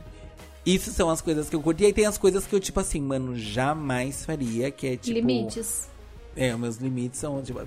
Isso 0.66 0.90
são 0.92 1.10
as 1.10 1.22
coisas 1.22 1.50
que 1.50 1.56
eu 1.56 1.62
curto. 1.62 1.84
E 1.84 1.86
aí 1.88 1.94
tem 1.94 2.06
as 2.06 2.18
coisas 2.18 2.46
que 2.48 2.56
eu, 2.56 2.60
tipo 2.60 2.80
assim, 2.80 3.02
mano, 3.02 3.38
jamais 3.38 4.26
faria, 4.26 4.72
que 4.72 4.88
é 4.88 4.98
tipo. 4.98 5.14
Limites. 5.16 5.90
É, 6.36 6.56
meus 6.56 6.78
limites 6.78 7.20
são, 7.20 7.42
tipo, 7.42 7.62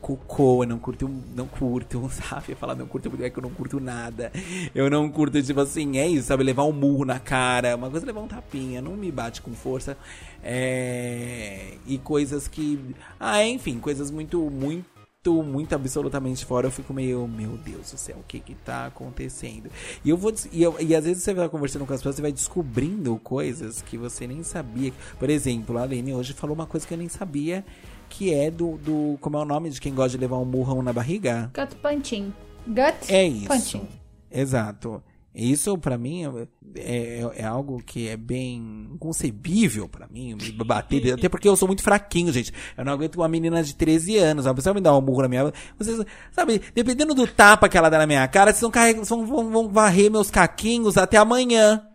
cocô, 0.00 0.64
eu 0.64 0.68
não 0.68 0.78
curto, 0.78 1.08
não 1.36 1.46
curto, 1.46 2.08
sabe? 2.28 2.54
Falar 2.54 2.74
não 2.74 2.86
curto 2.86 3.10
porque 3.10 3.24
é 3.24 3.30
que 3.30 3.38
eu 3.38 3.42
não 3.42 3.50
curto 3.50 3.78
nada. 3.80 4.32
Eu 4.74 4.88
não 4.90 5.08
curto, 5.10 5.42
tipo 5.42 5.60
assim, 5.60 5.98
é 5.98 6.08
isso, 6.08 6.28
sabe? 6.28 6.42
Levar 6.42 6.64
um 6.64 6.72
murro 6.72 7.04
na 7.04 7.18
cara, 7.20 7.76
uma 7.76 7.90
coisa 7.90 8.04
é 8.04 8.08
levar 8.08 8.20
um 8.20 8.28
tapinha, 8.28 8.80
não 8.82 8.96
me 8.96 9.12
bate 9.12 9.42
com 9.42 9.52
força. 9.52 9.96
É... 10.42 11.74
E 11.86 11.98
coisas 11.98 12.48
que. 12.48 12.78
Ah, 13.18 13.44
enfim, 13.44 13.78
coisas 13.78 14.10
muito, 14.10 14.38
muito. 14.50 14.90
Muito 15.44 15.74
absolutamente 15.74 16.46
fora, 16.46 16.66
eu 16.66 16.70
fico 16.70 16.94
meio, 16.94 17.28
meu 17.28 17.50
Deus 17.58 17.90
do 17.92 17.98
céu, 17.98 18.16
o 18.20 18.22
que 18.26 18.40
que 18.40 18.54
tá 18.54 18.86
acontecendo? 18.86 19.70
E 20.02 20.08
eu 20.08 20.16
vou, 20.16 20.32
e, 20.50 20.62
eu- 20.62 20.74
e 20.80 20.94
às 20.94 21.04
vezes 21.04 21.22
você 21.22 21.34
vai 21.34 21.46
conversando 21.46 21.84
com 21.84 21.92
as 21.92 22.00
pessoas, 22.00 22.16
você 22.16 22.22
vai 22.22 22.32
descobrindo 22.32 23.14
coisas 23.18 23.82
que 23.82 23.98
você 23.98 24.26
nem 24.26 24.42
sabia. 24.42 24.94
Por 25.18 25.28
exemplo, 25.28 25.76
a 25.76 25.84
Lene 25.84 26.14
hoje 26.14 26.32
falou 26.32 26.54
uma 26.56 26.64
coisa 26.64 26.86
que 26.86 26.94
eu 26.94 26.98
nem 26.98 27.10
sabia, 27.10 27.62
que 28.10 28.34
é 28.34 28.50
do, 28.50 28.76
do 28.76 29.16
como 29.20 29.36
é 29.38 29.40
o 29.40 29.44
nome 29.44 29.70
de 29.70 29.80
quem 29.80 29.94
gosta 29.94 30.10
de 30.10 30.18
levar 30.18 30.36
um 30.38 30.44
murrão 30.44 30.82
na 30.82 30.92
barriga? 30.92 31.50
Gut 31.54 31.76
punching. 31.76 32.34
Gut 32.66 32.96
É 33.08 33.26
isso. 33.26 33.46
punching. 33.46 33.88
Exato. 34.30 35.02
Isso 35.32 35.78
pra 35.78 35.96
mim 35.96 36.24
é, 36.26 36.48
é, 36.76 37.30
é 37.36 37.44
algo 37.44 37.80
que 37.86 38.08
é 38.08 38.16
bem 38.16 38.88
inconcebível 38.92 39.88
pra 39.88 40.08
mim, 40.08 40.34
me 40.34 40.50
bater, 40.64 41.14
até 41.14 41.28
porque 41.28 41.48
eu 41.48 41.54
sou 41.54 41.68
muito 41.68 41.84
fraquinho, 41.84 42.32
gente. 42.32 42.52
Eu 42.76 42.84
não 42.84 42.92
aguento 42.92 43.14
uma 43.14 43.28
menina 43.28 43.62
de 43.62 43.74
13 43.76 44.16
anos, 44.18 44.44
uma 44.46 44.54
pessoa 44.54 44.74
me 44.74 44.80
dá 44.80 44.94
um 44.96 45.00
murro 45.00 45.22
na 45.22 45.28
minha, 45.28 45.52
vocês, 45.78 46.04
sabe, 46.32 46.60
dependendo 46.74 47.14
do 47.14 47.28
tapa 47.28 47.68
que 47.68 47.78
ela 47.78 47.88
dá 47.88 47.98
na 47.98 48.08
minha 48.08 48.26
cara, 48.26 48.50
vocês 48.50 48.60
vão 48.60 48.72
carregar, 48.72 49.04
vão, 49.04 49.24
vão, 49.24 49.50
vão 49.50 49.68
varrer 49.68 50.10
meus 50.10 50.32
caquinhos 50.32 50.98
até 50.98 51.16
amanhã. 51.16 51.86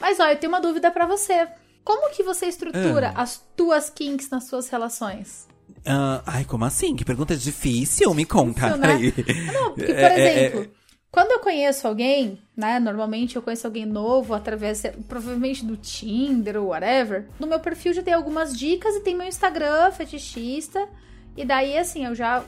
Mas 0.00 0.20
ó, 0.20 0.28
eu 0.28 0.36
tenho 0.36 0.52
uma 0.52 0.60
dúvida 0.60 0.92
pra 0.92 1.06
você. 1.06 1.48
Como 1.86 2.10
que 2.10 2.22
você 2.24 2.46
estrutura 2.46 3.12
Ah. 3.14 3.22
as 3.22 3.40
tuas 3.56 3.88
kinks 3.88 4.28
nas 4.28 4.44
suas 4.48 4.68
relações? 4.68 5.46
Ah, 5.86 6.20
ai, 6.26 6.44
como 6.44 6.64
assim? 6.64 6.96
Que 6.96 7.04
pergunta 7.04 7.36
difícil, 7.36 8.12
me 8.12 8.24
conta. 8.26 8.70
Difícil, 8.76 9.24
né? 9.36 9.52
Não, 9.52 9.72
porque, 9.72 9.86
por 9.94 9.94
É, 9.94 10.20
é, 10.20 10.46
exemplo, 10.48 10.72
quando 11.12 11.30
eu 11.30 11.38
conheço 11.38 11.86
alguém, 11.86 12.42
né? 12.56 12.80
Normalmente 12.80 13.36
eu 13.36 13.42
conheço 13.42 13.68
alguém 13.68 13.86
novo 13.86 14.34
através, 14.34 14.82
provavelmente 15.08 15.64
do 15.64 15.76
Tinder 15.76 16.56
ou 16.60 16.70
whatever. 16.70 17.28
No 17.38 17.46
meu 17.46 17.60
perfil 17.60 17.92
já 17.92 18.02
tem 18.02 18.12
algumas 18.14 18.56
dicas 18.58 18.96
e 18.96 19.00
tem 19.00 19.14
meu 19.14 19.26
Instagram, 19.28 19.92
fetichista. 19.92 20.88
E 21.36 21.44
daí, 21.44 21.78
assim, 21.78 22.04
eu 22.04 22.16
já, 22.16 22.42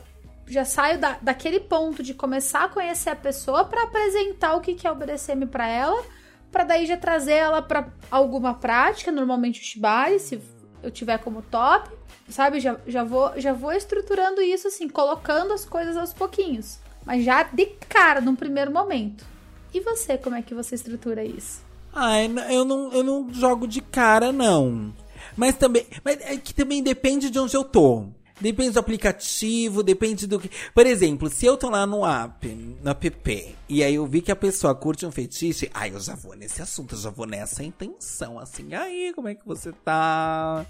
já 0.49 0.65
saio 0.65 0.99
da, 0.99 1.17
daquele 1.23 1.61
ponto 1.61 2.03
de 2.03 2.13
começar 2.15 2.65
a 2.65 2.69
conhecer 2.69 3.11
a 3.11 3.17
pessoa 3.17 3.65
pra 3.65 3.85
apresentar 3.85 4.55
o 4.57 4.61
que, 4.61 4.75
que 4.75 4.87
é 4.87 4.91
o 4.91 4.97
BDSM 4.97 5.47
pra 5.47 5.69
ela. 5.69 6.03
Pra 6.51 6.65
daí 6.65 6.87
já 6.87 6.97
trazer 6.97 7.35
ela 7.35 7.61
pra 7.63 7.89
alguma 8.11 8.55
prática, 8.55 9.13
normalmente 9.13 9.61
o 9.61 9.65
Shibari, 9.65 10.19
se 10.19 10.41
eu 10.83 10.91
tiver 10.91 11.19
como 11.19 11.43
top. 11.43 11.91
Sabe, 12.29 12.61
já, 12.61 12.77
já, 12.87 13.05
vou, 13.05 13.33
já 13.41 13.53
vou 13.55 13.73
estruturando 13.73 14.41
isso 14.43 14.69
assim, 14.69 14.89
colocando 14.89 15.53
as 15.55 15.65
coisas 15.65 15.97
aos 15.97 16.13
pouquinhos. 16.13 16.79
Mas 17.07 17.25
já 17.25 17.43
de 17.43 17.65
cara, 17.89 18.21
num 18.21 18.37
primeiro 18.37 18.71
momento. 18.71 19.25
E 19.73 19.81
você, 19.81 20.19
como 20.19 20.37
é 20.37 20.43
que 20.43 20.55
você 20.55 20.75
estrutura 20.75 21.25
isso? 21.25 21.63
N- 21.95 22.55
eu 22.55 22.65
não, 22.67 22.93
eu 22.93 23.03
não 23.03 23.33
jogo 23.33 23.67
de 23.67 23.81
cara, 23.81 24.31
não. 24.31 24.93
Mas 25.37 25.57
também. 25.57 25.87
Mas 26.05 26.19
é 26.21 26.37
que 26.37 26.55
também 26.55 26.83
depende 26.83 27.31
de 27.31 27.39
onde 27.39 27.57
eu 27.57 27.65
tô. 27.65 28.07
Depende 28.41 28.71
do 28.73 28.79
aplicativo, 28.79 29.83
depende 29.83 30.27
do 30.27 30.39
que. 30.39 30.51
Por 30.73 30.87
exemplo, 30.87 31.29
se 31.29 31.45
eu 31.45 31.57
tô 31.57 31.69
lá 31.69 31.87
no 31.87 32.07
app, 32.07 32.49
no 32.49 32.91
app, 32.91 33.57
e 33.69 33.83
aí 33.83 33.95
eu 33.95 34.07
vi 34.07 34.21
que 34.21 34.31
a 34.31 34.37
pessoa 34.37 34.75
curte 34.75 35.05
um 35.05 35.11
fetiche, 35.11 35.69
aí 35.75 35.93
eu 35.93 36.01
já 36.01 36.15
vou 36.15 36.37
nesse 36.37 36.63
assunto, 36.63 36.95
eu 36.95 37.01
já 37.01 37.11
vou 37.11 37.27
nessa 37.27 37.65
intenção, 37.65 38.39
assim, 38.39 38.75
aí, 38.75 39.13
como 39.15 39.29
é 39.29 39.35
que 39.35 39.47
você 39.47 39.73
tá? 39.73 40.65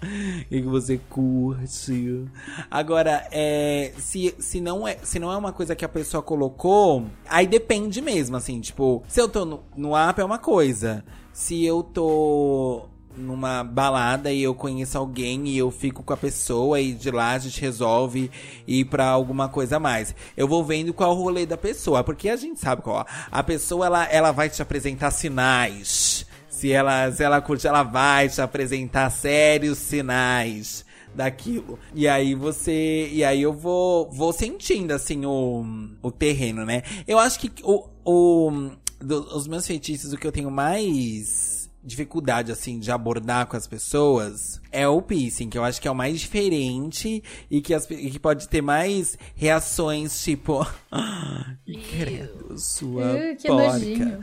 O 0.45 0.49
que 0.49 0.61
você 0.61 0.99
curte? 1.09 2.25
Agora, 2.71 3.27
é, 3.31 3.93
se, 3.97 4.35
se, 4.39 4.59
não 4.59 4.87
é, 4.87 4.97
se 5.03 5.19
não 5.19 5.31
é 5.31 5.37
uma 5.37 5.53
coisa 5.53 5.75
que 5.75 5.85
a 5.85 5.89
pessoa 5.89 6.23
colocou, 6.23 7.05
aí 7.27 7.45
depende 7.45 8.01
mesmo, 8.01 8.35
assim, 8.35 8.59
tipo, 8.59 9.03
se 9.07 9.21
eu 9.21 9.29
tô 9.29 9.45
no, 9.45 9.63
no 9.75 9.95
app 9.95 10.19
é 10.19 10.25
uma 10.25 10.39
coisa. 10.39 11.05
Se 11.31 11.63
eu 11.63 11.81
tô 11.81 12.89
numa 13.17 13.63
balada 13.63 14.31
e 14.31 14.41
eu 14.43 14.53
conheço 14.55 14.97
alguém 14.97 15.47
e 15.49 15.57
eu 15.57 15.69
fico 15.71 16.01
com 16.03 16.13
a 16.13 16.17
pessoa 16.17 16.79
e 16.79 16.93
de 16.93 17.11
lá 17.11 17.31
a 17.31 17.39
gente 17.39 17.59
resolve 17.59 18.31
ir 18.67 18.85
pra 18.85 19.07
alguma 19.07 19.49
coisa 19.49 19.77
a 19.77 19.79
mais. 19.79 20.15
Eu 20.37 20.47
vou 20.47 20.63
vendo 20.63 20.93
qual 20.93 21.11
é 21.11 21.13
o 21.13 21.17
rolê 21.17 21.45
da 21.45 21.57
pessoa, 21.57 22.03
porque 22.03 22.29
a 22.29 22.35
gente 22.35 22.59
sabe 22.59 22.81
qual. 22.81 23.05
A 23.31 23.43
pessoa 23.43 23.85
ela, 23.87 24.05
ela 24.05 24.31
vai 24.31 24.49
te 24.49 24.61
apresentar 24.61 25.11
sinais. 25.11 26.25
Se 26.49 26.71
ela, 26.71 27.11
se 27.11 27.23
ela 27.23 27.41
curte, 27.41 27.67
ela 27.67 27.83
vai 27.83 28.27
te 28.29 28.41
apresentar 28.41 29.09
sérios 29.09 29.77
sinais 29.77 30.85
daquilo. 31.15 31.79
E 31.95 32.07
aí 32.07 32.35
você. 32.35 33.09
E 33.11 33.23
aí 33.23 33.41
eu 33.41 33.53
vou, 33.53 34.09
vou 34.11 34.31
sentindo 34.33 34.91
assim 34.91 35.25
o, 35.25 35.65
o 36.01 36.11
terreno, 36.11 36.65
né? 36.65 36.83
Eu 37.07 37.17
acho 37.17 37.39
que 37.39 37.51
o, 37.63 37.87
o, 38.05 38.71
do- 38.99 39.35
os 39.35 39.47
meus 39.47 39.65
feitiços, 39.65 40.11
o 40.13 40.17
que 40.17 40.27
eu 40.27 40.31
tenho 40.31 40.51
mais 40.51 41.58
dificuldade, 41.89 42.51
assim, 42.51 42.79
de 42.79 42.91
abordar 42.91 43.45
com 43.47 43.57
as 43.57 43.67
pessoas 43.67 44.61
é 44.71 44.87
o 44.87 45.01
piercing, 45.01 45.49
que 45.49 45.57
eu 45.57 45.63
acho 45.63 45.81
que 45.81 45.87
é 45.87 45.91
o 45.91 45.95
mais 45.95 46.19
diferente 46.19 47.23
e 47.49 47.59
que, 47.61 47.73
as, 47.73 47.89
e 47.89 48.09
que 48.11 48.19
pode 48.19 48.47
ter 48.47 48.61
mais 48.61 49.17
reações, 49.35 50.23
tipo. 50.23 50.65
"Ai, 50.91 51.57
credo, 51.89 52.57
sua 52.57 53.03
Uh, 53.15 53.35
que 53.35 53.47
porca. 53.47 53.73
nojinho. 53.73 54.19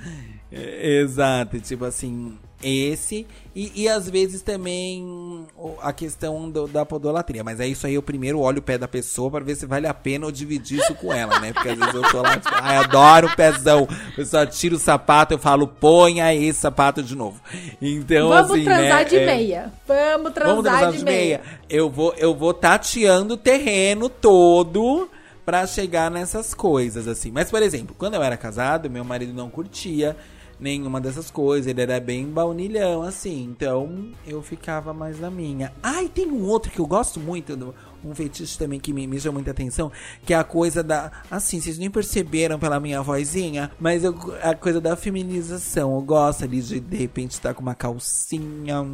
É, 0.50 1.00
Exato, 1.00 1.60
tipo 1.60 1.84
assim, 1.84 2.38
esse. 2.62 3.26
E, 3.54 3.84
e 3.84 3.88
às 3.88 4.08
vezes 4.08 4.42
também 4.42 5.46
a 5.82 5.92
questão 5.92 6.50
do- 6.50 6.66
da 6.66 6.84
podolatria. 6.84 7.42
Mas 7.44 7.58
é 7.60 7.66
isso 7.66 7.86
aí, 7.86 7.94
eu 7.94 8.02
primeiro 8.02 8.38
olho 8.40 8.58
o 8.58 8.62
pé 8.62 8.76
da 8.76 8.86
pessoa 8.88 9.30
pra 9.30 9.40
ver 9.40 9.54
se 9.56 9.64
vale 9.66 9.86
a 9.86 9.94
pena 9.94 10.26
eu 10.26 10.30
dividir 10.32 10.78
isso 10.80 10.94
com 10.94 11.12
ela, 11.12 11.38
né? 11.40 11.52
Porque 11.52 11.68
às 11.70 11.78
vezes 11.78 11.94
eu 11.94 12.02
tô 12.10 12.20
lá, 12.22 12.36
tipo, 12.38 12.54
ai, 12.54 12.76
adoro 12.76 13.28
o 13.28 13.36
pezão. 13.36 13.86
A 14.12 14.16
pessoa 14.16 14.46
tira 14.46 14.74
o 14.74 14.78
sapato, 14.78 15.32
eu 15.34 15.38
falo, 15.38 15.66
ponha 15.66 16.34
esse 16.34 16.60
sapato 16.60 17.02
de 17.02 17.14
novo. 17.16 17.40
Então, 17.80 18.28
Vamos 18.28 18.50
assim, 18.50 18.64
transar 18.64 18.98
né, 18.98 19.04
de 19.04 19.16
é- 19.16 19.26
meia. 19.26 19.72
Vamos 19.86 20.32
transar, 20.32 20.54
Vamos 20.56 20.64
transar 20.70 20.92
de, 20.92 20.98
de 20.98 21.04
meia. 21.04 21.16
meia. 21.16 21.40
Eu 21.68 21.88
vou, 21.90 22.14
eu 22.18 22.34
vou 22.34 22.52
tateando 22.52 23.34
o 23.34 23.38
terreno 23.38 24.08
todo 24.08 25.08
pra 25.44 25.66
chegar 25.66 26.10
nessas 26.10 26.52
coisas, 26.52 27.06
assim. 27.06 27.30
Mas, 27.30 27.50
por 27.50 27.62
exemplo, 27.62 27.94
quando 27.96 28.14
eu 28.14 28.22
era 28.22 28.36
casado, 28.36 28.90
meu 28.90 29.04
marido 29.04 29.32
não 29.32 29.48
curtia 29.48 30.16
nenhuma 30.58 31.00
dessas 31.00 31.30
coisas. 31.30 31.66
Ele 31.66 31.80
era 31.82 31.98
bem 32.00 32.26
baunilhão, 32.26 33.02
assim. 33.02 33.44
Então, 33.44 34.10
eu 34.26 34.42
ficava 34.42 34.92
mais 34.92 35.20
na 35.20 35.30
minha. 35.30 35.72
Ah, 35.82 36.02
e 36.02 36.08
tem 36.08 36.26
um 36.26 36.44
outro 36.46 36.70
que 36.70 36.78
eu 36.78 36.86
gosto 36.86 37.20
muito, 37.20 37.74
um 38.04 38.14
fetiche 38.14 38.58
também 38.58 38.78
que 38.80 38.92
me, 38.92 39.06
me 39.06 39.18
chama 39.20 39.34
muita 39.34 39.50
atenção, 39.50 39.90
que 40.24 40.32
é 40.32 40.36
a 40.36 40.44
coisa 40.44 40.82
da... 40.82 41.10
Assim, 41.30 41.60
vocês 41.60 41.78
nem 41.78 41.90
perceberam 41.90 42.58
pela 42.58 42.78
minha 42.80 43.02
vozinha, 43.02 43.70
mas 43.80 44.04
eu- 44.04 44.14
a 44.42 44.54
coisa 44.54 44.80
da 44.80 44.96
feminização. 44.96 45.94
Eu 45.94 46.02
gosto 46.02 46.44
ali 46.44 46.60
de, 46.60 46.80
de 46.80 46.96
repente, 46.96 47.32
estar 47.32 47.54
com 47.54 47.62
uma 47.62 47.74
calcinha 47.74 48.84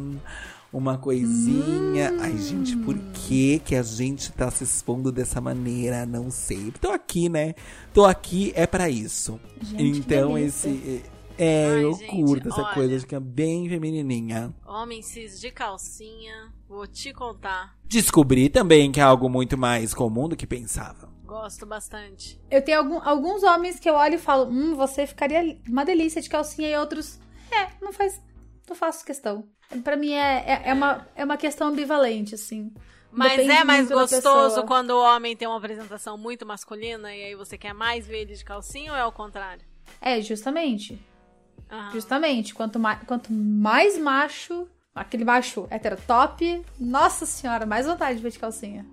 uma 0.71 0.97
coisinha. 0.97 2.11
Ai, 2.19 2.35
gente, 2.37 2.75
por 2.77 2.97
que 2.97 3.59
que 3.59 3.75
a 3.75 3.83
gente 3.83 4.31
tá 4.31 4.49
se 4.49 4.63
expondo 4.63 5.11
dessa 5.11 5.39
maneira? 5.39 6.03
Não 6.03 6.31
sei. 6.31 6.73
Tô 6.81 6.89
aqui, 6.89 7.29
né? 7.29 7.53
Tô 7.93 8.05
aqui 8.05 8.51
é 8.55 8.65
pra 8.65 8.89
isso. 8.89 9.39
Gente, 9.61 9.99
então 9.99 10.35
esse 10.35 11.03
é, 11.37 11.65
Ai, 11.75 11.83
eu 11.83 11.93
gente, 11.93 12.09
curto 12.09 12.47
essa 12.49 12.63
olha. 12.63 12.73
coisa, 12.73 12.95
acho 12.95 13.07
que 13.07 13.15
é 13.15 13.19
bem 13.19 13.67
feminininha. 13.69 14.53
Homem 14.65 15.01
cis 15.01 15.39
de 15.39 15.51
calcinha, 15.51 16.51
vou 16.67 16.85
te 16.87 17.13
contar. 17.13 17.75
Descobri 17.85 18.49
também 18.49 18.91
que 18.91 18.99
é 18.99 19.03
algo 19.03 19.29
muito 19.29 19.57
mais 19.57 19.93
comum 19.93 20.27
do 20.27 20.35
que 20.35 20.45
pensava. 20.47 21.11
Gosto 21.25 21.65
bastante. 21.65 22.39
Eu 22.51 22.61
tenho 22.63 22.79
algum- 22.79 23.01
alguns 23.01 23.43
homens 23.43 23.79
que 23.79 23.89
eu 23.89 23.95
olho 23.95 24.15
e 24.15 24.19
falo, 24.19 24.45
hum, 24.49 24.75
você 24.75 25.07
ficaria 25.07 25.57
uma 25.67 25.83
delícia 25.83 26.21
de 26.21 26.29
calcinha, 26.29 26.69
e 26.69 26.77
outros, 26.77 27.19
é, 27.51 27.69
não 27.83 27.91
faz, 27.91 28.21
não 28.69 28.75
faço 28.75 29.03
questão. 29.05 29.47
Pra 29.83 29.95
mim 29.97 30.11
é, 30.13 30.43
é, 30.45 30.61
é 30.69 30.73
uma, 30.73 31.07
é 31.15 31.23
uma 31.25 31.37
questão 31.37 31.69
ambivalente, 31.69 32.35
assim. 32.35 32.71
Mas 33.11 33.31
Depende 33.37 33.51
é 33.51 33.63
mais 33.63 33.89
gostoso 33.89 34.63
quando 34.63 34.91
o 34.91 35.01
homem 35.03 35.35
tem 35.35 35.47
uma 35.47 35.57
apresentação 35.57 36.17
muito 36.17 36.45
masculina 36.45 37.15
e 37.15 37.23
aí 37.25 37.35
você 37.35 37.57
quer 37.57 37.73
mais 37.73 38.07
ver 38.07 38.21
ele 38.21 38.35
de 38.35 38.43
calcinha 38.43 38.91
ou 38.91 38.97
é 38.97 39.05
o 39.05 39.11
contrário? 39.11 39.63
É, 40.01 40.19
justamente. 40.21 40.99
Aham. 41.71 41.91
Justamente. 41.91 42.53
Quanto 42.53 42.79
mais, 42.79 42.99
quanto 43.05 43.31
mais 43.33 43.97
macho, 43.97 44.67
aquele 44.93 45.25
macho 45.25 45.67
heterotop, 45.71 46.61
nossa 46.79 47.25
senhora, 47.25 47.65
mais 47.65 47.85
vontade 47.85 48.17
de 48.17 48.23
ver 48.23 48.31
de 48.31 48.39
calcinha. 48.39 48.85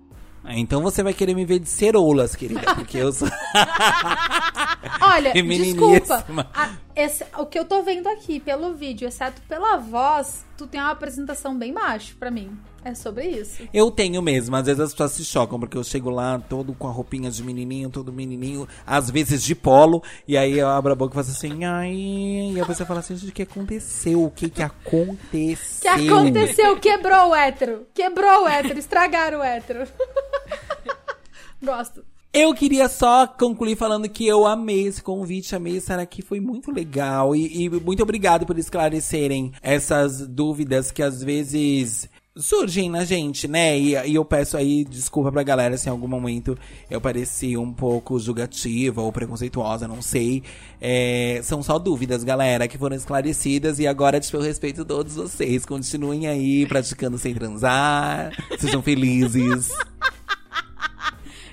Ah, 0.43 0.55
Então 0.57 0.81
você 0.81 1.03
vai 1.03 1.13
querer 1.13 1.35
me 1.35 1.45
ver 1.45 1.59
de 1.59 1.69
ceroulas, 1.69 2.35
querida. 2.35 2.61
Porque 2.73 2.97
eu 2.97 3.11
sou. 3.13 3.27
Olha, 5.01 5.33
desculpa. 5.43 6.25
a- 6.53 6.69
esse- 6.95 7.25
o 7.37 7.45
que 7.45 7.57
eu 7.59 7.65
tô 7.65 7.81
vendo 7.83 8.07
aqui 8.07 8.39
pelo 8.39 8.73
vídeo, 8.73 9.07
exceto 9.07 9.41
pela 9.47 9.77
voz, 9.77 10.45
tu 10.57 10.65
tem 10.67 10.79
uma 10.81 10.91
apresentação 10.91 11.57
bem 11.57 11.71
macho 11.71 12.15
pra 12.15 12.31
mim. 12.31 12.57
É 12.83 12.95
sobre 12.95 13.27
isso. 13.27 13.61
Eu 13.73 13.91
tenho 13.91 14.21
mesmo, 14.21 14.55
às 14.55 14.65
vezes 14.65 14.79
as 14.79 14.91
pessoas 14.91 15.11
se 15.11 15.23
chocam, 15.23 15.59
porque 15.59 15.77
eu 15.77 15.83
chego 15.83 16.09
lá 16.09 16.39
todo 16.39 16.73
com 16.73 16.87
a 16.87 16.91
roupinha 16.91 17.29
de 17.29 17.43
menininho, 17.43 17.89
todo 17.89 18.11
menininho, 18.11 18.67
às 18.85 19.09
vezes 19.09 19.43
de 19.43 19.53
polo, 19.53 20.01
e 20.27 20.35
aí 20.35 20.57
eu 20.57 20.67
abro 20.67 20.91
a 20.91 20.95
boca 20.95 21.13
e 21.13 21.15
faço 21.15 21.31
assim, 21.31 21.63
ai, 21.63 21.93
e 21.93 22.59
a 22.59 22.65
pessoa 22.65 22.87
fala 22.87 22.99
assim, 23.01 23.15
gente, 23.15 23.29
o 23.29 23.33
que 23.33 23.43
aconteceu? 23.43 24.23
O 24.23 24.31
que 24.31 24.49
que 24.49 24.61
O 24.61 24.65
aconteceu? 24.65 25.93
que 25.93 26.09
aconteceu? 26.09 26.79
Quebrou 26.79 27.29
o 27.29 27.35
hétero. 27.35 27.85
Quebrou 27.93 28.43
o 28.43 28.47
hétero. 28.47 28.79
Estragaram 28.79 29.39
o 29.39 29.43
hétero. 29.43 29.87
Gosto. 31.61 32.03
Eu 32.33 32.53
queria 32.53 32.87
só 32.87 33.27
concluir 33.27 33.75
falando 33.75 34.07
que 34.07 34.25
eu 34.25 34.47
amei 34.47 34.87
esse 34.87 35.03
convite, 35.03 35.53
amei 35.53 35.75
estar 35.75 35.99
aqui, 35.99 36.21
foi 36.21 36.39
muito 36.39 36.71
legal. 36.71 37.35
E, 37.35 37.65
e 37.65 37.69
muito 37.69 38.01
obrigado 38.01 38.45
por 38.45 38.57
esclarecerem 38.57 39.51
essas 39.61 40.25
dúvidas 40.25 40.91
que 40.91 41.03
às 41.03 41.21
vezes 41.21 42.09
surgem 42.35 42.89
na 42.89 43.03
gente, 43.03 43.47
né? 43.47 43.77
E, 43.77 43.95
e 44.09 44.15
eu 44.15 44.23
peço 44.23 44.55
aí 44.55 44.85
desculpa 44.85 45.31
pra 45.31 45.43
galera 45.43 45.77
se 45.77 45.87
em 45.87 45.91
algum 45.91 46.07
momento 46.07 46.57
eu 46.89 47.01
pareci 47.01 47.57
um 47.57 47.73
pouco 47.73 48.17
julgativa 48.19 49.01
ou 49.01 49.11
preconceituosa, 49.11 49.87
não 49.87 50.01
sei. 50.01 50.43
É, 50.79 51.41
são 51.43 51.61
só 51.61 51.77
dúvidas, 51.77 52.23
galera, 52.23 52.67
que 52.67 52.77
foram 52.77 52.95
esclarecidas. 52.95 53.79
E 53.79 53.87
agora, 53.87 54.19
tipo, 54.19 54.37
eu 54.37 54.41
respeito 54.41 54.85
todos 54.85 55.15
vocês. 55.15 55.65
Continuem 55.65 56.27
aí 56.27 56.65
praticando 56.65 57.17
sem 57.17 57.33
transar. 57.33 58.31
Sejam 58.59 58.81
felizes. 58.81 59.69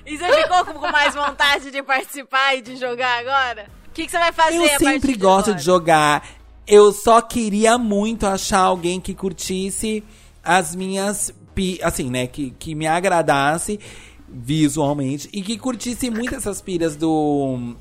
E 0.05 0.17
você 0.17 0.41
ficou 0.41 0.65
com 0.65 0.91
mais 0.91 1.13
vontade 1.13 1.69
de 1.69 1.83
participar 1.83 2.55
e 2.55 2.61
de 2.61 2.77
jogar 2.77 3.19
agora? 3.19 3.67
O 3.87 3.91
que, 3.91 4.05
que 4.05 4.11
você 4.11 4.17
vai 4.17 4.31
fazer 4.31 4.55
Eu 4.55 4.79
sempre 4.79 5.13
de 5.13 5.19
gosto 5.19 5.47
agora? 5.49 5.59
de 5.59 5.65
jogar. 5.65 6.27
Eu 6.65 6.91
só 6.91 7.21
queria 7.21 7.77
muito 7.77 8.25
achar 8.25 8.59
alguém 8.59 8.99
que 8.99 9.13
curtisse 9.13 10.03
as 10.49 10.75
minhas. 10.75 11.31
Assim, 11.83 12.09
né? 12.09 12.25
Que, 12.25 12.51
que 12.51 12.73
me 12.73 12.87
agradasse 12.87 13.79
visualmente 14.27 15.27
e 15.33 15.41
que 15.41 15.57
curtisse 15.57 16.09
muito 16.09 16.33
essas 16.33 16.61
piras 16.61 16.95
do. 16.95 17.75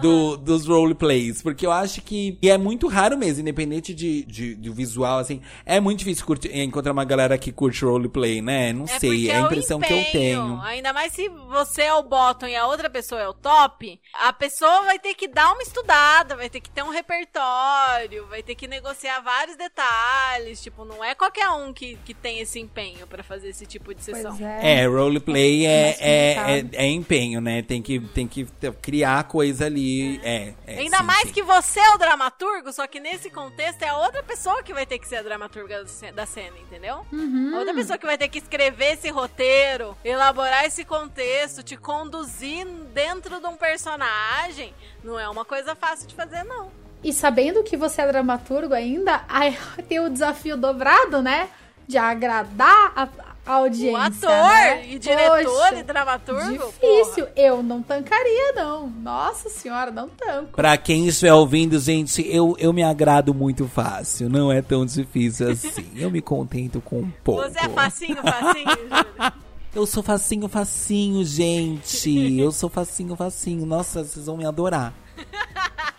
Do, 0.00 0.36
dos 0.36 0.66
roleplays, 0.66 1.42
porque 1.42 1.66
eu 1.66 1.72
acho 1.72 2.00
que 2.02 2.38
e 2.42 2.50
é 2.50 2.58
muito 2.58 2.88
raro 2.88 3.16
mesmo, 3.16 3.40
independente 3.42 3.94
de, 3.94 4.24
de, 4.24 4.54
do 4.54 4.72
visual, 4.74 5.18
assim, 5.18 5.40
é 5.64 5.80
muito 5.80 5.98
difícil 6.00 6.24
curtir- 6.26 6.50
encontrar 6.56 6.92
uma 6.92 7.04
galera 7.04 7.36
que 7.38 7.52
curte 7.52 7.84
roleplay, 7.84 8.40
né? 8.42 8.72
Não 8.72 8.84
É 8.84 8.98
sei, 8.98 9.30
é 9.30 9.36
a 9.36 9.42
o 9.42 9.46
impressão 9.46 9.80
que 9.80 9.92
eu 9.92 10.04
tenho. 10.12 10.60
Ainda 10.62 10.92
mais 10.92 11.12
se 11.12 11.28
você 11.28 11.82
é 11.82 11.94
o 11.94 12.02
bottom 12.02 12.46
e 12.46 12.56
a 12.56 12.66
outra 12.66 12.88
pessoa 12.90 13.20
é 13.20 13.28
o 13.28 13.34
top, 13.34 14.00
a 14.14 14.32
pessoa 14.32 14.82
vai 14.84 14.98
ter 14.98 15.14
que 15.14 15.28
dar 15.28 15.52
uma 15.52 15.62
estudada, 15.62 16.36
vai 16.36 16.48
ter 16.50 16.60
que 16.60 16.70
ter 16.70 16.82
um 16.82 16.90
repertório, 16.90 18.26
vai 18.28 18.42
ter 18.42 18.54
que 18.54 18.66
negociar 18.66 19.20
vários 19.20 19.56
detalhes. 19.56 20.62
Tipo, 20.62 20.84
não 20.84 21.02
é 21.04 21.14
qualquer 21.14 21.48
um 21.50 21.72
que, 21.72 21.96
que 22.04 22.14
tem 22.14 22.40
esse 22.40 22.58
empenho 22.58 23.06
pra 23.06 23.22
fazer 23.22 23.48
esse 23.48 23.66
tipo 23.66 23.94
de 23.94 24.02
sessão. 24.02 24.30
Pois 24.36 24.40
é. 24.40 24.82
É, 24.82 24.86
roleplay 24.86 25.66
é, 25.66 25.70
é, 25.70 26.32
é, 26.32 26.34
complicado. 26.62 26.74
é 26.82 26.86
empenho, 26.86 27.40
né? 27.40 27.62
Tem 27.62 27.82
que, 27.82 28.00
tem 28.00 28.26
que 28.26 28.46
criar 28.82 29.24
coisa 29.24 29.66
ali. 29.66 29.83
É, 30.22 30.54
é, 30.66 30.78
Ainda 30.80 30.98
sim, 30.98 31.02
mais 31.04 31.22
sim. 31.28 31.32
que 31.32 31.42
você 31.42 31.80
é 31.80 31.90
o 31.94 31.98
dramaturgo, 31.98 32.72
só 32.72 32.86
que 32.86 33.00
nesse 33.00 33.30
contexto 33.30 33.82
é 33.82 33.88
a 33.88 33.98
outra 33.98 34.22
pessoa 34.22 34.62
que 34.62 34.72
vai 34.74 34.86
ter 34.86 34.98
que 34.98 35.06
ser 35.08 35.16
a 35.16 35.22
dramaturga 35.22 35.80
da 35.82 35.86
ce- 35.88 36.12
da 36.12 36.26
cena, 36.26 36.56
entendeu? 36.58 37.04
Uhum. 37.12 37.56
Outra 37.56 37.74
pessoa 37.74 37.98
que 37.98 38.06
vai 38.06 38.16
ter 38.18 38.28
que 38.28 38.38
escrever 38.38 38.94
esse 38.94 39.10
roteiro, 39.10 39.96
elaborar 40.04 40.64
esse 40.64 40.84
contexto, 40.84 41.62
te 41.62 41.76
conduzir 41.76 42.66
dentro 42.92 43.40
de 43.40 43.46
um 43.46 43.56
personagem, 43.56 44.74
não 45.02 45.18
é 45.18 45.28
uma 45.28 45.44
coisa 45.44 45.74
fácil 45.74 46.06
de 46.08 46.14
fazer, 46.14 46.44
não. 46.44 46.70
E 47.02 47.12
sabendo 47.12 47.62
que 47.62 47.76
você 47.76 48.00
é 48.02 48.06
dramaturgo 48.06 48.72
ainda, 48.74 49.24
aí 49.28 49.56
tem 49.88 50.00
o 50.00 50.08
desafio 50.10 50.56
dobrado, 50.56 51.20
né? 51.22 51.48
De 51.86 51.98
agradar 51.98 52.92
a, 52.96 53.08
a 53.46 53.52
audiência. 53.54 53.92
O 53.92 53.96
ator 53.96 54.30
né? 54.30 54.88
e 54.88 54.98
diretor 54.98 55.44
Poxa, 55.44 55.74
e 55.74 55.82
dramaturgo. 55.82 56.66
Difícil. 56.66 57.26
Eu 57.36 57.62
não 57.62 57.82
tancaria, 57.82 58.52
não. 58.54 58.88
Nossa 58.88 59.48
senhora, 59.48 59.90
não 59.90 60.08
tanco. 60.08 60.52
Pra 60.52 60.76
quem 60.76 61.06
estiver 61.06 61.32
ouvindo, 61.32 61.78
gente, 61.78 62.26
eu, 62.26 62.56
eu 62.58 62.72
me 62.72 62.82
agrado 62.82 63.34
muito 63.34 63.68
fácil. 63.68 64.28
Não 64.28 64.50
é 64.50 64.62
tão 64.62 64.86
difícil 64.86 65.50
assim. 65.50 65.90
Eu 65.94 66.10
me 66.10 66.20
contento 66.22 66.80
com 66.80 67.00
um 67.00 67.10
pouco. 67.22 67.42
Você 67.42 67.58
é 67.58 67.68
facinho, 67.68 68.16
facinho. 68.16 69.34
Eu 69.74 69.86
sou 69.86 70.04
facinho, 70.04 70.48
facinho, 70.48 71.24
gente. 71.24 72.38
Eu 72.38 72.52
sou 72.52 72.70
facinho, 72.70 73.16
facinho. 73.16 73.66
Nossa, 73.66 74.04
vocês 74.04 74.26
vão 74.26 74.36
me 74.36 74.46
adorar. 74.46 74.94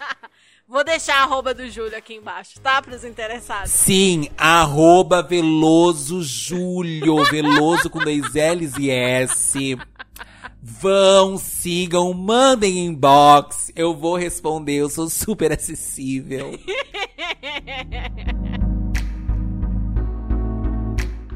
Vou 0.68 0.84
deixar 0.84 1.18
a 1.18 1.24
arroba 1.24 1.54
do 1.54 1.70
Júlio 1.70 1.96
aqui 1.96 2.16
embaixo, 2.16 2.60
tá? 2.60 2.82
Para 2.82 2.96
os 2.96 3.04
interessados. 3.04 3.70
Sim, 3.72 4.30
arroba 4.36 5.22
Veloso 5.22 6.24
Júlio. 6.24 7.24
Veloso 7.30 7.88
com 7.88 8.00
dois 8.00 8.34
L's 8.34 8.76
e 8.80 8.90
S. 8.90 9.78
Vão, 10.60 11.38
sigam, 11.38 12.12
mandem 12.16 12.88
inbox. 12.88 13.72
Eu 13.76 13.96
vou 13.96 14.16
responder, 14.16 14.78
eu 14.78 14.90
sou 14.90 15.08
super 15.08 15.52
acessível. 15.52 16.60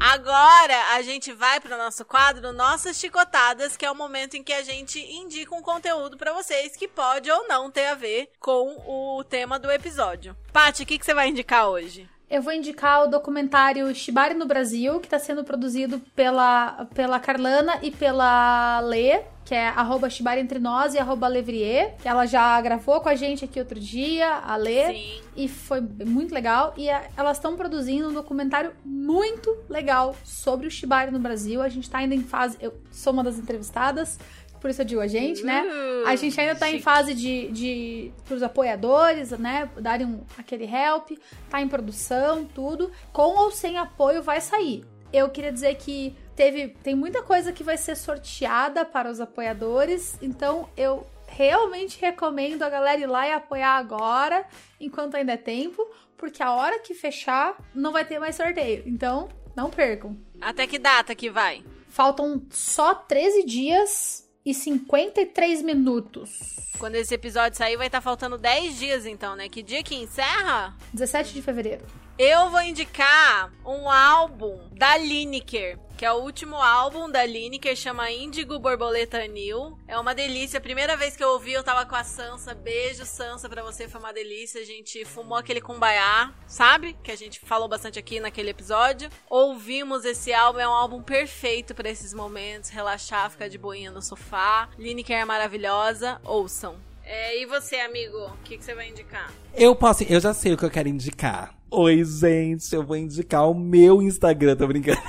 Agora 0.00 0.94
a 0.94 1.02
gente 1.02 1.30
vai 1.30 1.60
pro 1.60 1.76
nosso 1.76 2.06
quadro 2.06 2.54
Nossas 2.54 2.96
Chicotadas, 2.96 3.76
que 3.76 3.84
é 3.84 3.90
o 3.90 3.94
momento 3.94 4.34
em 4.34 4.42
que 4.42 4.52
a 4.52 4.62
gente 4.62 4.98
indica 4.98 5.54
um 5.54 5.60
conteúdo 5.60 6.16
pra 6.16 6.32
vocês 6.32 6.74
que 6.74 6.88
pode 6.88 7.30
ou 7.30 7.46
não 7.46 7.70
ter 7.70 7.84
a 7.84 7.94
ver 7.94 8.30
com 8.40 8.76
o 8.86 9.22
tema 9.22 9.58
do 9.58 9.70
episódio. 9.70 10.34
Paty, 10.54 10.84
o 10.84 10.86
que, 10.86 10.98
que 10.98 11.04
você 11.04 11.12
vai 11.12 11.28
indicar 11.28 11.68
hoje? 11.68 12.08
Eu 12.30 12.40
vou 12.42 12.52
indicar 12.52 13.02
o 13.02 13.06
documentário 13.08 13.92
Shibari 13.92 14.34
no 14.34 14.46
Brasil, 14.46 15.00
que 15.00 15.06
está 15.08 15.18
sendo 15.18 15.42
produzido 15.42 15.98
pela, 16.14 16.86
pela 16.94 17.18
Carlana 17.18 17.78
e 17.82 17.90
pela 17.90 18.78
Lê, 18.80 19.22
que 19.44 19.52
é 19.52 19.66
arroba 19.66 20.08
Shibari 20.08 20.40
Entre 20.40 20.60
Nós 20.60 20.94
e 20.94 20.98
arroba 20.98 21.26
Levrier. 21.26 21.96
que 22.00 22.06
Ela 22.06 22.26
já 22.26 22.60
gravou 22.60 23.00
com 23.00 23.08
a 23.08 23.16
gente 23.16 23.44
aqui 23.44 23.58
outro 23.58 23.80
dia, 23.80 24.28
a 24.44 24.54
Lê. 24.54 24.92
Sim. 24.94 25.20
E 25.36 25.48
foi 25.48 25.80
muito 25.80 26.32
legal. 26.32 26.72
E 26.76 26.88
a- 26.88 27.02
elas 27.16 27.36
estão 27.38 27.56
produzindo 27.56 28.08
um 28.08 28.12
documentário 28.12 28.72
muito 28.84 29.56
legal 29.68 30.14
sobre 30.24 30.68
o 30.68 30.70
Shibari 30.70 31.10
no 31.10 31.18
Brasil. 31.18 31.60
A 31.60 31.68
gente 31.68 31.90
tá 31.90 31.98
ainda 31.98 32.14
em 32.14 32.22
fase. 32.22 32.56
Eu 32.60 32.74
sou 32.92 33.12
uma 33.12 33.24
das 33.24 33.38
entrevistadas, 33.38 34.20
por 34.60 34.70
isso 34.70 34.82
eu 34.82 34.84
digo 34.84 35.00
a 35.00 35.06
gente, 35.06 35.42
né? 35.42 35.64
A 36.06 36.14
gente 36.16 36.38
ainda 36.38 36.54
tá 36.54 36.70
em 36.70 36.80
fase 36.80 37.14
de, 37.14 37.48
de 37.48 38.12
pros 38.26 38.42
apoiadores, 38.42 39.30
né? 39.30 39.70
Darem 39.80 40.06
um, 40.06 40.24
aquele 40.36 40.64
help, 40.64 41.12
tá 41.48 41.60
em 41.60 41.68
produção, 41.68 42.44
tudo. 42.44 42.92
Com 43.12 43.36
ou 43.38 43.50
sem 43.50 43.78
apoio 43.78 44.22
vai 44.22 44.40
sair. 44.40 44.84
Eu 45.12 45.30
queria 45.30 45.52
dizer 45.52 45.74
que 45.76 46.14
teve 46.36 46.68
tem 46.68 46.94
muita 46.94 47.22
coisa 47.22 47.52
que 47.52 47.64
vai 47.64 47.76
ser 47.76 47.96
sorteada 47.96 48.84
para 48.84 49.10
os 49.10 49.20
apoiadores, 49.20 50.16
então 50.22 50.68
eu 50.76 51.06
realmente 51.26 52.00
recomendo 52.00 52.62
a 52.62 52.68
galera 52.68 53.00
ir 53.00 53.06
lá 53.06 53.26
e 53.26 53.32
apoiar 53.32 53.76
agora, 53.76 54.44
enquanto 54.78 55.16
ainda 55.16 55.32
é 55.32 55.36
tempo, 55.36 55.88
porque 56.16 56.42
a 56.42 56.52
hora 56.52 56.80
que 56.80 56.92
fechar 56.92 57.56
não 57.74 57.92
vai 57.92 58.04
ter 58.04 58.18
mais 58.18 58.36
sorteio. 58.36 58.82
Então, 58.86 59.28
não 59.56 59.70
percam. 59.70 60.16
Até 60.40 60.66
que 60.66 60.78
data 60.78 61.14
que 61.14 61.30
vai? 61.30 61.64
Faltam 61.88 62.42
só 62.50 62.94
13 62.94 63.44
dias 63.44 64.29
e 64.50 64.54
53 64.54 65.62
minutos. 65.62 66.56
Quando 66.78 66.96
esse 66.96 67.14
episódio 67.14 67.56
sair, 67.56 67.76
vai 67.76 67.86
estar 67.86 68.00
faltando 68.00 68.36
10 68.36 68.78
dias, 68.78 69.06
então, 69.06 69.36
né? 69.36 69.48
Que 69.48 69.62
dia 69.62 69.82
que 69.82 69.94
encerra? 69.94 70.76
17 70.92 71.32
de 71.32 71.40
fevereiro. 71.40 71.86
Eu 72.18 72.50
vou 72.50 72.60
indicar 72.60 73.52
um 73.64 73.88
álbum 73.88 74.58
da 74.72 74.96
Lineker, 74.96 75.78
que 76.00 76.06
é 76.06 76.12
o 76.14 76.22
último 76.22 76.56
álbum 76.56 77.10
da 77.10 77.26
Lineker, 77.26 77.76
chama 77.76 78.10
Índigo 78.10 78.58
Borboleta 78.58 79.26
New. 79.26 79.76
É 79.86 79.98
uma 79.98 80.14
delícia. 80.14 80.56
A 80.56 80.60
primeira 80.62 80.96
vez 80.96 81.14
que 81.14 81.22
eu 81.22 81.28
ouvi, 81.28 81.52
eu 81.52 81.62
tava 81.62 81.84
com 81.84 81.94
a 81.94 82.02
Sansa. 82.02 82.54
Beijo, 82.54 83.04
Sansa, 83.04 83.50
pra 83.50 83.62
você, 83.62 83.86
foi 83.86 84.00
uma 84.00 84.10
delícia. 84.10 84.62
A 84.62 84.64
gente 84.64 85.04
fumou 85.04 85.36
aquele 85.36 85.60
kumbaya, 85.60 86.32
sabe? 86.46 86.96
Que 87.02 87.10
a 87.10 87.16
gente 87.16 87.38
falou 87.40 87.68
bastante 87.68 87.98
aqui 87.98 88.18
naquele 88.18 88.48
episódio. 88.48 89.10
Ouvimos 89.28 90.06
esse 90.06 90.32
álbum, 90.32 90.60
é 90.60 90.66
um 90.66 90.72
álbum 90.72 91.02
perfeito 91.02 91.74
pra 91.74 91.90
esses 91.90 92.14
momentos. 92.14 92.70
Relaxar, 92.70 93.30
ficar 93.30 93.48
de 93.48 93.58
boinha 93.58 93.90
no 93.90 94.00
sofá. 94.00 94.70
Lineker 94.78 95.18
é 95.18 95.24
maravilhosa, 95.26 96.18
ouçam. 96.24 96.78
É, 97.04 97.38
e 97.42 97.44
você, 97.44 97.76
amigo, 97.76 98.16
o 98.16 98.38
que, 98.42 98.56
que 98.56 98.64
você 98.64 98.74
vai 98.74 98.88
indicar? 98.88 99.30
Eu 99.52 99.76
posso, 99.76 100.04
eu 100.04 100.18
já 100.18 100.32
sei 100.32 100.54
o 100.54 100.56
que 100.56 100.64
eu 100.64 100.70
quero 100.70 100.88
indicar. 100.88 101.59
Oi, 101.72 102.04
gente, 102.04 102.74
eu 102.74 102.84
vou 102.84 102.96
indicar 102.96 103.48
o 103.48 103.54
meu 103.54 104.02
Instagram, 104.02 104.56
tô 104.56 104.66
brincando. 104.66 105.00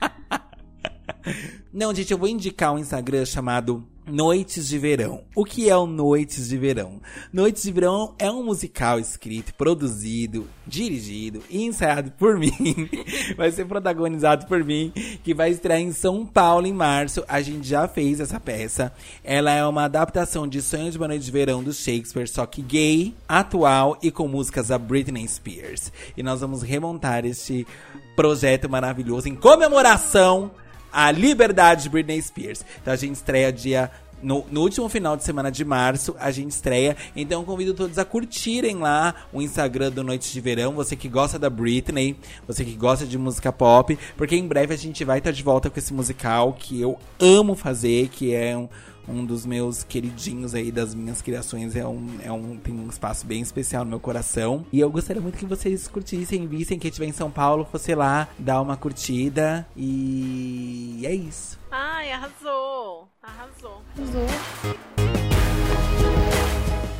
Não, 1.70 1.94
gente, 1.94 2.10
eu 2.10 2.16
vou 2.16 2.26
indicar 2.26 2.72
um 2.72 2.78
Instagram 2.78 3.26
chamado 3.26 3.86
Noites 4.12 4.68
de 4.68 4.78
Verão. 4.78 5.22
O 5.34 5.42
que 5.42 5.70
é 5.70 5.74
o 5.74 5.86
Noites 5.86 6.50
de 6.50 6.58
Verão? 6.58 7.00
Noites 7.32 7.62
de 7.62 7.72
Verão 7.72 8.14
é 8.18 8.30
um 8.30 8.44
musical 8.44 8.98
escrito, 9.00 9.54
produzido, 9.54 10.46
dirigido 10.66 11.42
e 11.48 11.64
ensaiado 11.64 12.10
por 12.18 12.36
mim. 12.38 12.52
vai 13.38 13.50
ser 13.50 13.64
protagonizado 13.64 14.44
por 14.44 14.62
mim, 14.62 14.92
que 15.24 15.32
vai 15.32 15.48
estrear 15.48 15.80
em 15.80 15.92
São 15.92 16.26
Paulo 16.26 16.66
em 16.66 16.74
março. 16.74 17.24
A 17.26 17.40
gente 17.40 17.66
já 17.66 17.88
fez 17.88 18.20
essa 18.20 18.38
peça. 18.38 18.92
Ela 19.24 19.50
é 19.50 19.64
uma 19.64 19.84
adaptação 19.84 20.46
de 20.46 20.60
Sonho 20.60 20.90
de 20.90 20.98
uma 20.98 21.08
Noite 21.08 21.24
de 21.24 21.32
Verão 21.32 21.62
do 21.62 21.72
Shakespeare, 21.72 22.28
só 22.28 22.44
que 22.44 22.60
gay, 22.60 23.14
atual 23.26 23.96
e 24.02 24.10
com 24.10 24.28
músicas 24.28 24.68
da 24.68 24.76
Britney 24.76 25.26
Spears. 25.26 25.90
E 26.14 26.22
nós 26.22 26.42
vamos 26.42 26.60
remontar 26.60 27.24
este 27.24 27.66
projeto 28.14 28.68
maravilhoso 28.68 29.26
em 29.26 29.34
comemoração 29.34 30.50
à 30.92 31.10
liberdade 31.10 31.84
de 31.84 31.88
Britney 31.88 32.20
Spears. 32.20 32.64
Então 32.80 32.92
a 32.92 32.96
gente 32.96 33.14
estreia 33.14 33.52
dia 33.52 33.90
no, 34.22 34.44
no, 34.50 34.60
último 34.60 34.88
final 34.88 35.16
de 35.16 35.24
semana 35.24 35.50
de 35.50 35.64
março, 35.64 36.14
a 36.18 36.30
gente 36.30 36.52
estreia. 36.52 36.96
Então 37.16 37.44
convido 37.44 37.74
todos 37.74 37.98
a 37.98 38.04
curtirem 38.04 38.76
lá 38.76 39.14
o 39.32 39.42
Instagram 39.42 39.90
do 39.90 40.04
Noite 40.04 40.32
de 40.32 40.40
Verão. 40.40 40.74
Você 40.74 40.94
que 40.94 41.08
gosta 41.08 41.38
da 41.38 41.50
Britney, 41.50 42.16
você 42.46 42.64
que 42.64 42.74
gosta 42.74 43.04
de 43.04 43.18
música 43.18 43.52
pop. 43.52 43.98
Porque 44.16 44.36
em 44.36 44.46
breve 44.46 44.72
a 44.72 44.78
gente 44.78 45.04
vai 45.04 45.18
estar 45.18 45.32
de 45.32 45.42
volta 45.42 45.68
com 45.68 45.78
esse 45.78 45.92
musical 45.92 46.52
que 46.52 46.80
eu 46.80 46.98
amo 47.18 47.54
fazer, 47.54 48.08
que 48.08 48.32
é 48.34 48.56
um 48.56 48.68
um 49.08 49.24
dos 49.24 49.44
meus 49.46 49.82
queridinhos 49.82 50.54
aí 50.54 50.70
das 50.70 50.94
minhas 50.94 51.22
criações. 51.22 51.76
É 51.76 51.86
um, 51.86 52.06
é 52.22 52.32
um, 52.32 52.56
tem 52.56 52.74
um 52.74 52.88
espaço 52.88 53.26
bem 53.26 53.40
especial 53.40 53.84
no 53.84 53.90
meu 53.90 54.00
coração. 54.00 54.66
E 54.72 54.80
eu 54.80 54.90
gostaria 54.90 55.22
muito 55.22 55.38
que 55.38 55.46
vocês 55.46 55.88
curtissem, 55.88 56.46
vissem 56.46 56.78
quem 56.78 56.88
estiver 56.88 57.06
em 57.06 57.12
São 57.12 57.30
Paulo, 57.30 57.66
fosse 57.70 57.94
lá, 57.94 58.28
dar 58.38 58.60
uma 58.60 58.76
curtida. 58.76 59.66
E 59.76 61.02
é 61.04 61.14
isso. 61.14 61.58
Ai, 61.70 62.12
arrasou! 62.12 63.08
Arrasou. 63.22 63.82
Arrasou. 63.96 64.26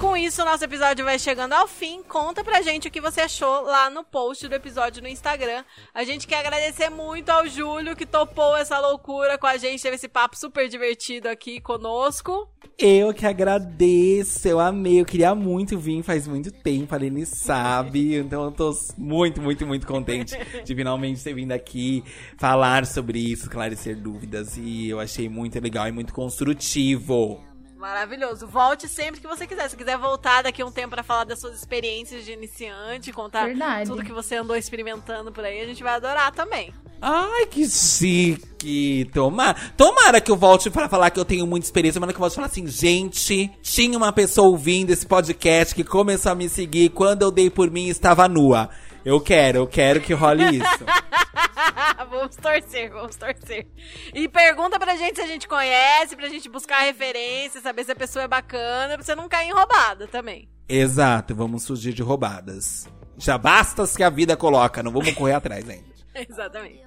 Com 0.03 0.17
isso, 0.17 0.43
o 0.43 0.45
nosso 0.45 0.65
episódio 0.65 1.05
vai 1.05 1.17
chegando 1.17 1.53
ao 1.53 1.69
fim. 1.69 2.03
Conta 2.03 2.43
pra 2.43 2.61
gente 2.61 2.89
o 2.89 2.91
que 2.91 3.01
você 3.01 3.21
achou 3.21 3.63
lá 3.63 3.89
no 3.89 4.03
post 4.03 4.49
do 4.49 4.55
episódio 4.57 5.01
no 5.01 5.07
Instagram. 5.07 5.63
A 5.95 6.03
gente 6.03 6.27
quer 6.27 6.41
agradecer 6.41 6.91
muito 6.91 7.31
ao 7.31 7.47
Júlio 7.47 7.95
que 7.95 8.05
topou 8.05 8.57
essa 8.57 8.81
loucura 8.81 9.39
com 9.39 9.47
a 9.47 9.57
gente, 9.57 9.81
teve 9.81 9.95
esse 9.95 10.09
papo 10.09 10.37
super 10.37 10.69
divertido 10.69 11.29
aqui 11.29 11.61
conosco. 11.61 12.49
Eu 12.77 13.15
que 13.15 13.25
agradeço, 13.25 14.49
eu 14.49 14.59
amei, 14.59 15.01
eu 15.01 15.05
queria 15.05 15.37
muito 15.37 15.79
vir 15.79 16.03
faz 16.03 16.27
muito 16.27 16.51
tempo, 16.51 16.93
a 16.93 16.97
Aline 16.97 17.25
sabe, 17.25 18.17
então 18.19 18.47
eu 18.47 18.51
tô 18.51 18.73
muito, 18.99 19.41
muito, 19.41 19.65
muito 19.65 19.87
contente 19.87 20.37
de 20.65 20.75
finalmente 20.75 21.23
ter 21.23 21.33
vindo 21.33 21.53
aqui 21.53 22.03
falar 22.37 22.87
sobre 22.87 23.21
isso, 23.21 23.45
esclarecer 23.45 23.97
dúvidas, 23.97 24.57
e 24.57 24.89
eu 24.89 24.99
achei 24.99 25.29
muito 25.29 25.61
legal 25.61 25.87
e 25.87 25.93
muito 25.93 26.13
construtivo. 26.13 27.52
Maravilhoso. 27.83 28.47
Volte 28.47 28.87
sempre 28.87 29.21
que 29.21 29.27
você 29.27 29.45
quiser. 29.45 29.69
Se 29.69 29.77
quiser 29.77 29.99
voltar 29.99 30.43
daqui 30.43 30.63
a 30.63 30.65
um 30.67 30.71
tempo 30.71 30.91
para 30.91 31.03
falar 31.03 31.25
das 31.25 31.41
suas 31.41 31.57
experiências 31.57 32.25
de 32.25 32.31
iniciante, 32.31 33.13
contar 33.13 33.47
Verdade. 33.47 33.91
tudo 33.91 34.05
que 34.05 34.13
você 34.13 34.37
andou 34.37 34.55
experimentando 34.55 35.33
por 35.33 35.45
aí, 35.45 35.61
a 35.61 35.67
gente 35.67 35.83
vai 35.83 35.95
adorar 35.95 36.31
também. 36.31 36.73
Ai, 37.01 37.45
que 37.47 37.69
chique! 37.69 39.11
Tomara, 39.13 39.57
tomara 39.77 40.21
que 40.21 40.31
eu 40.31 40.37
volte 40.37 40.71
para 40.71 40.89
falar 40.89 41.11
que 41.11 41.19
eu 41.19 41.25
tenho 41.25 41.45
muita 41.45 41.67
experiência, 41.67 42.01
mas 42.01 42.11
que 42.11 42.15
eu 42.15 42.21
volte 42.21 42.37
falar 42.37 42.47
assim, 42.47 42.69
gente, 42.69 43.51
tinha 43.61 43.99
uma 43.99 44.13
pessoa 44.13 44.47
ouvindo 44.47 44.91
esse 44.91 45.05
podcast 45.05 45.75
que 45.75 45.83
começou 45.83 46.31
a 46.31 46.37
me 46.37 46.49
seguir 46.49 46.91
quando 46.91 47.23
eu 47.23 47.33
dei 47.33 47.51
por 47.51 47.69
mim 47.69 47.89
estava 47.89 48.29
nua. 48.29 48.71
Eu 49.05 49.21
quero, 49.21 49.59
eu 49.59 49.67
quero 49.67 50.01
que 50.01 50.13
role 50.13 50.59
isso. 50.59 50.85
vamos 52.09 52.37
torcer, 52.37 52.91
vamos 52.91 53.17
torcer. 53.17 53.67
E 54.15 54.29
pergunta 54.29 54.79
pra 54.79 54.95
gente 54.97 55.17
se 55.17 55.23
a 55.23 55.27
gente 55.27 55.49
conhece, 55.49 56.15
pra 56.15 56.29
gente 56.29 56.49
buscar 56.49 56.81
referência, 56.83 57.61
saber 57.61 57.85
se 57.85 57.93
a 57.93 57.97
pessoa 57.97 58.25
é 58.25 58.29
bacana, 58.29 58.95
pra 58.95 59.03
você 59.03 59.15
não 59.15 59.29
cair 59.29 59.49
em 59.49 59.53
roubada 59.53 60.07
também. 60.07 60.49
Exato, 60.69 61.35
vamos 61.35 61.67
fugir 61.67 61.93
de 61.93 62.03
roubadas. 62.03 62.89
Já 63.19 63.37
basta 63.37 63.83
as 63.83 63.97
que 63.97 64.03
a 64.03 64.11
vida 64.11 64.37
coloca, 64.37 64.83
não 64.83 64.93
vamos 64.93 65.13
correr 65.15 65.35
atrás 65.35 65.69
ainda. 65.69 65.93
Exatamente. 66.15 66.83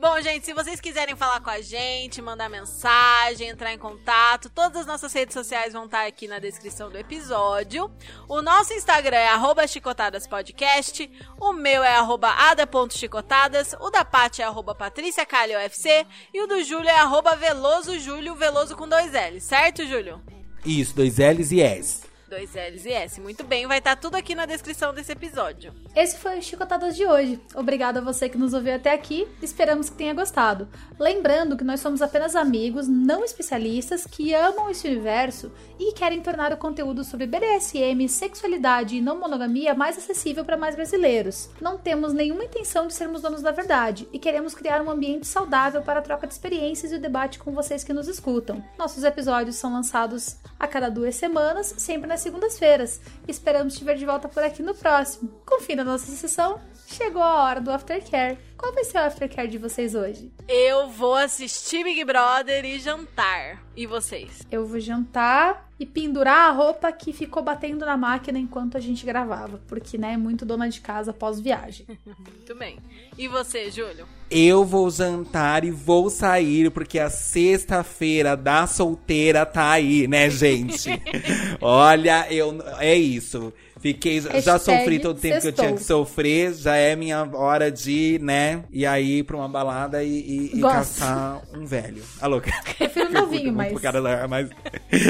Bom, 0.00 0.20
gente, 0.20 0.46
se 0.46 0.54
vocês 0.54 0.80
quiserem 0.80 1.16
falar 1.16 1.40
com 1.40 1.50
a 1.50 1.60
gente, 1.60 2.22
mandar 2.22 2.48
mensagem, 2.48 3.48
entrar 3.48 3.74
em 3.74 3.78
contato, 3.78 4.48
todas 4.48 4.82
as 4.82 4.86
nossas 4.86 5.12
redes 5.12 5.34
sociais 5.34 5.72
vão 5.72 5.86
estar 5.86 6.06
aqui 6.06 6.28
na 6.28 6.38
descrição 6.38 6.88
do 6.88 6.96
episódio. 6.96 7.90
O 8.28 8.40
nosso 8.40 8.72
Instagram 8.72 9.16
é 9.16 9.66
chicotadaspodcast, 9.66 11.10
o 11.40 11.52
meu 11.52 11.82
é 11.82 11.96
ada.chicotadas, 11.96 13.74
o 13.80 13.90
da 13.90 14.04
Paty 14.04 14.40
é 14.40 14.44
arroba 14.44 14.72
patriciacalhofc 14.72 16.06
e 16.32 16.42
o 16.42 16.46
do 16.46 16.62
Júlio 16.62 16.88
é 16.88 17.00
arroba 17.00 17.34
veloso 17.34 17.98
Júlio, 17.98 18.36
veloso 18.36 18.76
com 18.76 18.88
dois 18.88 19.10
L's, 19.10 19.42
certo, 19.42 19.84
Júlio? 19.84 20.22
Isso, 20.64 20.94
dois 20.94 21.18
L's 21.18 21.50
e 21.50 21.60
S. 21.60 22.07
Dois 22.28 22.50
L's 22.54 22.84
e 22.84 22.92
S. 22.92 23.20
Muito 23.22 23.42
bem, 23.42 23.66
vai 23.66 23.78
estar 23.78 23.96
tudo 23.96 24.14
aqui 24.14 24.34
na 24.34 24.44
descrição 24.44 24.92
desse 24.92 25.10
episódio. 25.10 25.72
Esse 25.96 26.18
foi 26.18 26.38
o 26.38 26.42
Chicotadas 26.42 26.94
de 26.94 27.06
hoje. 27.06 27.40
Obrigada 27.54 28.00
a 28.00 28.02
você 28.02 28.28
que 28.28 28.36
nos 28.36 28.52
ouviu 28.52 28.74
até 28.74 28.92
aqui. 28.92 29.26
Esperamos 29.42 29.88
que 29.88 29.96
tenha 29.96 30.12
gostado. 30.12 30.68
Lembrando 30.98 31.56
que 31.56 31.64
nós 31.64 31.80
somos 31.80 32.02
apenas 32.02 32.36
amigos, 32.36 32.86
não 32.86 33.24
especialistas, 33.24 34.04
que 34.04 34.34
amam 34.34 34.68
esse 34.68 34.86
universo 34.86 35.50
e 35.78 35.92
querem 35.94 36.20
tornar 36.20 36.52
o 36.52 36.58
conteúdo 36.58 37.02
sobre 37.02 37.26
BDSM, 37.26 38.06
sexualidade 38.08 38.96
e 38.96 39.00
não 39.00 39.18
monogamia 39.18 39.74
mais 39.74 39.96
acessível 39.96 40.44
para 40.44 40.56
mais 40.56 40.74
brasileiros. 40.74 41.48
Não 41.60 41.78
temos 41.78 42.12
nenhuma 42.12 42.44
intenção 42.44 42.86
de 42.86 42.92
sermos 42.92 43.22
donos 43.22 43.40
da 43.40 43.52
verdade 43.52 44.06
e 44.12 44.18
queremos 44.18 44.54
criar 44.54 44.82
um 44.82 44.90
ambiente 44.90 45.26
saudável 45.26 45.80
para 45.80 46.00
a 46.00 46.02
troca 46.02 46.26
de 46.26 46.34
experiências 46.34 46.92
e 46.92 46.96
o 46.96 47.00
debate 47.00 47.38
com 47.38 47.52
vocês 47.52 47.82
que 47.82 47.92
nos 47.94 48.06
escutam. 48.06 48.62
Nossos 48.76 49.02
episódios 49.02 49.56
são 49.56 49.72
lançados 49.72 50.36
a 50.60 50.66
cada 50.66 50.90
duas 50.90 51.14
semanas, 51.14 51.74
sempre 51.78 52.06
nas 52.18 52.22
segundas-feiras. 52.22 53.00
Esperamos 53.28 53.74
te 53.76 53.84
ver 53.84 53.96
de 53.96 54.04
volta 54.04 54.28
por 54.28 54.42
aqui 54.42 54.62
no 54.62 54.74
próximo. 54.74 55.30
Confira 55.46 55.82
a 55.82 55.84
nossa 55.84 56.10
sessão. 56.10 56.60
Chegou 56.98 57.22
a 57.22 57.44
hora 57.44 57.60
do 57.60 57.70
aftercare. 57.70 58.36
Qual 58.56 58.74
vai 58.74 58.82
ser 58.82 58.98
o 58.98 59.02
aftercare 59.02 59.46
de 59.46 59.56
vocês 59.56 59.94
hoje? 59.94 60.32
Eu 60.48 60.88
vou 60.88 61.14
assistir 61.14 61.84
Big 61.84 62.04
Brother 62.04 62.64
e 62.64 62.80
jantar. 62.80 63.62
E 63.76 63.86
vocês? 63.86 64.42
Eu 64.50 64.66
vou 64.66 64.80
jantar 64.80 65.70
e 65.78 65.86
pendurar 65.86 66.50
a 66.50 66.52
roupa 66.52 66.90
que 66.90 67.12
ficou 67.12 67.40
batendo 67.40 67.86
na 67.86 67.96
máquina 67.96 68.36
enquanto 68.36 68.76
a 68.76 68.80
gente 68.80 69.06
gravava, 69.06 69.60
porque 69.68 69.96
né, 69.96 70.14
é 70.14 70.16
muito 70.16 70.44
dona 70.44 70.68
de 70.68 70.80
casa 70.80 71.12
pós 71.12 71.38
viagem. 71.38 71.86
Muito 72.18 72.58
bem. 72.58 72.78
E 73.16 73.28
você, 73.28 73.70
Júlio? 73.70 74.06
Eu 74.30 74.64
vou 74.64 74.90
jantar 74.90 75.64
e 75.64 75.70
vou 75.70 76.08
sair, 76.08 76.70
porque 76.70 76.98
a 76.98 77.10
sexta-feira 77.10 78.36
da 78.36 78.66
solteira 78.66 79.44
tá 79.44 79.70
aí, 79.70 80.08
né, 80.08 80.30
gente? 80.30 80.88
Olha, 81.60 82.26
eu 82.32 82.58
é 82.78 82.94
isso. 82.94 83.52
Fiquei, 83.80 84.20
já 84.20 84.30
Hashtag 84.30 84.60
sofri 84.60 84.98
todo 84.98 85.16
o 85.16 85.20
tempo 85.20 85.40
que 85.40 85.48
eu 85.48 85.52
tinha 85.52 85.72
que 85.72 85.78
sextou. 85.78 86.04
sofrer, 86.04 86.52
já 86.54 86.76
é 86.76 86.96
minha 86.96 87.28
hora 87.32 87.70
de, 87.70 88.18
né, 88.22 88.64
ir 88.70 88.86
aí 88.86 89.22
pra 89.22 89.36
uma 89.36 89.48
balada 89.48 90.02
e, 90.02 90.50
e, 90.52 90.58
e 90.58 90.60
caçar 90.60 91.40
um 91.54 91.64
velho. 91.64 92.02
Alô, 92.20 92.40
Prefiro 92.40 93.06
eu 93.06 93.12
curto 93.12 93.12
novinho, 93.12 93.52
muito 93.52 93.72
mas. 93.74 93.80
cara 93.80 94.28
mais... 94.28 94.48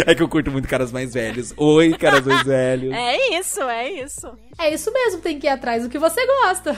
É 0.06 0.14
que 0.14 0.22
eu 0.22 0.28
curto 0.28 0.50
muito 0.50 0.68
caras 0.68 0.92
mais 0.92 1.14
velhos. 1.14 1.54
Oi, 1.56 1.96
caras 1.96 2.26
mais 2.26 2.42
velhos. 2.46 2.92
É 2.92 3.38
isso, 3.38 3.62
é 3.62 3.90
isso. 3.90 4.30
É 4.58 4.72
isso 4.74 4.92
mesmo, 4.92 5.20
tem 5.20 5.38
que 5.38 5.46
ir 5.46 5.50
atrás 5.50 5.82
do 5.82 5.88
que 5.88 5.98
você 5.98 6.26
gosta. 6.26 6.76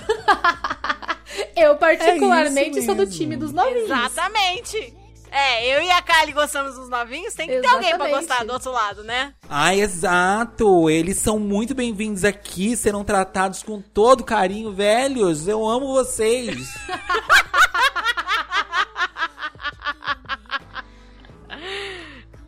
eu, 1.56 1.76
particularmente, 1.76 2.78
É 2.78 2.82
sou 2.82 2.94
do 2.94 3.06
time 3.06 3.36
dos 3.36 3.52
novinhos. 3.52 3.84
Exatamente. 3.84 4.99
É, 5.32 5.65
eu 5.77 5.82
e 5.82 5.90
a 5.93 6.02
Kali 6.02 6.32
gostamos 6.32 6.74
dos 6.74 6.89
novinhos, 6.89 7.35
tem 7.35 7.47
que 7.47 7.61
ter 7.61 7.66
alguém 7.69 7.90
pra 7.97 8.09
Exatamente. 8.09 8.27
gostar 8.28 8.44
do 8.44 8.52
outro 8.52 8.73
lado, 8.73 9.05
né? 9.05 9.32
Ai, 9.48 9.81
exato! 9.81 10.90
Eles 10.90 11.19
são 11.19 11.39
muito 11.39 11.73
bem-vindos 11.73 12.24
aqui, 12.24 12.77
serão 12.77 13.05
tratados 13.05 13.62
com 13.62 13.81
todo 13.81 14.24
carinho, 14.24 14.73
velhos. 14.73 15.47
Eu 15.47 15.65
amo 15.69 15.93
vocês. 15.93 16.74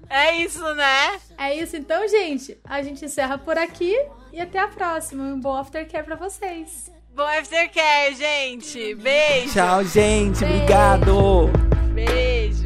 É 0.09 0.37
isso, 0.37 0.63
né? 0.75 1.21
É 1.39 1.57
isso 1.57 1.75
então, 1.75 2.07
gente. 2.07 2.59
A 2.65 2.83
gente 2.83 3.03
encerra 3.03 3.39
por 3.39 3.57
aqui 3.57 3.97
e 4.31 4.39
até 4.41 4.59
a 4.59 4.69
próxima. 4.69 5.25
Um 5.25 5.41
bom 5.41 5.55
aftercare 5.57 6.05
pra 6.05 6.17
vocês. 6.17 6.91
Bom 7.15 7.23
aftercare, 7.23 8.15
gente. 8.15 8.95
Beijo. 8.95 9.55
Tchau, 9.55 9.83
gente. 9.85 10.41
Beijo. 10.41 10.55
Obrigado. 10.55 11.51
Beijo. 11.95 12.62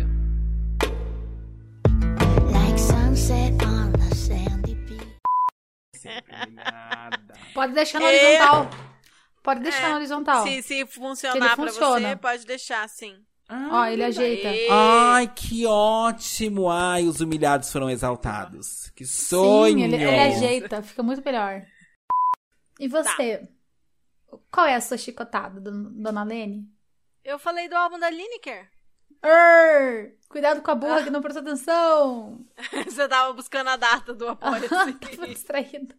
Beach. 6.07 7.53
Pode 7.55 7.73
deixar 7.73 8.01
no 8.01 8.07
É. 8.07 8.09
horizontal. 8.09 8.71
Pode 9.43 9.61
deixar 9.61 9.87
É. 9.87 9.89
no 9.91 9.95
horizontal. 9.97 10.43
Se, 10.47 10.63
se 10.63 10.87
funcionar 10.87 11.37
ele 11.37 11.47
pra 11.47 11.57
funciona. 11.57 12.09
você, 12.11 12.17
pode 12.17 12.47
deixar 12.47 12.89
sim. 12.89 13.15
Ó, 13.49 13.85
ele 13.87 14.03
ajeita. 14.03 14.49
Ê. 14.49 14.67
Ai, 14.71 15.29
que 15.33 15.65
ótimo. 15.67 16.69
Ai, 16.69 17.05
os 17.05 17.21
humilhados 17.21 17.71
foram 17.71 17.89
exaltados. 17.89 18.91
Que 18.97 19.05
sonho. 19.05 19.79
Sim, 19.79 19.85
ele, 19.85 19.95
ele 19.97 20.19
ajeita. 20.21 20.83
Fica 20.83 21.03
muito 21.03 21.23
melhor. 21.25 21.63
E 22.81 22.89
você? 22.89 23.49
Qual 24.51 24.67
é 24.67 24.75
a 24.75 24.81
sua 24.81 24.99
chicotada, 24.99 25.61
don- 25.61 25.93
dona 26.03 26.25
Lene? 26.25 26.65
Eu 27.25 27.39
falei 27.39 27.69
do 27.69 27.77
álbum 27.77 27.99
da 28.01 28.11
Lineker. 28.11 28.69
Arr! 29.23 30.11
Cuidado 30.29 30.61
com 30.63 30.71
a 30.71 30.75
burra 30.75 31.03
que 31.05 31.11
não 31.11 31.23
prestou 31.23 31.43
atenção. 31.43 32.45
Você 32.85 33.09
tava 33.09 33.33
buscando 33.33 33.69
a 33.69 33.77
data 33.77 34.13
do 34.13 34.29
apoio. 34.29 34.69
Tava 34.69 35.27
distraída. 35.29 35.95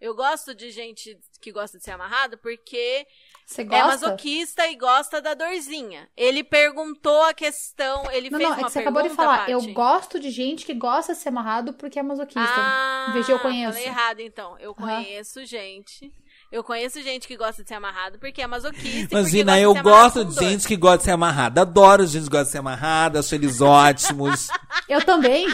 Eu 0.00 0.14
gosto 0.14 0.54
de 0.54 0.70
gente 0.70 1.18
que 1.40 1.50
gosta 1.50 1.76
de 1.76 1.82
ser 1.82 1.90
amarrado 1.90 2.38
porque 2.38 3.04
Você 3.44 3.62
é 3.62 3.64
gosta? 3.64 3.86
masoquista 3.86 4.66
e 4.68 4.76
gosta 4.76 5.20
da 5.20 5.34
dorzinha. 5.34 6.08
Ele 6.16 6.44
perguntou 6.44 7.20
a 7.24 7.34
questão, 7.34 8.08
ele 8.12 8.30
Não, 8.30 8.38
fez 8.38 8.48
não, 8.48 8.56
é 8.56 8.60
uma 8.60 8.66
que 8.66 8.72
você 8.72 8.78
acabou 8.78 9.02
de 9.02 9.10
falar. 9.10 9.38
Paty. 9.38 9.52
Eu 9.52 9.72
gosto 9.72 10.20
de 10.20 10.30
gente 10.30 10.64
que 10.64 10.72
gosta 10.72 11.14
de 11.14 11.18
ser 11.18 11.30
amarrado 11.30 11.72
porque 11.74 11.98
é 11.98 12.02
masoquista. 12.02 12.40
Ah, 12.40 13.12
de 13.12 13.30
eu 13.30 13.40
conheço. 13.40 13.72
Falei 13.72 13.88
errado, 13.88 14.20
então. 14.20 14.56
Eu 14.60 14.70
Aham. 14.78 15.02
conheço 15.02 15.44
gente. 15.44 16.14
Eu 16.50 16.64
conheço 16.64 17.02
gente 17.02 17.28
que 17.28 17.36
gosta 17.36 17.62
de 17.62 17.68
ser 17.68 17.74
amarrado 17.74 18.18
porque 18.18 18.40
é 18.40 18.46
masoquista. 18.46 19.18
Imagina, 19.18 19.60
eu 19.60 19.74
de 19.74 19.82
gosto 19.82 20.24
de 20.24 20.34
gente 20.34 20.66
que 20.66 20.76
gosta 20.76 20.98
de 20.98 21.04
ser 21.04 21.10
amarrada. 21.10 21.60
Adoro 21.60 22.06
gente 22.06 22.24
que 22.24 22.30
gosta 22.30 22.46
de 22.46 22.50
ser 22.52 22.58
amarrada, 22.58 23.20
acho 23.20 23.34
eles 23.34 23.60
ótimos. 23.60 24.48
Eu 24.88 25.04
também. 25.04 25.46